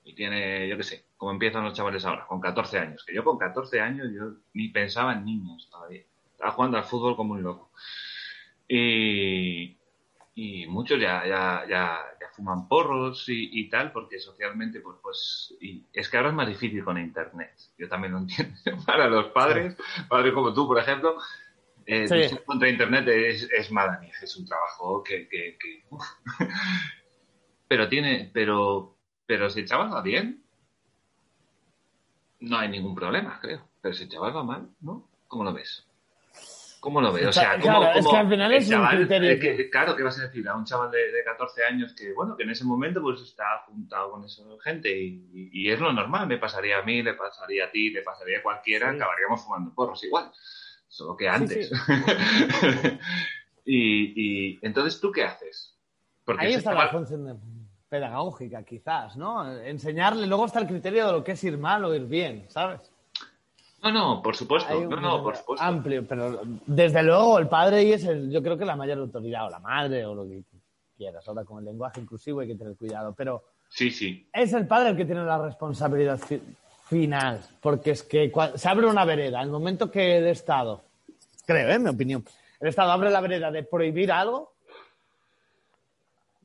y 0.04 0.16
tiene, 0.16 0.68
yo 0.68 0.78
qué 0.78 0.84
sé, 0.84 1.06
como 1.18 1.32
empiezan 1.32 1.64
los 1.64 1.74
chavales 1.74 2.04
ahora, 2.06 2.26
con 2.26 2.42
14 2.42 2.80
años, 2.80 3.04
que 3.06 3.14
yo 3.14 3.24
con 3.24 3.38
14 3.38 3.80
años 3.80 4.08
yo 4.12 4.38
ni 4.54 4.70
pensaba 4.70 5.14
en 5.14 5.26
niños 5.26 5.70
todavía. 5.70 6.04
Estaba 6.32 6.52
jugando 6.52 6.78
al 6.78 6.84
fútbol 6.86 7.16
como 7.16 7.34
un 7.34 7.44
loco. 7.44 7.72
Y, 8.68 9.78
y 10.34 10.66
muchos 10.68 11.00
ya, 11.00 11.26
ya, 11.28 11.66
ya, 11.68 12.00
ya 12.20 12.28
fuman 12.36 12.68
porros 12.68 13.28
y, 13.30 13.50
y 13.60 13.70
tal, 13.70 13.92
porque 13.92 14.20
socialmente, 14.20 14.80
pues, 14.80 14.98
pues 15.02 15.54
y 15.60 15.84
es 15.92 16.10
que 16.10 16.18
ahora 16.18 16.30
es 16.30 16.36
más 16.36 16.48
difícil 16.48 16.84
con 16.84 16.98
internet. 16.98 17.54
Yo 17.78 17.90
también 17.90 18.14
lo 18.14 18.20
entiendo. 18.20 18.56
Para 18.86 19.08
los 19.08 19.28
padres, 19.28 19.76
padres 20.10 20.34
como 20.34 20.54
tú, 20.54 20.68
por 20.68 20.80
ejemplo, 20.80 21.18
eh, 21.86 22.08
Sí. 22.08 22.36
contra 22.46 22.70
internet 22.70 23.08
es, 23.08 23.50
es 23.52 23.72
mala 23.72 24.00
mía, 24.00 24.14
es 24.22 24.36
un 24.38 24.46
trabajo 24.46 25.04
que, 25.04 25.28
que, 25.28 25.58
que- 25.60 25.84
pero 27.68 27.88
tiene, 27.90 28.30
pero, 28.34 28.96
pero 29.26 29.50
si 29.50 29.62
el 29.62 29.68
chaval 29.68 29.94
va 29.94 30.02
bien, 30.02 30.44
no 32.40 32.58
hay 32.58 32.70
ningún 32.70 32.96
problema, 32.96 33.40
creo. 33.40 33.68
Pero 33.82 33.94
si 33.94 34.04
el 34.04 34.10
chaval 34.10 34.36
va 34.36 34.44
mal, 34.44 34.70
¿no? 34.82 35.08
¿Cómo 35.28 35.44
lo 35.44 35.54
ves? 35.54 35.86
¿Cómo 36.82 37.00
lo 37.00 37.14
ves? 37.14 37.28
O 37.28 37.32
sea, 37.32 37.60
¿cómo, 37.62 37.80
Claro, 37.80 38.00
es 38.00 38.08
que 38.08 38.18
al 38.18 38.28
final 38.28 38.52
es 38.54 38.70
un 38.72 38.86
criterio 38.88 39.40
que- 39.40 39.70
claro, 39.70 39.96
¿qué 39.96 40.02
vas 40.04 40.20
a 40.20 40.24
decir? 40.24 40.46
A 40.50 40.56
un 40.56 40.66
chaval 40.66 40.90
de, 40.90 41.12
de 41.12 41.24
14 41.24 41.64
años 41.64 41.94
que, 41.94 42.12
bueno, 42.12 42.36
que 42.36 42.42
en 42.44 42.50
ese 42.50 42.66
momento 42.66 43.00
pues 43.04 43.22
está 43.22 43.46
juntado 43.68 44.10
con 44.12 44.24
esa 44.26 44.42
gente 44.64 44.90
y, 45.00 45.30
y- 45.32 45.50
y 45.62 45.70
es 45.72 45.80
lo 45.80 45.94
normal. 45.94 46.28
Me 46.28 46.40
pasaría 46.40 46.80
a 46.80 46.82
mí, 46.82 47.04
le 47.04 47.14
pasaría 47.14 47.66
a 47.66 47.72
ti, 47.72 47.92
le 47.92 48.02
pasaría 48.02 48.40
a 48.40 48.44
cualquiera, 48.44 48.90
Sí. 48.90 48.98
acabaríamos 48.98 49.44
fumando 49.46 49.74
porros 49.76 50.04
igual. 50.04 50.32
solo 50.88 51.16
que 51.16 51.30
antes. 51.30 51.72
y, 53.66 54.66
entonces, 54.66 55.00
¿tú 55.00 55.12
qué 55.12 55.24
haces? 55.24 55.78
Porque 56.26 56.46
Ahí 56.48 56.54
está 56.54 56.74
la 56.74 56.90
función 56.90 57.40
pedagógica, 57.90 58.64
quizás, 58.64 59.16
¿no? 59.18 59.52
Enseñarle, 59.62 60.26
luego 60.28 60.46
está 60.46 60.60
el 60.60 60.68
criterio 60.68 61.06
de 61.08 61.12
lo 61.14 61.24
que 61.24 61.34
es 61.34 61.44
ir 61.44 61.58
mal 61.58 61.84
o 61.86 61.94
ir 61.94 62.06
bien, 62.06 62.46
¿sabes? 62.50 62.91
No, 63.84 63.92
no, 63.92 64.22
por 64.22 64.36
supuesto. 64.36 64.80
No, 64.80 65.00
no, 65.00 65.24
por 65.24 65.36
supuesto. 65.36 65.66
Amplio, 65.66 66.06
pero 66.08 66.42
desde 66.68 67.02
luego 67.02 67.40
el 67.40 67.48
padre 67.48 67.94
es 67.94 68.06
el, 68.06 68.30
yo 68.30 68.44
creo 68.44 68.58
que 68.58 68.66
la 68.66 68.76
mayor 68.76 69.00
autoridad, 69.00 69.48
o 69.48 69.50
la 69.50 69.60
madre, 69.60 70.06
o 70.06 70.14
lo 70.14 70.28
que 70.28 70.44
quieras. 70.96 71.28
Ahora 71.28 71.44
con 71.44 71.60
el 71.60 71.66
lenguaje 71.66 72.00
inclusivo 72.00 72.42
hay 72.42 72.48
que 72.48 72.56
tener 72.56 72.76
cuidado, 72.76 73.14
pero 73.18 73.44
sí, 73.70 73.90
sí. 73.90 74.28
es 74.32 74.54
el 74.54 74.68
padre 74.68 74.90
el 74.90 74.98
que 74.98 75.06
tiene 75.06 75.24
la 75.24 75.44
responsabilidad 75.44 76.20
final, 76.86 77.42
porque 77.60 77.92
es 77.92 78.04
que 78.04 78.32
se 78.56 78.70
abre 78.70 78.86
una 78.86 79.04
vereda, 79.04 79.42
el 79.42 79.50
momento 79.50 79.90
que 79.90 80.18
el 80.18 80.28
Estado, 80.28 80.84
creo, 81.46 81.70
en 81.70 81.74
¿eh? 81.74 81.80
mi 81.80 81.90
opinión, 81.90 82.24
el 82.60 82.68
Estado 82.68 82.92
abre 82.92 83.10
la 83.10 83.22
vereda 83.22 83.50
de 83.50 83.64
prohibir 83.64 84.12
algo, 84.12 84.51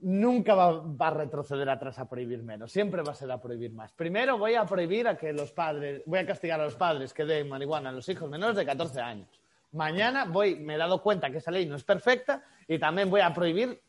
nunca 0.01 0.55
va, 0.55 0.83
a 0.99 1.11
retroceder 1.11 1.69
atrás 1.69 1.99
a 1.99 2.09
prohibir 2.09 2.43
menos, 2.43 2.71
siempre 2.71 3.03
va 3.03 3.13
a 3.13 3.15
ser 3.15 3.31
a 3.31 3.41
prohibir 3.41 3.73
más. 3.73 3.93
Primero 3.93 4.39
voy 4.39 4.55
a 4.55 4.65
prohibir 4.65 5.09
a 5.09 5.17
que 5.17 5.33
los 5.33 5.53
padres, 5.53 6.03
voy 6.07 6.19
a 6.19 6.27
castigar 6.27 6.61
a 6.61 6.65
los 6.65 6.75
padres 6.75 7.15
que 7.15 7.25
den 7.25 7.49
marihuana 7.49 7.91
a 7.91 7.93
los 7.93 8.09
hijos 8.09 8.29
menores 8.29 8.57
de 8.57 8.67
14 8.67 9.01
años. 9.01 9.29
Mañana 9.73 10.25
voy, 10.27 10.57
me 10.57 10.75
he 10.75 10.79
dado 10.79 11.03
cuenta 11.03 11.31
que 11.31 11.39
esa 11.39 11.51
ley 11.51 11.67
no 11.67 11.77
es 11.77 11.85
perfecta 11.85 12.43
y 12.69 12.79
también 12.79 13.11
voy 13.11 13.21
a 13.21 13.33
prohibir, 13.33 13.81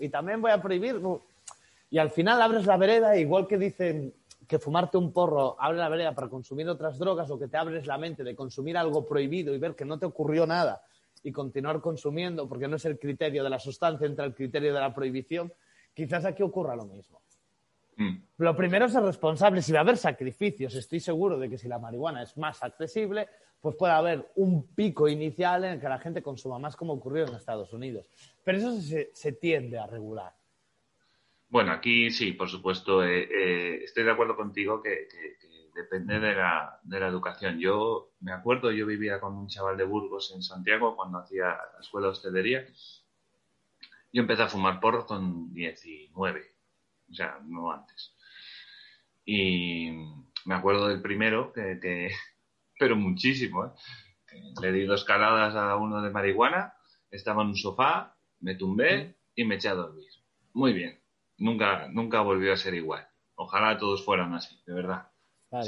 y 0.00 0.08
también 0.08 0.40
voy 0.40 0.50
a 0.50 0.60
prohibir, 0.60 1.00
y 1.90 1.98
al 1.98 2.10
final 2.10 2.40
abres 2.40 2.66
la 2.66 2.76
vereda, 2.76 3.16
igual 3.16 3.46
que 3.46 3.58
dicen 3.58 4.14
que 4.46 4.58
fumarte 4.58 4.98
un 4.98 5.12
porro 5.12 5.56
abre 5.58 5.78
la 5.78 5.88
vereda 5.88 6.14
para 6.14 6.28
consumir 6.28 6.68
otras 6.68 6.98
drogas 6.98 7.30
o 7.30 7.38
que 7.38 7.48
te 7.48 7.56
abres 7.56 7.86
la 7.86 7.96
mente 7.96 8.22
de 8.22 8.34
consumir 8.34 8.76
algo 8.76 9.06
prohibido 9.06 9.54
y 9.54 9.58
ver 9.58 9.74
que 9.74 9.84
no 9.84 9.98
te 9.98 10.06
ocurrió 10.06 10.46
nada 10.46 10.82
y 11.22 11.32
continuar 11.32 11.80
consumiendo 11.80 12.48
porque 12.48 12.68
no 12.68 12.76
es 12.76 12.84
el 12.84 12.98
criterio 12.98 13.44
de 13.44 13.50
la 13.50 13.58
sustancia, 13.58 14.06
entra 14.06 14.24
el 14.24 14.34
criterio 14.34 14.74
de 14.74 14.80
la 14.80 14.94
prohibición, 14.94 15.52
quizás 15.94 16.24
aquí 16.24 16.42
ocurra 16.42 16.76
lo 16.76 16.86
mismo. 16.86 17.20
Mm. 17.96 18.16
Lo 18.38 18.56
primero 18.56 18.86
es 18.86 18.92
ser 18.92 19.02
responsable. 19.02 19.62
Si 19.62 19.72
va 19.72 19.78
a 19.78 19.82
haber 19.82 19.96
sacrificios, 19.96 20.74
estoy 20.74 21.00
seguro 21.00 21.38
de 21.38 21.48
que 21.48 21.58
si 21.58 21.68
la 21.68 21.78
marihuana 21.78 22.22
es 22.22 22.36
más 22.36 22.62
accesible, 22.62 23.28
pues 23.60 23.76
puede 23.76 23.92
haber 23.92 24.30
un 24.36 24.66
pico 24.74 25.08
inicial 25.08 25.64
en 25.64 25.72
el 25.74 25.80
que 25.80 25.88
la 25.88 25.98
gente 25.98 26.22
consuma 26.22 26.58
más 26.58 26.74
como 26.74 26.94
ocurrió 26.94 27.26
en 27.26 27.34
Estados 27.34 27.72
Unidos. 27.72 28.06
Pero 28.42 28.58
eso 28.58 28.80
se 29.12 29.32
tiende 29.32 29.78
a 29.78 29.86
regular. 29.86 30.32
Bueno, 31.52 31.70
aquí 31.72 32.10
sí, 32.10 32.32
por 32.32 32.48
supuesto, 32.48 33.04
eh, 33.04 33.28
eh, 33.30 33.84
estoy 33.84 34.04
de 34.04 34.10
acuerdo 34.10 34.34
contigo 34.34 34.80
que, 34.80 35.06
depende 35.74 36.20
de 36.20 36.34
la, 36.34 36.78
de 36.82 37.00
la, 37.00 37.08
educación. 37.08 37.58
Yo 37.58 38.12
me 38.20 38.32
acuerdo, 38.32 38.70
yo 38.72 38.86
vivía 38.86 39.20
con 39.20 39.34
un 39.34 39.48
chaval 39.48 39.76
de 39.76 39.84
Burgos 39.84 40.32
en 40.34 40.42
Santiago 40.42 40.96
cuando 40.96 41.18
hacía 41.18 41.46
la 41.46 41.80
escuela 41.80 42.08
de 42.08 42.12
hostelería. 42.12 42.66
Yo 44.12 44.20
empecé 44.20 44.42
a 44.42 44.48
fumar 44.48 44.80
porro 44.80 45.06
con 45.06 45.52
19, 45.52 46.54
o 47.10 47.14
sea, 47.14 47.38
no 47.44 47.72
antes. 47.72 48.14
Y 49.24 49.90
me 50.44 50.54
acuerdo 50.54 50.88
del 50.88 51.00
primero, 51.00 51.52
que, 51.52 52.10
pero 52.78 52.96
muchísimo, 52.96 53.66
¿eh? 53.66 53.70
le 54.60 54.72
di 54.72 54.84
dos 54.84 55.04
caladas 55.04 55.54
a 55.54 55.76
uno 55.76 56.02
de 56.02 56.10
marihuana, 56.10 56.74
estaba 57.10 57.42
en 57.42 57.48
un 57.48 57.56
sofá, 57.56 58.16
me 58.40 58.54
tumbé 58.54 59.16
y 59.34 59.44
me 59.44 59.54
eché 59.56 59.68
a 59.68 59.74
dormir. 59.74 60.08
Muy 60.52 60.72
bien 60.72 61.02
nunca, 61.42 61.88
nunca 61.88 62.20
volvió 62.20 62.52
a 62.52 62.56
ser 62.56 62.74
igual. 62.74 63.06
Ojalá 63.34 63.76
todos 63.78 64.04
fueran 64.04 64.34
así, 64.34 64.60
de 64.66 64.74
verdad. 64.74 65.08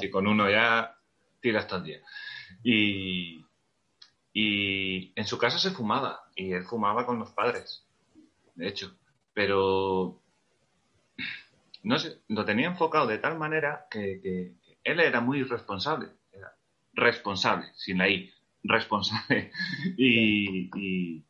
Si 0.01 0.11
con 0.11 0.26
uno 0.26 0.51
ya 0.51 0.97
tiras 1.41 1.66
todo 1.66 1.80
el 1.80 1.85
día. 1.85 2.01
Y, 2.62 3.45
y 4.32 5.12
en 5.14 5.26
su 5.26 5.39
casa 5.39 5.59
se 5.59 5.70
fumaba, 5.70 6.24
y 6.35 6.53
él 6.53 6.64
fumaba 6.64 7.05
con 7.05 7.18
los 7.18 7.30
padres, 7.32 7.87
de 8.55 8.68
hecho. 8.68 8.97
Pero 9.35 10.20
no 11.82 11.99
sé, 11.99 12.20
lo 12.28 12.45
tenía 12.45 12.68
enfocado 12.68 13.07
de 13.07 13.18
tal 13.18 13.39
manera 13.39 13.87
que, 13.91 14.55
él 14.82 15.01
era 15.01 15.20
muy 15.20 15.43
responsable. 15.43 16.09
responsable, 16.95 17.66
sin 17.74 17.99
la 17.99 18.09
I, 18.09 18.32
responsable. 18.62 19.51
y, 19.97 20.70
y 20.78 21.24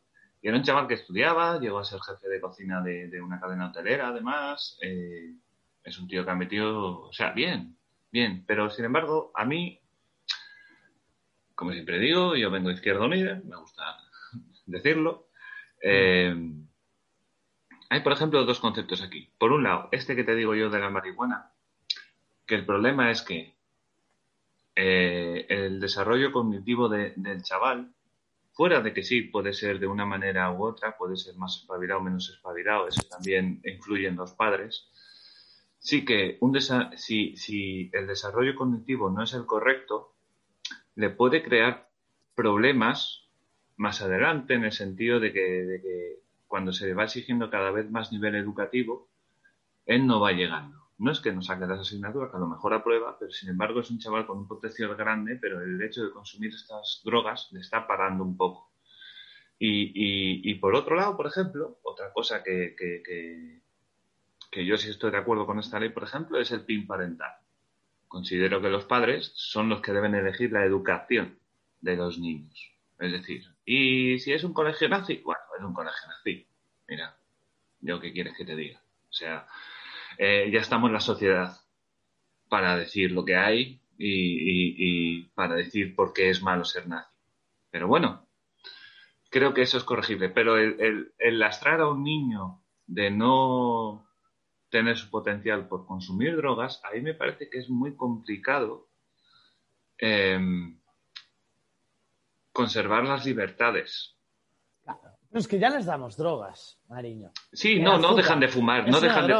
era 0.47 0.57
un 0.57 0.63
chaval 0.63 0.87
que 0.87 0.93
estudiaba, 0.93 1.59
llegó 1.59 1.79
a 1.79 1.83
ser 1.83 1.99
jefe 2.01 2.29
de 2.29 2.39
cocina 2.39 2.81
de, 2.81 3.19
una 3.19 3.39
cadena 3.39 3.69
hotelera, 3.69 4.09
además. 4.09 4.77
Eh, 4.81 5.33
es 5.83 5.97
un 5.97 6.07
tío 6.07 6.23
que 6.23 6.31
ha 6.31 6.35
metido, 6.35 7.01
o 7.01 7.13
sea, 7.13 7.31
bien, 7.31 7.75
bien. 8.15 8.43
Pero 8.47 8.69
sin 8.69 8.85
embargo, 8.85 9.31
a 9.35 9.45
mí, 9.45 9.79
como 11.53 11.71
siempre 11.71 11.99
digo, 11.99 12.35
yo 12.35 12.49
vengo 12.49 12.69
de 12.69 12.75
Izquierda 12.75 13.05
Unida, 13.05 13.41
me 13.43 13.57
gusta 13.57 13.83
decirlo. 14.65 15.27
Eh, 15.81 16.33
hay, 17.89 17.99
por 17.99 18.13
ejemplo, 18.13 18.43
dos 18.45 18.59
conceptos 18.59 19.03
aquí. 19.03 19.29
Por 19.37 19.51
un 19.51 19.63
lado, 19.63 19.89
este 19.91 20.15
que 20.15 20.23
te 20.23 20.35
digo 20.35 20.55
yo 20.55 20.69
de 20.69 20.79
la 20.79 20.89
marihuana, 20.89 21.51
que 22.47 22.55
el 22.55 22.65
problema 22.65 23.11
es 23.11 23.21
que 23.21 23.55
eh, 24.75 25.45
el 25.49 25.79
desarrollo 25.79 26.31
cognitivo 26.31 26.89
del 26.89 27.43
chaval 27.43 27.93
Fuera 28.55 28.79
de 28.79 28.93
que 28.93 29.03
sí, 29.03 29.23
puede 29.23 29.51
ser 29.51 29.79
de 29.79 29.87
una 29.87 30.05
manera 30.05 30.49
u 30.49 30.63
otra, 30.63 30.95
puede 30.95 31.17
ser 31.17 31.35
más 31.35 31.57
espabilado 31.57 31.99
o 31.99 32.03
menos 32.03 32.29
espabilado, 32.29 32.87
eso 32.87 33.01
también 33.09 33.61
influye 33.65 34.07
en 34.07 34.15
los 34.15 34.31
padres. 34.31 34.89
Sí 35.85 36.03
que 36.03 36.37
un 36.41 36.59
si, 36.97 37.37
si 37.37 37.91
el 37.93 38.07
desarrollo 38.07 38.55
cognitivo 38.55 39.11
no 39.11 39.23
es 39.23 39.33
el 39.33 39.45
correcto, 39.45 40.15
le 40.95 41.11
puede 41.11 41.43
crear 41.43 41.89
problemas 42.33 43.29
más 43.77 44.01
adelante 44.01 44.55
en 44.55 44.63
el 44.63 44.71
sentido 44.71 45.19
de 45.19 45.31
que, 45.31 45.41
de 45.41 45.81
que 45.81 46.19
cuando 46.47 46.73
se 46.73 46.87
le 46.87 46.95
va 46.95 47.03
exigiendo 47.03 47.49
cada 47.49 47.69
vez 47.69 47.89
más 47.91 48.11
nivel 48.11 48.35
educativo, 48.35 49.07
él 49.85 50.07
no 50.07 50.19
va 50.19 50.31
llegando 50.31 50.85
no 50.97 51.11
es 51.11 51.19
que 51.19 51.31
no 51.31 51.41
saque 51.41 51.67
las 51.67 51.81
asignaturas, 51.81 52.31
que 52.31 52.37
a 52.37 52.39
lo 52.39 52.47
mejor 52.47 52.73
aprueba, 52.73 53.17
pero 53.19 53.31
sin 53.31 53.49
embargo 53.49 53.81
es 53.81 53.91
un 53.91 53.99
chaval 53.99 54.25
con 54.25 54.37
un 54.37 54.47
potencial 54.47 54.95
grande, 54.95 55.37
pero 55.41 55.61
el 55.61 55.81
hecho 55.81 56.03
de 56.03 56.11
consumir 56.11 56.53
estas 56.53 57.01
drogas 57.03 57.49
le 57.51 57.59
está 57.59 57.85
parando 57.85 58.23
un 58.23 58.37
poco. 58.37 58.71
Y, 59.57 60.53
por 60.55 60.75
otro 60.75 60.95
lado, 60.95 61.15
por 61.15 61.27
ejemplo, 61.27 61.79
otra 61.83 62.11
cosa 62.13 62.43
que, 62.43 62.75
que, 62.77 63.61
yo 64.51 64.77
sí 64.77 64.89
estoy 64.89 65.11
de 65.11 65.17
acuerdo 65.17 65.45
con 65.45 65.59
esta 65.59 65.79
ley, 65.79 65.89
por 65.89 66.03
ejemplo, 66.03 66.39
es 66.39 66.51
el 66.51 66.61
PIN 66.61 66.87
parental. 66.87 67.33
Considero 68.07 68.61
que 68.61 68.69
los 68.69 68.85
padres 68.85 69.31
son 69.35 69.69
los 69.69 69.81
que 69.81 69.91
deben 69.91 70.15
elegir 70.15 70.51
la 70.51 70.63
educación 70.63 71.37
de 71.81 71.95
los 71.95 72.17
niños. 72.19 72.71
Es 72.99 73.11
decir, 73.11 73.43
y 73.65 74.19
si 74.19 74.31
es 74.31 74.43
un 74.43 74.53
colegio 74.53 74.87
nazi, 74.87 75.21
bueno, 75.23 75.41
es 75.57 75.63
un 75.63 75.73
colegio 75.73 76.07
nazi. 76.07 76.47
Mira, 76.87 77.17
yo 77.81 77.99
qué 77.99 78.13
quieres 78.13 78.37
que 78.37 78.45
te 78.45 78.55
diga. 78.55 78.79
O 79.09 79.13
sea, 79.13 79.47
eh, 80.17 80.49
ya 80.51 80.59
estamos 80.59 80.87
en 80.87 80.93
la 80.93 80.99
sociedad 80.99 81.57
para 82.47 82.77
decir 82.77 83.11
lo 83.11 83.25
que 83.25 83.35
hay 83.35 83.81
y, 83.97 85.23
para 85.35 85.55
decir 85.55 85.95
por 85.95 86.13
qué 86.13 86.29
es 86.29 86.41
malo 86.41 86.63
ser 86.63 86.87
nazi. 86.87 87.09
Pero 87.71 87.87
bueno, 87.87 88.27
creo 89.29 89.53
que 89.53 89.61
eso 89.61 89.77
es 89.77 89.83
corregible. 89.83 90.29
Pero 90.29 90.57
el, 90.57 91.11
lastrar 91.19 91.81
a 91.81 91.89
un 91.89 92.03
niño 92.03 92.61
de 92.87 93.11
no 93.11 94.04
tener 94.75 94.97
su 94.97 95.09
potencial 95.09 95.69
por 95.69 95.85
consumir 95.85 96.35
drogas, 96.35 96.81
ahí 96.83 97.01
me 97.01 97.13
parece 97.13 97.49
que 97.49 97.59
es 97.59 97.69
muy 97.69 97.95
complicado 97.95 98.89
em, 99.97 100.77
conservar 102.51 103.05
las 103.05 103.25
libertades. 103.25 104.17
es 105.31 105.47
que 105.47 105.59
ya 105.59 105.69
les 105.69 105.85
damos 105.85 106.17
drogas, 106.17 106.77
Mariño. 106.89 107.31
Sí, 107.53 107.79
no, 107.79 107.97
no 107.97 108.15
dejan 108.15 108.41
de 108.41 108.49
fumar, 108.49 108.85
no 108.89 108.99
dejan 108.99 109.27
de, 109.27 109.33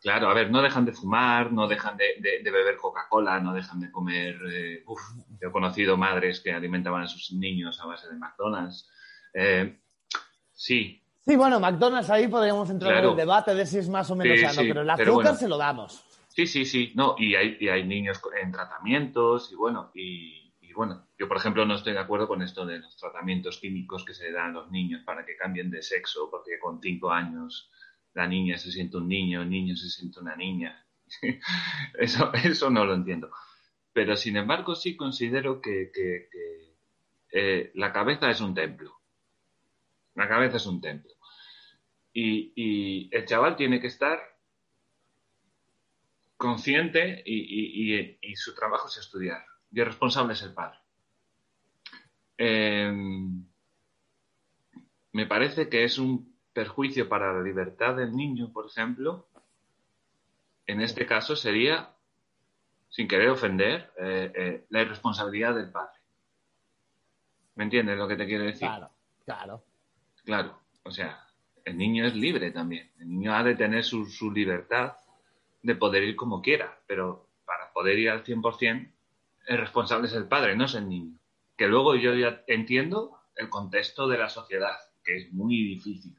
Claro, 0.00 0.28
a 0.28 0.34
ver, 0.34 0.50
no 0.50 0.60
dejan 0.60 0.84
de 0.84 0.92
fumar, 0.92 1.52
no 1.52 1.68
dejan 1.68 1.96
de, 1.96 2.42
beber 2.42 2.76
Coca-Cola, 2.76 3.38
no 3.38 3.54
dejan 3.54 3.78
de 3.78 3.92
comer. 3.92 4.36
Eh, 4.52 4.82
uf, 4.88 5.00
he 5.40 5.48
conocido 5.52 5.96
madres 5.96 6.40
que 6.40 6.52
alimentaban 6.52 7.04
a 7.04 7.06
sus 7.06 7.30
niños 7.30 7.80
a 7.80 7.86
base 7.86 8.08
de 8.08 8.16
McDonald's. 8.16 8.90
Eh, 9.32 9.78
sí. 10.52 11.01
Sí, 11.24 11.36
bueno, 11.36 11.60
McDonald's 11.60 12.10
ahí 12.10 12.26
podríamos 12.28 12.68
entrar 12.70 13.04
en 13.04 13.10
el 13.10 13.16
debate 13.16 13.54
de 13.54 13.64
si 13.64 13.78
es 13.78 13.88
más 13.88 14.10
o 14.10 14.16
menos 14.16 14.40
sano, 14.40 14.62
pero 14.66 14.82
el 14.82 14.90
azúcar 14.90 15.36
se 15.36 15.48
lo 15.48 15.56
damos. 15.56 16.04
Sí, 16.28 16.46
sí, 16.46 16.64
sí. 16.64 16.92
No, 16.94 17.14
y 17.18 17.34
hay, 17.34 17.56
y 17.60 17.68
hay 17.68 17.84
niños 17.84 18.20
en 18.42 18.50
tratamientos 18.50 19.52
y 19.52 19.54
bueno, 19.54 19.90
y, 19.94 20.52
y, 20.60 20.72
bueno, 20.72 21.06
yo 21.18 21.28
por 21.28 21.36
ejemplo 21.36 21.64
no 21.66 21.74
estoy 21.74 21.92
de 21.92 22.00
acuerdo 22.00 22.26
con 22.26 22.42
esto 22.42 22.64
de 22.64 22.78
los 22.78 22.96
tratamientos 22.96 23.58
químicos 23.58 24.04
que 24.04 24.14
se 24.14 24.32
dan 24.32 24.50
a 24.50 24.60
los 24.60 24.70
niños 24.70 25.02
para 25.04 25.24
que 25.24 25.36
cambien 25.36 25.70
de 25.70 25.82
sexo, 25.82 26.28
porque 26.30 26.58
con 26.58 26.80
cinco 26.80 27.10
años 27.10 27.70
la 28.14 28.26
niña 28.26 28.58
se 28.58 28.72
siente 28.72 28.96
un 28.96 29.08
niño, 29.08 29.42
el 29.42 29.50
niño 29.50 29.76
se 29.76 29.88
siente 29.88 30.20
una 30.20 30.36
niña. 30.36 30.84
eso, 31.98 32.32
eso 32.32 32.70
no 32.70 32.84
lo 32.84 32.94
entiendo. 32.94 33.30
Pero 33.92 34.16
sin 34.16 34.36
embargo 34.36 34.74
sí 34.74 34.96
considero 34.96 35.60
que, 35.60 35.92
eh, 37.32 37.70
la 37.74 37.92
cabeza 37.92 38.30
es 38.30 38.40
un 38.40 38.54
templo. 38.54 39.01
La 40.14 40.28
cabeza 40.28 40.56
es 40.56 40.66
un 40.66 40.80
templo. 40.80 41.12
Y, 42.12 43.08
el 43.10 43.24
chaval 43.24 43.56
tiene 43.56 43.80
que 43.80 43.86
estar 43.86 44.20
consciente 46.36 47.22
y, 47.24 48.36
su 48.36 48.54
trabajo 48.54 48.88
es 48.88 48.98
estudiar. 48.98 49.44
Y 49.70 49.80
el 49.80 49.86
responsable 49.86 50.34
es 50.34 50.42
el 50.42 50.52
padre. 50.52 50.78
eh, 52.38 52.92
me 55.12 55.26
parece 55.26 55.68
que 55.68 55.84
es 55.84 55.98
un 55.98 56.34
perjuicio 56.52 57.08
para 57.08 57.32
la 57.32 57.42
libertad 57.42 57.96
del 57.96 58.14
niño, 58.14 58.52
por 58.52 58.66
ejemplo. 58.66 59.28
En 60.66 60.80
este 60.80 61.06
caso 61.06 61.36
sería, 61.36 61.90
sin 62.88 63.08
querer 63.08 63.28
ofender, 63.28 63.92
eh, 63.98 64.32
eh, 64.34 64.66
la 64.70 64.82
irresponsabilidad 64.82 65.54
del 65.54 65.70
padre. 65.70 65.98
¿Me 67.56 67.64
entiendes 67.64 67.98
lo 67.98 68.08
que 68.08 68.16
te 68.16 68.26
quiero 68.26 68.44
decir? 68.44 68.66
Claro, 68.68 68.90
claro. 69.24 69.64
Claro, 70.24 70.60
o 70.84 70.90
sea, 70.90 71.26
el 71.64 71.76
niño 71.76 72.06
es 72.06 72.14
libre 72.14 72.50
también. 72.50 72.90
El 73.00 73.08
niño 73.08 73.34
ha 73.34 73.42
de 73.42 73.54
tener 73.54 73.84
su, 73.84 74.06
su 74.06 74.30
libertad 74.30 74.94
de 75.62 75.74
poder 75.74 76.02
ir 76.04 76.16
como 76.16 76.42
quiera, 76.42 76.80
pero 76.86 77.28
para 77.44 77.72
poder 77.72 77.98
ir 77.98 78.10
al 78.10 78.24
100%, 78.24 78.92
el 79.46 79.58
responsable 79.58 80.08
es 80.08 80.14
el 80.14 80.28
padre, 80.28 80.56
no 80.56 80.64
es 80.64 80.74
el 80.74 80.88
niño. 80.88 81.18
Que 81.56 81.68
luego 81.68 81.94
yo 81.96 82.14
ya 82.14 82.42
entiendo 82.46 83.18
el 83.36 83.48
contexto 83.48 84.08
de 84.08 84.18
la 84.18 84.28
sociedad, 84.28 84.76
que 85.04 85.16
es 85.16 85.32
muy 85.32 85.56
difícil 85.56 86.16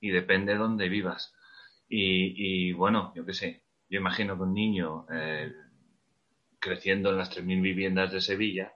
y 0.00 0.10
depende 0.10 0.52
de 0.52 0.58
dónde 0.58 0.88
vivas. 0.88 1.34
Y, 1.88 2.34
y 2.36 2.72
bueno, 2.72 3.12
yo 3.14 3.24
qué 3.24 3.34
sé, 3.34 3.62
yo 3.88 3.98
imagino 4.00 4.36
que 4.36 4.42
un 4.42 4.54
niño 4.54 5.06
eh, 5.12 5.52
creciendo 6.58 7.10
en 7.10 7.18
las 7.18 7.30
3.000 7.36 7.60
viviendas 7.60 8.12
de 8.12 8.20
Sevilla, 8.20 8.74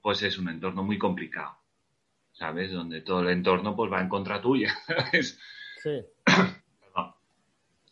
pues 0.00 0.22
es 0.22 0.38
un 0.38 0.48
entorno 0.48 0.82
muy 0.82 0.98
complicado, 0.98 1.56
¿sabes? 2.42 2.72
Donde 2.72 3.02
todo 3.02 3.20
el 3.20 3.28
entorno 3.28 3.76
pues 3.76 3.92
va 3.92 4.00
en 4.00 4.08
contra 4.08 4.42
tuya, 4.42 4.74
¿sabes? 4.86 5.38
Sí. 5.80 6.04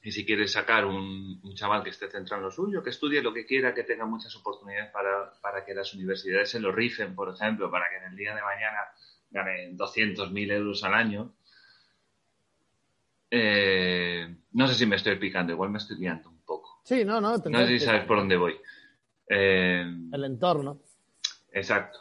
Y 0.03 0.11
si 0.13 0.25
quieres 0.25 0.51
sacar 0.53 0.87
un, 0.87 1.41
un 1.45 1.55
chaval 1.55 1.85
que 1.85 1.91
esté 1.91 2.11
centrado 2.11 2.41
en 2.41 2.47
lo 2.47 2.51
suyo, 2.51 2.83
que 2.83 2.89
estudie 2.91 3.23
lo 3.23 3.35
que 3.35 3.45
quiera, 3.47 3.75
que 3.75 3.85
tenga 3.85 4.07
muchas 4.07 4.35
oportunidades 4.35 4.91
para, 4.91 5.31
para 5.43 5.65
que 5.65 5.75
las 5.75 5.93
universidades 5.95 6.51
se 6.51 6.59
lo 6.59 6.73
rifen, 6.73 7.15
por 7.15 7.29
ejemplo, 7.33 7.71
para 7.71 7.85
que 7.91 7.97
en 7.99 8.05
el 8.11 8.17
día 8.17 8.35
de 8.35 8.41
mañana 8.41 8.79
gane 9.31 9.73
200.000 9.77 10.53
euros 10.53 10.83
al 10.85 10.95
año. 10.95 11.35
Eh, 13.31 14.35
no 14.53 14.67
sé 14.67 14.75
si 14.75 14.87
me 14.87 14.97
estoy 14.97 15.17
picando, 15.17 15.53
igual 15.53 15.71
me 15.71 15.79
estoy 15.79 15.99
guiando 15.99 16.31
un 16.31 16.41
poco. 16.41 16.81
Sí, 16.83 17.05
no, 17.05 17.21
no. 17.21 17.37
No 17.37 17.59
sé 17.59 17.79
si 17.79 17.81
sabes 17.81 18.05
por 18.05 18.17
dónde 18.17 18.37
voy. 18.37 18.57
Eh, 19.29 19.85
El 20.13 20.25
entorno. 20.25 20.81
Exacto. 21.53 21.99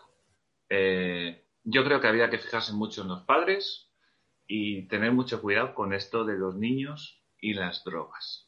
Eh, 0.70 1.44
yo 1.64 1.84
creo 1.84 2.00
que 2.02 2.08
había 2.08 2.30
que 2.30 2.38
fijarse 2.40 2.74
mucho 2.74 3.02
en 3.04 3.10
los 3.10 3.24
padres 3.24 3.90
y 4.48 4.88
tener 4.88 5.12
mucho 5.12 5.42
cuidado 5.42 5.74
con 5.76 5.94
esto 5.94 6.24
de 6.26 6.38
los 6.38 6.56
niños 6.56 7.22
y 7.42 7.54
las 7.54 7.84
drogas. 7.84 8.48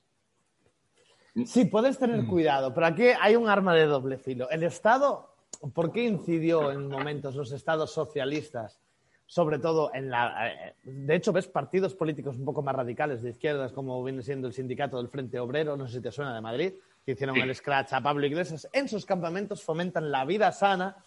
Sí, 1.45 1.65
puedes 1.65 1.97
tener 1.97 2.25
cuidado, 2.25 2.73
pero 2.73 2.88
aquí 2.88 3.05
hay 3.19 3.35
un 3.38 3.47
arma 3.47 3.73
de 3.73 3.85
doble 3.85 4.17
filo. 4.17 4.49
El 4.49 4.63
Estado, 4.63 5.33
¿por 5.73 5.91
qué 5.93 6.03
incidió 6.03 6.71
en 6.71 6.89
momentos 6.89 7.35
los 7.35 7.51
estados 7.53 7.93
socialistas? 7.93 8.81
Sobre 9.27 9.59
todo 9.59 9.91
en 9.93 10.09
la. 10.09 10.49
eh, 10.49 10.75
De 10.83 11.15
hecho, 11.15 11.31
ves 11.31 11.47
partidos 11.47 11.95
políticos 11.95 12.35
un 12.35 12.43
poco 12.43 12.61
más 12.61 12.75
radicales 12.75 13.21
de 13.21 13.29
izquierdas, 13.29 13.71
como 13.71 14.03
viene 14.03 14.23
siendo 14.23 14.47
el 14.49 14.53
sindicato 14.53 14.97
del 14.97 15.07
Frente 15.07 15.39
Obrero, 15.39 15.77
no 15.77 15.88
sé 15.88 15.95
si 15.97 16.01
te 16.01 16.11
suena 16.11 16.35
de 16.35 16.41
Madrid, 16.41 16.73
que 17.05 17.13
hicieron 17.13 17.35
Sí. 17.38 17.41
el 17.41 17.55
scratch 17.55 17.93
a 17.93 18.01
Pablo 18.01 18.25
Iglesias. 18.25 18.67
En 18.73 18.89
sus 18.89 19.05
campamentos 19.05 19.63
fomentan 19.63 20.11
la 20.11 20.25
vida 20.25 20.51
sana, 20.51 20.97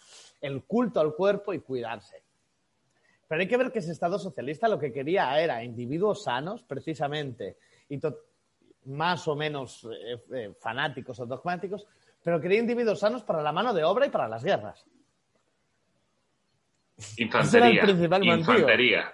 el 0.45 0.63
culto 0.63 0.99
al 0.99 1.15
cuerpo 1.15 1.53
y 1.53 1.59
cuidarse. 1.59 2.23
Pero 3.27 3.41
hay 3.41 3.47
que 3.47 3.57
ver 3.57 3.71
que 3.71 3.79
ese 3.79 3.91
Estado 3.91 4.19
socialista 4.19 4.67
lo 4.67 4.77
que 4.77 4.93
quería 4.93 5.39
era 5.41 5.63
individuos 5.63 6.23
sanos, 6.23 6.63
precisamente, 6.63 7.57
y 7.89 7.99
más 8.85 9.27
o 9.27 9.35
menos 9.35 9.87
eh, 9.91 10.21
eh, 10.31 10.53
fanáticos 10.59 11.19
o 11.19 11.25
dogmáticos, 11.25 11.87
pero 12.23 12.39
quería 12.39 12.59
individuos 12.59 12.99
sanos 12.99 13.23
para 13.23 13.41
la 13.41 13.51
mano 13.51 13.73
de 13.73 13.83
obra 13.83 14.05
y 14.05 14.09
para 14.09 14.27
las 14.27 14.43
guerras. 14.43 14.85
Infantería. 17.17 17.81
el 17.81 17.87
principal 17.87 18.19
motivo. 18.23 18.39
infantería. 18.39 19.13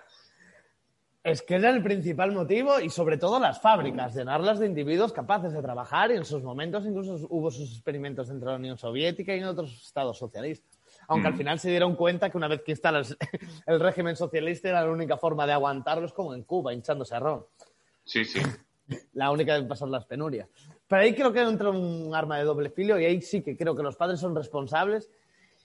Es 1.23 1.41
que 1.43 1.55
era 1.55 1.69
el 1.69 1.83
principal 1.83 2.31
motivo 2.31 2.79
y 2.79 2.89
sobre 2.89 3.17
todo 3.17 3.39
las 3.39 3.61
fábricas, 3.61 4.15
llenarlas 4.15 4.59
de 4.59 4.65
individuos 4.65 5.13
capaces 5.13 5.53
de 5.53 5.61
trabajar 5.61 6.11
y 6.11 6.15
en 6.15 6.25
sus 6.25 6.41
momentos 6.43 6.85
incluso 6.85 7.27
hubo 7.29 7.51
sus 7.51 7.71
experimentos 7.73 8.27
dentro 8.27 8.49
de 8.49 8.53
la 8.53 8.59
Unión 8.59 8.77
Soviética 8.77 9.35
y 9.35 9.39
en 9.39 9.45
otros 9.45 9.71
estados 9.85 10.17
socialistas. 10.17 10.70
Aunque 11.11 11.27
al 11.27 11.33
Mm. 11.33 11.37
final 11.37 11.59
se 11.59 11.69
dieron 11.69 11.95
cuenta 11.97 12.29
que 12.29 12.37
una 12.37 12.47
vez 12.47 12.61
que 12.61 12.71
instalas 12.71 13.17
el 13.65 13.79
régimen 13.81 14.15
socialista 14.15 14.69
era 14.69 14.85
la 14.85 14.89
única 14.89 15.17
forma 15.17 15.45
de 15.45 15.51
aguantarlos 15.51 16.13
como 16.13 16.33
en 16.33 16.43
Cuba, 16.43 16.73
hinchándose 16.73 17.13
a 17.13 17.19
ron. 17.19 17.45
Sí, 18.05 18.23
sí. 18.23 18.39
la 19.13 19.29
única 19.29 19.53
de 19.59 19.63
pasar 19.67 19.89
las 19.89 20.05
penurias. 20.05 20.47
Pero 20.87 21.01
ahí 21.01 21.13
creo 21.13 21.33
que 21.33 21.41
entra 21.41 21.69
un 21.69 22.15
arma 22.15 22.37
de 22.37 22.45
doble 22.45 22.69
filo 22.69 22.97
y 22.97 23.03
ahí 23.03 23.21
sí 23.21 23.41
que 23.41 23.57
creo 23.57 23.75
que 23.75 23.83
los 23.83 23.97
padres 23.97 24.21
son 24.21 24.33
responsables 24.33 25.09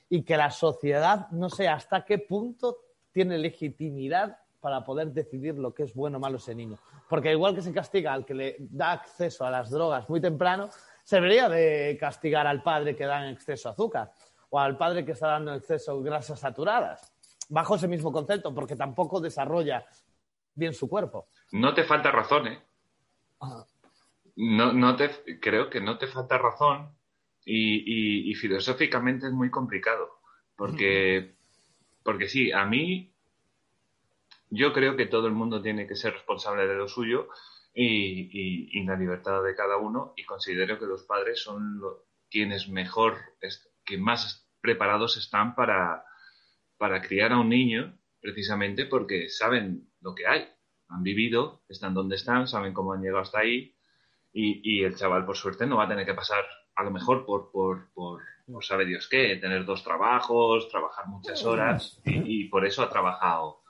y 0.09 0.23
que 0.23 0.37
la 0.37 0.51
sociedad 0.51 1.29
no 1.31 1.49
sé 1.49 1.69
hasta 1.69 2.05
qué 2.05 2.19
punto 2.19 2.79
tiene 3.13 3.39
legitimidad 3.39 4.39
para 4.61 4.83
poder 4.83 5.13
decidir 5.13 5.57
lo 5.57 5.73
que 5.73 5.85
es 5.85 5.95
bueno 5.95 6.17
o 6.17 6.21
malo 6.21 6.39
ese 6.39 6.57
niño. 6.57 6.77
Porque 7.09 7.31
igual 7.31 7.55
que 7.55 7.63
se 7.63 7.73
castiga 7.73 8.13
al 8.13 8.27
que 8.27 8.35
le 8.35 8.57
da 8.59 8.91
acceso 8.93 9.45
a 9.45 9.51
las 9.51 9.71
drogas 9.71 10.09
muy 10.09 10.21
temprano, 10.21 10.71
se 11.05 11.17
debería 11.17 11.49
de 11.49 11.97
castigar 12.01 12.49
al 12.49 12.65
padre 12.65 12.97
que 12.97 13.07
da 13.07 13.25
en 13.25 13.33
exceso 13.33 13.69
azúcar 13.69 14.11
o 14.51 14.59
al 14.61 14.77
padre 14.77 15.05
que 15.05 15.13
está 15.13 15.29
dando 15.29 15.55
exceso 15.55 16.01
grasas 16.03 16.41
saturadas, 16.41 17.13
bajo 17.49 17.77
ese 17.77 17.89
mismo 17.89 18.13
concepto, 18.13 18.55
porque 18.55 18.77
tampoco 18.77 19.21
desarrolla 19.21 19.85
bien 20.55 20.73
su 20.75 20.89
cuerpo. 20.89 21.29
No 21.53 21.75
te 21.75 21.85
falta 21.85 22.11
razón, 22.11 22.47
¿eh? 22.49 22.63
No, 24.37 24.73
no 24.73 24.97
te, 24.97 25.39
creo 25.41 25.71
que 25.71 25.81
no 25.81 25.99
te 25.99 26.07
falta 26.07 26.39
razón 26.39 26.91
y, 27.45 27.77
y- 28.27 28.31
y 28.31 28.35
filosóficamente 28.35 29.27
es 29.27 29.33
muy 29.33 29.51
complicado. 29.51 30.21
Porque, 30.57 31.35
porque 32.03 32.29
sí, 32.29 32.53
a 32.53 32.65
mí 32.65 33.13
yo 34.51 34.73
creo 34.73 34.97
que 34.97 35.07
todo 35.07 35.27
el 35.27 35.33
mundo 35.33 35.61
tiene 35.63 35.87
que 35.87 35.97
ser 35.97 36.13
responsable 36.15 36.67
de 36.67 36.75
lo 36.75 36.89
suyo 36.89 37.29
y, 37.75 37.85
y- 38.33 38.81
y 38.81 38.85
la 38.85 38.97
libertad 38.97 39.43
de 39.43 39.55
cada 39.55 39.77
uno 39.77 40.13
y 40.17 40.25
considero 40.25 40.79
que 40.79 40.87
los 40.87 41.03
padres 41.05 41.41
son 41.43 41.79
lo- 41.81 42.05
quienes 42.31 42.69
mejor, 42.69 43.19
que 43.87 43.97
más 43.97 44.47
preparados 44.61 45.17
están 45.17 45.55
para, 45.55 46.05
para 46.77 47.01
criar 47.01 47.33
a 47.33 47.39
un 47.39 47.49
niño 47.49 47.97
precisamente 48.21 48.87
porque 48.87 49.29
saben 49.29 49.89
lo 50.01 50.15
que 50.15 50.27
hay, 50.27 50.49
han 50.89 51.03
vivido, 51.03 51.63
están 51.69 51.95
donde 51.95 52.17
están, 52.17 52.49
saben 52.49 52.75
cómo 52.75 52.93
han 52.93 53.01
llegado 53.01 53.23
hasta 53.23 53.41
ahí 53.41 53.75
y, 54.33 54.61
y 54.63 54.85
el 54.85 54.97
chaval 54.97 55.25
por 55.25 55.37
suerte 55.37 55.67
no 55.67 55.77
va 55.77 55.85
a 55.85 55.89
tener 55.89 56.05
que 56.05 56.15
pasar 56.15 56.45
a 56.75 56.85
lo 56.85 56.91
mejor 56.91 57.25
por, 57.25 57.51
por, 57.51 57.91
por, 57.95 58.21
por 58.47 58.65
sabe 58.65 58.85
Dios 58.85 59.09
qué, 59.09 59.37
tener 59.37 59.65
dos 59.65 59.83
trabajos, 59.83 60.69
trabajar 60.69 61.07
muchas 61.07 61.45
horas 61.45 62.01
y, 62.05 62.43
y 62.43 62.49
por 62.49 62.67
eso 62.67 62.83
ha 62.83 62.91
trabajado 62.91 63.63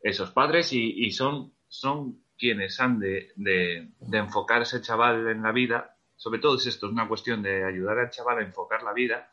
esos 0.00 0.30
padres 0.30 0.72
y, 0.72 0.92
y 1.04 1.10
son, 1.10 1.54
son 1.66 2.22
quienes 2.38 2.78
han 2.78 2.98
de, 2.98 3.32
de, 3.36 3.88
de 3.98 4.18
enfocar 4.18 4.60
a 4.60 4.62
ese 4.62 4.80
chaval 4.80 5.28
en 5.28 5.42
la 5.42 5.50
vida, 5.50 5.93
sobre 6.16 6.40
todo 6.40 6.56
es 6.56 6.66
esto, 6.66 6.86
es 6.86 6.92
una 6.92 7.08
cuestión 7.08 7.42
de 7.42 7.64
ayudar 7.64 7.98
al 7.98 8.10
chaval 8.10 8.38
a 8.38 8.42
enfocar 8.42 8.82
la 8.82 8.92
vida 8.92 9.30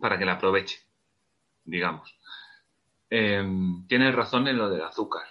para 0.00 0.18
que 0.18 0.24
la 0.24 0.34
aproveche, 0.34 0.80
digamos. 1.64 2.16
Eh, 3.10 3.44
tienes 3.88 4.14
razón 4.14 4.48
en 4.48 4.56
lo 4.56 4.70
del 4.70 4.82
azúcar, 4.82 5.26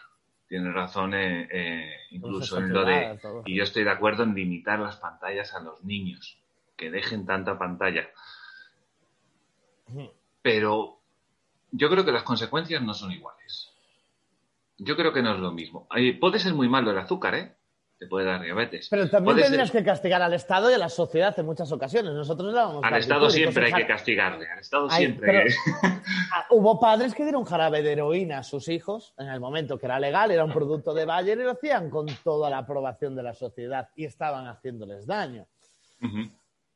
tienes 0.48 0.74
razón 0.74 1.14
eh, 1.14 1.48
eh, 1.52 1.96
incluso 2.12 2.58
en 2.58 2.74
lo 2.74 2.84
de... 2.84 3.18
todo. 3.22 3.44
Y 3.46 3.56
yo 3.56 3.64
estoy 3.64 3.84
de 3.84 3.92
acuerdo 3.92 4.24
en 4.24 4.36
limitar 4.36 4.80
las 4.80 4.98
pantallas 4.98 5.54
a 5.54 5.62
los 5.62 5.84
niños, 5.84 6.38
que 6.76 6.92
dejen 6.92 7.26
tanta 7.26 7.58
pantalla. 7.58 8.10
Pero 10.42 11.00
yo 11.72 11.90
creo 11.90 12.06
que 12.06 12.12
las 12.12 12.24
consecuencias 12.24 12.82
no 12.82 12.94
son 12.94 13.12
iguales. 13.12 13.72
Yo 14.78 14.96
creo 14.96 15.12
que 15.12 15.22
no 15.22 15.34
es 15.34 15.40
lo 15.40 15.52
mismo. 15.52 15.88
Ay, 15.90 16.14
Puede 16.14 16.40
ser 16.40 16.54
muy 16.54 16.70
malo 16.70 16.92
el 16.92 16.98
azúcar, 16.98 17.36
¿eh? 17.36 17.56
Te 18.00 18.08
puede 18.08 18.26
dar 18.28 18.42
diabetes. 18.42 18.88
Pero 18.90 19.10
también 19.10 19.36
Puede 19.36 19.44
tendrías 19.48 19.70
ser- 19.70 19.82
que 19.84 19.86
castigar 19.90 20.22
al 20.22 20.34
Estado 20.34 20.72
y 20.72 20.74
a 20.74 20.78
la 20.78 20.88
sociedad 20.88 21.38
en 21.38 21.46
muchas 21.46 21.70
ocasiones. 21.74 22.14
Nosotros 22.14 22.54
dábamos 22.54 22.82
Al 22.82 22.96
Estado 22.96 23.30
siempre 23.30 23.66
hay 23.66 23.74
que 23.74 23.86
castigarle. 23.86 24.48
Al 24.50 24.60
Estado 24.60 24.90
siempre. 24.90 25.28
pero- 25.28 25.44
Ah, 26.34 26.46
Hubo 26.52 26.80
padres 26.80 27.14
que 27.14 27.24
dieron 27.24 27.44
jarabe 27.44 27.82
de 27.84 27.92
heroína 27.92 28.38
a 28.40 28.44
sus 28.44 28.70
hijos 28.70 29.14
en 29.18 29.28
el 29.28 29.42
momento 29.42 29.78
que 29.78 29.86
era 29.86 30.00
legal, 30.00 30.32
era 30.32 30.46
un 30.46 30.54
producto 30.54 30.94
de 30.94 31.04
Bayer 31.06 31.38
y 31.40 31.44
lo 31.44 31.52
hacían 31.52 31.90
con 31.90 32.06
toda 32.24 32.50
la 32.50 32.60
aprobación 32.60 33.16
de 33.16 33.24
la 33.24 33.34
sociedad 33.34 33.90
y 33.98 34.06
estaban 34.06 34.48
haciéndoles 34.48 35.06
daño. 35.06 35.46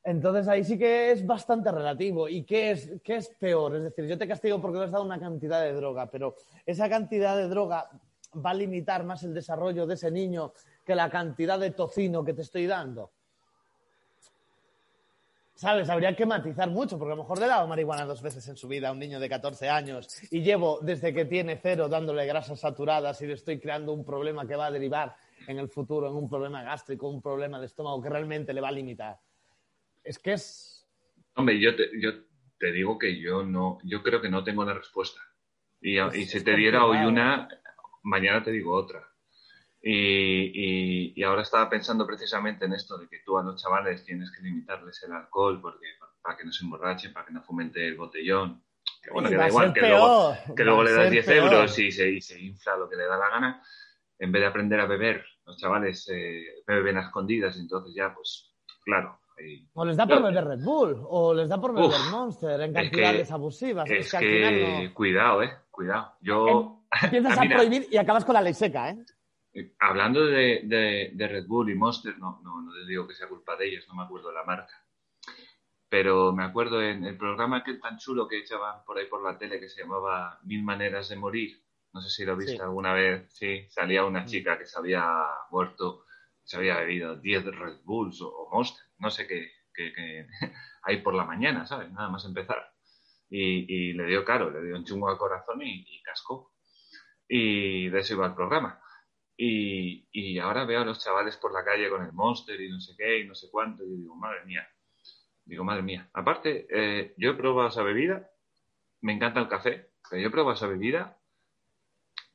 Entonces 0.03 0.47
ahí 0.49 0.65
sí 0.65 0.77
que 0.77 1.11
es 1.11 1.25
bastante 1.25 1.71
relativo. 1.71 2.27
¿Y 2.27 2.43
qué 2.43 2.71
es, 2.71 2.91
qué 3.01 3.15
es 3.15 3.29
peor? 3.39 3.77
Es 3.77 3.83
decir, 3.83 4.05
yo 4.05 4.17
te 4.17 4.27
castigo 4.27 4.59
porque 4.61 4.77
me 4.79 4.83
has 4.85 4.91
dado 4.91 5.05
una 5.05 5.19
cantidad 5.19 5.61
de 5.61 5.71
droga, 5.71 6.11
pero 6.11 6.35
esa 6.65 6.89
cantidad 6.89 7.37
de 7.37 7.47
droga 7.47 7.89
va 8.33 8.51
a 8.51 8.53
limitar 8.53 9.03
más 9.03 9.23
el 9.23 9.33
desarrollo 9.33 9.85
de 9.85 9.95
ese 9.95 10.11
niño 10.11 10.53
que 10.85 10.95
la 10.95 11.09
cantidad 11.09 11.59
de 11.59 11.71
tocino 11.71 12.23
que 12.23 12.33
te 12.33 12.41
estoy 12.41 12.67
dando. 12.67 13.11
¿Sabes? 15.55 15.89
Habría 15.89 16.15
que 16.15 16.25
matizar 16.25 16.69
mucho, 16.69 16.97
porque 16.97 17.13
a 17.13 17.15
lo 17.15 17.21
mejor 17.21 17.39
le 17.39 17.45
he 17.45 17.47
dado 17.47 17.67
marihuana 17.67 18.05
dos 18.05 18.21
veces 18.21 18.47
en 18.47 18.57
su 18.57 18.67
vida 18.67 18.89
a 18.89 18.91
un 18.91 18.99
niño 18.99 19.19
de 19.19 19.29
14 19.29 19.69
años 19.69 20.07
y 20.31 20.41
llevo 20.41 20.79
desde 20.81 21.13
que 21.13 21.25
tiene 21.25 21.57
cero 21.61 21.87
dándole 21.87 22.25
grasas 22.25 22.59
saturadas 22.59 23.21
y 23.21 23.27
le 23.27 23.33
estoy 23.33 23.59
creando 23.59 23.93
un 23.93 24.03
problema 24.03 24.47
que 24.47 24.55
va 24.55 24.65
a 24.65 24.71
derivar 24.71 25.15
en 25.47 25.59
el 25.59 25.69
futuro 25.69 26.07
en 26.07 26.15
un 26.15 26.27
problema 26.27 26.63
gástrico, 26.63 27.07
un 27.07 27.21
problema 27.21 27.59
de 27.59 27.67
estómago 27.67 28.01
que 28.01 28.09
realmente 28.09 28.53
le 28.53 28.61
va 28.61 28.69
a 28.69 28.71
limitar. 28.71 29.17
Es 30.03 30.19
que 30.19 30.33
es. 30.33 30.85
Hombre, 31.35 31.59
yo 31.59 31.75
te, 31.75 31.89
yo 32.01 32.11
te 32.57 32.71
digo 32.71 32.97
que 32.97 33.19
yo 33.19 33.43
no, 33.43 33.77
yo 33.83 34.01
creo 34.01 34.21
que 34.21 34.29
no 34.29 34.43
tengo 34.43 34.65
la 34.65 34.73
respuesta. 34.73 35.21
Y, 35.83 35.97
si 36.25 36.41
te 36.41 36.55
diera 36.55 36.85
hoy 36.85 36.97
una, 36.99 37.47
mañana 38.03 38.43
te 38.43 38.51
digo 38.51 38.73
otra. 38.75 39.07
Y, 39.81 39.91
y- 39.91 41.13
y 41.15 41.23
ahora 41.23 41.41
estaba 41.41 41.69
pensando 41.69 42.07
precisamente 42.07 42.65
en 42.65 42.73
esto 42.73 42.97
de 42.97 43.07
que 43.09 43.19
tú 43.25 43.37
a 43.37 43.43
los 43.43 43.61
chavales 43.61 44.05
tienes 44.05 44.31
que 44.31 44.41
limitarles 44.41 45.03
el 45.03 45.11
alcohol 45.11 45.59
porque, 45.61 45.87
para 46.21 46.37
que 46.37 46.45
no 46.45 46.51
se 46.53 46.63
emborrachen, 46.63 47.11
para 47.11 47.25
que 47.25 47.33
no 47.33 47.43
fomente 47.43 47.85
el 47.85 47.97
botellón. 47.97 48.63
Que 49.01 49.11
bueno, 49.11 49.27
que 49.29 49.35
da 49.35 49.49
igual, 49.49 49.73
que 49.73 49.81
luego, 49.81 50.33
peor, 50.45 50.55
que 50.55 50.63
va 50.63 50.65
luego 50.67 50.83
le 50.83 50.91
das 50.93 51.01
ser 51.03 51.11
10 51.11 51.25
peor. 51.25 51.53
euros 51.53 51.79
y 51.79 51.91
se, 51.91 52.09
y 52.09 52.21
se 52.21 52.39
infla 52.41 52.77
lo 52.77 52.89
que 52.89 52.95
le 52.95 53.05
da 53.05 53.17
la 53.17 53.29
gana. 53.29 53.63
En 54.17 54.31
vez 54.31 54.41
de 54.41 54.47
aprender 54.47 54.79
a 54.79 54.85
beber, 54.85 55.25
los 55.45 55.57
chavales 55.57 56.07
eh, 56.09 56.63
beben 56.65 56.97
a 56.97 57.01
escondidas, 57.01 57.57
entonces 57.59 57.93
ya, 57.93 58.13
pues, 58.15 58.53
claro. 58.85 59.19
O 59.73 59.83
les 59.83 59.97
da 59.97 60.05
por 60.07 60.21
beber 60.23 60.45
Red 60.45 60.63
Bull, 60.63 60.95
o 61.09 61.33
les 61.33 61.49
da 61.49 61.59
por 61.59 61.73
beber 61.73 61.89
Uf, 61.89 62.11
Monster 62.11 62.61
en 62.61 62.69
es 62.69 62.83
cantidades 62.83 63.27
que- 63.27 63.33
abusivas. 63.33 63.89
Es 63.89 64.11
que, 64.11 64.19
que, 64.19 64.25
final 64.37 64.85
no. 64.85 64.93
cuidado, 64.93 65.43
eh, 65.43 65.53
cuidado. 65.71 66.13
Yo, 66.21 66.82
Empiezas 67.01 67.37
a 67.37 67.41
Mira, 67.41 67.55
prohibir 67.57 67.87
y 67.91 67.97
acabas 67.97 68.25
con 68.25 68.33
la 68.35 68.41
ley 68.41 68.53
seca, 68.53 68.89
¿eh? 68.89 68.97
eh, 69.53 69.73
hablando 69.79 70.25
de, 70.25 70.61
de- 70.63 71.11
de 71.13 71.27
Red 71.27 71.47
Bull 71.47 71.69
y 71.69 71.75
Monster, 71.75 72.17
no, 72.17 72.39
no, 72.43 72.61
no 72.61 72.73
les 72.75 72.87
digo 72.87 73.07
que 73.07 73.13
sea 73.15 73.27
culpa 73.27 73.55
de 73.55 73.67
ellos, 73.69 73.85
no 73.87 73.95
me 73.95 74.03
acuerdo 74.03 74.31
la 74.31 74.43
marca. 74.43 74.73
Pero 75.89 76.33
me 76.33 76.43
acuerdo 76.43 76.81
en 76.81 77.03
el 77.05 77.17
programa 77.17 77.57
aquel 77.57 77.79
tan 77.79 77.97
chulo 77.97 78.27
que 78.27 78.39
echaban 78.39 78.83
por 78.83 78.97
ahí 78.97 79.05
por 79.05 79.23
la 79.23 79.37
tele 79.37 79.59
que 79.59 79.69
se 79.69 79.81
llamaba 79.81 80.39
Mil 80.43 80.63
Maneras 80.63 81.09
de 81.09 81.15
Morir. 81.17 81.63
No 81.93 82.01
sé 82.01 82.09
si 82.09 82.25
lo 82.25 82.35
viste 82.35 82.53
Sí. 82.55 82.59
alguna 82.61 82.93
vez. 82.93 83.31
Sí, 83.31 83.67
salía 83.69 84.03
una 84.03 84.25
chica 84.25 84.57
que 84.57 84.65
se 84.65 84.79
había 84.79 85.05
muerto, 85.51 86.05
se 86.43 86.57
había 86.57 86.77
bebido 86.79 87.15
10 87.17 87.45
Red 87.45 87.81
Bulls 87.83 88.21
o, 88.21 88.27
o 88.29 88.49
Monster, 88.51 88.83
no 88.97 89.11
sé 89.11 89.27
qué, 89.27 89.51
qué- 89.73 89.93
qué- 89.93 90.27
ahí 90.83 90.97
por 91.03 91.13
la 91.13 91.25
mañana, 91.25 91.67
¿sabes? 91.67 91.91
Nada 91.91 92.09
más 92.09 92.25
empezar. 92.25 92.73
Y, 93.29 93.65
y 93.71 93.93
le 93.93 94.05
dio 94.07 94.25
caro, 94.25 94.49
le 94.49 94.63
dio 94.63 94.75
un 94.75 94.85
chungo 94.85 95.09
al 95.09 95.17
corazón 95.19 95.61
y, 95.61 95.85
y 95.87 96.01
cascó. 96.01 96.53
Y 97.27 97.89
de 97.89 97.99
eso 97.99 98.13
iba 98.15 98.27
el 98.27 98.35
programa. 98.35 98.79
Y, 99.35 100.07
y 100.11 100.37
ahora 100.39 100.65
veo 100.65 100.81
a 100.81 100.85
los 100.85 101.03
chavales 101.03 101.37
por 101.37 101.53
la 101.53 101.63
calle 101.63 101.89
con 101.89 102.03
el 102.05 102.13
Monster 102.13 102.59
y 102.61 102.69
no 102.69 102.79
sé 102.79 102.93
qué 102.97 103.19
y 103.19 103.27
no 103.27 103.35
sé 103.35 103.47
cuánto. 103.51 103.83
Y 103.83 103.95
digo, 103.97 104.15
madre 104.15 104.45
mía. 104.45 104.67
Digo, 105.45 105.63
madre 105.63 105.81
mía. 105.81 106.09
Aparte, 106.13 106.67
eh, 106.69 107.13
yo 107.17 107.31
he 107.31 107.35
probado 107.35 107.69
esa 107.69 107.83
bebida. 107.83 108.29
Me 109.01 109.13
encanta 109.13 109.39
el 109.39 109.47
café, 109.49 109.91
pero 110.09 110.21
yo 110.21 110.27
he 110.27 110.31
probado 110.31 110.55
esa 110.55 110.67
bebida. 110.67 111.17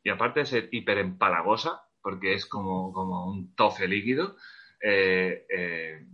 Y 0.03 0.11
aparte 0.11 0.41
de 0.41 0.47
ser 0.47 0.69
hiper 0.73 0.99
empalagosa, 0.99 1.83
porque 2.03 2.35
es 2.35 2.47
como, 2.47 2.93
como 2.93 3.27
un 3.27 3.55
tofe 3.55 3.89
líquido, 3.89 4.37
eh, 4.83 5.47
eh, 5.55 6.07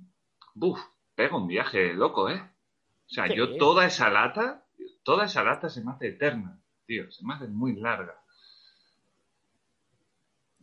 buf, 0.54 0.80
pega 1.14 1.36
un 1.36 1.46
viaje 1.46 1.92
loco, 1.94 2.30
¿eh? 2.30 2.40
O 2.40 3.08
sea, 3.08 3.26
Sí. 3.28 3.34
yo 3.36 3.56
toda 3.58 3.86
esa 3.86 4.08
lata, 4.10 4.66
toda 5.02 5.26
esa 5.26 5.44
lata 5.44 5.68
se 5.68 5.84
me 5.84 5.92
hace 5.92 6.08
eterna, 6.08 6.60
tío, 6.86 7.10
se 7.10 7.24
me 7.26 7.34
hace 7.34 7.48
muy 7.48 7.76
larga. 7.76 8.18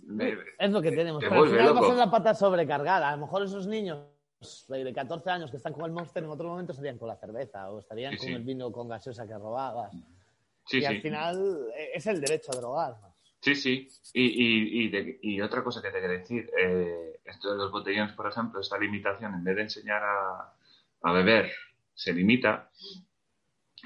Me- 0.03 0.37
Es 0.59 0.71
lo 0.71 0.81
que 0.81 0.89
te- 0.89 0.95
tenemos. 0.97 1.21
te 1.23 1.29
Pero 1.29 1.43
al 1.43 1.49
final 1.49 1.65
va 1.67 1.71
a 1.71 1.73
loco. 1.75 1.87
ser 1.87 1.95
la 1.95 2.11
pata 2.11 2.33
sobrecargada. 2.33 3.09
A 3.09 3.15
lo 3.15 3.21
mejor 3.25 3.43
esos 3.43 3.67
niños 3.67 4.05
de 4.67 4.93
14 4.93 5.29
años 5.29 5.51
que 5.51 5.57
están 5.57 5.73
con 5.73 5.85
el 5.85 5.91
Monster 5.91 6.23
en 6.23 6.29
otro 6.29 6.47
momento 6.49 6.71
estarían 6.71 6.97
con 6.97 7.07
la 7.07 7.15
cerveza 7.17 7.69
o 7.71 7.79
estarían 7.79 8.13
Sí, 8.13 8.17
con 8.17 8.27
sí. 8.27 8.33
el 8.33 8.43
vino 8.43 8.71
con 8.71 8.87
gaseosa 8.89 9.27
que 9.27 9.33
robabas. 9.35 9.91
Sí, 10.65 10.79
y 10.79 10.85
al 10.85 11.01
final 11.01 11.67
eh, 11.75 11.91
es 11.95 12.05
el 12.07 12.19
derecho 12.21 12.51
a 12.53 12.57
drogar. 12.59 12.95
Sí, 13.39 13.55
sí. 13.55 13.87
Y, 14.13 14.23
y, 14.23 14.83
y, 14.85 14.89
de- 14.89 15.19
y 15.21 15.41
otra 15.41 15.63
cosa 15.63 15.81
que 15.81 15.89
te 15.89 15.99
quería 16.01 16.17
decir, 16.19 16.49
eh, 16.57 17.19
esto 17.25 17.51
de 17.51 17.57
los 17.57 17.71
botellones, 17.71 18.13
por 18.13 18.27
ejemplo, 18.27 18.59
esta 18.61 18.77
limitación, 18.77 19.33
en 19.33 19.43
vez 19.43 19.55
de 19.55 19.61
enseñar 19.63 20.01
a, 20.03 20.53
a 21.03 21.11
beber, 21.11 21.51
se 21.93 22.13
limita, 22.13 22.69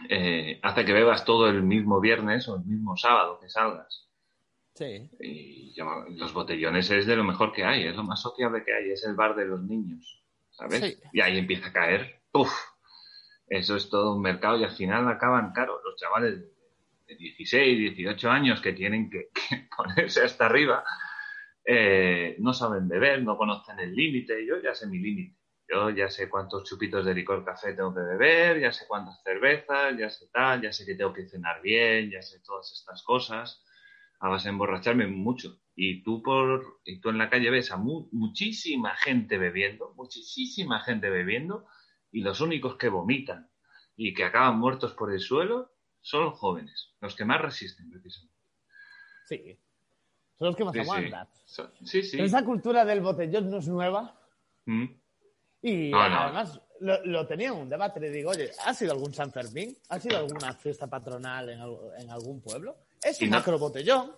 eh, 0.09 0.59
hace 0.61 0.83
que 0.85 0.91
bebas 0.93 1.23
todo 1.25 1.47
el 1.47 1.63
mismo 1.63 1.99
viernes 2.01 2.47
o 2.49 2.55
el 2.57 2.65
mismo 2.65 2.97
sábado 2.97 3.39
que 3.39 3.49
salgas. 3.49 4.04
Sí. 4.75 5.09
Y 5.21 5.73
los 6.17 6.33
botellones 6.33 6.91
es 6.91 7.05
de 7.05 7.15
lo 7.15 7.23
mejor 7.23 7.53
que 7.53 7.63
hay, 7.63 7.85
es 7.87 7.95
lo 7.95 8.03
más 8.03 8.21
sociable 8.21 8.63
que 8.65 8.73
hay, 8.73 8.91
es 8.91 9.05
el 9.05 9.15
bar 9.15 9.33
de 9.35 9.45
los 9.45 9.61
niños, 9.63 10.21
¿sabes? 10.51 10.81
Sí. 10.81 10.97
Y 11.13 11.21
ahí 11.21 11.37
empieza 11.37 11.67
a 11.67 11.73
caer, 11.73 12.21
¡puf! 12.31 12.51
Eso 13.47 13.77
es 13.77 13.89
todo 13.89 14.15
un 14.15 14.21
mercado 14.21 14.57
y 14.59 14.65
al 14.65 14.75
final 14.75 15.07
acaban 15.07 15.53
caros 15.53 15.79
los 15.83 15.95
chavales 15.95 16.41
de 17.07 17.15
16, 17.15 17.95
18 17.95 18.29
años 18.29 18.59
que 18.59 18.73
tienen 18.73 19.09
que, 19.09 19.29
que 19.49 19.69
ponerse 19.75 20.23
hasta 20.23 20.47
arriba, 20.47 20.83
eh, 21.63 22.35
no 22.39 22.53
saben 22.53 22.89
beber, 22.89 23.23
no 23.23 23.37
conocen 23.37 23.79
el 23.79 23.95
límite, 23.95 24.45
yo 24.45 24.61
ya 24.61 24.75
sé 24.75 24.87
mi 24.87 24.99
límite. 24.99 25.37
Yo 25.67 25.89
ya 25.89 26.09
sé 26.09 26.29
cuántos 26.29 26.63
chupitos 26.69 27.03
de 27.05 27.15
licor 27.15 27.43
café 27.43 27.73
tengo 27.73 27.91
que 27.91 28.01
beber, 28.01 28.59
ya 28.59 28.71
sé 28.71 28.85
cuántas 28.87 29.23
cervezas, 29.23 29.97
ya 29.97 30.11
sé 30.11 30.27
tal, 30.31 30.61
ya 30.61 30.71
sé 30.71 30.85
que 30.85 30.93
tengo 30.93 31.11
que 31.11 31.27
cenar 31.27 31.59
bien, 31.61 32.11
ya 32.11 32.21
sé 32.21 32.39
todas 32.41 32.71
estas 32.71 33.01
cosas 33.01 33.64
a 34.25 34.29
base 34.29 34.45
de 34.47 34.51
emborracharme 34.53 35.07
mucho. 35.07 35.59
Y 35.75 36.01
tú 36.03 36.21
por 36.23 36.79
y 36.85 36.99
tú 36.99 37.09
en 37.09 37.17
la 37.17 37.29
calle 37.29 37.49
ves 37.49 37.71
a 37.71 37.77
mu- 37.77 38.07
muchísima 38.11 38.95
gente 38.95 39.37
bebiendo, 39.37 39.93
muchísima 39.95 40.79
gente 40.81 41.09
bebiendo, 41.09 41.65
y 42.11 42.21
los 42.21 42.39
únicos 42.41 42.75
que 42.77 42.89
vomitan 42.89 43.49
y 43.97 44.13
que 44.13 44.23
acaban 44.23 44.57
muertos 44.59 44.93
por 44.93 45.13
el 45.13 45.19
suelo 45.19 45.71
son 46.01 46.25
los 46.25 46.39
jóvenes, 46.39 46.93
los 47.01 47.15
que 47.15 47.25
más 47.25 47.41
resisten 47.41 47.89
precisamente. 47.89 48.35
Sí. 49.27 49.59
Son 50.37 50.47
los 50.47 50.55
que 50.55 50.65
más 50.65 50.73
Sí, 50.73 50.79
aguantan. 50.79 51.27
Sí, 51.85 52.01
sí. 52.03 52.19
Esa 52.21 52.43
cultura 52.43 52.83
del 52.85 53.01
botellón 53.01 53.49
no 53.49 53.57
es 53.57 53.67
nueva. 53.67 54.19
Mm. 54.65 54.85
Y 55.61 55.89
No, 55.91 56.09
no. 56.09 56.19
además 56.19 56.61
lo, 56.81 57.03
lo 57.05 57.25
tenía 57.27 57.49
en 57.49 57.55
un 57.55 57.69
debate. 57.69 57.99
Le 57.99 58.09
digo, 58.11 58.31
oye, 58.31 58.51
¿ha 58.65 58.73
sido 58.73 58.91
algún 58.93 59.13
San 59.13 59.31
Fermín? 59.31 59.75
¿Ha 59.89 59.99
sido 59.99 60.17
alguna 60.17 60.53
fiesta 60.53 60.87
patronal 60.87 61.49
en, 61.49 61.59
en 61.99 62.09
algún 62.11 62.41
pueblo? 62.41 62.75
Es 63.05 63.21
Y 63.21 63.25
un 63.25 63.31
no- 63.31 63.37
macro 63.37 63.57
botellón. 63.59 64.11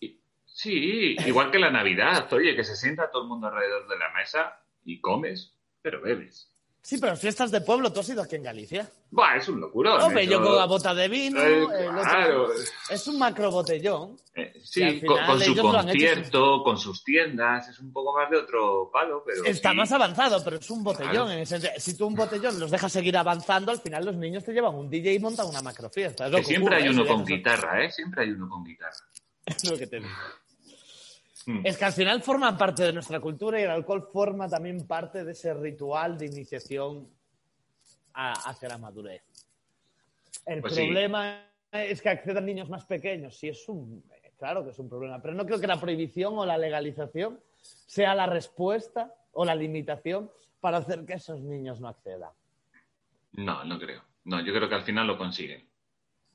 Y- 0.00 0.18
Sí, 0.46 1.14
igual 1.26 1.50
que 1.50 1.58
la 1.58 1.70
Navidad, 1.70 2.30
oye, 2.32 2.56
que 2.56 2.64
se 2.64 2.74
sienta 2.74 3.10
todo 3.10 3.22
el 3.22 3.28
mundo 3.28 3.46
alrededor 3.48 3.86
de 3.88 3.98
la 3.98 4.10
mesa 4.12 4.58
y 4.84 5.00
comes, 5.00 5.54
pero 5.82 6.00
bebes. 6.00 6.49
Sí, 6.82 6.96
pero 6.98 7.14
fiestas 7.14 7.50
de 7.50 7.60
pueblo, 7.60 7.92
tú 7.92 8.00
has 8.00 8.08
ido 8.08 8.22
aquí 8.22 8.36
en 8.36 8.42
Galicia. 8.42 8.90
Buah, 9.10 9.36
es 9.36 9.48
un 9.48 9.60
locurón. 9.60 10.00
Hombre, 10.00 10.26
yo 10.26 10.38
eso- 10.38 10.44
con 10.46 10.56
la 10.56 10.64
bota 10.66 10.94
de 10.94 11.08
vino. 11.08 11.38
Eh, 11.40 11.62
otro- 11.62 11.76
claro. 12.02 12.48
Es 12.88 13.06
un 13.06 13.18
macro 13.18 13.50
botellón. 13.50 14.16
Eh, 14.34 14.54
sí, 14.64 15.00
con, 15.04 15.18
con 15.26 15.40
su 15.40 15.52
hecho 15.52 15.62
concierto, 15.62 16.62
con 16.64 16.78
sus 16.78 17.04
tiendas, 17.04 17.68
es 17.68 17.78
un 17.80 17.92
poco 17.92 18.16
más 18.16 18.30
de 18.30 18.38
otro 18.38 18.90
palo, 18.92 19.22
pero 19.26 19.44
Está 19.44 19.70
sí. 19.72 19.76
más 19.76 19.92
avanzado, 19.92 20.42
pero 20.42 20.56
es 20.56 20.70
un 20.70 20.82
botellón. 20.82 21.12
Claro. 21.12 21.30
en 21.32 21.38
ese- 21.40 21.78
si 21.78 21.96
tú 21.96 22.06
un 22.06 22.14
botellón 22.14 22.58
los 22.58 22.70
dejas 22.70 22.90
seguir 22.90 23.16
avanzando, 23.16 23.72
al 23.72 23.80
final 23.80 24.04
los 24.06 24.16
niños 24.16 24.42
te 24.42 24.52
llevan 24.52 24.74
un 24.74 24.88
DJ 24.88 25.12
y 25.14 25.18
montan 25.18 25.46
una 25.48 25.60
macro 25.60 25.90
fiesta. 25.90 26.26
Es 26.26 26.30
lo 26.32 26.38
Que 26.38 26.42
que 26.44 26.48
siempre 26.48 26.76
ocurre, 26.76 26.82
hay 26.82 26.88
¿eh? 26.88 27.00
uno 27.00 27.06
con 27.06 27.24
guitarra, 27.26 27.84
¿eh? 27.84 27.90
Siempre 27.90 28.22
hay 28.22 28.30
uno 28.30 28.48
con 28.48 28.64
guitarra. 28.64 28.96
Es 29.46 29.70
lo 29.70 29.76
que 29.76 29.86
te 29.86 29.96
digo. 29.96 30.08
Mm. 31.46 31.60
Es 31.64 31.76
que 31.78 31.84
al 31.86 31.92
final 31.92 32.22
forman 32.22 32.56
parte 32.58 32.82
de 32.82 32.92
nuestra 32.92 33.18
cultura 33.20 33.58
y 33.60 33.64
el 33.64 33.70
alcohol 33.70 34.08
forma 34.12 34.48
también 34.48 34.86
parte 34.86 35.24
de 35.24 35.32
ese 35.32 35.54
ritual 35.54 36.18
de 36.18 36.26
iniciación 36.26 37.08
a- 38.14 38.32
hacia 38.50 38.68
la 38.68 38.78
madurez. 38.78 39.22
El 40.46 40.60
Pues 40.60 40.74
sí. 40.74 40.84
problema 40.84 41.46
es 41.72 42.02
que 42.02 42.08
accedan 42.10 42.44
niños 42.44 42.68
más 42.68 42.84
pequeños. 42.84 43.36
Sí, 43.38 43.48
es 43.48 43.68
un, 43.68 44.04
claro 44.38 44.64
que 44.64 44.70
es 44.70 44.78
un 44.78 44.88
problema, 44.88 45.20
pero 45.22 45.34
no 45.34 45.46
creo 45.46 45.60
que 45.60 45.66
la 45.66 45.80
prohibición 45.80 46.36
o 46.38 46.44
la 46.44 46.58
legalización 46.58 47.40
sea 47.60 48.14
la 48.14 48.26
respuesta 48.26 49.14
o 49.32 49.44
la 49.44 49.54
limitación 49.54 50.30
para 50.60 50.78
hacer 50.78 51.04
que 51.06 51.14
esos 51.14 51.40
niños 51.40 51.80
no 51.80 51.88
accedan. 51.88 52.30
No, 53.32 53.64
no 53.64 53.78
creo. 53.78 54.02
No, 54.24 54.40
yo 54.44 54.52
creo 54.52 54.68
que 54.68 54.74
al 54.74 54.82
final 54.82 55.06
lo 55.06 55.16
consiguen. 55.16 55.66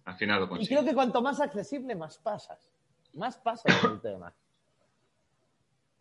Al 0.05 0.15
final 0.15 0.39
lo 0.39 0.45
Y 0.45 0.47
creo 0.47 0.57
consiguen. 0.57 0.85
que 0.85 0.93
cuanto 0.93 1.21
más 1.21 1.39
accesible, 1.41 1.95
más 1.95 2.17
pasas. 2.17 2.71
Más 3.13 3.37
pasas 3.37 3.83
el 3.83 4.01
tema. 4.01 4.33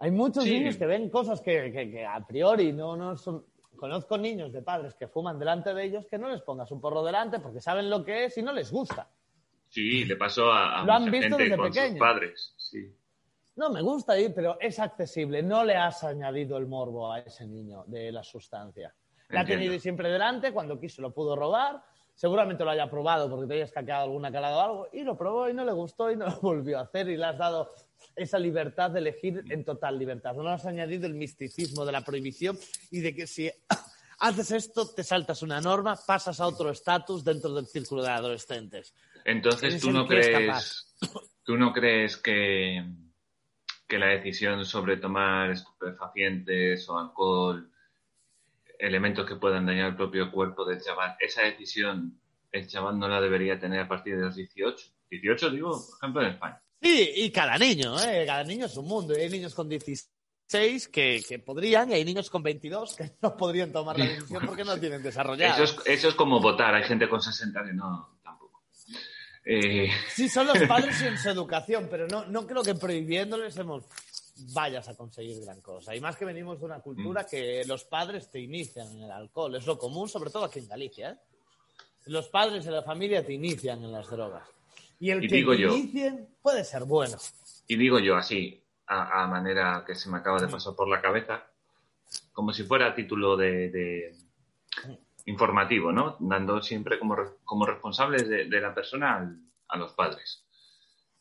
Hay 0.05 0.11
muchos 0.11 0.45
Sí. 0.45 0.51
niños 0.59 0.77
que 0.77 0.85
ven 0.85 1.09
cosas 1.09 1.41
que, 1.41 1.73
que- 1.73 1.91
que 1.91 2.05
a 2.05 2.21
priori 2.27 2.75
no, 2.75 2.95
no 2.95 3.17
son. 3.17 3.43
Conozco 3.75 4.19
niños 4.19 4.53
de 4.53 4.61
padres 4.61 4.95
que 4.95 5.09
fuman 5.09 5.39
delante 5.39 5.73
de 5.73 5.83
ellos 5.83 6.05
que 6.07 6.19
no 6.19 6.29
les 6.29 6.43
pongas 6.43 6.71
un 6.71 6.79
porro 6.79 7.03
delante 7.03 7.41
porque 7.41 7.63
saben 7.63 7.89
lo 7.89 8.05
que 8.05 8.27
es 8.27 8.37
y 8.37 8.43
no 8.43 8.53
les 8.53 8.71
gusta. 8.71 9.09
Sí, 9.69 10.05
le 10.05 10.17
pasó 10.17 10.53
a, 10.53 10.83
a 10.83 10.85
Lo 10.85 10.93
han 10.93 11.03
mucha 11.05 11.11
visto 11.13 11.29
gente 11.39 11.43
desde 11.45 11.57
con 11.57 11.69
pequeño. 11.71 11.89
sus 11.93 11.99
padres. 11.99 12.55
Sí. 12.59 12.95
No, 13.57 13.71
me 13.71 13.81
gusta 13.81 14.19
ir, 14.21 14.35
pero 14.35 14.59
es 14.61 14.79
accesible. 14.79 15.43
No 15.43 15.65
le 15.65 15.75
has 15.75 16.05
añadido 16.05 16.59
el 16.59 16.67
morbo 16.67 17.11
a 17.11 17.21
ese 17.21 17.47
niño 17.47 17.85
de 17.87 18.13
la 18.13 18.23
sustancia. 18.23 18.95
La 19.31 19.41
ha 19.41 19.45
tenido 19.47 19.79
siempre 19.79 20.11
delante, 20.11 20.53
cuando 20.53 20.79
quiso 20.79 21.01
lo 21.01 21.15
pudo 21.15 21.35
robar. 21.35 21.83
Seguramente 22.15 22.63
lo 22.63 22.71
haya 22.71 22.91
probado 22.91 23.29
porque 23.31 23.47
te 23.47 23.55
hayas 23.55 23.73
caqueado 23.73 24.05
alguna 24.05 24.31
calada 24.31 24.59
o 24.59 24.61
algo. 24.61 24.89
Y 24.93 25.03
lo 25.03 25.17
probó 25.17 25.49
y 25.49 25.55
no 25.55 25.65
le 25.65 25.73
gustó 25.73 26.11
y 26.11 26.17
no 26.17 26.27
lo 26.27 26.37
volvió 26.43 26.79
a 26.79 26.83
hacer. 26.83 27.09
Y 27.09 27.17
le 27.17 27.25
has 27.25 27.39
dado 27.39 27.71
esa 28.17 28.39
libertad 28.39 28.91
de 28.91 29.01
elegir 29.01 29.45
en 29.51 29.65
total 29.65 29.99
libertad. 29.99 30.35
No 30.35 30.49
has 30.49 30.67
añadido 30.67 31.07
el 31.07 31.15
misticismo 31.15 31.85
de 31.85 31.93
la 31.93 32.05
prohibición 32.05 32.59
y 32.91 33.01
de 33.01 33.15
que 33.15 33.27
si 33.27 33.51
haces 34.19 34.51
esto, 34.51 34.89
te 34.95 35.03
saltas 35.03 35.43
una 35.43 35.61
norma, 35.61 35.97
pasas 36.07 36.41
a 36.41 36.47
otro 36.47 36.71
estatus 36.71 37.25
dentro 37.25 37.53
del 37.55 37.67
círculo 37.67 38.03
de 38.03 38.11
adolescentes. 38.11 38.95
Entonces, 39.25 39.75
Es 39.75 39.83
¿tú 39.83 39.91
no 39.91 40.07
crees, 40.07 40.95
tú 41.45 41.57
no 41.57 41.73
crees 41.73 42.17
que, 42.17 42.85
que 43.87 43.99
la 43.99 44.07
decisión 44.07 44.65
sobre 44.65 44.99
tomar 44.99 45.51
estupefacientes 45.51 46.89
o 46.89 46.99
alcohol, 46.99 47.71
elementos 48.79 49.27
que 49.27 49.37
puedan 49.37 49.67
dañar 49.67 49.91
el 49.91 49.97
propio 49.97 50.31
cuerpo 50.31 50.65
del 50.65 50.81
chaval, 50.81 51.17
esa 51.21 51.43
decisión 51.43 52.21
el 52.55 52.69
chaval 52.69 52.99
no 52.99 53.09
la 53.09 53.21
debería 53.21 53.59
tener 53.59 53.81
a 53.81 53.89
partir 53.89 54.17
de 54.17 54.27
los 54.27 54.37
18. 54.37 54.87
18, 55.11 55.51
digo, 55.51 55.71
por 55.71 55.99
ejemplo, 55.99 56.23
en 56.23 56.29
España. 56.29 56.63
Y 56.87 57.31
cada 57.31 57.57
niño, 57.59 57.99
¿eh? 58.03 58.25
Cada 58.27 58.45
niño 58.45 58.67
es 58.67 58.77
un 58.77 58.87
mundo. 58.87 59.17
Y 59.17 59.23
hay 59.23 59.31
niños 59.31 59.55
con 59.55 59.69
16 59.69 60.09
que, 60.89 61.25
que 61.27 61.39
podrían, 61.39 61.91
y 61.91 61.95
hay 61.95 62.05
niños 62.05 62.29
con 62.31 62.43
22 62.43 62.97
que 62.97 63.13
no 63.23 63.37
podrían 63.37 63.73
tomar 63.73 63.99
la 63.99 64.05
decisión 64.07 64.45
porque 64.47 64.65
no 64.65 64.79
tienen 64.79 65.03
desarrollado. 65.03 65.63
Eso 65.63 65.81
es, 65.81 65.87
eso 65.87 66.09
es 66.09 66.15
como 66.15 66.41
votar. 66.41 66.75
Hay 66.75 66.85
gente 66.85 67.09
con 67.09 67.21
60 67.23 67.65
que 67.65 67.73
no, 67.73 68.19
tampoco. 68.23 68.63
Eh, 69.45 69.89
Sí, 70.15 70.29
son 70.29 70.47
los 70.47 70.59
padres 70.69 71.01
y 71.03 71.07
en 71.07 71.19
su 71.19 71.31
educación, 71.31 71.89
pero 71.91 72.07
no, 72.07 72.27
no 72.27 72.47
creo 72.47 72.63
que 72.63 72.75
prohibiéndoles 72.75 73.57
hemos 73.57 73.85
vayas 74.53 74.89
a 74.89 74.97
conseguir 74.97 75.41
gran 75.45 75.61
cosa. 75.61 75.95
Y 75.95 76.01
más 76.01 76.17
que 76.17 76.25
venimos 76.25 76.59
de 76.59 76.67
una 76.67 76.81
cultura 76.81 77.23
Mm. 77.23 77.27
que 77.31 77.63
los 77.67 77.85
padres 77.85 78.31
te 78.31 78.41
inician 78.41 78.89
en 78.97 79.03
el 79.05 79.11
alcohol. 79.11 79.55
Es 79.55 79.65
lo 79.67 79.79
común, 79.79 80.09
sobre 80.09 80.31
todo 80.31 80.45
aquí 80.45 80.59
en 80.59 80.69
Galicia. 80.69 81.11
¿eh? 81.11 81.17
Los 82.07 82.29
padres 82.29 82.65
de 82.65 82.73
la 82.73 82.83
familia 82.83 83.25
te 83.25 83.33
inician 83.33 83.83
en 83.85 83.93
las 83.93 84.09
drogas. 84.11 84.43
Y 85.01 85.11
el 85.11 85.25
Y 85.25 85.29
que 85.29 85.35
digo 85.37 85.53
te 85.53 85.59
yo- 85.59 85.69
inicien 85.75 86.29
puede 86.43 86.65
ser 86.65 86.85
bueno. 86.85 87.17
y 87.67 87.77
digo 87.77 87.99
yo 87.99 88.17
así, 88.17 88.63
a, 88.87 89.23
a 89.23 89.27
manera 89.29 89.85
que 89.87 89.95
se 89.95 90.11
me 90.11 90.19
acaba 90.19 90.41
de 90.41 90.49
pasar 90.49 90.75
por 90.75 90.89
la 90.89 91.01
cabeza, 91.01 91.47
como 92.33 92.53
si 92.53 92.65
fuera 92.65 92.87
a 92.89 92.95
título 92.95 93.37
de, 93.37 93.71
de 93.71 94.17
informativo, 95.27 95.91
¿no? 95.93 96.17
Dando 96.21 96.61
siempre 96.63 96.99
como, 96.99 97.17
como 97.45 97.67
responsables 97.67 98.29
de, 98.29 98.45
de 98.47 98.61
la 98.61 98.75
persona 98.75 99.17
al- 99.17 99.39
a 99.69 99.77
los 99.79 99.93
padres. 99.95 100.45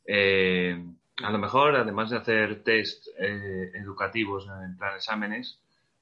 Eh, 0.06 0.78
a 1.24 1.32
lo 1.32 1.38
mejor, 1.38 1.76
además 1.76 2.10
de 2.10 2.18
hacer 2.18 2.64
test 2.64 3.08
eh, 3.18 3.72
educativos 3.76 4.48
en 4.66 4.78
plan 4.78 4.96
exámenes, 4.96 5.60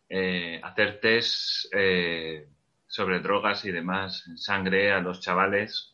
eh, 0.09 0.59
hacer 0.63 0.99
test 0.99 1.65
eh, 1.73 2.47
sobre 2.87 3.19
drogas 3.19 3.63
y 3.65 3.71
demás 3.71 4.25
en 4.27 4.37
sangre 4.37 4.91
a 4.91 4.99
los 4.99 5.21
chavales 5.21 5.90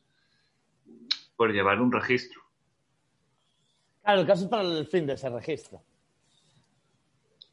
por 1.38 1.53
llevar 1.53 1.80
un 1.80 1.91
registro. 1.91 2.41
Claro, 4.03 4.22
el 4.22 4.27
caso 4.27 4.43
es 4.43 4.49
para 4.49 4.64
el 4.64 4.88
fin 4.88 5.05
de 5.05 5.14
ese 5.14 5.30
registro. 5.30 5.81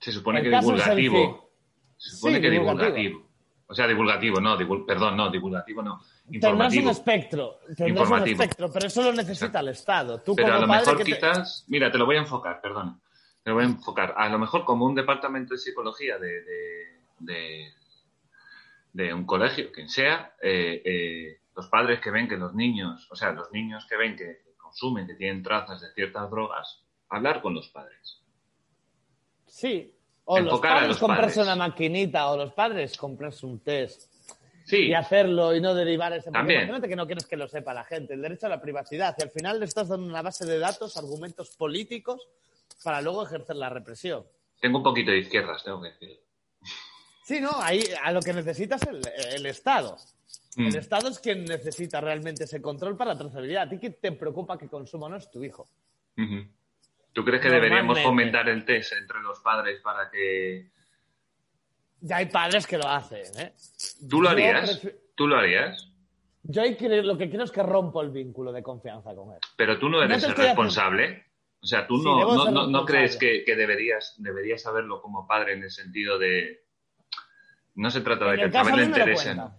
Se 0.01 0.11
supone 0.11 0.40
El 0.40 0.51
que 0.51 0.59
divulgativo. 0.59 1.51
Se 1.97 2.11
supone 2.16 2.36
Sí, 2.36 2.43
que 2.43 2.51
divulgativo. 2.51 2.94
divulgativo. 2.97 3.35
O 3.66 3.74
sea, 3.74 3.86
divulgativo, 3.86 4.40
no, 4.40 4.59
divul- 4.59 4.85
perdón, 4.85 5.16
no, 5.16 5.31
divulgativo 5.31 5.82
no. 5.82 5.98
Tendrás 5.98 6.24
un 6.27 6.35
Informativo. 6.35 6.90
espectro, 6.90 7.59
tendrás 7.77 8.11
un 8.11 8.28
espectro, 8.28 8.70
pero 8.73 8.86
eso 8.86 9.02
lo 9.02 9.12
necesita 9.12 9.61
el 9.61 9.69
Estado. 9.69 10.20
Tú 10.20 10.35
Pero 10.36 10.48
a 10.48 10.51
como 10.56 10.61
lo 10.62 10.69
padre 10.69 10.81
mejor 10.93 11.05
que 11.05 11.15
te- 11.15 11.43
mira, 11.69 11.90
te 11.90 11.98
lo 11.98 12.06
voy 12.06 12.16
a 12.16 12.20
enfocar, 12.20 12.61
perdón. 12.61 13.01
Te 13.43 13.51
lo 13.51 13.56
voy 13.56 13.65
a 13.65 13.69
enfocar. 13.69 14.15
A 14.16 14.28
lo 14.28 14.39
mejor 14.39 14.65
como 14.65 14.85
un 14.86 14.94
departamento 14.94 15.55
de 15.55 15.59
psicología 15.59 16.19
de, 16.19 16.43
de, 16.43 17.01
de, 17.20 17.73
de 18.93 19.15
un 19.15 19.24
colegio, 19.24 19.73
quien 19.73 19.89
sea, 19.89 20.35
eh, 20.43 20.82
eh, 20.85 21.40
los 21.56 21.68
padres 21.68 22.01
que 22.01 22.10
ven 22.10 22.28
que 22.28 22.36
los 22.36 22.55
niños, 22.55 23.06
o 23.10 23.16
sea, 23.16 23.32
los 23.32 23.51
niños 23.52 23.86
que 23.89 23.97
ven 23.97 24.16
que 24.16 24.43
consumen, 24.56 25.06
que 25.06 25.14
tienen 25.14 25.43
trazas 25.43 25.81
de 25.81 25.93
ciertas 25.93 26.31
drogas, 26.31 26.82
hablar 27.09 27.40
con 27.43 27.55
los 27.55 27.68
padres. 27.68 28.20
Sí. 29.47 29.90
O 30.24 30.39
los 30.39 30.47
Enfocar 30.47 30.72
padres 30.72 30.89
los 30.89 30.98
comprarse 30.98 31.36
padres. 31.40 31.55
una 31.55 31.56
maquinita 31.68 32.31
o 32.31 32.36
los 32.36 32.52
padres 32.55 32.97
comprarse 32.97 33.44
un 33.47 33.60
test 33.60 34.10
Sí, 34.64 34.86
y 34.86 34.94
hacerlo 34.94 35.55
y 35.55 35.60
no 35.60 35.74
derivar 35.74 36.14
ese 36.14 36.31
También. 36.31 36.81
que 36.81 36.97
no 36.97 37.05
quieres 37.05 37.26
que 37.26 37.36
lo 37.36 37.47
sepa 37.47 37.74
la 37.74 37.85
gente, 37.85 38.14
el 38.14 38.22
derecho 38.22 38.47
a 38.47 38.48
la 38.48 38.62
privacidad. 38.62 39.14
Y 39.18 39.22
al 39.22 39.31
final 39.31 39.60
le 39.60 39.66
estás 39.66 39.89
dando 39.89 40.06
una 40.06 40.22
base 40.22 40.47
de 40.47 40.59
datos, 40.59 40.97
argumentos 40.97 41.51
políticos 41.51 42.26
para 42.82 43.02
luego 43.02 43.26
ejercer 43.26 43.56
la 43.56 43.68
represión. 43.68 44.24
tengo 44.59 44.78
un 44.78 44.82
poquito 44.85 45.10
de 45.10 45.18
izquierdas, 45.18 45.62
tengo 45.62 45.82
que 45.82 45.90
decir. 45.90 46.18
Sí, 47.24 47.40
no, 47.43 47.51
ahí 47.60 47.85
a 48.02 48.10
lo 48.12 48.20
que 48.22 48.32
necesitas 48.32 48.82
el, 48.86 49.02
el 49.35 49.44
Estado. 49.44 49.98
Mm. 50.56 50.66
El 50.68 50.76
Estado 50.76 51.09
es 51.09 51.18
quien 51.18 51.44
necesita 51.44 52.01
realmente 52.01 52.44
ese 52.44 52.62
control 52.62 52.97
para 52.97 53.12
la 53.14 53.18
trazabilidad. 53.18 53.64
A 53.64 53.68
ti 53.68 53.78
que 53.78 53.90
te 53.90 54.12
preocupa 54.12 54.56
que 54.56 54.68
consuma 54.68 55.06
o 55.06 55.09
no 55.09 55.16
es 55.16 55.31
tu 55.31 55.43
hijo. 55.43 55.68
¿Tú 57.12 57.24
crees 57.24 57.43
que 57.43 57.51
deberíamos 57.51 58.01
fomentar 58.01 58.48
el 58.48 58.64
test 58.64 58.93
entre 58.93 59.20
los 59.20 59.40
padres 59.40 59.81
para 59.82 60.10
que... 60.10 60.70
Ya 62.01 62.16
hay 62.18 62.26
padres 62.26 62.66
que 62.66 62.76
lo 62.76 62.86
hacen, 62.89 63.24
¿eh? 63.39 63.52
¿Tú 64.09 64.20
lo 64.20 64.28
harías? 64.28 64.81
¿Tú 65.14 65.26
lo 65.26 65.36
harías? 65.36 65.90
Yo 66.43 66.60
ahí 66.62 66.76
creo- 66.76 67.02
lo 67.02 67.16
que 67.16 67.28
quiero 67.31 67.44
es 67.44 67.51
que 67.51 67.62
rompo 67.62 68.02
el 68.02 68.10
vínculo 68.10 68.52
de 68.52 68.62
confianza 68.62 69.14
con 69.14 69.32
él. 69.32 69.39
Pero 69.56 69.78
tú 69.78 69.89
no 69.89 70.02
eres 70.02 70.22
el 70.22 70.31
haciendo- 70.32 70.43
responsable. 70.43 71.24
O 71.62 71.66
sea, 71.66 71.86
tú 71.86 71.97
Sí, 71.97 72.05
no, 72.05 72.66
no, 72.66 72.85
crees 72.85 73.16
que, 73.16 73.43
que 73.43 73.56
deberías, 73.56 74.14
deberías 74.18 74.60
saberlo 74.60 75.01
como 75.01 75.26
padre 75.26 75.55
en 75.55 75.62
el 75.62 75.70
sentido 75.70 76.18
de... 76.18 76.62
No 77.76 77.90
se 77.90 78.02
trata 78.02 78.26
de 78.26 78.43
En 78.43 78.51
que 78.51 78.59
el 78.59 78.64
mí 78.64 78.70
le 78.70 78.76
me 78.76 78.82
lo 78.82 78.85
interese. 78.85 79.24
cuenta. 79.24 79.56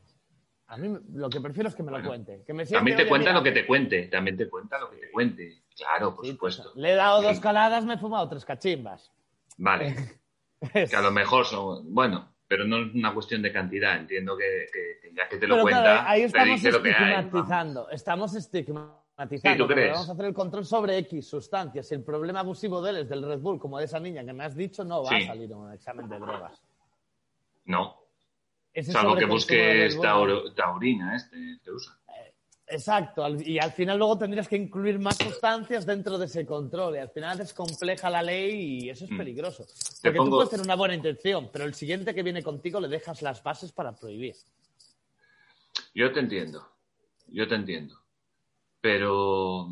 A 0.67 0.77
mí 0.77 0.97
lo 1.13 1.29
que 1.29 1.39
prefiero 1.41 1.69
es 1.69 1.75
que 1.75 1.83
me 1.83 1.91
lo 1.91 1.97
Bueno. 1.97 2.09
cuente. 2.09 2.43
Que 2.45 2.53
me 2.53 2.65
También 2.65 2.97
te 2.97 3.03
"Oye, 3.03 3.09
cuenta 3.09 3.31
lo 3.33 3.43
que 3.43 3.51
te 3.51 3.65
cuente. 3.67 4.07
También 4.07 4.35
te 4.35 4.49
cuenta 4.49 4.79
lo 4.79 4.89
que 4.89 4.97
te 4.97 5.11
cuente. 5.11 5.61
Claro, 5.75 6.15
por 6.15 6.25
sí, 6.25 6.31
supuesto. 6.31 6.71
Le 6.75 6.93
he 6.93 6.95
dado 6.95 7.21
dos 7.21 7.39
caladas, 7.39 7.85
me 7.85 7.93
he 7.93 7.97
fumado 7.97 8.27
tres 8.29 8.45
cachimbas. 8.45 9.11
Vale. 9.57 9.95
Que 10.73 10.95
a 10.95 11.01
lo 11.01 11.11
mejor 11.11 11.45
son... 11.45 11.93
Bueno, 11.93 12.33
pero 12.47 12.63
no 12.65 12.77
es 12.77 12.95
una 12.95 13.13
cuestión 13.13 13.41
de 13.43 13.51
cantidad. 13.51 13.97
Entiendo 13.97 14.35
que, 14.35 14.65
que- 14.73 14.99
que 15.09 15.13
ya 15.15 15.29
que 15.29 15.37
te 15.37 15.45
lo 15.45 15.55
Pero 15.55 15.61
cuenta, 15.63 15.81
claro, 15.83 16.07
ahí 16.09 16.21
te 16.21 16.25
estamos 16.27 16.55
dice 16.55 16.71
lo 16.71 16.81
que 16.81 16.89
hay. 16.89 16.95
vamos. 16.95 17.25
estigmatizando. 17.25 17.89
Estamos 17.91 18.35
estigmatizando. 18.35 18.97
Sí, 19.53 19.57
¿tú 19.57 19.67
crees? 19.67 19.91
Vamos 19.93 20.09
a 20.09 20.13
hacer 20.13 20.25
el 20.25 20.33
control 20.33 20.65
sobre 20.65 20.97
X 20.99 21.27
sustancias. 21.27 21.87
Si 21.87 21.93
el 21.93 22.03
problema 22.03 22.39
abusivo 22.39 22.81
de 22.81 22.89
él 22.89 22.97
es 22.97 23.09
del 23.09 23.23
Red 23.23 23.39
Bull, 23.39 23.59
como 23.59 23.77
de 23.77 23.85
esa 23.85 23.99
niña 23.99 24.25
que 24.25 24.33
me 24.33 24.43
has 24.43 24.55
dicho, 24.55 24.83
no 24.83 25.03
va 25.03 25.09
Sí. 25.09 25.23
a 25.23 25.27
salir 25.27 25.51
en 25.51 25.57
un 25.57 25.71
examen 25.73 26.09
de 26.09 26.17
drogas. 26.17 26.59
No, 27.65 27.97
Ese 28.75 28.91
salvo 28.91 29.15
que 29.15 29.25
busques 29.25 29.97
taurina, 30.55 31.15
este 31.15 31.59
que 31.63 31.71
usa. 31.71 31.97
Exacto, 32.67 33.25
y 33.29 33.59
al 33.59 33.71
final 33.71 33.97
luego 33.99 34.17
tendrías 34.17 34.47
que 34.47 34.57
incluir 34.57 34.97
más 34.99 35.15
sustancias 35.17 35.85
dentro 35.85 36.17
de 36.17 36.25
ese 36.25 36.45
control 36.47 36.95
y 36.95 36.97
al 36.97 37.09
final 37.11 37.37
descompleja 37.37 38.09
la 38.09 38.23
ley 38.23 38.85
y 38.85 38.89
eso 38.89 39.05
es 39.05 39.11
Mm. 39.11 39.17
peligroso. 39.17 39.65
Te 40.01 40.09
Porque 40.11 40.17
tú 40.17 40.29
puedes 40.31 40.49
tener 40.49 40.65
una 40.65 40.75
buena 40.75 40.95
intención, 40.95 41.49
pero 41.53 41.63
el 41.65 41.75
siguiente 41.75 42.13
que 42.15 42.23
viene 42.23 42.41
contigo 42.43 42.79
le 42.81 42.87
dejas 42.87 43.21
las 43.21 43.41
bases 43.43 43.71
para 43.71 43.95
prohibir. 43.95 44.33
Yo 45.93 46.11
te 46.11 46.19
entiendo, 46.19 46.67
yo 47.27 47.47
te 47.47 47.55
entiendo. 47.55 48.01
Pero 48.81 49.67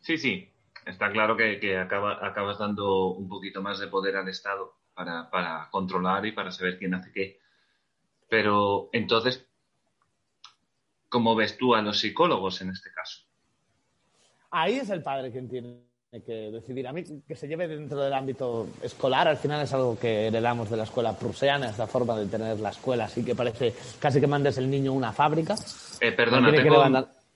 sí, 0.00 0.18
sí, 0.18 0.48
está 0.86 1.10
claro 1.10 1.36
que, 1.36 1.58
que 1.58 1.78
acaba- 1.78 2.24
acabas 2.24 2.58
dando 2.58 3.06
un 3.06 3.28
poquito 3.28 3.62
más 3.62 3.78
de 3.80 3.88
poder 3.88 4.16
al 4.16 4.28
Estado 4.28 4.76
para, 4.94 5.30
para 5.30 5.68
controlar 5.70 6.26
y 6.26 6.32
para 6.32 6.50
saber 6.52 6.78
quién 6.78 6.94
hace 6.94 7.10
qué. 7.12 7.41
Pero 8.32 8.88
entonces, 8.94 9.46
¿cómo 11.10 11.36
ves 11.36 11.58
tú 11.58 11.74
a 11.74 11.82
los 11.82 11.98
psicólogos 11.98 12.62
en 12.62 12.70
este 12.70 12.90
caso? 12.90 13.26
Ahí 14.50 14.76
es 14.76 14.88
el 14.88 15.02
padre 15.02 15.30
quien 15.30 15.50
tiene 15.50 15.82
que 16.24 16.50
decidir. 16.50 16.88
A 16.88 16.94
mí 16.94 17.04
que 17.28 17.36
se 17.36 17.46
lleve 17.46 17.68
dentro 17.68 18.00
del 18.00 18.14
ámbito 18.14 18.68
escolar, 18.82 19.28
al 19.28 19.36
final 19.36 19.60
es 19.60 19.74
algo 19.74 19.98
que 19.98 20.28
heredamos 20.28 20.70
de 20.70 20.78
la 20.78 20.84
escuela 20.84 21.14
prusiana, 21.14 21.68
esta 21.68 21.86
forma 21.86 22.16
de 22.16 22.24
tener 22.24 22.58
la 22.58 22.70
escuela, 22.70 23.04
así 23.04 23.22
que 23.22 23.34
parece 23.34 23.74
casi 24.00 24.18
que 24.18 24.26
mandes 24.26 24.56
el 24.56 24.70
niño 24.70 24.92
a 24.92 24.94
una 24.94 25.12
fábrica. 25.12 25.54
Eh, 26.00 26.12
perdona, 26.12 26.50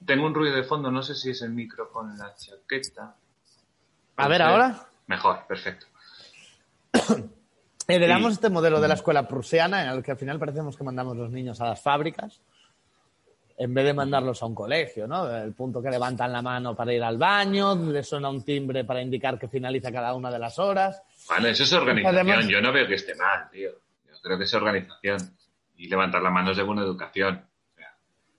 tengo, 0.02 0.24
un 0.24 0.32
ruido 0.34 0.56
de 0.56 0.64
fondo, 0.64 0.90
no 0.90 1.02
sé 1.02 1.14
si 1.14 1.28
es 1.28 1.42
el 1.42 1.50
micro 1.50 1.90
con 1.92 2.16
la 2.16 2.34
chaqueta. 2.36 3.14
A 4.16 4.28
ver, 4.28 4.40
ahora. 4.40 4.88
Mejor, 5.08 5.46
perfecto. 5.46 5.88
Heredamos 7.88 8.32
Sí. 8.32 8.34
este 8.34 8.50
modelo 8.50 8.80
de 8.80 8.88
la 8.88 8.94
escuela 8.94 9.28
prusiana 9.28 9.82
en 9.84 9.88
el 9.90 10.02
que 10.02 10.10
al 10.12 10.16
final 10.16 10.38
parecemos 10.38 10.76
que 10.76 10.84
mandamos 10.84 11.16
los 11.16 11.30
niños 11.30 11.60
a 11.60 11.66
las 11.66 11.80
fábricas 11.80 12.40
en 13.58 13.72
vez 13.72 13.84
de 13.86 13.94
mandarlos 13.94 14.42
a 14.42 14.46
un 14.46 14.54
colegio, 14.54 15.06
¿no? 15.06 15.34
El 15.34 15.54
punto 15.54 15.80
que 15.80 15.88
levantan 15.88 16.30
la 16.32 16.42
mano 16.42 16.74
para 16.76 16.92
ir 16.92 17.02
al 17.02 17.16
baño, 17.16 17.74
le 17.74 18.02
suena 18.02 18.28
un 18.28 18.44
timbre 18.44 18.84
para 18.84 19.00
indicar 19.00 19.38
que 19.38 19.48
finaliza 19.48 19.90
cada 19.90 20.14
una 20.14 20.30
de 20.30 20.38
las 20.38 20.58
horas. 20.58 21.02
Bueno, 21.28 21.46
eso 21.48 21.62
es 21.62 21.72
organización. 21.72 22.14
Además- 22.14 22.48
Yo 22.48 22.60
no 22.60 22.70
veo 22.72 22.86
que 22.86 22.96
esté 22.96 23.14
mal, 23.14 23.48
tío. 23.50 23.70
Yo 24.04 24.14
creo 24.22 24.36
que 24.36 24.44
es 24.44 24.52
organización. 24.54 25.18
Y 25.76 25.88
levantar 25.88 26.20
la 26.22 26.30
mano 26.30 26.50
es 26.50 26.56
de 26.58 26.62
buena 26.64 26.82
educación. 26.82 27.36
O 27.46 27.76
sea, 27.76 27.94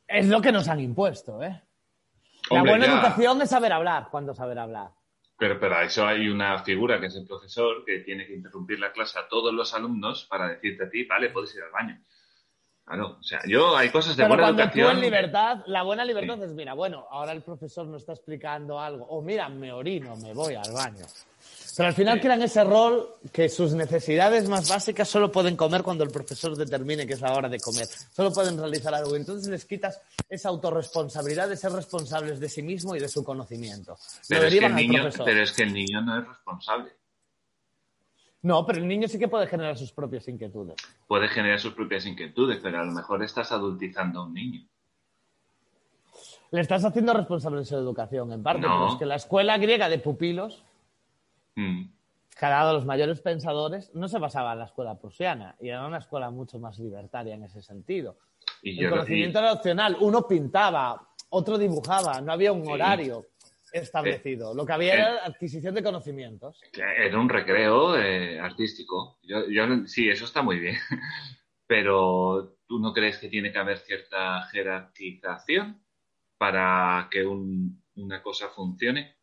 Es 0.07 0.27
lo 0.27 0.39
que 0.41 0.51
nos 0.51 0.67
han 0.67 0.79
impuesto, 0.81 1.41
¿eh? 1.41 1.61
La 2.51 2.61
buena 2.61 2.85
ya. 2.85 2.93
educación 2.93 3.41
es 3.41 3.49
saber 3.49 3.73
hablar. 3.73 4.07
¿Cuándo 4.11 4.33
saber 4.35 4.59
hablar? 4.59 4.89
Pero 5.37 5.59
para 5.59 5.83
eso 5.83 6.05
hay 6.05 6.27
una 6.29 6.57
figura 6.63 6.99
que 6.99 7.05
es 7.07 7.15
el 7.15 7.27
profesor 7.27 7.85
que 7.85 7.99
tiene 7.99 8.25
que 8.25 8.33
interrumpir 8.33 8.79
la 8.79 8.91
clase 8.91 9.19
a 9.19 9.27
todos 9.27 9.53
los 9.53 9.73
alumnos 9.73 10.25
para 10.25 10.49
decirte 10.49 10.85
a 10.85 10.89
ti, 10.89 11.03
vale, 11.03 11.29
puedes 11.29 11.53
ir 11.55 11.61
al 11.61 11.71
baño. 11.71 12.01
Claro, 12.83 13.17
o 13.19 13.23
sea, 13.23 13.41
yo 13.45 13.75
hay 13.75 13.89
cosas 13.89 14.15
de 14.15 14.23
Pero 14.23 14.29
buena 14.29 14.43
cuando 14.43 14.61
educación. 14.63 14.87
tú 14.87 14.95
en 14.95 15.01
libertad, 15.01 15.57
la 15.67 15.83
buena 15.83 16.05
libertad 16.05 16.41
es, 16.41 16.53
mira, 16.53 16.73
bueno, 16.73 17.05
ahora 17.11 17.33
el 17.33 17.41
profesor 17.41 17.85
nos 17.85 18.01
está 18.01 18.13
explicando 18.13 18.79
algo, 18.79 19.05
o 19.05 19.21
mira, 19.21 19.49
me 19.49 19.73
orino, 19.73 20.15
me 20.15 20.33
voy 20.33 20.55
al 20.55 20.71
baño. 20.73 21.05
Pero 21.77 21.89
al 21.89 21.93
final 21.93 22.19
crean 22.19 22.41
ese 22.41 22.63
rol 22.63 23.07
que 23.31 23.49
sus 23.49 23.73
necesidades 23.75 24.49
más 24.49 24.67
básicas 24.67 25.07
solo 25.07 25.31
pueden 25.31 25.55
comer 25.55 25.83
cuando 25.83 26.03
el 26.03 26.09
profesor 26.09 26.57
determine 26.57 27.05
que 27.05 27.13
es 27.13 27.21
la 27.21 27.35
hora 27.35 27.47
de 27.47 27.59
comer. 27.59 27.85
Solo 27.85 28.33
pueden 28.33 28.57
realizar 28.57 28.95
algo. 28.95 29.15
Entonces 29.15 29.47
les 29.47 29.63
quitas 29.65 30.01
esa 30.27 30.49
autorresponsabilidad 30.49 31.47
de 31.47 31.55
ser 31.55 31.71
responsables 31.71 32.39
de 32.39 32.49
sí 32.49 32.63
mismo 32.63 32.95
y 32.95 32.99
de 32.99 33.07
su 33.07 33.23
conocimiento. 33.23 33.95
Pero 34.27 34.47
es, 34.47 34.59
que 34.59 34.65
el 34.65 34.75
niño, 34.75 35.03
pero 35.23 35.43
es 35.43 35.51
que 35.51 35.63
el 35.63 35.73
niño 35.73 36.01
no 36.01 36.19
es 36.19 36.27
responsable. 36.27 36.93
No, 38.41 38.65
pero 38.65 38.79
el 38.79 38.87
niño 38.87 39.07
sí 39.07 39.19
que 39.19 39.27
puede 39.27 39.45
generar 39.45 39.77
sus 39.77 39.91
propias 39.91 40.27
inquietudes. 40.27 40.77
Puede 41.07 41.27
generar 41.27 41.59
sus 41.59 41.75
propias 41.75 42.07
inquietudes, 42.07 42.59
pero 42.59 42.79
a 42.79 42.85
lo 42.85 42.91
mejor 42.91 43.23
estás 43.23 43.51
adultizando 43.51 44.21
a 44.21 44.25
un 44.25 44.33
niño. 44.33 44.67
Le 46.49 46.61
estás 46.61 46.83
haciendo 46.85 47.13
responsable 47.13 47.59
de 47.59 47.65
su 47.65 47.75
educación, 47.75 48.31
en 48.31 48.41
parte, 48.41 48.61
No. 48.61 48.67
pero 48.67 48.93
es 48.93 48.99
que 48.99 49.05
la 49.05 49.15
escuela 49.15 49.57
griega 49.57 49.89
de 49.89 49.99
pupilos, 49.99 50.63
Mm. 51.57 51.89
que 52.39 52.45
ha 52.45 52.49
dado 52.49 52.73
los 52.73 52.85
mayores 52.85 53.19
pensadores, 53.21 53.91
no 53.95 54.07
se 54.07 54.19
basaba 54.19 54.53
en 54.53 54.59
la 54.59 54.65
escuela 54.65 54.99
prusiana, 54.99 55.55
y 55.59 55.69
era 55.69 55.85
una 55.87 55.97
escuela 55.97 56.29
mucho 56.29 56.59
más 56.59 56.77
libertaria 56.77 57.33
en 57.33 57.43
ese 57.43 57.61
sentido. 57.63 58.19
Y 58.61 58.83
El 58.83 58.91
conocimiento 58.91 59.39
era 59.39 59.53
opcional, 59.53 59.97
uno 59.99 60.27
pintaba, 60.27 61.09
otro 61.29 61.57
dibujaba, 61.57 62.21
no 62.21 62.31
había 62.31 62.51
un 62.51 62.63
Sí. 62.63 62.71
horario 62.71 63.25
establecido. 63.73 64.53
Lo 64.53 64.65
que 64.67 64.73
había 64.73 64.93
Eh. 64.93 64.97
era 64.99 65.25
adquisición 65.25 65.73
de 65.73 65.81
conocimientos. 65.83 66.61
Era 66.73 67.19
un 67.19 67.27
recreo 67.27 67.97
eh, 67.97 68.39
artístico. 68.39 69.17
Yo, 69.23 69.49
yo, 69.49 69.87
sí, 69.87 70.07
eso 70.07 70.25
está 70.25 70.41
muy 70.43 70.59
bien. 70.59 70.75
Pero 71.67 72.57
¿tú 72.67 72.79
no 72.79 72.93
crees 72.93 73.17
que 73.17 73.29
tiene 73.29 73.51
que 73.51 73.57
haber 73.57 73.79
cierta 73.79 74.43
jerarquización 74.51 75.83
para 76.37 77.07
que 77.11 77.25
un- 77.25 77.83
una 77.95 78.21
cosa 78.21 78.47
funcione? 78.49 79.16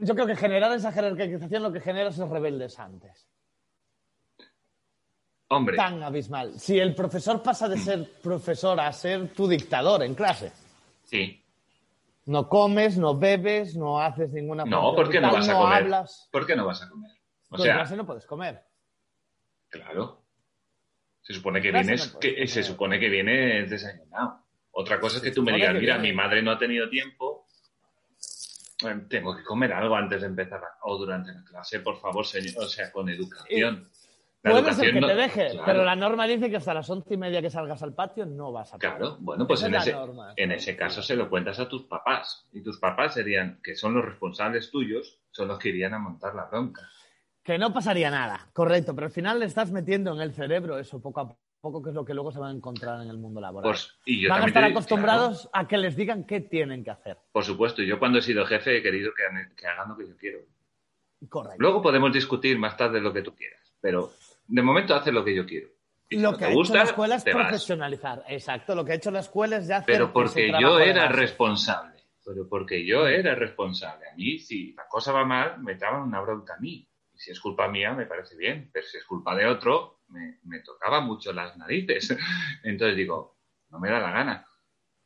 Yo 0.00 0.14
creo 0.14 0.26
que 0.26 0.36
generar 0.36 0.72
esa 0.72 0.92
jerarquización 0.92 1.62
lo 1.62 1.72
que 1.72 1.80
genera 1.80 2.08
es 2.08 2.18
rebeldes 2.18 2.78
antes. 2.78 3.28
Hombre, 5.48 5.76
Tan 5.76 6.02
abismal. 6.02 6.58
Si 6.60 6.78
el 6.78 6.94
profesor 6.94 7.42
pasa 7.42 7.68
de 7.68 7.76
ser 7.76 8.08
profesor 8.22 8.78
a 8.80 8.92
ser 8.92 9.32
tu 9.34 9.48
dictador 9.48 10.02
en 10.04 10.14
clase, 10.14 10.52
sí. 11.02 11.44
no 12.26 12.48
comes, 12.48 12.96
no 12.96 13.18
bebes, 13.18 13.76
no 13.76 14.00
haces 14.00 14.30
ninguna 14.32 14.64
No, 14.64 14.94
¿por 14.94 15.10
qué 15.10 15.20
no 15.20 15.32
vas 15.32 15.48
a 15.48 15.54
comer? 15.54 15.82
hablas. 15.82 16.28
¿Por 16.30 16.46
qué 16.46 16.54
no 16.54 16.66
vas 16.66 16.82
a 16.82 16.88
comer? 16.88 17.10
O 17.50 17.56
en 17.56 17.62
sea, 17.62 17.74
clase 17.74 17.96
no 17.96 18.06
puedes 18.06 18.26
comer. 18.26 18.62
claro. 19.68 20.18
Se 21.22 21.34
supone 21.34 21.60
que 21.60 21.70
vienes, 21.70 22.14
no 22.14 22.18
que, 22.18 22.46
se 22.46 22.62
supone 22.62 22.98
que 22.98 23.08
vienes 23.08 23.68
desayunado. 23.68 24.42
Otra 24.70 24.98
cosa 24.98 25.18
es 25.18 25.22
que 25.22 25.30
tú 25.30 25.42
me 25.42 25.52
digas, 25.52 25.74
mira, 25.74 25.98
mi 25.98 26.12
madre 26.12 26.42
no 26.42 26.50
ha 26.50 26.58
tenido 26.58 26.88
tiempo, 26.88 27.29
tengo 29.08 29.36
que 29.36 29.42
comer 29.44 29.72
algo 29.72 29.96
antes 29.96 30.20
de 30.20 30.26
empezar 30.26 30.60
o 30.82 30.96
durante 30.98 31.32
la 31.32 31.44
clase, 31.44 31.80
por 31.80 31.98
favor, 32.00 32.24
señor. 32.26 32.64
O 32.64 32.68
sea, 32.68 32.90
con 32.92 33.08
educación. 33.08 33.88
La 34.42 34.52
Puede 34.52 34.72
ser 34.72 34.86
educación 34.86 34.94
que 34.94 35.00
no- 35.02 35.06
te 35.08 35.14
deje, 35.16 35.48
claro. 35.50 35.64
pero 35.66 35.84
la 35.84 35.96
norma 35.96 36.26
dice 36.26 36.48
que 36.48 36.56
hasta 36.56 36.72
las 36.72 36.88
once 36.88 37.12
y 37.12 37.16
media 37.18 37.42
que 37.42 37.50
salgas 37.50 37.82
al 37.82 37.92
patio 37.94 38.24
no 38.24 38.50
vas 38.52 38.72
a 38.72 38.78
comer. 38.78 38.96
Claro, 38.96 39.16
bueno, 39.20 39.46
pues 39.46 39.62
en 39.64 39.74
es 39.74 39.86
ese, 39.86 39.96
en 40.36 40.52
ese 40.52 40.76
caso 40.76 41.02
se 41.02 41.14
lo 41.14 41.28
cuentas 41.28 41.58
a 41.60 41.68
tus 41.68 41.82
papás. 41.84 42.46
Y 42.52 42.62
tus 42.62 42.78
papás 42.78 43.12
serían, 43.14 43.60
que 43.62 43.76
son 43.76 43.92
los 43.94 44.02
responsables 44.04 44.70
tuyos, 44.70 45.18
son 45.30 45.48
los 45.48 45.58
que 45.58 45.68
irían 45.68 45.92
a 45.92 45.98
montar 45.98 46.34
la 46.34 46.46
bronca. 46.46 46.88
Que 47.42 47.58
no 47.58 47.72
pasaría 47.74 48.10
nada, 48.10 48.48
correcto, 48.54 48.94
pero 48.94 49.08
al 49.08 49.12
final 49.12 49.40
le 49.40 49.44
estás 49.46 49.70
metiendo 49.72 50.12
en 50.14 50.20
el 50.22 50.32
cerebro 50.32 50.78
eso 50.78 51.02
poco 51.02 51.20
a 51.20 51.28
poco, 51.28 51.40
que 51.62 51.90
es 51.90 51.94
lo 51.94 52.04
que 52.04 52.14
luego 52.14 52.32
se 52.32 52.38
van 52.38 52.50
a 52.50 52.56
encontrar 52.56 53.02
en 53.02 53.08
el 53.10 53.18
mundo 53.18 53.40
laboral. 53.40 53.70
Pues, 53.70 53.98
y 54.06 54.22
yo 54.22 54.30
Van 54.30 54.42
a 54.42 54.46
estar 54.46 54.64
digo- 54.64 54.78
acostumbrados 54.78 55.48
a 55.52 55.68
que 55.68 55.76
les 55.76 55.94
digan 55.94 56.24
qué 56.24 56.40
tienen 56.40 56.82
que 56.82 56.90
hacer. 56.90 57.18
por 57.32 57.44
supuesto, 57.44 57.82
yo 57.82 57.98
cuando 57.98 58.18
he 58.18 58.22
sido 58.22 58.46
jefe 58.46 58.78
he 58.78 58.82
querido 58.82 59.12
que, 59.14 59.24
hagan- 59.24 59.54
que 59.54 59.66
hagan 59.66 59.90
lo 59.90 59.96
que 59.96 60.08
yo 60.08 60.16
quiero. 60.16 60.38
Correcto. 61.28 61.56
Luego 61.58 61.82
podemos 61.82 62.12
discutir 62.12 62.58
más 62.58 62.76
tarde 62.78 63.00
lo 63.00 63.12
que 63.12 63.20
tú 63.22 63.34
quieras, 63.34 63.74
pero 63.80 64.10
de 64.48 64.62
momento 64.62 64.94
haces 64.94 65.12
lo 65.12 65.22
que 65.22 65.34
yo 65.34 65.44
quiero. 65.44 65.68
Y 66.08 66.18
lo 66.18 66.36
que 66.36 66.46
ha 66.46 66.50
gusta, 66.52 66.74
hecho 66.74 66.84
la 66.84 66.90
escuela 66.90 67.14
es 67.16 67.24
vas. 67.24 67.34
profesionalizar. 67.34 68.24
Exacto, 68.28 68.74
lo 68.74 68.84
que 68.84 68.92
ha 68.92 68.94
hecho 68.96 69.10
la 69.10 69.20
escuela 69.20 69.58
es 69.58 69.66
ya 69.68 69.76
hacer 69.76 69.94
Pero 69.94 70.12
porque 70.12 70.50
yo 70.60 70.78
era 70.80 71.08
responsable. 71.08 72.00
Pero 72.24 72.48
porque 72.48 72.84
yo 72.86 73.06
era 73.06 73.34
responsable. 73.34 74.08
A 74.08 74.14
mí, 74.16 74.38
si 74.38 74.72
la 74.72 74.86
cosa 74.88 75.12
va 75.12 75.24
mal, 75.24 75.60
me 75.62 75.74
traban 75.76 76.02
una 76.02 76.20
bronca 76.20 76.54
a 76.54 76.58
mí. 76.60 76.88
Y 77.12 77.18
si 77.18 77.30
es 77.30 77.38
culpa 77.40 77.68
mía, 77.68 77.92
me 77.92 78.06
parece 78.06 78.36
bien. 78.36 78.70
Pero 78.72 78.86
si 78.86 78.96
es 78.96 79.04
culpa 79.04 79.34
de 79.36 79.46
otro, 79.46 79.99
me, 80.10 80.60
tocaba 80.60 81.00
mucho 81.00 81.32
las 81.32 81.56
narices. 81.56 82.16
Entonces 82.62 82.96
digo, 82.96 83.38
no 83.70 83.78
me 83.78 83.90
da 83.90 84.00
la 84.00 84.10
gana. 84.10 84.46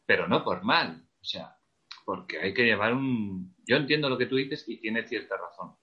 Pero 0.07 0.29
no 0.29 0.45
por 0.45 0.63
mal. 0.63 1.07
O 1.21 1.25
sea, 1.25 1.57
porque 2.05 2.41
hay 2.41 2.55
que 2.55 2.65
llevar 2.65 2.95
un... 2.95 3.55
Yo 3.67 3.77
entiendo 3.77 4.09
lo 4.09 4.19
que 4.19 4.27
tú 4.27 4.37
dices 4.37 4.65
y 4.69 4.79
tiene 4.79 5.07
cierta 5.07 5.37
razón. 5.37 5.77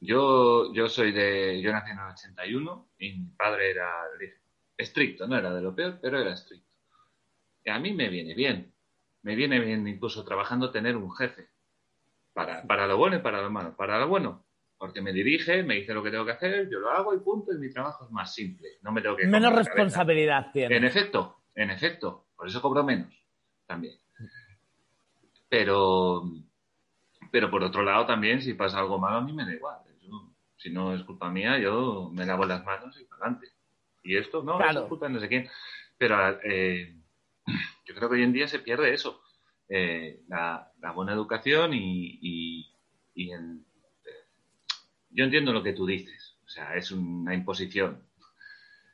Yo, 0.00 0.72
yo 0.72 0.88
soy 0.88 1.12
de... 1.12 1.60
Yo 1.60 1.72
nací 1.72 1.90
en 1.90 1.98
el 1.98 2.10
81 2.10 2.90
y 2.98 3.12
mi 3.12 3.30
padre 3.36 3.70
era 3.70 3.90
estricto. 4.76 5.26
No 5.26 5.36
era 5.36 5.52
de 5.52 5.62
lo 5.62 5.74
peor, 5.74 5.98
pero 6.00 6.18
era 6.18 6.32
estricto. 6.32 6.70
Y 7.64 7.70
a 7.70 7.78
mí 7.78 7.92
me 7.92 8.08
viene 8.08 8.34
bien. 8.34 8.74
Me 9.22 9.34
viene 9.34 9.60
bien 9.60 9.86
incluso 9.86 10.24
trabajando 10.24 10.70
tener 10.70 10.96
un 10.96 11.14
jefe. 11.14 11.50
Para, 12.32 12.62
para 12.66 12.86
lo 12.86 12.96
bueno 12.96 13.16
y 13.16 13.20
para 13.20 13.42
lo 13.42 13.50
malo. 13.50 13.76
Para 13.76 13.98
lo 13.98 14.08
bueno, 14.08 14.46
porque 14.80 15.02
me 15.02 15.12
dirige, 15.12 15.62
me 15.62 15.74
dice 15.74 15.92
lo 15.92 16.02
que 16.02 16.10
tengo 16.10 16.24
que 16.24 16.32
hacer, 16.32 16.66
yo 16.70 16.78
lo 16.80 16.90
hago 16.90 17.14
y 17.14 17.18
punto, 17.18 17.52
y 17.52 17.58
mi 17.58 17.70
trabajo 17.70 18.06
es 18.06 18.10
más 18.10 18.34
simple. 18.34 18.66
No 18.80 18.90
me 18.92 19.02
tengo 19.02 19.14
que... 19.14 19.26
Menos 19.26 19.54
responsabilidad 19.54 20.50
tiene. 20.54 20.74
En 20.74 20.84
efecto, 20.84 21.42
en 21.54 21.70
efecto. 21.70 22.28
Por 22.34 22.48
eso 22.48 22.62
cobro 22.62 22.82
menos 22.82 23.12
también. 23.66 23.98
Pero, 25.48 26.22
pero 27.30 27.50
por 27.50 27.62
otro 27.62 27.82
lado 27.82 28.06
también, 28.06 28.40
si 28.40 28.54
pasa 28.54 28.78
algo 28.78 28.98
malo, 28.98 29.16
a 29.18 29.20
mí 29.20 29.32
me 29.34 29.44
da 29.44 29.52
igual. 29.52 29.76
Eso, 29.98 30.32
si 30.56 30.70
no 30.70 30.94
es 30.94 31.02
culpa 31.04 31.28
mía, 31.30 31.58
yo 31.58 32.10
me 32.14 32.24
lavo 32.24 32.46
las 32.46 32.64
manos 32.64 32.98
y 33.00 33.04
para 33.04 33.22
adelante. 33.26 33.48
Y 34.02 34.16
esto 34.16 34.42
no, 34.42 34.56
Claro. 34.56 34.80
es 34.80 34.86
culpa 34.88 35.08
de 35.08 35.12
no 35.12 35.20
sé 35.20 35.28
quién. 35.28 35.48
Pero 35.98 36.16
eh, 36.42 36.96
yo 37.84 37.94
creo 37.94 38.08
que 38.08 38.14
hoy 38.16 38.22
en 38.22 38.32
día 38.32 38.48
se 38.48 38.60
pierde 38.60 38.94
eso. 38.94 39.20
Eh, 39.68 40.22
la, 40.28 40.72
la 40.80 40.92
buena 40.92 41.12
educación 41.12 41.74
y, 41.74 42.18
y, 42.22 42.74
y 43.14 43.30
el- 43.32 43.60
yo 45.10 45.24
entiendo 45.24 45.52
lo 45.52 45.62
que 45.62 45.72
tú 45.72 45.86
dices. 45.86 46.36
O 46.44 46.48
sea, 46.48 46.74
es 46.74 46.90
una 46.90 47.34
imposición. 47.34 48.02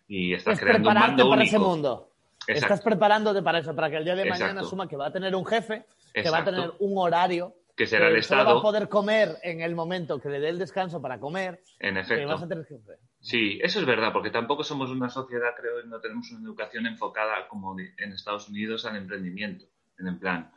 Y 0.08 0.34
estás 0.34 0.54
es 0.54 0.60
creando 0.60 0.88
un 0.88 0.94
mando 0.94 1.28
para 1.28 1.40
único. 1.42 1.56
ese 1.56 1.58
mundo. 1.58 2.12
Exacto. 2.46 2.74
Estás 2.74 2.80
preparándote 2.82 3.42
para 3.42 3.58
eso, 3.58 3.74
para 3.74 3.90
que 3.90 3.96
el 3.96 4.04
día 4.04 4.14
de 4.14 4.28
mañana 4.28 4.60
asuma 4.60 4.88
que 4.88 4.96
va 4.96 5.06
a 5.06 5.12
tener 5.12 5.34
un 5.34 5.44
jefe, 5.44 5.84
que 6.12 6.30
va 6.30 6.38
a 6.38 6.44
tener 6.44 6.72
un 6.78 6.96
horario, 6.98 7.54
Que 7.76 7.86
será 7.86 8.08
el 8.08 8.22
solo 8.22 8.38
va 8.38 8.42
Estado. 8.42 8.58
a 8.58 8.62
poder 8.62 8.88
comer 8.88 9.36
en 9.42 9.60
el 9.62 9.74
momento 9.74 10.20
que 10.20 10.28
le 10.28 10.38
dé 10.38 10.48
el 10.50 10.58
descanso 10.58 11.00
para 11.02 11.18
comer, 11.18 11.60
En 11.80 11.94
que 11.94 12.00
efecto. 12.00 12.28
vas 12.28 12.42
a 12.42 12.48
tener 12.48 12.64
jefe. 12.66 12.92
Sí, 13.20 13.58
eso 13.62 13.80
es 13.80 13.86
verdad, 13.86 14.12
porque 14.12 14.30
tampoco 14.30 14.62
somos 14.62 14.90
una 14.90 15.10
sociedad, 15.10 15.50
creo, 15.58 15.80
y 15.84 15.88
no 15.88 16.00
tenemos 16.00 16.30
una 16.30 16.44
educación 16.46 16.86
enfocada 16.86 17.48
como 17.48 17.76
en 17.78 18.12
Estados 18.12 18.48
Unidos 18.48 18.86
al 18.86 18.96
emprendimiento. 18.96 19.64
En 19.98 20.06
el 20.06 20.18
plan, 20.18 20.52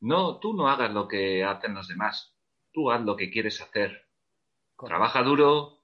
no, 0.00 0.38
tú 0.38 0.52
no 0.54 0.68
hagas 0.68 0.92
lo 0.92 1.06
que 1.06 1.44
hacen 1.44 1.74
los 1.74 1.86
demás, 1.86 2.34
tú 2.72 2.90
haz 2.90 3.02
lo 3.02 3.14
que 3.16 3.30
quieres 3.30 3.60
hacer. 3.60 4.01
Trabaja 4.86 5.22
duro, 5.22 5.78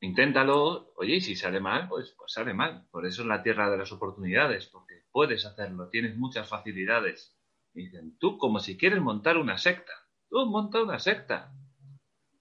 inténtalo, 0.00 0.92
oye, 0.96 1.16
y 1.16 1.20
si 1.20 1.36
sale 1.36 1.60
mal, 1.60 1.88
pues, 1.88 2.14
pues 2.16 2.32
sale 2.32 2.54
mal. 2.54 2.86
Por 2.90 3.06
eso 3.06 3.22
es 3.22 3.28
la 3.28 3.42
tierra 3.42 3.70
de 3.70 3.78
las 3.78 3.92
oportunidades, 3.92 4.66
porque 4.66 5.02
puedes 5.10 5.44
hacerlo, 5.44 5.88
tienes 5.88 6.16
muchas 6.16 6.48
facilidades. 6.48 7.36
Y 7.74 7.84
dicen, 7.84 8.16
tú 8.18 8.38
como 8.38 8.60
si 8.60 8.76
quieres 8.76 9.00
montar 9.00 9.36
una 9.36 9.58
secta, 9.58 9.92
tú 10.28 10.44
monta 10.46 10.82
una 10.82 10.98
secta. 10.98 11.52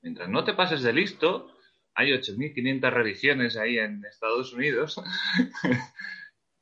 Mientras 0.02 0.30
no 0.30 0.44
te 0.44 0.54
pases 0.54 0.82
de 0.84 0.94
listo, 0.94 1.52
hay 1.96 2.12
8.500 2.12 2.92
religiones 2.92 3.58
ahí 3.58 3.78
en 3.80 4.04
Estados 4.06 4.54
Unidos. 4.54 5.02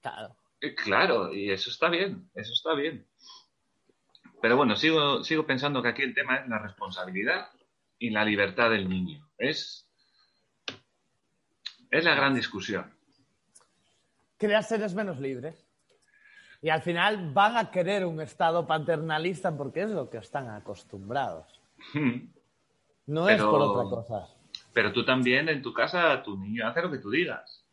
Claro. 0.02 0.36
Eh, 0.62 0.76
Claro, 0.76 1.34
y 1.34 1.50
eso 1.50 1.72
está 1.72 1.90
bien, 1.90 2.30
eso 2.36 2.54
está 2.54 2.76
bien. 2.76 3.08
Pero 4.40 4.56
bueno, 4.56 4.76
sigo, 4.76 5.24
sigo 5.24 5.48
pensando 5.48 5.82
que 5.82 5.88
aquí 5.88 6.04
el 6.04 6.14
tema 6.14 6.36
es 6.36 6.48
la 6.48 6.60
responsabilidad 6.60 7.50
y 8.00 8.10
la 8.10 8.26
libertad 8.26 8.70
del 8.70 8.90
niño. 8.90 9.28
Es, 9.38 9.90
es 11.90 12.04
la 12.04 12.16
gran 12.16 12.36
discusión. 12.36 12.94
Crear 14.38 14.64
seres 14.64 14.94
menos 14.94 15.20
libres. 15.20 15.66
Y 16.62 16.70
al 16.70 16.82
final 16.82 17.32
van 17.34 17.58
a 17.58 17.70
querer 17.72 18.06
un 18.06 18.22
Estado 18.22 18.66
paternalista 18.66 19.56
porque 19.56 19.84
es 19.84 19.92
lo 19.92 20.10
que 20.10 20.18
están 20.18 20.50
acostumbrados. 20.50 21.62
Hmm. 21.94 22.32
No 23.08 23.30
es 23.30 23.42
por 23.42 23.62
otra 23.62 23.84
cosa. 23.84 24.28
Pero 24.74 24.92
tú 24.92 25.06
también 25.06 25.48
en 25.48 25.62
tu 25.62 25.74
casa, 25.74 26.22
tu 26.24 26.38
niño 26.38 26.68
hace 26.68 26.82
lo 26.82 26.92
que 26.92 26.98
tú 26.98 27.10
digas. 27.12 27.65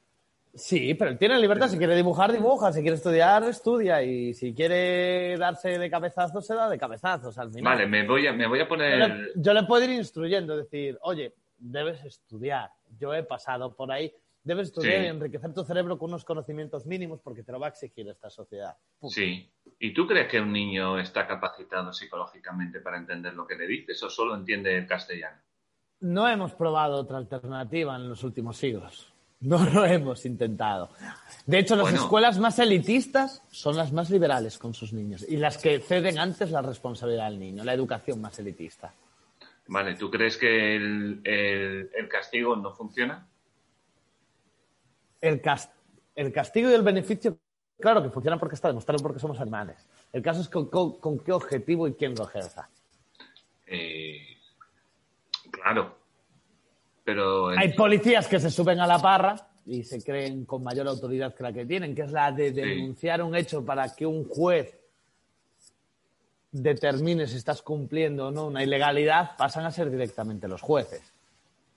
Sí, 0.54 0.92
pero 0.94 1.10
él 1.10 1.18
tiene 1.18 1.38
libertad. 1.38 1.68
Si 1.68 1.78
quiere 1.78 1.96
dibujar, 1.96 2.30
dibuja. 2.30 2.72
Si 2.72 2.82
quiere 2.82 2.96
estudiar, 2.96 3.42
estudia. 3.44 4.02
Y 4.02 4.34
si 4.34 4.52
quiere 4.54 5.36
darse 5.38 5.78
de 5.78 5.90
cabezazos, 5.90 6.46
se 6.46 6.54
da 6.54 6.68
de 6.68 6.78
cabezazos 6.78 7.38
al 7.38 7.50
final. 7.50 7.72
Vale, 7.74 7.86
me 7.86 8.06
voy 8.06 8.26
a, 8.26 8.32
me 8.32 8.46
voy 8.46 8.58
a 8.60 8.64
Yo 8.64 8.68
poner... 8.68 9.08
le, 9.08 9.26
yo 9.36 9.54
le 9.54 9.62
puedo 9.62 9.84
ir 9.84 9.90
instruyendo, 9.90 10.56
decir, 10.56 10.98
oye, 11.02 11.34
debes 11.56 12.04
estudiar. 12.04 12.70
Yo 12.98 13.14
he 13.14 13.22
pasado 13.22 13.74
por 13.74 13.90
ahí. 13.90 14.12
Debes 14.44 14.68
estudiar 14.68 14.98
Sí. 15.00 15.04
y 15.04 15.06
enriquecer 15.06 15.54
tu 15.54 15.64
cerebro 15.64 15.96
con 15.96 16.10
unos 16.10 16.24
conocimientos 16.24 16.84
mínimos 16.84 17.20
porque 17.22 17.44
te 17.44 17.52
lo 17.52 17.60
va 17.60 17.66
a 17.66 17.70
exigir 17.70 18.08
esta 18.08 18.28
sociedad. 18.28 18.76
Sí. 19.08 19.48
¿Y 19.78 19.94
tú 19.94 20.06
crees 20.06 20.26
que 20.28 20.40
un 20.40 20.52
niño 20.52 20.98
está 20.98 21.26
capacitado 21.28 21.92
psicológicamente 21.92 22.80
para 22.80 22.98
entender 22.98 23.34
lo 23.34 23.46
que 23.46 23.54
le 23.54 23.66
dices 23.68 24.02
o 24.02 24.10
solo 24.10 24.34
entiende 24.34 24.76
el 24.76 24.86
castellano? 24.86 25.38
No 26.00 26.28
hemos 26.28 26.52
probado 26.54 26.96
otra 26.96 27.18
alternativa 27.18 27.94
en 27.94 28.08
los 28.08 28.24
últimos 28.24 28.56
siglos. 28.56 29.11
No 29.42 29.64
lo 29.64 29.84
hemos 29.84 30.24
intentado. 30.24 30.90
De 31.46 31.58
hecho, 31.58 31.74
las 31.76 31.82
Bueno. 31.84 31.98
escuelas 32.00 32.38
más 32.38 32.58
elitistas 32.58 33.42
son 33.50 33.76
las 33.76 33.92
más 33.92 34.08
liberales 34.10 34.56
con 34.58 34.72
sus 34.72 34.92
niños 34.92 35.24
y 35.28 35.36
las 35.36 35.58
que 35.58 35.80
ceden 35.80 36.18
antes 36.18 36.50
la 36.50 36.62
responsabilidad 36.62 37.26
al 37.26 37.38
niño, 37.38 37.64
la 37.64 37.74
educación 37.74 38.20
más 38.20 38.38
elitista. 38.38 38.94
Vale, 39.66 39.94
¿tú 39.96 40.10
crees 40.10 40.36
que 40.36 40.76
el, 40.76 41.20
el- 41.24 41.90
el 41.94 42.08
castigo 42.08 42.54
no 42.56 42.72
funciona? 42.72 43.26
El, 45.20 45.40
cas- 45.40 45.70
el 46.14 46.32
castigo 46.32 46.70
y 46.70 46.74
el 46.74 46.82
beneficio 46.82 47.38
Claro 47.80 48.00
que 48.00 48.10
funciona 48.10 48.38
porque 48.38 48.54
está 48.54 48.68
demostrado 48.68 49.02
porque 49.02 49.18
somos 49.18 49.40
animales. 49.40 49.88
El 50.12 50.22
caso 50.22 50.40
es 50.40 50.48
con, 50.48 50.68
con- 50.70 51.00
con 51.00 51.18
qué 51.18 51.32
objetivo 51.32 51.88
y 51.88 51.94
quién 51.94 52.14
lo 52.14 52.28
ejerza. 52.28 52.68
Eh, 53.66 54.36
claro. 55.50 55.98
Pero 57.04 57.52
en- 57.52 57.58
Hay 57.58 57.72
policías 57.74 58.28
que 58.28 58.38
se 58.38 58.50
suben 58.50 58.80
a 58.80 58.86
la 58.86 58.98
parra 58.98 59.34
y 59.66 59.82
se 59.84 60.02
creen 60.02 60.44
con 60.44 60.62
mayor 60.62 60.88
autoridad 60.88 61.34
que 61.34 61.42
la 61.42 61.52
que 61.52 61.66
tienen, 61.66 61.94
que 61.94 62.02
es 62.02 62.12
la 62.12 62.32
de 62.32 62.52
denunciar 62.52 63.22
un 63.22 63.34
hecho 63.34 63.64
para 63.64 63.94
que 63.94 64.06
un 64.06 64.24
juez 64.28 64.78
determine 66.50 67.26
si 67.26 67.36
estás 67.36 67.62
cumpliendo 67.62 68.28
o 68.28 68.30
no 68.30 68.46
una 68.46 68.62
ilegalidad, 68.62 69.36
pasan 69.36 69.64
a 69.64 69.70
ser 69.70 69.90
directamente 69.90 70.46
los 70.48 70.60
jueces, 70.60 71.12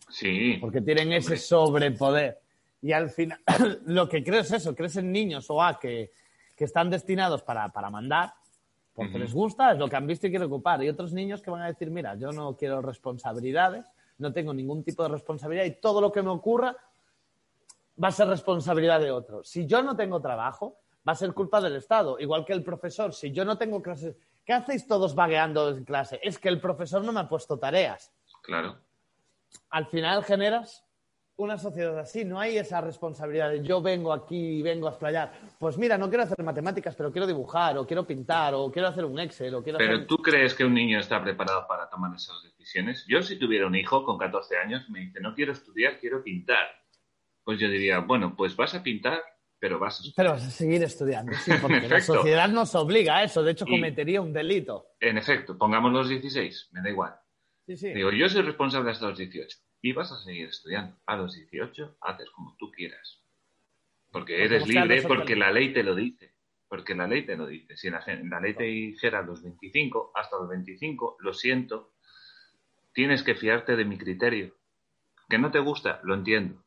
sí. 0.10 0.58
porque 0.60 0.82
tienen 0.82 1.14
ese 1.14 1.38
sobrepoder. 1.38 2.40
Y 2.82 2.92
al 2.92 3.10
final, 3.10 3.40
lo 3.86 4.10
que 4.10 4.24
creo 4.24 4.42
es 4.42 4.52
eso, 4.52 4.76
crees 4.76 4.98
en 4.98 5.12
niños 5.12 5.50
o 5.50 5.64
A 5.64 5.80
que, 5.80 6.12
que 6.56 6.66
están 6.66 6.90
destinados 6.90 7.42
para, 7.42 7.70
para 7.70 7.90
mandar, 7.90 8.34
porque 8.94 9.18
les 9.20 9.34
gusta, 9.34 9.72
es 9.72 9.78
lo 9.78 9.90
que 9.90 9.96
han 9.96 10.08
visto 10.08 10.28
y 10.28 10.30
quieren 10.30 10.48
ocupar. 10.48 10.84
Y 10.84 10.90
otros 10.90 11.14
niños 11.14 11.42
que 11.42 11.52
van 11.52 11.62
a 11.62 11.68
decir, 11.68 11.90
mira, 11.90 12.16
yo 12.16 12.32
no 12.32 12.56
quiero 12.56 12.82
responsabilidades, 12.82 13.86
no 14.18 14.32
tengo 14.32 14.54
ningún 14.54 14.84
tipo 14.84 15.04
de 15.04 15.10
responsabilidad 15.10 15.66
y 15.66 15.80
todo 15.80 16.02
lo 16.02 16.12
que 16.12 16.22
me 16.22 16.30
ocurra 16.30 16.76
va 18.02 18.08
a 18.10 18.12
ser 18.12 18.28
responsabilidad 18.28 19.00
de 19.00 19.12
otro. 19.12 19.44
Si 19.44 19.66
yo 19.66 19.82
no 19.82 19.96
tengo 19.96 20.22
trabajo, 20.22 20.80
va 21.08 21.14
a 21.14 21.16
ser 21.16 21.34
culpa 21.34 21.62
del 21.62 21.76
Estado. 21.76 22.20
Igual 22.20 22.46
que 22.46 22.54
el 22.54 22.64
profesor, 22.64 23.14
si 23.14 23.32
yo 23.32 23.46
no 23.46 23.58
tengo 23.58 23.82
clases, 23.82 24.18
¿qué 24.44 24.54
hacéis 24.54 24.88
todos 24.88 25.16
vagueando 25.16 25.70
en 25.70 25.84
clase? 25.84 26.20
Es 26.24 26.40
que 26.40 26.50
el 26.50 26.60
profesor 26.60 27.04
no 27.04 27.12
me 27.12 27.22
ha 27.22 27.30
puesto 27.30 27.58
tareas. 27.58 28.12
Claro. 28.42 28.78
Al 29.70 29.88
final 29.88 30.24
generas 30.24 30.85
una 31.38 31.58
sociedad 31.58 31.98
así, 32.00 32.24
no 32.24 32.40
hay 32.40 32.58
esa 32.58 32.80
responsabilidad 32.80 33.50
de 33.50 33.62
yo 33.62 33.82
vengo 33.82 34.14
aquí 34.14 34.60
y 34.60 34.62
vengo 34.62 34.88
a 34.88 34.92
explayar. 34.92 35.34
Pues 35.60 35.78
mira, 35.78 35.98
no 35.98 36.08
quiero 36.08 36.24
hacer 36.24 36.42
matemáticas, 36.44 36.96
pero 36.96 37.12
quiero 37.12 37.28
dibujar, 37.28 37.78
o 37.78 37.86
quiero 37.86 38.08
pintar, 38.08 38.54
o 38.54 38.72
quiero 38.72 38.88
hacer 38.88 39.04
un 39.04 39.20
Excel, 39.20 39.54
o 39.56 39.62
quiero 39.64 39.78
Pero 39.78 39.96
hacer... 39.96 40.08
tú 40.08 40.18
crees 40.18 40.54
que 40.54 40.64
un 40.64 40.74
niño 40.74 41.00
está 41.00 41.22
preparado 41.22 41.68
para 41.68 41.90
tomar 41.90 42.16
esas 42.16 42.42
decisiones? 42.44 43.06
Yo 43.08 43.22
si 43.22 43.38
tuviera 43.38 43.68
un 43.68 43.76
hijo 43.76 44.04
con 44.06 44.18
14 44.18 44.58
años 44.58 44.90
me 44.90 45.00
dice, 45.02 45.20
no 45.20 45.34
quiero 45.36 45.52
estudiar, 45.52 46.00
quiero 46.00 46.24
pintar. 46.24 46.68
Pues 47.44 47.60
yo 47.60 47.68
diría, 47.68 48.00
bueno, 48.00 48.34
pues 48.36 48.56
vas 48.56 48.74
a 48.74 48.82
pintar, 48.82 49.22
pero 49.60 49.78
vas 49.78 49.96
a 50.00 50.04
estudiar. 50.04 50.16
Pero 50.16 50.30
vas 50.32 50.48
a 50.48 50.52
seguir 50.52 50.84
estudiando, 50.84 51.34
sí, 51.34 51.52
porque 51.62 51.88
la 51.90 52.00
sociedad 52.00 52.48
nos 52.48 52.74
obliga 52.76 53.18
a 53.18 53.24
eso. 53.24 53.44
De 53.44 53.52
hecho, 53.52 53.66
Y- 53.68 53.72
cometería 53.72 54.22
un 54.22 54.32
delito. 54.32 54.88
En 55.02 55.18
efecto, 55.18 55.58
pongamos 55.58 55.92
los 55.92 56.08
16, 56.08 56.70
me 56.72 56.82
da 56.82 56.90
igual. 56.90 57.14
Sí, 57.68 57.76
sí. 57.76 57.94
Digo, 57.94 58.12
yo 58.12 58.30
soy 58.30 58.44
responsable 58.44 58.92
hasta 58.92 59.10
los 59.10 59.18
18 59.18 59.58
y 59.86 59.94
vas 59.94 60.12
a 60.12 60.18
seguir 60.18 60.48
estudiando. 60.48 60.98
A 61.06 61.16
los 61.16 61.36
18 61.36 61.98
haces 62.02 62.32
como 62.32 62.56
tú 62.58 62.72
quieras. 62.72 63.22
Porque 64.12 64.44
eres 64.44 64.68
libre, 64.68 65.04
porque 65.04 65.36
la 65.36 65.52
ley 65.52 65.74
te 65.74 65.84
lo 65.84 65.94
dice. 65.94 66.34
Porque 66.68 66.96
la 66.96 67.06
ley 67.06 67.24
te 67.24 67.38
lo 67.38 67.46
dice. 67.46 67.78
Si 67.78 67.92
la, 67.92 68.04
ley 68.42 68.56
te 68.56 68.64
dijera 68.64 69.20
a 69.20 69.22
los 69.22 69.44
25, 69.44 70.12
hasta 70.16 70.38
los 70.40 70.50
25, 70.50 71.18
lo 71.20 71.34
siento, 71.34 71.94
tienes 72.94 73.22
que 73.22 73.36
fiarte 73.36 73.76
de 73.76 73.86
mi 73.86 74.00
criterio. 74.00 74.56
Que 75.30 75.38
no 75.38 75.52
te 75.52 75.60
gusta, 75.60 76.00
lo 76.02 76.16
entiendo. 76.16 76.64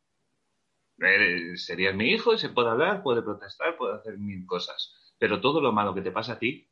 Serías 1.57 1.97
mi 1.97 2.12
hijo 2.12 2.35
y 2.35 2.39
se 2.39 2.51
puede 2.51 2.70
hablar, 2.70 3.03
puede 3.03 3.23
protestar, 3.23 3.77
puede 3.77 3.97
hacer 3.97 4.16
mil 4.16 4.47
cosas. 4.47 4.95
Pero 5.19 5.40
todo 5.40 5.61
lo 5.61 5.73
malo 5.73 5.93
que 5.93 6.03
te 6.03 6.12
pasa 6.12 6.35
a 6.35 6.39
ti, 6.39 6.70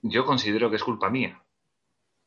yo 0.00 0.24
considero 0.24 0.70
que 0.70 0.76
es 0.76 0.84
culpa 0.84 1.10
mía. 1.10 1.42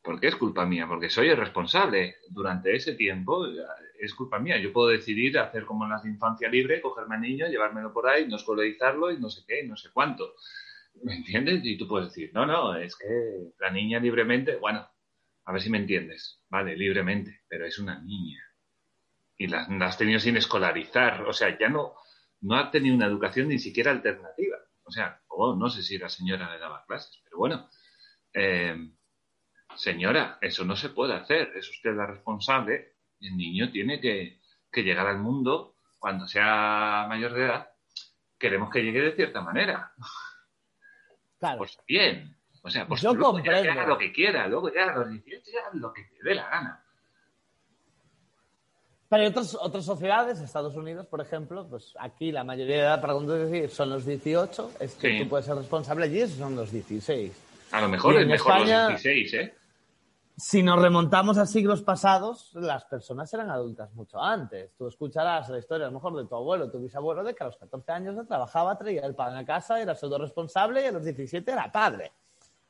¿Por 0.02 0.18
qué 0.18 0.28
es 0.28 0.36
culpa 0.36 0.66
mía? 0.66 0.86
Porque 0.88 1.08
soy 1.08 1.28
el 1.28 1.36
responsable. 1.36 2.16
Durante 2.28 2.74
ese 2.74 2.94
tiempo 2.94 3.46
eh, 3.46 3.62
es 4.00 4.12
culpa 4.14 4.40
mía. 4.40 4.58
Yo 4.58 4.72
puedo 4.72 4.88
decidir 4.88 5.38
hacer 5.38 5.64
como 5.64 5.84
en 5.84 5.90
las 5.90 6.02
de 6.02 6.10
infancia 6.10 6.48
libre, 6.48 6.80
cogerme 6.80 7.14
al 7.14 7.20
niño, 7.20 7.46
llevármelo 7.46 7.92
por 7.92 8.08
ahí, 8.08 8.26
no 8.26 8.36
escolarizarlo 8.36 9.12
y 9.12 9.20
no 9.20 9.30
sé 9.30 9.42
qué, 9.46 9.60
y 9.64 9.68
no 9.68 9.76
sé 9.76 9.90
cuánto. 9.92 10.34
¿Me 11.04 11.16
entiendes? 11.16 11.60
Y 11.64 11.78
tú 11.78 11.86
puedes 11.86 12.08
decir, 12.08 12.32
no, 12.34 12.44
no, 12.44 12.74
es 12.76 12.96
que 12.96 13.06
la 13.60 13.70
niña 13.70 14.00
libremente, 14.00 14.56
bueno, 14.56 14.86
a 15.44 15.52
ver 15.52 15.62
si 15.62 15.70
me 15.70 15.78
entiendes, 15.78 16.40
vale, 16.50 16.76
libremente, 16.76 17.42
pero 17.48 17.64
es 17.64 17.78
una 17.78 18.00
niña. 18.02 18.42
Y 19.38 19.46
la, 19.46 19.62
has 19.80 19.96
tenido 19.96 20.18
sin 20.18 20.36
escolarizar, 20.36 21.22
o 21.22 21.32
sea, 21.32 21.56
ya 21.58 21.68
no, 21.68 21.94
no 22.40 22.56
ha 22.56 22.70
tenido 22.70 22.94
una 22.94 23.06
educación 23.06 23.48
ni 23.48 23.58
siquiera 23.58 23.92
alternativa. 23.92 24.58
O 24.84 24.90
sea, 24.90 25.20
o 25.28 25.54
no 25.54 25.70
sé 25.70 25.82
si 25.82 25.96
la 25.96 26.08
señora 26.08 26.52
le 26.52 26.58
daba 26.58 26.84
clases, 26.86 27.20
pero 27.24 27.38
bueno. 27.38 27.70
Eh, 28.34 28.74
señora, 29.76 30.38
eso 30.40 30.64
no 30.64 30.76
se 30.76 30.88
puede 30.90 31.14
hacer, 31.14 31.52
es 31.56 31.68
usted 31.70 31.94
la 31.94 32.06
responsable. 32.06 32.94
El 33.20 33.36
niño 33.36 33.70
tiene 33.70 34.00
que, 34.00 34.40
que 34.70 34.82
llegar 34.82 35.06
al 35.06 35.18
mundo 35.18 35.76
cuando 35.98 36.26
sea 36.26 37.06
mayor 37.08 37.32
de 37.34 37.44
edad. 37.44 37.68
Queremos 38.38 38.70
que 38.70 38.82
llegue 38.82 39.00
de 39.02 39.14
cierta 39.16 39.40
manera. 39.40 39.92
Claro. 41.38 41.58
Pues 41.58 41.78
bien. 41.86 42.36
O 42.62 42.70
sea, 42.70 42.86
pues 42.86 43.00
Yo 43.02 43.14
luego 43.14 43.38
ya 43.40 43.60
que 43.62 43.68
haga 43.70 43.86
lo 43.86 43.98
que 43.98 44.12
quiera, 44.12 44.46
luego 44.46 44.72
ya 44.72 44.84
a 44.84 44.96
los 44.98 45.10
18 45.10 45.50
ya 45.52 45.60
lo 45.78 45.92
que 45.92 46.02
te 46.04 46.18
dé 46.22 46.34
la 46.36 46.48
gana. 46.48 46.84
Pero 49.08 49.22
hay 49.22 49.28
otras, 49.28 49.54
otras 49.60 49.84
sociedades, 49.84 50.40
Estados 50.40 50.74
Unidos, 50.74 51.06
por 51.06 51.20
ejemplo, 51.20 51.66
pues 51.68 51.92
aquí 51.98 52.32
la 52.32 52.44
mayoría 52.44 52.76
de 52.76 52.82
edad 52.82 53.00
para 53.00 53.12
conducir 53.12 53.68
son 53.68 53.90
los 53.90 54.06
18, 54.06 54.72
es 54.80 54.94
que 54.94 55.10
Sí. 55.10 55.22
tú 55.22 55.28
puedes 55.28 55.44
ser 55.44 55.56
responsable 55.56 56.04
allí, 56.06 56.26
son 56.28 56.56
los 56.56 56.72
16. 56.72 57.32
A 57.72 57.80
lo 57.82 57.88
mejor 57.88 58.16
es 58.20 58.26
mejor 58.26 58.52
España- 58.52 58.88
los 58.90 59.02
16, 59.02 59.34
¿eh? 59.34 59.54
Si 60.36 60.62
nos 60.62 60.80
remontamos 60.80 61.36
a 61.38 61.46
siglos 61.46 61.82
pasados, 61.82 62.50
las 62.54 62.84
personas 62.86 63.32
eran 63.34 63.50
adultas 63.50 63.92
mucho 63.94 64.20
antes. 64.20 64.72
Tú 64.76 64.88
escucharás 64.88 65.48
la 65.50 65.58
historia 65.58 65.86
a 65.86 65.90
lo 65.90 65.94
mejor 65.94 66.16
de 66.16 66.26
tu 66.26 66.34
abuelo, 66.34 66.70
tu 66.70 66.80
bisabuelo, 66.80 67.22
de 67.22 67.34
que 67.34 67.42
a 67.44 67.46
los 67.46 67.56
14 67.58 67.92
años 67.92 68.16
ya 68.16 68.24
trabajaba, 68.24 68.76
traía 68.78 69.04
el 69.06 69.14
pan 69.14 69.36
a 69.36 69.44
casa, 69.44 69.80
era 69.80 69.94
pseudo 69.94 70.18
responsable 70.18 70.82
y 70.82 70.86
a 70.86 70.92
los 70.92 71.04
17 71.04 71.50
era 71.52 71.70
padre. 71.70 72.12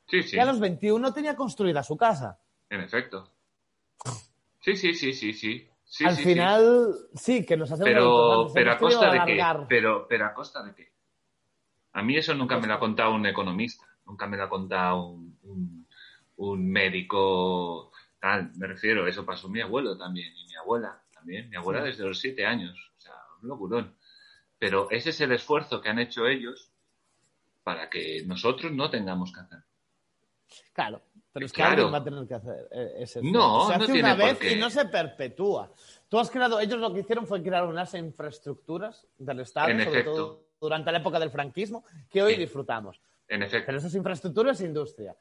Sí, 0.07 0.21
sí, 0.23 0.35
Y 0.35 0.39
a 0.39 0.45
los 0.45 0.59
21 0.59 1.13
tenía 1.13 1.35
construida 1.35 1.81
su 1.83 1.95
casa. 1.95 2.37
en 2.69 2.81
efecto. 2.81 3.29
Sí, 4.59 4.75
sí, 4.75 4.93
sí, 4.93 5.13
sí, 5.13 5.33
sí. 5.33 5.67
Sí, 5.85 6.05
Al 6.05 6.15
sí, 6.15 6.23
final, 6.23 6.95
sí. 7.13 7.45
que 7.45 7.55
nos 7.55 7.71
hacemos 7.71 7.85
Pero, 7.91 8.51
pero 8.53 8.71
a 8.71 8.77
costa 8.77 9.11
de 9.11 9.23
qué? 9.25 9.45
Pero, 9.69 10.07
pero 10.07 10.25
a 10.25 10.33
costa 10.33 10.63
de 10.63 10.73
qué? 10.73 10.91
A 11.93 12.01
mí 12.01 12.17
eso 12.17 12.33
nunca 12.33 12.57
me 12.59 12.67
lo 12.67 12.73
ha 12.73 12.79
contado 12.79 13.13
un 13.13 13.25
economista, 13.25 13.85
nunca 14.05 14.25
me 14.27 14.35
lo 14.37 14.43
ha 14.43 14.49
contado 14.49 15.05
un, 15.07 15.37
un- 15.43 15.82
un 16.37 16.69
médico 16.71 17.91
tal. 18.19 18.51
Me 18.55 18.67
refiero, 18.67 19.07
eso 19.07 19.25
pasó 19.25 19.49
mi 19.49 19.61
abuelo 19.61 19.97
también 19.97 20.33
y 20.35 20.45
mi 20.47 20.55
abuela 20.55 21.01
también. 21.13 21.49
Mi 21.49 21.55
abuela 21.55 21.83
desde 21.83 22.03
los 22.05 22.19
siete 22.19 22.45
años, 22.45 22.77
o 22.97 23.01
sea, 23.01 23.13
un 23.41 23.47
locurón. 23.49 23.95
Pero 24.59 24.89
ese 24.91 25.09
es 25.11 25.21
el 25.21 25.31
esfuerzo 25.33 25.81
que 25.81 25.89
han 25.89 25.99
hecho 25.99 26.25
ellos 26.27 26.71
para 27.63 27.89
que 27.89 28.23
nosotros 28.25 28.71
no 28.71 28.89
tengamos 28.89 29.31
que 29.33 29.39
hacer. 29.41 29.59
Claro, 30.73 31.01
pero 31.31 31.45
es 31.45 31.51
que 31.51 31.57
Claro. 31.57 31.71
alguien 31.71 31.93
va 31.93 31.97
a 31.97 32.03
tener 32.03 32.27
que 32.27 32.33
hacer 32.35 32.67
eh, 32.71 32.91
ese 32.99 33.19
esfuerzo. 33.19 33.31
No, 33.31 33.67
Se 33.71 33.77
no 33.77 33.83
hace 33.83 33.93
tiene 33.93 34.07
una 34.13 34.17
por 34.17 34.25
vez 34.29 34.37
qué. 34.39 34.51
y 34.53 34.59
no 34.59 34.69
se 34.69 34.85
perpetúa. 34.85 35.71
Tú 36.09 36.19
has 36.19 36.29
creado, 36.29 36.59
ellos 36.59 36.79
lo 36.79 36.93
que 36.93 36.99
hicieron 37.01 37.25
fue 37.25 37.41
crear 37.41 37.65
unas 37.65 37.93
infraestructuras 37.95 39.07
del 39.17 39.39
Estado, 39.41 39.69
En 39.69 39.79
sobre 39.83 39.99
efecto. 40.01 40.13
todo 40.15 40.43
durante 40.61 40.91
la 40.91 40.99
época 40.99 41.19
del 41.19 41.31
franquismo, 41.31 41.83
que 42.09 42.21
hoy 42.21 42.35
Sí. 42.35 42.41
disfrutamos. 42.41 43.01
En 43.27 43.43
efecto. 43.43 43.65
Pero 43.65 43.77
esas 43.79 43.95
infraestructuras 43.95 44.59
es 44.59 44.65
industria. 44.67 45.15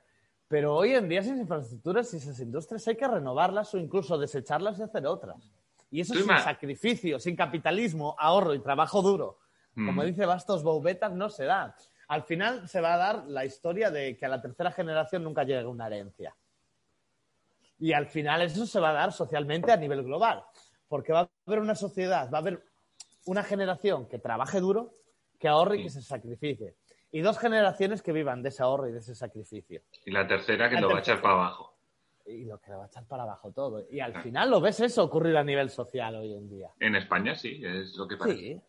Pero 0.52 0.76
hoy 0.76 0.92
en 0.94 1.08
día 1.08 1.20
esas 1.20 1.38
infraestructuras 1.38 2.12
y 2.12 2.18
esas 2.18 2.38
industrias 2.38 2.86
hay 2.86 2.94
que 2.94 3.08
renovarlas 3.08 3.72
o 3.72 3.78
incluso 3.78 4.18
desecharlas 4.18 4.78
y 4.78 4.82
hacer 4.82 5.06
otras. 5.06 5.50
Y 5.90 6.02
eso 6.02 6.12
sin 6.12 6.24
ima- 6.24 6.44
sacrificio, 6.44 7.18
sin 7.18 7.34
capitalismo, 7.34 8.14
ahorro 8.18 8.52
y 8.52 8.58
trabajo 8.58 9.00
duro. 9.00 9.38
Como 9.74 10.02
Mm. 10.02 10.04
dice 10.04 10.26
Bastos 10.26 10.62
Boubetas, 10.62 11.10
no 11.14 11.30
se 11.30 11.46
da. 11.46 11.74
Al 12.08 12.24
final 12.24 12.68
se 12.68 12.82
va 12.82 12.92
a 12.92 12.96
dar 12.98 13.24
la 13.28 13.46
historia 13.46 13.90
de 13.90 14.14
que 14.18 14.26
a 14.26 14.28
la 14.28 14.42
tercera 14.42 14.70
generación 14.70 15.24
nunca 15.24 15.42
llegue 15.44 15.64
una 15.64 15.86
herencia. 15.86 16.36
Y 17.78 17.94
al 17.94 18.06
final 18.08 18.42
eso 18.42 18.66
se 18.66 18.78
va 18.78 18.90
a 18.90 18.92
dar 18.92 19.12
socialmente 19.14 19.72
a 19.72 19.78
nivel 19.78 20.02
global. 20.02 20.44
Porque 20.86 21.14
va 21.14 21.20
a 21.20 21.30
haber 21.46 21.60
una 21.60 21.74
sociedad, 21.74 22.30
va 22.30 22.36
a 22.36 22.40
haber 22.42 22.62
una 23.24 23.42
generación 23.42 24.06
que 24.06 24.18
trabaje 24.18 24.60
duro, 24.60 24.92
que 25.38 25.48
ahorre 25.48 25.78
y 25.78 25.82
que 25.84 25.88
se 25.88 26.02
sacrifique. 26.02 26.74
Y 27.12 27.20
dos 27.20 27.38
generaciones 27.38 28.02
que 28.02 28.12
vivan 28.12 28.42
de 28.42 28.48
ese 28.48 28.62
ahorro 28.62 28.88
y 28.88 28.92
de 28.92 28.98
ese 28.98 29.14
sacrificio. 29.14 29.82
Y 30.04 30.10
la 30.10 30.26
tercera 30.26 30.68
que 30.68 30.76
La 30.76 30.80
lo 30.80 30.88
va 30.88 30.96
a 30.96 31.00
echar 31.00 31.20
para 31.20 31.34
abajo. 31.34 31.74
Y 32.24 32.44
lo 32.46 32.58
que 32.58 32.70
le 32.70 32.76
va 32.76 32.84
a 32.84 32.86
echar 32.86 33.04
para 33.04 33.24
abajo 33.24 33.52
todo. 33.52 33.86
Y 33.90 34.00
al 34.00 34.22
final 34.22 34.50
lo 34.50 34.60
ves 34.60 34.80
eso 34.80 35.04
ocurrir 35.04 35.36
a 35.36 35.44
nivel 35.44 35.68
social 35.68 36.16
hoy 36.16 36.32
en 36.32 36.48
día. 36.48 36.70
En 36.80 36.96
España 36.96 37.34
sí, 37.34 37.60
es 37.62 37.94
lo 37.96 38.08
que 38.08 38.16
parece. 38.16 38.38
Sí. 38.40 38.62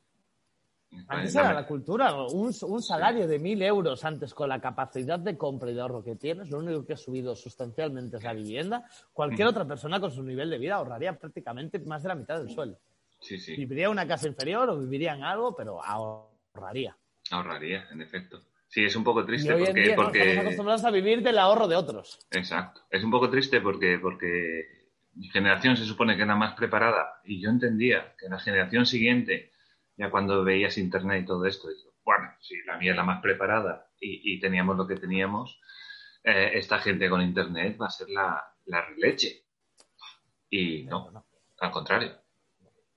Antes 1.07 1.35
era 1.35 1.53
la 1.53 1.65
cultura. 1.65 2.13
Un, 2.25 2.53
un 2.61 2.81
salario 2.81 3.27
de 3.27 3.39
mil 3.39 3.61
euros 3.61 4.03
antes 4.05 4.33
con 4.33 4.49
la 4.49 4.59
capacidad 4.59 5.17
de 5.17 5.37
compra 5.37 5.71
y 5.71 5.73
de 5.73 5.81
ahorro 5.81 6.03
que 6.03 6.15
tienes, 6.15 6.49
lo 6.49 6.59
único 6.59 6.85
que 6.85 6.93
ha 6.93 6.97
subido 6.97 7.35
sustancialmente 7.35 8.17
es 8.17 8.23
la 8.23 8.33
vivienda. 8.33 8.85
Cualquier 9.11 9.47
otra 9.47 9.65
persona 9.65 9.99
con 9.99 10.11
su 10.11 10.21
nivel 10.21 10.49
de 10.49 10.57
vida 10.57 10.75
ahorraría 10.75 11.17
prácticamente 11.17 11.79
más 11.79 12.03
de 12.03 12.09
la 12.09 12.15
mitad 12.15 12.37
del 12.37 12.49
sueldo. 12.49 12.77
Sí, 13.19 13.39
sí. 13.39 13.55
Viviría 13.55 13.85
en 13.85 13.91
una 13.91 14.07
casa 14.07 14.27
inferior 14.27 14.69
o 14.69 14.77
viviría 14.77 15.13
en 15.13 15.23
algo, 15.23 15.55
pero 15.55 15.83
ahorraría. 15.83 16.95
Ahorraría, 17.31 17.87
en 17.91 18.01
efecto. 18.01 18.41
Sí, 18.67 18.83
es 18.83 18.95
un 18.95 19.03
poco 19.03 19.21
Y 19.21 19.25
triste 19.25 19.53
hoy 19.53 19.61
en 19.61 19.65
porque, 19.67 19.81
día 19.81 19.95
no, 19.95 20.03
porque... 20.03 20.19
estamos 20.19 20.45
acostumbrados 20.45 20.85
a 20.85 20.91
vivir 20.91 21.21
del 21.21 21.37
ahorro 21.37 21.67
de 21.67 21.75
otros. 21.75 22.19
Exacto. 22.31 22.81
Es 22.89 23.03
un 23.03 23.11
poco 23.11 23.29
triste 23.29 23.61
porque, 23.61 23.99
porque 24.01 24.89
mi 25.13 25.27
generación 25.29 25.77
se 25.77 25.85
supone 25.85 26.15
que 26.15 26.23
era 26.23 26.35
más 26.35 26.55
preparada 26.55 27.21
y 27.23 27.39
yo 27.39 27.49
entendía 27.49 28.15
que 28.17 28.27
la 28.29 28.39
generación 28.39 28.85
siguiente, 28.85 29.51
ya 29.95 30.09
cuando 30.09 30.43
veías 30.43 30.77
internet 30.77 31.21
y 31.21 31.25
todo 31.25 31.45
esto, 31.45 31.69
digo, 31.69 31.93
bueno, 32.03 32.31
sí, 32.41 32.55
la 32.65 32.77
mía 32.77 32.91
es 32.91 32.97
la 32.97 33.03
más 33.03 33.21
preparada 33.21 33.89
y, 33.99 34.39
teníamos 34.39 34.75
lo 34.75 34.87
que 34.87 34.95
teníamos, 34.95 35.61
eh, 36.23 36.51
esta 36.55 36.79
gente 36.79 37.09
con 37.09 37.21
internet 37.21 37.77
va 37.79 37.87
a 37.87 37.91
ser 37.91 38.09
la, 38.09 38.43
la 38.65 38.89
leche. 38.97 39.45
Y 40.49 40.83
no, 40.83 41.09
al 41.59 41.71
contrario, 41.71 42.11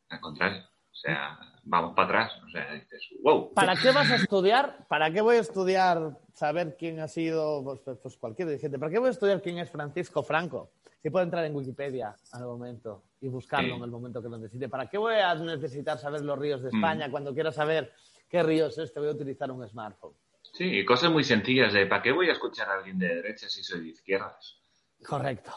al 0.09 0.21
contrario. 0.21 0.63
O 0.91 0.95
sea, 0.95 1.39
vamos 1.67 1.95
para 1.95 2.09
atrás. 2.09 2.33
O 2.45 2.49
sea, 2.49 2.73
dices, 2.73 3.09
wow. 3.23 3.53
¿Para 3.53 3.77
qué 3.77 3.91
vas 3.91 4.11
a 4.11 4.17
estudiar? 4.17 4.87
¿Para 4.89 5.11
qué 5.11 5.21
voy 5.21 5.37
a 5.37 5.41
estudiar 5.41 6.17
saber 6.33 6.77
quién 6.79 7.01
ha 7.01 7.09
sido, 7.09 7.63
pues, 7.63 7.81
pues, 7.81 7.99
pues 7.99 8.17
cualquier 8.17 8.49
dirigente? 8.49 8.79
¿Para 8.79 8.91
qué 8.91 8.99
voy 8.99 9.09
a 9.09 9.13
estudiar 9.13 9.43
quién 9.43 9.59
es 9.59 9.71
Francisco 9.71 10.23
Franco? 10.23 10.71
Si 11.03 11.11
puedo 11.11 11.25
entrar 11.25 11.45
en 11.45 11.55
Wikipedia 11.55 12.17
al 12.33 12.45
momento 12.45 13.03
y 13.21 13.29
buscarlo 13.29 13.77
en 13.77 13.83
el 13.83 13.91
momento 13.91 14.23
que 14.23 14.29
lo 14.29 14.39
necesite. 14.39 14.69
¿Para 14.69 14.89
qué 14.89 14.99
voy 14.99 15.15
a 15.15 15.35
necesitar 15.35 15.99
saber 15.99 16.23
los 16.23 16.39
ríos 16.39 16.63
de 16.63 16.69
España? 16.69 17.09
Mm. 17.09 17.11
Cuando 17.11 17.35
quiera 17.35 17.53
saber 17.53 17.93
qué 18.29 18.43
río 18.43 18.67
es 18.67 18.79
este, 18.79 18.99
voy 18.99 19.11
a 19.11 19.13
utilizar 19.13 19.51
un 19.51 19.67
smartphone. 19.69 20.15
Sí, 20.53 20.85
cosas 20.85 21.11
muy 21.11 21.23
sencillas 21.23 21.73
de 21.73 21.87
¿para 21.87 22.03
qué 22.03 22.13
voy 22.13 22.29
a 22.29 22.33
escuchar 22.33 22.69
a 22.69 22.75
alguien 22.79 22.99
de 22.99 23.09
derecha 23.09 23.49
si 23.49 23.63
soy 23.63 23.83
de 23.83 23.89
izquierdas? 23.89 24.59
Correcto. 25.07 25.53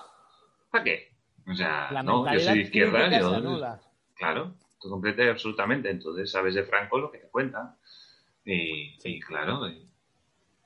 ¿Para 0.70 0.84
qué? 0.84 1.16
O 1.48 1.56
sea, 1.56 1.90
no, 2.04 2.32
yo 2.32 2.40
soy 2.40 2.56
de 2.56 2.62
izquierdas. 2.62 3.20
Yo, 3.20 3.80
claro, 4.16 4.56
tú 4.80 4.90
completas 4.90 5.28
absolutamente. 5.30 5.90
Entonces 5.90 6.32
sabes 6.32 6.56
de 6.56 6.64
Franco 6.64 6.98
lo 6.98 7.12
que 7.12 7.20
te 7.20 7.30
cuenta. 7.30 7.78
Y, 8.46 8.96
sí. 9.00 9.20
claro, 9.20 9.62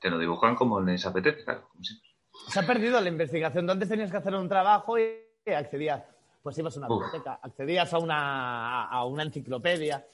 te 0.00 0.10
lo 0.10 0.18
dibujan 0.18 0.54
como 0.54 0.80
les 0.80 1.04
apetece, 1.06 1.44
claro, 1.44 1.68
como 1.68 1.82
siempre. 1.82 2.08
Se 2.48 2.60
ha 2.60 2.66
perdido 2.66 3.00
la 3.00 3.08
investigación. 3.08 3.68
Antes 3.68 3.88
tenías 3.88 4.10
que 4.10 4.16
hacer 4.16 4.34
un 4.34 4.48
trabajo 4.48 4.98
y 4.98 5.24
accedías, 5.46 6.02
pues 6.42 6.58
ibas 6.58 6.76
a 6.76 6.80
una 6.80 6.88
biblioteca, 6.88 7.40
accedías 7.42 7.92
a 7.92 7.98
una, 7.98 8.84
a 8.84 9.04
una 9.04 9.22
enciclopedia, 9.22 10.06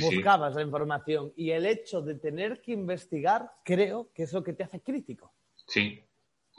buscabas 0.00 0.54
la 0.54 0.62
información 0.62 1.32
y 1.36 1.50
el 1.50 1.66
hecho 1.66 2.00
de 2.02 2.14
tener 2.14 2.60
que 2.60 2.72
investigar 2.72 3.50
creo 3.64 4.10
que 4.14 4.24
es 4.24 4.32
lo 4.32 4.42
que 4.42 4.52
te 4.52 4.64
hace 4.64 4.80
crítico. 4.80 5.32
Sí. 5.66 6.04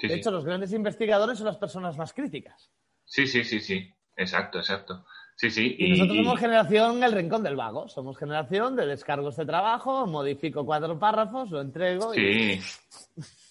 de 0.01 0.13
hecho, 0.13 0.31
los 0.31 0.45
grandes 0.45 0.73
investigadores 0.73 1.37
son 1.37 1.47
las 1.47 1.57
personas 1.57 1.97
más 1.97 2.13
críticas. 2.13 2.71
Sí, 3.05 3.27
sí, 3.27 3.43
sí, 3.43 3.59
sí. 3.59 3.93
Exacto, 4.15 4.59
exacto. 4.59 5.05
Sí, 5.35 5.49
sí. 5.49 5.75
Y, 5.77 5.91
nosotros 5.91 6.17
somos 6.17 6.39
generación 6.39 7.03
el 7.03 7.11
rincón 7.11 7.43
del 7.43 7.55
vago. 7.55 7.87
Somos 7.87 8.17
generación 8.17 8.75
de 8.75 8.85
descargo 8.85 9.29
este 9.29 9.45
trabajo, 9.45 10.05
modifico 10.05 10.65
cuatro 10.65 10.97
párrafos, 10.99 11.49
lo 11.51 11.61
entrego. 11.61 12.13
Sí, 12.13 12.59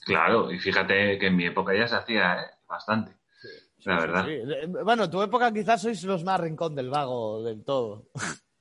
claro. 0.04 0.50
Y 0.50 0.58
fíjate 0.58 1.18
que 1.18 1.26
en 1.26 1.36
mi 1.36 1.46
época 1.46 1.74
ya 1.74 1.88
se 1.88 1.96
hacía 1.96 2.34
¿eh? 2.34 2.46
bastante. 2.68 3.12
la 3.84 3.98
verdad. 3.98 4.26
Bueno, 4.84 5.10
tu 5.10 5.22
época 5.22 5.52
quizás 5.52 5.82
sois 5.82 6.02
los 6.04 6.24
más 6.24 6.40
rincón 6.40 6.74
del 6.74 6.90
vago 6.90 7.42
del 7.42 7.64
todo. 7.64 8.08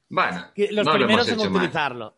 Bueno, 0.09 0.45
los 0.71 0.87
primeros 0.87 1.27
en 1.29 1.39
utilizarlo. 1.39 2.17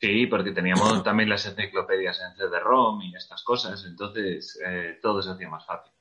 Sí, 0.00 0.26
porque 0.26 0.50
teníamos 0.50 1.04
también 1.04 1.28
las 1.28 1.46
enciclopedias 1.46 2.20
en 2.20 2.36
CD-ROM 2.36 3.02
y 3.02 3.14
estas 3.14 3.44
cosas, 3.44 3.84
entonces 3.86 4.60
eh, 4.66 4.98
todo 5.00 5.22
se 5.22 5.30
hacía 5.30 5.48
más 5.48 5.64
fácil 5.64 5.91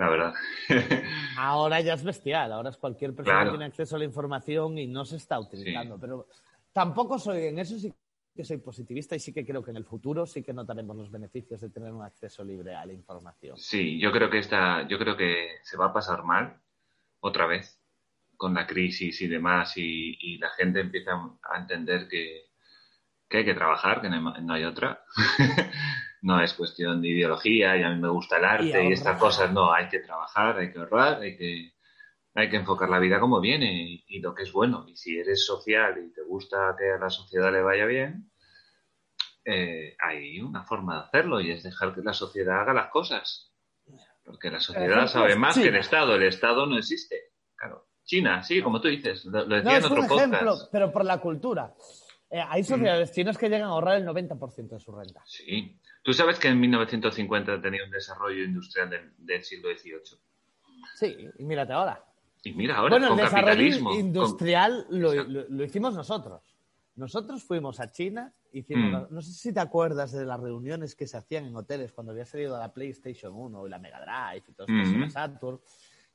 la 0.00 0.08
verdad. 0.08 0.34
ahora 1.36 1.80
ya 1.82 1.92
es 1.92 2.02
bestial, 2.02 2.52
ahora 2.52 2.70
es 2.70 2.78
cualquier 2.78 3.14
persona 3.14 3.44
que 3.44 3.50
tiene 3.50 3.64
acceso 3.66 3.96
a 3.96 3.98
la 3.98 4.06
información 4.06 4.78
y 4.78 4.86
no 4.86 5.04
se 5.04 5.16
está 5.16 5.38
utilizando. 5.38 5.98
Pero 6.00 6.26
tampoco 6.72 7.18
soy, 7.18 7.48
en 7.48 7.58
eso 7.58 7.78
sí 7.78 7.92
que 8.34 8.44
soy 8.44 8.56
positivista 8.56 9.14
y 9.14 9.20
sí 9.20 9.34
que 9.34 9.44
creo 9.44 9.62
que 9.62 9.72
en 9.72 9.76
el 9.76 9.84
futuro 9.84 10.24
sí 10.24 10.42
que 10.42 10.54
notaremos 10.54 10.96
los 10.96 11.10
beneficios 11.10 11.60
de 11.60 11.68
tener 11.68 11.92
un 11.92 12.02
acceso 12.02 12.42
libre 12.42 12.74
a 12.74 12.86
la 12.86 12.94
información. 12.94 13.58
Sí, 13.58 14.00
yo 14.00 14.10
creo 14.10 14.30
que 14.30 14.38
esta, 14.38 14.88
yo 14.88 14.98
creo 14.98 15.18
que 15.18 15.58
se 15.64 15.76
va 15.76 15.86
a 15.86 15.92
pasar 15.92 16.24
mal 16.24 16.58
otra 17.20 17.46
vez 17.46 17.78
con 18.38 18.54
la 18.54 18.66
crisis 18.66 19.20
y 19.20 19.28
demás 19.28 19.74
y, 19.76 20.38
la 20.38 20.48
gente 20.56 20.80
empieza 20.80 21.10
a 21.42 21.58
entender 21.58 22.08
que, 22.08 22.46
hay 23.30 23.44
que 23.44 23.54
trabajar, 23.54 24.00
que 24.00 24.08
no 24.08 24.54
hay 24.54 24.64
otra. 24.64 25.04
no 26.22 26.42
es 26.42 26.54
cuestión 26.54 27.00
de 27.00 27.08
ideología 27.08 27.76
y 27.76 27.82
a 27.82 27.90
mí 27.90 28.00
me 28.00 28.08
gusta 28.08 28.38
el 28.38 28.44
arte 28.44 28.84
y, 28.84 28.92
estas 28.92 29.18
cosas, 29.18 29.52
no, 29.52 29.72
hay 29.72 29.88
que 29.88 30.00
trabajar, 30.00 30.58
hay 30.58 30.72
que 30.72 30.78
ahorrar, 30.78 31.20
hay 31.20 31.36
que, 31.36 31.72
hay 32.34 32.50
que 32.50 32.56
enfocar 32.56 32.88
la 32.90 32.98
vida 32.98 33.20
como 33.20 33.40
viene 33.40 34.02
y, 34.06 34.20
lo 34.20 34.34
que 34.34 34.42
es 34.42 34.52
bueno. 34.52 34.84
Y 34.88 34.96
si 34.96 35.18
eres 35.18 35.46
social 35.46 35.96
y 36.04 36.12
te 36.12 36.22
gusta 36.22 36.74
que 36.78 36.90
a 36.90 36.98
la 36.98 37.10
sociedad 37.10 37.52
le 37.52 37.62
vaya 37.62 37.86
bien, 37.86 38.30
eh, 39.44 39.96
hay 39.98 40.40
una 40.40 40.64
forma 40.64 40.96
de 40.96 41.04
hacerlo 41.04 41.40
y 41.40 41.50
es 41.50 41.62
dejar 41.62 41.94
que 41.94 42.02
la 42.02 42.12
sociedad 42.12 42.60
haga 42.60 42.74
las 42.74 42.90
cosas. 42.90 43.52
Porque 44.22 44.50
la 44.50 44.60
sociedad 44.60 45.06
sabe 45.06 45.34
más 45.36 45.58
que 45.58 45.68
el 45.68 45.76
Estado, 45.76 46.14
el 46.14 46.22
Estado 46.24 46.66
no 46.66 46.76
existe. 46.76 47.16
Claro. 47.56 47.88
China, 48.04 48.42
sí, 48.42 48.60
como 48.62 48.80
tú 48.80 48.88
dices, 48.88 49.24
lo, 49.24 49.44
decía 49.44 49.78
en 49.78 49.84
otro 49.84 50.02
ejemplo, 50.02 50.56
pero 50.70 50.92
por 50.92 51.04
la 51.04 51.18
cultura. 51.18 51.74
Eh, 52.30 52.40
hay 52.48 52.62
sociedades 52.62 53.10
chinas 53.10 53.36
que 53.36 53.48
llegan 53.48 53.68
a 53.68 53.72
ahorrar 53.72 53.96
el 53.96 54.06
90% 54.06 54.68
de 54.68 54.78
su 54.78 54.92
renta. 54.92 55.20
Sí. 55.26 55.76
¿Tú 56.02 56.12
sabes 56.12 56.38
que 56.38 56.48
en 56.48 56.60
1950 56.60 57.60
tenía 57.60 57.84
un 57.84 57.90
desarrollo 57.90 58.44
industrial 58.44 59.12
del, 59.18 59.44
siglo 59.44 59.68
XVIII? 59.76 60.18
Sí, 60.94 61.16
y 61.38 61.44
mírate 61.44 61.72
ahora. 61.72 62.04
Y 62.42 62.52
mira 62.52 62.76
ahora, 62.76 62.98
bueno, 62.98 63.14
el 63.14 63.20
desarrollo 63.20 63.94
industrial 63.94 64.86
lo, 64.88 65.64
hicimos 65.64 65.94
nosotros. 65.94 66.56
Nosotros 66.96 67.42
fuimos 67.42 67.80
a 67.80 67.90
China, 67.90 68.32
hicimos, 68.52 69.10
mm. 69.10 69.14
no 69.14 69.22
sé 69.22 69.32
si 69.32 69.52
te 69.52 69.60
acuerdas 69.60 70.12
de 70.12 70.24
las 70.24 70.40
reuniones 70.40 70.94
que 70.94 71.06
se 71.06 71.16
hacían 71.16 71.46
en 71.46 71.56
hoteles 71.56 71.92
cuando 71.92 72.12
había 72.12 72.24
salido 72.24 72.58
la 72.58 72.72
PlayStation 72.72 73.32
1 73.34 73.66
y 73.66 73.70
la 73.70 73.78
Mega 73.78 74.00
Drive 74.00 74.44
y 74.48 74.52
todo 74.52 74.66
eso, 74.66 74.96
mm. 74.96 75.10
Saturn, 75.10 75.60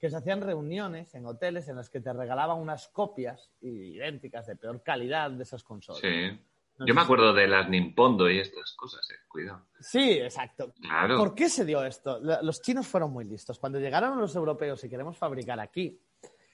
que 0.05 0.11
se 0.11 0.17
hacían 0.17 0.41
reuniones 0.41 1.15
en 1.15 1.25
hoteles 1.25 1.67
en 1.67 1.77
las 1.77 1.89
que 1.89 1.99
te 1.99 2.13
regalaban 2.13 2.59
unas 2.59 2.89
copias 2.89 3.49
idénticas 3.61 4.45
de 4.45 4.55
peor 4.55 4.83
calidad 4.83 5.31
de 5.31 5.41
esas 5.41 5.63
consolas. 5.63 5.99
Sí. 5.99 6.39
Yo 6.85 6.93
me 6.93 7.01
acuerdo 7.01 7.33
de 7.33 7.47
las 7.47 7.67
Nimpondo 7.67 8.29
y 8.29 8.37
estas 8.37 8.73
cosas, 8.73 9.09
eh. 9.09 9.15
cuidado. 9.27 9.65
Sí, 9.79 10.11
exacto. 10.11 10.75
¿Por 11.17 11.33
qué 11.33 11.49
se 11.49 11.65
dio 11.65 11.83
esto? 11.83 12.19
Los 12.19 12.61
chinos 12.61 12.85
fueron 12.85 13.13
muy 13.13 13.25
listos. 13.25 13.57
Cuando 13.57 13.79
llegaron 13.79 14.19
los 14.19 14.35
europeos 14.35 14.83
y 14.83 14.89
queremos 14.89 15.17
fabricar 15.17 15.59
aquí, 15.59 15.99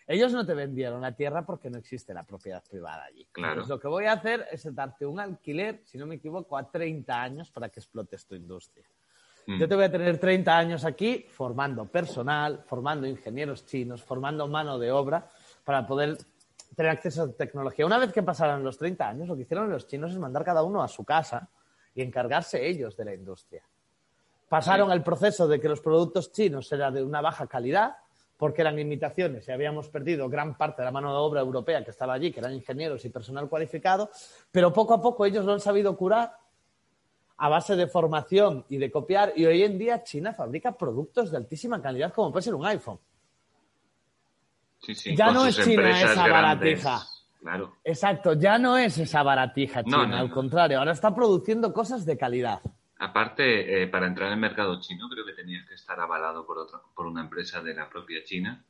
ellos 0.07 0.31
no 0.31 0.45
te 0.45 0.53
vendieron 0.53 1.01
la 1.01 1.13
tierra 1.13 1.45
porque 1.45 1.69
no 1.69 1.77
existe 1.77 2.13
la 2.13 2.23
propiedad 2.23 2.63
privada 2.63 3.03
allí. 3.03 3.27
Claro. 3.33 3.65
lo 3.67 3.77
que 3.81 3.89
voy 3.89 4.05
a 4.05 4.13
hacer 4.13 4.47
es 4.49 4.73
darte 4.73 5.05
un 5.05 5.19
alquiler, 5.19 5.81
si 5.83 5.97
no 5.97 6.05
me 6.05 6.15
equivoco, 6.15 6.57
a 6.57 6.71
30 6.71 7.21
años 7.21 7.51
para 7.51 7.67
que 7.67 7.81
explotes 7.81 8.25
tu 8.25 8.33
industria. 8.35 8.87
Mm. 9.47 9.59
Yo 9.59 9.67
te 9.67 9.75
voy 9.75 9.85
a 9.85 9.91
tener 9.91 10.17
30 10.17 10.57
años 10.57 10.85
aquí 10.85 11.25
formando 11.29 11.85
personal, 11.85 12.63
formando 12.65 13.07
ingenieros 13.07 13.65
chinos, 13.65 14.03
formando 14.03 14.47
mano 14.47 14.77
de 14.77 14.91
obra 14.91 15.27
para 15.63 15.85
poder 15.85 16.17
tener 16.75 16.91
acceso 16.91 17.23
a 17.23 17.31
tecnología. 17.31 17.85
Una 17.85 17.97
vez 17.97 18.11
que 18.11 18.23
pasaron 18.23 18.63
los 18.63 18.77
30 18.77 19.09
años, 19.09 19.27
lo 19.27 19.35
que 19.35 19.41
hicieron 19.41 19.69
los 19.69 19.87
chinos 19.87 20.11
es 20.11 20.17
mandar 20.17 20.43
cada 20.43 20.63
uno 20.63 20.81
a 20.81 20.87
su 20.87 21.03
casa 21.03 21.49
y 21.93 22.01
encargarse 22.01 22.65
ellos 22.65 22.95
de 22.95 23.05
la 23.05 23.13
industria. 23.13 23.63
Pasaron 24.47 24.91
el 24.91 25.01
proceso 25.01 25.47
de 25.47 25.59
que 25.59 25.69
los 25.69 25.81
productos 25.81 26.31
chinos 26.31 26.71
eran 26.71 26.93
de 26.93 27.03
una 27.03 27.21
baja 27.21 27.47
calidad, 27.47 27.95
porque 28.41 28.61
eran 28.61 28.79
imitaciones 28.79 29.47
y 29.47 29.51
habíamos 29.51 29.87
perdido 29.89 30.27
gran 30.27 30.57
parte 30.57 30.81
de 30.81 30.85
la 30.85 30.91
mano 30.91 31.11
de 31.11 31.19
obra 31.19 31.41
europea 31.41 31.83
que 31.83 31.91
estaba 31.91 32.13
allí, 32.13 32.31
que 32.31 32.39
eran 32.39 32.55
ingenieros 32.55 33.05
y 33.05 33.09
personal 33.09 33.47
cualificado, 33.47 34.09
pero 34.51 34.73
poco 34.73 34.95
a 34.95 35.01
poco 35.01 35.27
ellos 35.27 35.45
lo 35.45 35.53
han 35.53 35.59
sabido 35.59 35.95
curar 35.95 36.40
a 37.41 37.49
base 37.49 37.75
de 37.75 37.87
formación 37.87 38.65
y 38.69 38.77
de 38.77 38.91
copiar, 38.91 39.33
y 39.35 39.47
hoy 39.47 39.63
en 39.63 39.75
día 39.79 40.03
China 40.03 40.31
fabrica 40.31 40.77
productos 40.77 41.31
de 41.31 41.37
altísima 41.37 41.81
calidad, 41.81 42.13
como 42.13 42.31
puede 42.31 42.43
ser 42.43 42.53
un 42.53 42.63
iPhone. 42.67 42.99
ya 45.15 45.31
no 45.31 45.47
es 45.47 45.57
China 45.57 45.89
esa 45.89 46.27
baratija. 46.27 47.01
Claro. 47.39 47.77
Exacto, 47.83 48.33
ya 48.33 48.59
no 48.59 48.77
es 48.77 48.95
esa 48.99 49.23
baratija 49.23 49.83
China, 49.83 50.19
al 50.19 50.29
contrario, 50.29 50.77
ahora 50.77 50.91
está 50.91 51.15
produciendo 51.15 51.73
cosas 51.73 52.05
de 52.05 52.15
calidad. 52.15 52.61
Aparte, 52.99 53.81
eh, 53.81 53.87
para 53.87 54.05
entrar 54.05 54.27
en 54.27 54.33
el 54.33 54.39
mercado 54.39 54.79
chino 54.79 55.09
creo 55.09 55.25
que 55.25 55.33
tenías 55.33 55.67
que 55.67 55.73
estar 55.73 55.99
avalado 55.99 56.45
por, 56.45 56.59
otro, 56.59 56.91
por 56.93 57.07
una 57.07 57.21
empresa 57.21 57.59
de 57.63 57.73
la 57.73 57.89
propia 57.89 58.23
China. 58.23 58.63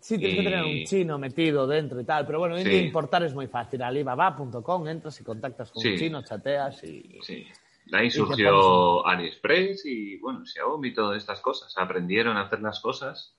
Sí, 0.00 0.16
tienes 0.16 0.36
que 0.36 0.44
tener 0.44 0.64
un 0.64 0.84
chino 0.84 1.18
metido 1.18 1.66
dentro 1.66 2.00
y 2.00 2.04
tal, 2.04 2.24
pero 2.24 2.38
bueno, 2.38 2.56
importar 2.60 3.24
es 3.24 3.34
muy 3.34 3.48
fácil. 3.48 3.82
Alibaba.com, 3.82 4.86
entras 4.86 5.20
y 5.20 5.24
contactas 5.24 5.72
con 5.72 5.84
un 5.84 5.96
chino, 5.96 6.22
chateas 6.22 6.84
y... 6.84 7.18
Sí. 7.22 7.44
De 7.86 7.98
ahí 7.98 8.10
surgió 8.10 9.06
AliExpress 9.06 9.86
y, 9.86 10.18
bueno, 10.18 10.44
Xiaomi 10.44 10.88
y 10.88 10.94
todas 10.94 11.16
estas 11.18 11.40
cosas. 11.40 11.72
Aprendieron 11.78 12.36
a 12.36 12.42
hacer 12.42 12.60
las 12.60 12.80
cosas, 12.80 13.36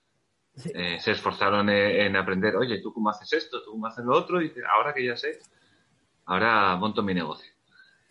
eh, 0.74 0.98
se 1.02 1.12
esforzaron 1.12 1.70
en, 1.70 2.16
aprender, 2.16 2.56
oye, 2.56 2.80
¿tú 2.82 2.94
cómo 2.94 3.10
haces 3.10 3.32
esto? 3.34 3.62
¿Tú 3.62 3.72
cómo 3.72 3.88
haces 3.88 4.06
lo 4.06 4.18
otro? 4.18 4.42
Y 4.42 4.54
ahora 4.74 4.94
que 4.94 5.06
ya 5.06 5.18
sé, 5.18 5.40
ahora 6.26 6.78
monto 6.78 7.04
mi 7.04 7.14
negocio. 7.14 7.52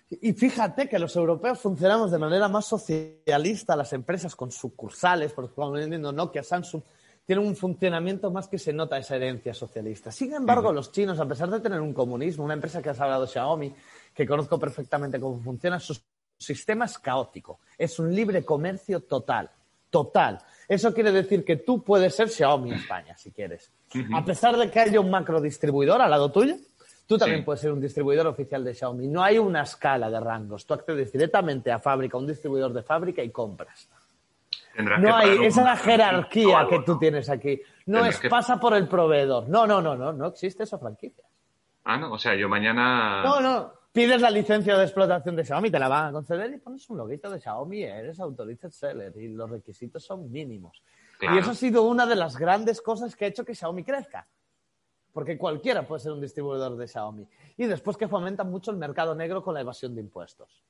Y 0.09 0.35
fíjate 0.35 0.89
que 0.89 0.99
los 0.99 1.17
europeos 1.17 1.59
funcionamos 1.59 2.13
de 2.13 2.19
manera 2.19 2.49
más 2.49 2.67
socialista, 2.67 3.75
las 3.75 3.93
empresas 3.95 4.37
con 4.37 4.53
sucursales, 4.53 5.33
por 5.33 5.47
ejemplo, 5.47 6.13
Nokia, 6.13 6.45
Samsung, 6.45 6.83
tienen 7.25 7.45
un 7.45 7.57
funcionamiento 7.57 8.31
más 8.31 8.47
que 8.47 8.59
se 8.59 8.73
nota 8.73 8.99
esa 8.99 9.17
herencia 9.17 9.53
socialista. 9.53 10.13
Sin 10.13 10.33
embargo, 10.33 10.73
los 10.73 10.93
chinos, 10.93 11.19
a 11.19 11.27
pesar 11.27 11.51
de 11.51 11.59
tener 11.59 11.81
un 11.81 11.93
comunismo, 11.93 12.45
una 12.45 12.55
empresa 12.55 12.81
que 12.81 12.91
has 12.91 13.01
hablado, 13.01 13.27
Xiaomi, 13.27 13.75
que 14.15 14.27
conozco 14.27 14.61
perfectamente 14.61 15.19
cómo 15.19 15.41
funciona, 15.41 15.81
sus 15.81 16.05
sistema 16.39 16.85
es 16.87 16.99
caótico. 16.99 17.61
Es 17.79 17.99
un 17.99 18.15
libre 18.15 18.45
comercio 18.45 19.01
total. 19.01 19.51
Total. 19.91 20.39
Eso 20.69 20.93
quiere 20.93 21.13
decir 21.13 21.45
que 21.45 21.57
tú 21.57 21.83
puedes 21.83 22.15
ser 22.15 22.29
Xiaomi 22.29 22.73
España, 22.73 23.17
si 23.17 23.31
quieres. 23.31 23.71
A 24.15 24.25
pesar 24.25 24.57
de 24.57 24.71
que 24.71 24.81
haya 24.81 25.01
un 25.01 25.11
macro 25.11 25.41
distribuidor 25.41 26.01
al 26.01 26.11
lado 26.11 26.31
tuyo, 26.31 26.57
Tú 27.09 27.17
también 27.17 27.43
Sí. 27.43 27.45
puedes 27.45 27.61
ser 27.61 27.71
un 27.71 27.81
distribuidor 27.81 28.27
oficial 28.27 28.65
de 28.65 28.75
Xiaomi. 28.75 29.07
No 29.07 29.23
hay 29.23 29.39
una 29.39 29.63
escala 29.63 30.11
de 30.11 30.19
rangos. 30.19 30.67
Tú 30.67 30.75
accedes 30.75 31.13
directamente 31.13 31.71
a 31.71 31.79
fábrica, 31.79 32.17
a 32.17 32.21
un 32.21 32.27
distribuidor 32.27 32.73
de 32.73 32.83
fábrica 32.83 33.23
y 33.23 33.31
compras. 33.31 33.89
Tendrás 34.75 35.01
No 35.01 35.15
hay 35.15 35.39
un- 35.39 35.45
esa 35.45 35.61
es 35.61 35.67
la 35.67 35.75
o 35.75 35.77
jerarquía 35.77 36.59
algo, 36.59 36.71
que 36.71 36.79
tú 36.81 36.93
¿no? 36.95 36.99
tienes 36.99 37.31
aquí. 37.31 37.61
No 37.87 37.99
Tendrás 37.99 38.15
es 38.17 38.21
que- 38.23 38.29
pasa 38.29 38.59
por 38.59 38.75
el 38.75 38.89
proveedor. 38.89 39.49
No, 39.49 39.69
no, 39.69 39.81
no, 39.81 39.95
no, 39.95 40.13
no 40.13 40.27
existe 40.27 40.65
esa 40.65 40.79
franquicia. 40.79 41.23
Ah, 41.85 41.97
no, 41.97 42.13
o 42.13 42.19
sea, 42.19 42.35
yo 42.35 42.49
mañana. 42.49 43.23
No, 43.23 43.41
no. 43.41 43.73
Pides 43.97 44.21
la 44.21 44.29
licencia 44.29 44.77
de 44.77 44.85
explotación 44.85 45.37
de 45.37 45.43
Xiaomi, 45.43 45.71
te 45.71 45.79
la 45.79 45.89
van 45.89 46.09
a 46.09 46.13
conceder 46.13 46.53
y 46.53 46.59
pones 46.59 46.87
un 46.91 46.99
loguito 46.99 47.31
de 47.31 47.41
Xiaomi, 47.41 47.83
eres 47.83 48.21
authorized 48.21 48.69
seller 48.69 49.17
y 49.17 49.29
los 49.29 49.49
requisitos 49.49 50.05
son 50.05 50.31
mínimos. 50.31 50.83
Claro. 51.19 51.35
Y 51.35 51.39
eso 51.39 51.53
ha 51.53 51.55
sido 51.55 51.83
una 51.85 52.05
de 52.05 52.15
las 52.15 52.37
grandes 52.37 52.83
cosas 52.83 53.17
que 53.17 53.25
ha 53.25 53.29
hecho 53.29 53.43
que 53.43 53.55
Xiaomi 53.55 53.85
crezca. 53.85 54.29
Porque 55.15 55.39
cualquiera 55.39 55.89
puede 55.89 56.01
ser 56.01 56.13
un 56.13 56.21
distribuidor 56.21 56.77
de 56.77 56.87
Xiaomi. 56.87 57.27
Y 57.57 57.65
después 57.65 57.97
que 57.97 58.07
fomentan 58.07 58.51
mucho 58.51 58.71
el 58.71 58.77
mercado 58.77 59.15
negro 59.15 59.43
con 59.43 59.55
la 59.55 59.63
evasión 59.63 59.95
de 59.95 60.03
impuestos. 60.03 60.63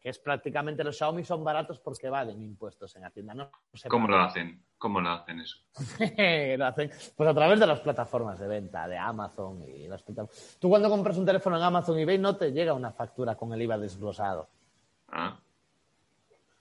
Que 0.00 0.08
es 0.08 0.18
prácticamente 0.18 0.82
los 0.82 0.96
Xiaomi 0.96 1.24
son 1.24 1.44
baratos 1.44 1.78
porque 1.78 2.06
evaden 2.06 2.42
impuestos 2.42 2.96
en 2.96 3.04
Hacienda. 3.04 3.34
No, 3.34 3.44
No 3.44 3.50
¿Cómo 3.88 4.08
lo 4.08 4.18
hacen? 4.18 4.62
¿Cómo 4.78 5.00
lo 5.00 5.10
hacen 5.10 5.40
eso? 5.40 5.58
Lo 6.58 6.66
hacen 6.66 6.90
pues 7.14 7.28
a 7.28 7.34
través 7.34 7.60
de 7.60 7.66
las 7.66 7.80
plataformas 7.80 8.38
de 8.38 8.48
venta, 8.48 8.88
de 8.88 8.96
Amazon 8.96 9.62
y 9.62 9.86
las 9.88 10.02
plataformas. 10.02 10.56
Tú 10.58 10.70
cuando 10.70 10.88
compras 10.88 11.18
un 11.18 11.26
teléfono 11.26 11.58
en 11.58 11.62
Amazon 11.62 11.98
y 11.98 12.02
eBay 12.02 12.16
no 12.16 12.34
te 12.36 12.50
llega 12.50 12.72
una 12.72 12.92
factura 12.92 13.34
con 13.34 13.52
el 13.52 13.60
IVA 13.60 13.76
desglosado. 13.76 14.48
Ah. 15.08 15.38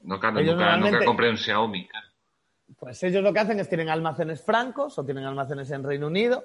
No, 0.02 0.20
claro, 0.20 0.42
nunca, 0.42 0.52
normalmente- 0.54 0.92
nunca 0.92 1.06
compré 1.06 1.30
un 1.30 1.38
Xiaomi. 1.38 1.88
Pues 2.78 3.02
ellos 3.04 3.24
lo 3.24 3.32
que 3.34 3.40
hacen 3.40 3.60
es 3.60 3.70
tienen 3.70 3.90
almacenes 3.90 4.44
francos 4.44 5.00
o 5.00 5.06
tienen 5.06 5.24
almacenes 5.24 5.72
en 5.72 5.84
Reino 5.84 6.08
Unido. 6.08 6.44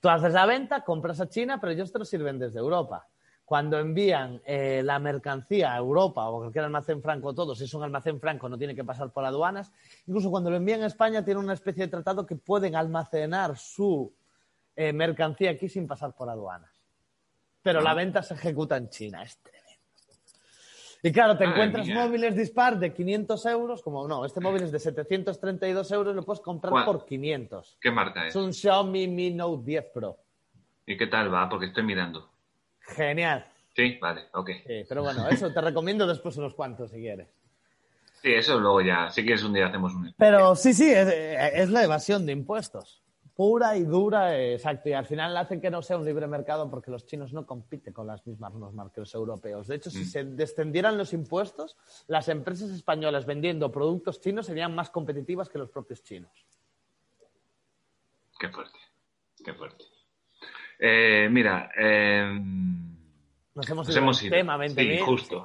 Tú 0.00 0.08
haces 0.08 0.32
la 0.32 0.46
venta, 0.46 0.82
compras 0.82 1.20
a 1.20 1.28
China, 1.28 1.58
pero 1.60 1.72
ellos 1.72 1.92
te 1.92 1.98
lo 1.98 2.04
sirven 2.04 2.38
desde 2.38 2.60
Europa. 2.60 3.06
Cuando 3.46 3.78
envían 3.78 4.42
eh, 4.44 4.82
la 4.84 4.98
mercancía 4.98 5.72
a 5.72 5.78
Europa 5.78 6.28
o 6.28 6.40
cualquier 6.40 6.64
almacén 6.64 7.00
franco, 7.00 7.32
todo, 7.32 7.54
si 7.54 7.62
es 7.62 7.72
un 7.74 7.84
almacén 7.84 8.18
franco 8.18 8.48
no 8.48 8.58
tiene 8.58 8.74
que 8.74 8.82
pasar 8.82 9.12
por 9.12 9.24
aduanas. 9.24 9.72
Incluso 10.04 10.32
cuando 10.32 10.50
lo 10.50 10.56
envían 10.56 10.82
a 10.82 10.86
España 10.86 11.24
tienen 11.24 11.44
una 11.44 11.52
especie 11.52 11.84
de 11.84 11.88
tratado 11.88 12.26
que 12.26 12.34
pueden 12.34 12.74
almacenar 12.74 13.56
su 13.56 14.12
eh, 14.74 14.92
mercancía 14.92 15.52
aquí 15.52 15.68
sin 15.68 15.86
pasar 15.86 16.12
por 16.12 16.28
aduanas. 16.28 16.82
Pero 17.62 17.80
la 17.80 17.94
venta 17.94 18.20
se 18.20 18.34
ejecuta 18.34 18.76
en 18.76 18.90
China. 18.90 19.22
Es 19.22 19.38
tremendo. 19.38 19.56
Y 21.04 21.12
claro, 21.12 21.38
te 21.38 21.44
encuentras 21.44 21.86
mía. 21.86 22.04
móviles 22.04 22.34
dispar 22.34 22.80
de 22.80 22.92
500 22.92 23.46
euros, 23.46 23.80
como 23.80 24.08
no, 24.08 24.24
este 24.24 24.40
móvil 24.40 24.64
es 24.64 24.72
de 24.72 24.80
732 24.80 25.92
euros, 25.92 26.16
lo 26.16 26.24
puedes 26.24 26.40
comprar 26.40 26.72
¿Cuál? 26.72 26.84
por 26.84 27.06
500. 27.06 27.78
¿Qué 27.80 27.92
marca 27.92 28.26
es? 28.26 28.34
Es 28.34 28.42
un 28.42 28.52
Xiaomi 28.52 29.06
Mi 29.06 29.30
Note 29.30 29.62
10 29.64 29.84
Pro. 29.94 30.18
¿Y 30.84 30.96
qué 30.96 31.06
tal 31.06 31.32
va? 31.32 31.48
Porque 31.48 31.66
estoy 31.66 31.84
mirando. 31.84 32.35
Genial. 32.86 33.46
Sí, 33.74 33.98
vale, 34.00 34.22
ok. 34.32 34.50
Sí, 34.66 34.84
pero 34.88 35.02
bueno, 35.02 35.28
eso 35.28 35.52
te 35.52 35.60
recomiendo 35.60 36.06
después 36.06 36.36
unos 36.36 36.54
cuantos 36.54 36.90
si 36.90 36.98
quieres. 36.98 37.28
Sí, 38.22 38.32
eso 38.32 38.58
luego 38.58 38.80
ya. 38.80 39.10
Si 39.10 39.22
quieres 39.22 39.44
un 39.44 39.52
día 39.52 39.66
hacemos 39.66 39.94
un. 39.94 40.14
Pero 40.16 40.56
sí, 40.56 40.72
sí, 40.72 40.90
es, 40.90 41.08
es 41.08 41.70
la 41.70 41.84
evasión 41.84 42.24
de 42.24 42.32
impuestos. 42.32 43.02
Pura 43.34 43.76
y 43.76 43.84
dura, 43.84 44.40
exacto. 44.40 44.88
Y 44.88 44.94
al 44.94 45.04
final 45.04 45.36
hacen 45.36 45.60
que 45.60 45.70
no 45.70 45.82
sea 45.82 45.98
un 45.98 46.06
libre 46.06 46.26
mercado 46.26 46.70
porque 46.70 46.90
los 46.90 47.04
chinos 47.04 47.34
no 47.34 47.44
compiten 47.44 47.92
con 47.92 48.06
las 48.06 48.26
mismas 48.26 48.54
normas 48.54 48.90
que 48.92 49.00
los 49.00 49.14
europeos. 49.14 49.66
De 49.66 49.76
hecho, 49.76 49.90
si 49.90 50.06
se 50.06 50.24
descendieran 50.24 50.96
los 50.96 51.12
impuestos, 51.12 51.76
las 52.06 52.28
empresas 52.30 52.70
españolas 52.70 53.26
vendiendo 53.26 53.70
productos 53.70 54.22
chinos 54.22 54.46
serían 54.46 54.74
más 54.74 54.88
competitivas 54.88 55.50
que 55.50 55.58
los 55.58 55.68
propios 55.68 56.02
chinos. 56.02 56.46
Qué 58.38 58.48
fuerte. 58.48 58.78
Qué 59.44 59.52
fuerte. 59.52 59.84
Eh, 60.78 61.28
mira, 61.30 61.70
eh, 61.76 62.38
Nos 63.54 63.68
hemos 63.70 63.86
nos 63.86 63.88
ido 63.90 63.98
hemos 63.98 64.22
ido. 64.22 64.36
tema 64.36 64.56
20.000. 64.58 64.74
Sí, 64.74 64.98
justo. 65.02 65.44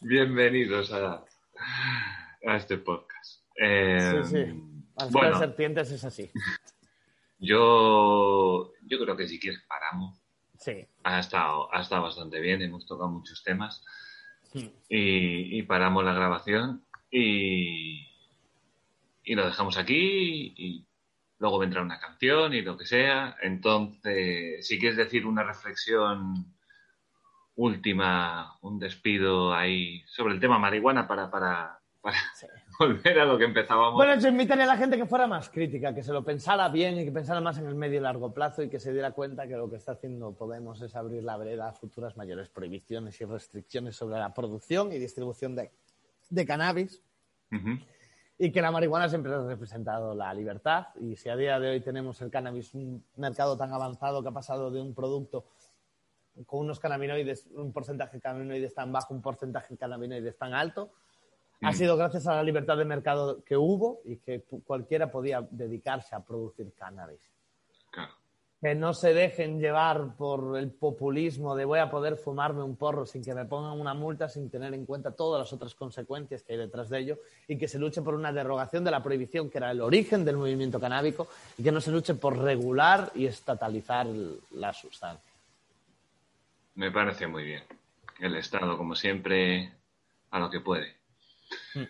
Bienvenidos 0.00 0.92
a, 0.92 1.24
a 2.46 2.56
este 2.56 2.78
podcast. 2.78 3.42
Eh, 3.60 4.22
Sí, 4.24 4.30
sí. 4.30 4.62
Las 4.98 5.10
Bueno, 5.12 5.38
serpientes 5.38 5.90
es 5.90 6.04
así. 6.04 6.30
yo, 7.38 8.72
yo 8.82 8.98
creo 8.98 9.16
que 9.16 9.26
si 9.28 9.38
quieres 9.38 9.60
paramos. 9.68 10.18
Sí. 10.58 10.86
Ha 11.04 11.18
estado, 11.20 11.72
ha 11.74 11.80
estado 11.82 12.02
bastante 12.02 12.40
bien, 12.40 12.62
hemos 12.62 12.86
tocado 12.86 13.08
muchos 13.10 13.42
temas 13.42 13.84
Hmm. 14.54 14.68
y, 14.88 15.58
y 15.58 15.62
paramos 15.64 16.04
la 16.04 16.12
grabación 16.14 16.84
y, 17.10 18.06
y 19.24 19.34
lo 19.34 19.44
dejamos 19.44 19.76
aquí 19.76 20.54
y 20.56 20.86
luego 21.38 21.58
vendrá 21.58 21.82
una 21.82 21.98
canción 21.98 22.54
y 22.54 22.62
lo 22.62 22.76
que 22.76 22.86
sea. 22.86 23.36
Entonces, 23.42 24.66
si 24.66 24.78
quieres 24.78 24.96
decir 24.96 25.26
una 25.26 25.42
reflexión 25.42 26.54
última, 27.56 28.56
un 28.60 28.78
despido 28.78 29.54
ahí 29.54 30.02
sobre 30.06 30.34
el 30.34 30.40
tema 30.40 30.58
marihuana 30.58 31.08
para, 31.08 31.30
para, 31.30 31.80
para 32.00 32.16
Sí. 32.34 32.46
volver 32.78 33.18
a 33.20 33.24
lo 33.24 33.38
que 33.38 33.44
empezábamos. 33.44 33.94
Bueno, 33.94 34.20
yo 34.20 34.28
invitaría 34.28 34.64
a 34.64 34.66
la 34.68 34.76
gente 34.76 34.96
que 34.98 35.06
fuera 35.06 35.26
más 35.26 35.48
crítica, 35.48 35.94
que 35.94 36.02
se 36.02 36.12
lo 36.12 36.22
pensara 36.22 36.68
bien 36.68 36.98
y 36.98 37.04
que 37.04 37.12
pensara 37.12 37.40
más 37.40 37.56
en 37.58 37.66
el 37.66 37.74
medio 37.74 37.98
y 37.98 38.02
largo 38.02 38.32
plazo 38.34 38.62
y 38.62 38.68
que 38.68 38.78
se 38.78 38.92
diera 38.92 39.12
cuenta 39.12 39.48
que 39.48 39.56
lo 39.56 39.70
que 39.70 39.76
está 39.76 39.92
haciendo 39.92 40.34
Podemos 40.34 40.82
es 40.82 40.94
abrir 40.94 41.22
la 41.24 41.36
vereda 41.38 41.68
a 41.68 41.72
futuras 41.72 42.16
mayores 42.16 42.50
prohibiciones 42.50 43.18
y 43.20 43.24
restricciones 43.24 43.96
sobre 43.96 44.18
la 44.18 44.34
producción 44.34 44.92
y 44.92 44.98
distribución 44.98 45.56
de, 45.56 45.70
de 46.28 46.46
cannabis. 46.46 47.02
Y 48.38 48.52
que 48.52 48.60
la 48.60 48.70
marihuana 48.70 49.08
siempre 49.08 49.32
ha 49.32 49.42
representado 49.42 50.14
la 50.14 50.32
libertad 50.34 50.88
y 51.00 51.16
si 51.16 51.28
a 51.28 51.36
día 51.36 51.58
de 51.58 51.70
hoy 51.70 51.80
tenemos 51.80 52.20
el 52.20 52.30
cannabis 52.30 52.74
un 52.74 53.02
mercado 53.16 53.56
tan 53.56 53.72
avanzado 53.72 54.22
que 54.22 54.28
ha 54.28 54.32
pasado 54.32 54.70
de 54.70 54.80
un 54.80 54.94
producto 54.94 55.46
con 56.44 56.60
unos 56.60 56.78
cannabinoides, 56.78 57.46
un 57.54 57.72
porcentaje 57.72 58.18
de 58.18 58.20
cannabinoides 58.20 58.74
tan 58.74 58.92
bajo, 58.92 59.14
un 59.14 59.22
porcentaje 59.22 59.74
de 59.74 59.78
cannabinoides 59.78 60.36
tan 60.36 60.52
alto, 60.52 60.92
ha 61.62 61.70
Mm. 61.70 61.74
sido 61.74 61.96
gracias 61.96 62.26
a 62.26 62.34
la 62.34 62.42
libertad 62.42 62.76
de 62.76 62.84
mercado 62.84 63.42
que 63.42 63.56
hubo 63.56 64.00
y 64.04 64.18
que 64.18 64.42
cualquiera 64.66 65.10
podía 65.10 65.40
dedicarse 65.50 66.14
a 66.14 66.20
producir 66.22 66.74
cannabis. 66.74 67.20
Que 68.60 68.74
no 68.74 68.94
se 68.94 69.12
dejen 69.12 69.60
llevar 69.60 70.16
por 70.16 70.56
el 70.56 70.70
populismo 70.70 71.54
de 71.54 71.64
voy 71.64 71.78
a 71.78 71.90
poder 71.90 72.16
fumarme 72.16 72.62
un 72.62 72.76
porro 72.76 73.04
sin 73.04 73.22
que 73.22 73.34
me 73.34 73.44
pongan 73.44 73.78
una 73.78 73.92
multa, 73.92 74.28
sin 74.28 74.50
tener 74.50 74.72
en 74.72 74.86
cuenta 74.86 75.10
todas 75.10 75.40
las 75.40 75.52
otras 75.52 75.74
consecuencias 75.74 76.42
que 76.42 76.54
hay 76.54 76.58
detrás 76.58 76.88
de 76.88 77.00
ello 77.00 77.18
y 77.46 77.58
que 77.58 77.68
se 77.68 77.78
luche 77.78 78.02
por 78.02 78.14
una 78.14 78.32
derogación 78.32 78.82
de 78.82 78.90
la 78.90 79.02
prohibición 79.02 79.50
que 79.50 79.58
era 79.58 79.70
el 79.70 79.80
origen 79.80 80.24
del 80.24 80.38
movimiento 80.38 80.80
canábico 80.80 81.28
y 81.58 81.62
que 81.62 81.70
no 81.70 81.80
se 81.80 81.92
luche 81.92 82.14
por 82.14 82.38
regular 82.38 83.12
y 83.14 83.26
estatalizar 83.26 84.06
la 84.52 84.72
sustancia. 84.72 85.32
Me 86.76 86.90
parece 86.90 87.26
muy 87.26 87.44
bien. 87.44 87.62
El 88.20 88.36
Estado, 88.36 88.76
como 88.76 88.94
siempre, 88.94 89.72
a 90.30 90.38
lo 90.38 90.50
que 90.50 90.60
puede. 90.60 90.96
Mm. 91.74 91.84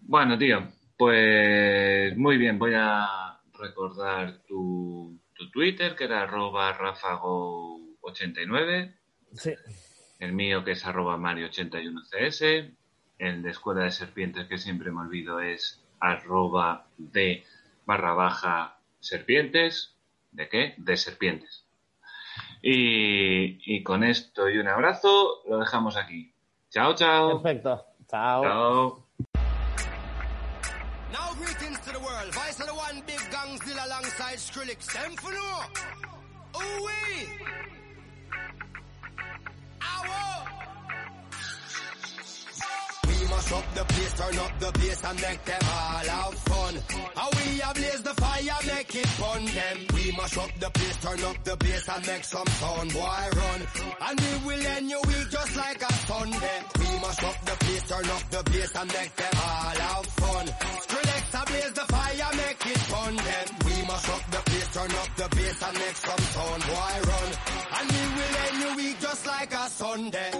Bueno, 0.00 0.38
tío, 0.38 0.68
pues 0.96 2.16
muy 2.16 2.38
bien. 2.38 2.58
Voy 2.58 2.72
a 2.74 3.38
recordar 3.58 4.38
tu, 4.48 5.19
tu 5.40 5.50
Twitter, 5.50 5.96
que 5.96 6.04
era 6.04 6.22
arroba 6.22 6.72
rafago89. 6.76 8.94
Sí. 9.32 9.54
El 10.18 10.34
mío, 10.34 10.62
que 10.62 10.72
es 10.72 10.84
arroba 10.84 11.16
mario81cs. 11.16 12.74
El 13.18 13.42
de 13.42 13.50
Escuela 13.50 13.84
de 13.84 13.90
Serpientes, 13.90 14.46
que 14.48 14.58
siempre 14.58 14.92
me 14.92 15.00
olvido, 15.00 15.40
es 15.40 15.82
arroba 15.98 16.88
de 16.98 17.42
barra 17.86 18.12
baja 18.12 18.76
serpientes. 19.00 19.96
¿De 20.30 20.50
qué? 20.50 20.74
De 20.76 20.98
serpientes. 20.98 21.64
Y, 22.60 23.62
y 23.64 23.82
con 23.82 24.04
esto 24.04 24.50
y 24.50 24.58
un 24.58 24.68
abrazo, 24.68 25.42
lo 25.48 25.58
dejamos 25.58 25.96
aquí. 25.96 26.34
Chao, 26.68 26.94
chao. 26.94 27.42
Perfecto. 27.42 27.86
Chao. 28.06 28.42
Chao. 28.42 29.09
One 33.50 33.58
still 33.58 33.86
alongside 33.86 34.38
Skrillex. 34.38 34.92
Them 34.92 35.16
for 35.16 35.32
no. 35.32 35.62
Ooh 36.56 36.84
wee. 36.84 37.28
We 43.08 43.26
mash 43.28 43.52
up 43.52 43.74
the 43.74 43.84
place, 43.84 44.12
turn 44.14 44.38
up 44.38 44.60
the 44.60 44.72
bass 44.78 45.04
and 45.04 45.20
make 45.20 45.44
them 45.44 45.62
all 45.62 46.06
have 46.14 46.34
fun. 46.34 46.74
How 47.14 47.30
we 47.30 47.60
ablaze 47.62 48.02
the 48.02 48.14
fire, 48.14 48.60
make 48.66 48.94
it 48.94 49.06
fun 49.06 49.44
them. 49.44 49.78
We 49.94 50.12
mash 50.16 50.38
up 50.38 50.50
the 50.58 50.70
place, 50.70 50.96
turn 51.02 51.24
up 51.24 51.44
the 51.44 51.56
bass 51.56 51.88
and 51.88 52.06
make 52.06 52.24
some 52.24 52.46
sound, 52.46 52.92
boy 52.92 53.28
run. 53.36 53.60
And 54.06 54.20
we 54.20 54.46
will 54.46 54.66
end 54.66 54.90
your 54.90 55.02
week 55.06 55.30
just 55.30 55.56
like 55.56 55.82
a 55.82 55.92
Sunday. 55.92 56.60
We 56.78 56.84
mash 57.00 57.22
up 57.24 57.44
the 57.44 57.56
place, 57.64 57.88
turn 57.88 58.10
up 58.10 58.30
the 58.30 58.50
bass 58.50 58.72
and 58.76 58.92
make 58.92 59.16
them 59.16 59.34
all 59.34 59.78
have 59.88 60.06
fun. 60.06 60.46
Ablaze 61.32 61.72
the 61.72 61.86
fire, 61.92 62.30
make 62.36 62.66
it 62.66 62.78
fun 62.90 63.16
them. 63.16 63.46
We 63.64 63.74
mash 63.86 64.08
up 64.08 64.24
the 64.30 64.38
place, 64.50 64.68
turn 64.74 64.90
up 64.90 65.10
the 65.16 65.36
bass 65.36 65.62
and 65.62 65.78
make 65.78 65.96
some 65.96 66.24
sound, 66.34 66.62
boy 66.62 66.94
run. 67.10 67.30
And 67.78 67.86
we 67.92 68.02
will 68.16 68.36
end 68.46 68.56
your 68.62 68.76
week 68.76 69.00
just 69.00 69.26
like 69.26 69.52
a 69.52 69.68
Sunday. 69.70 70.30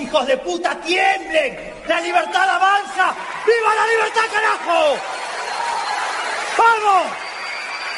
Hijos 0.00 0.26
de 0.26 0.36
puta, 0.38 0.78
tiemblen. 0.80 1.74
La 1.86 2.00
libertad 2.00 2.48
avanza. 2.48 3.14
¡Viva 3.46 3.74
la 3.74 3.86
libertad, 3.86 4.22
carajo! 4.32 4.96
¡Vamos! 6.58 7.25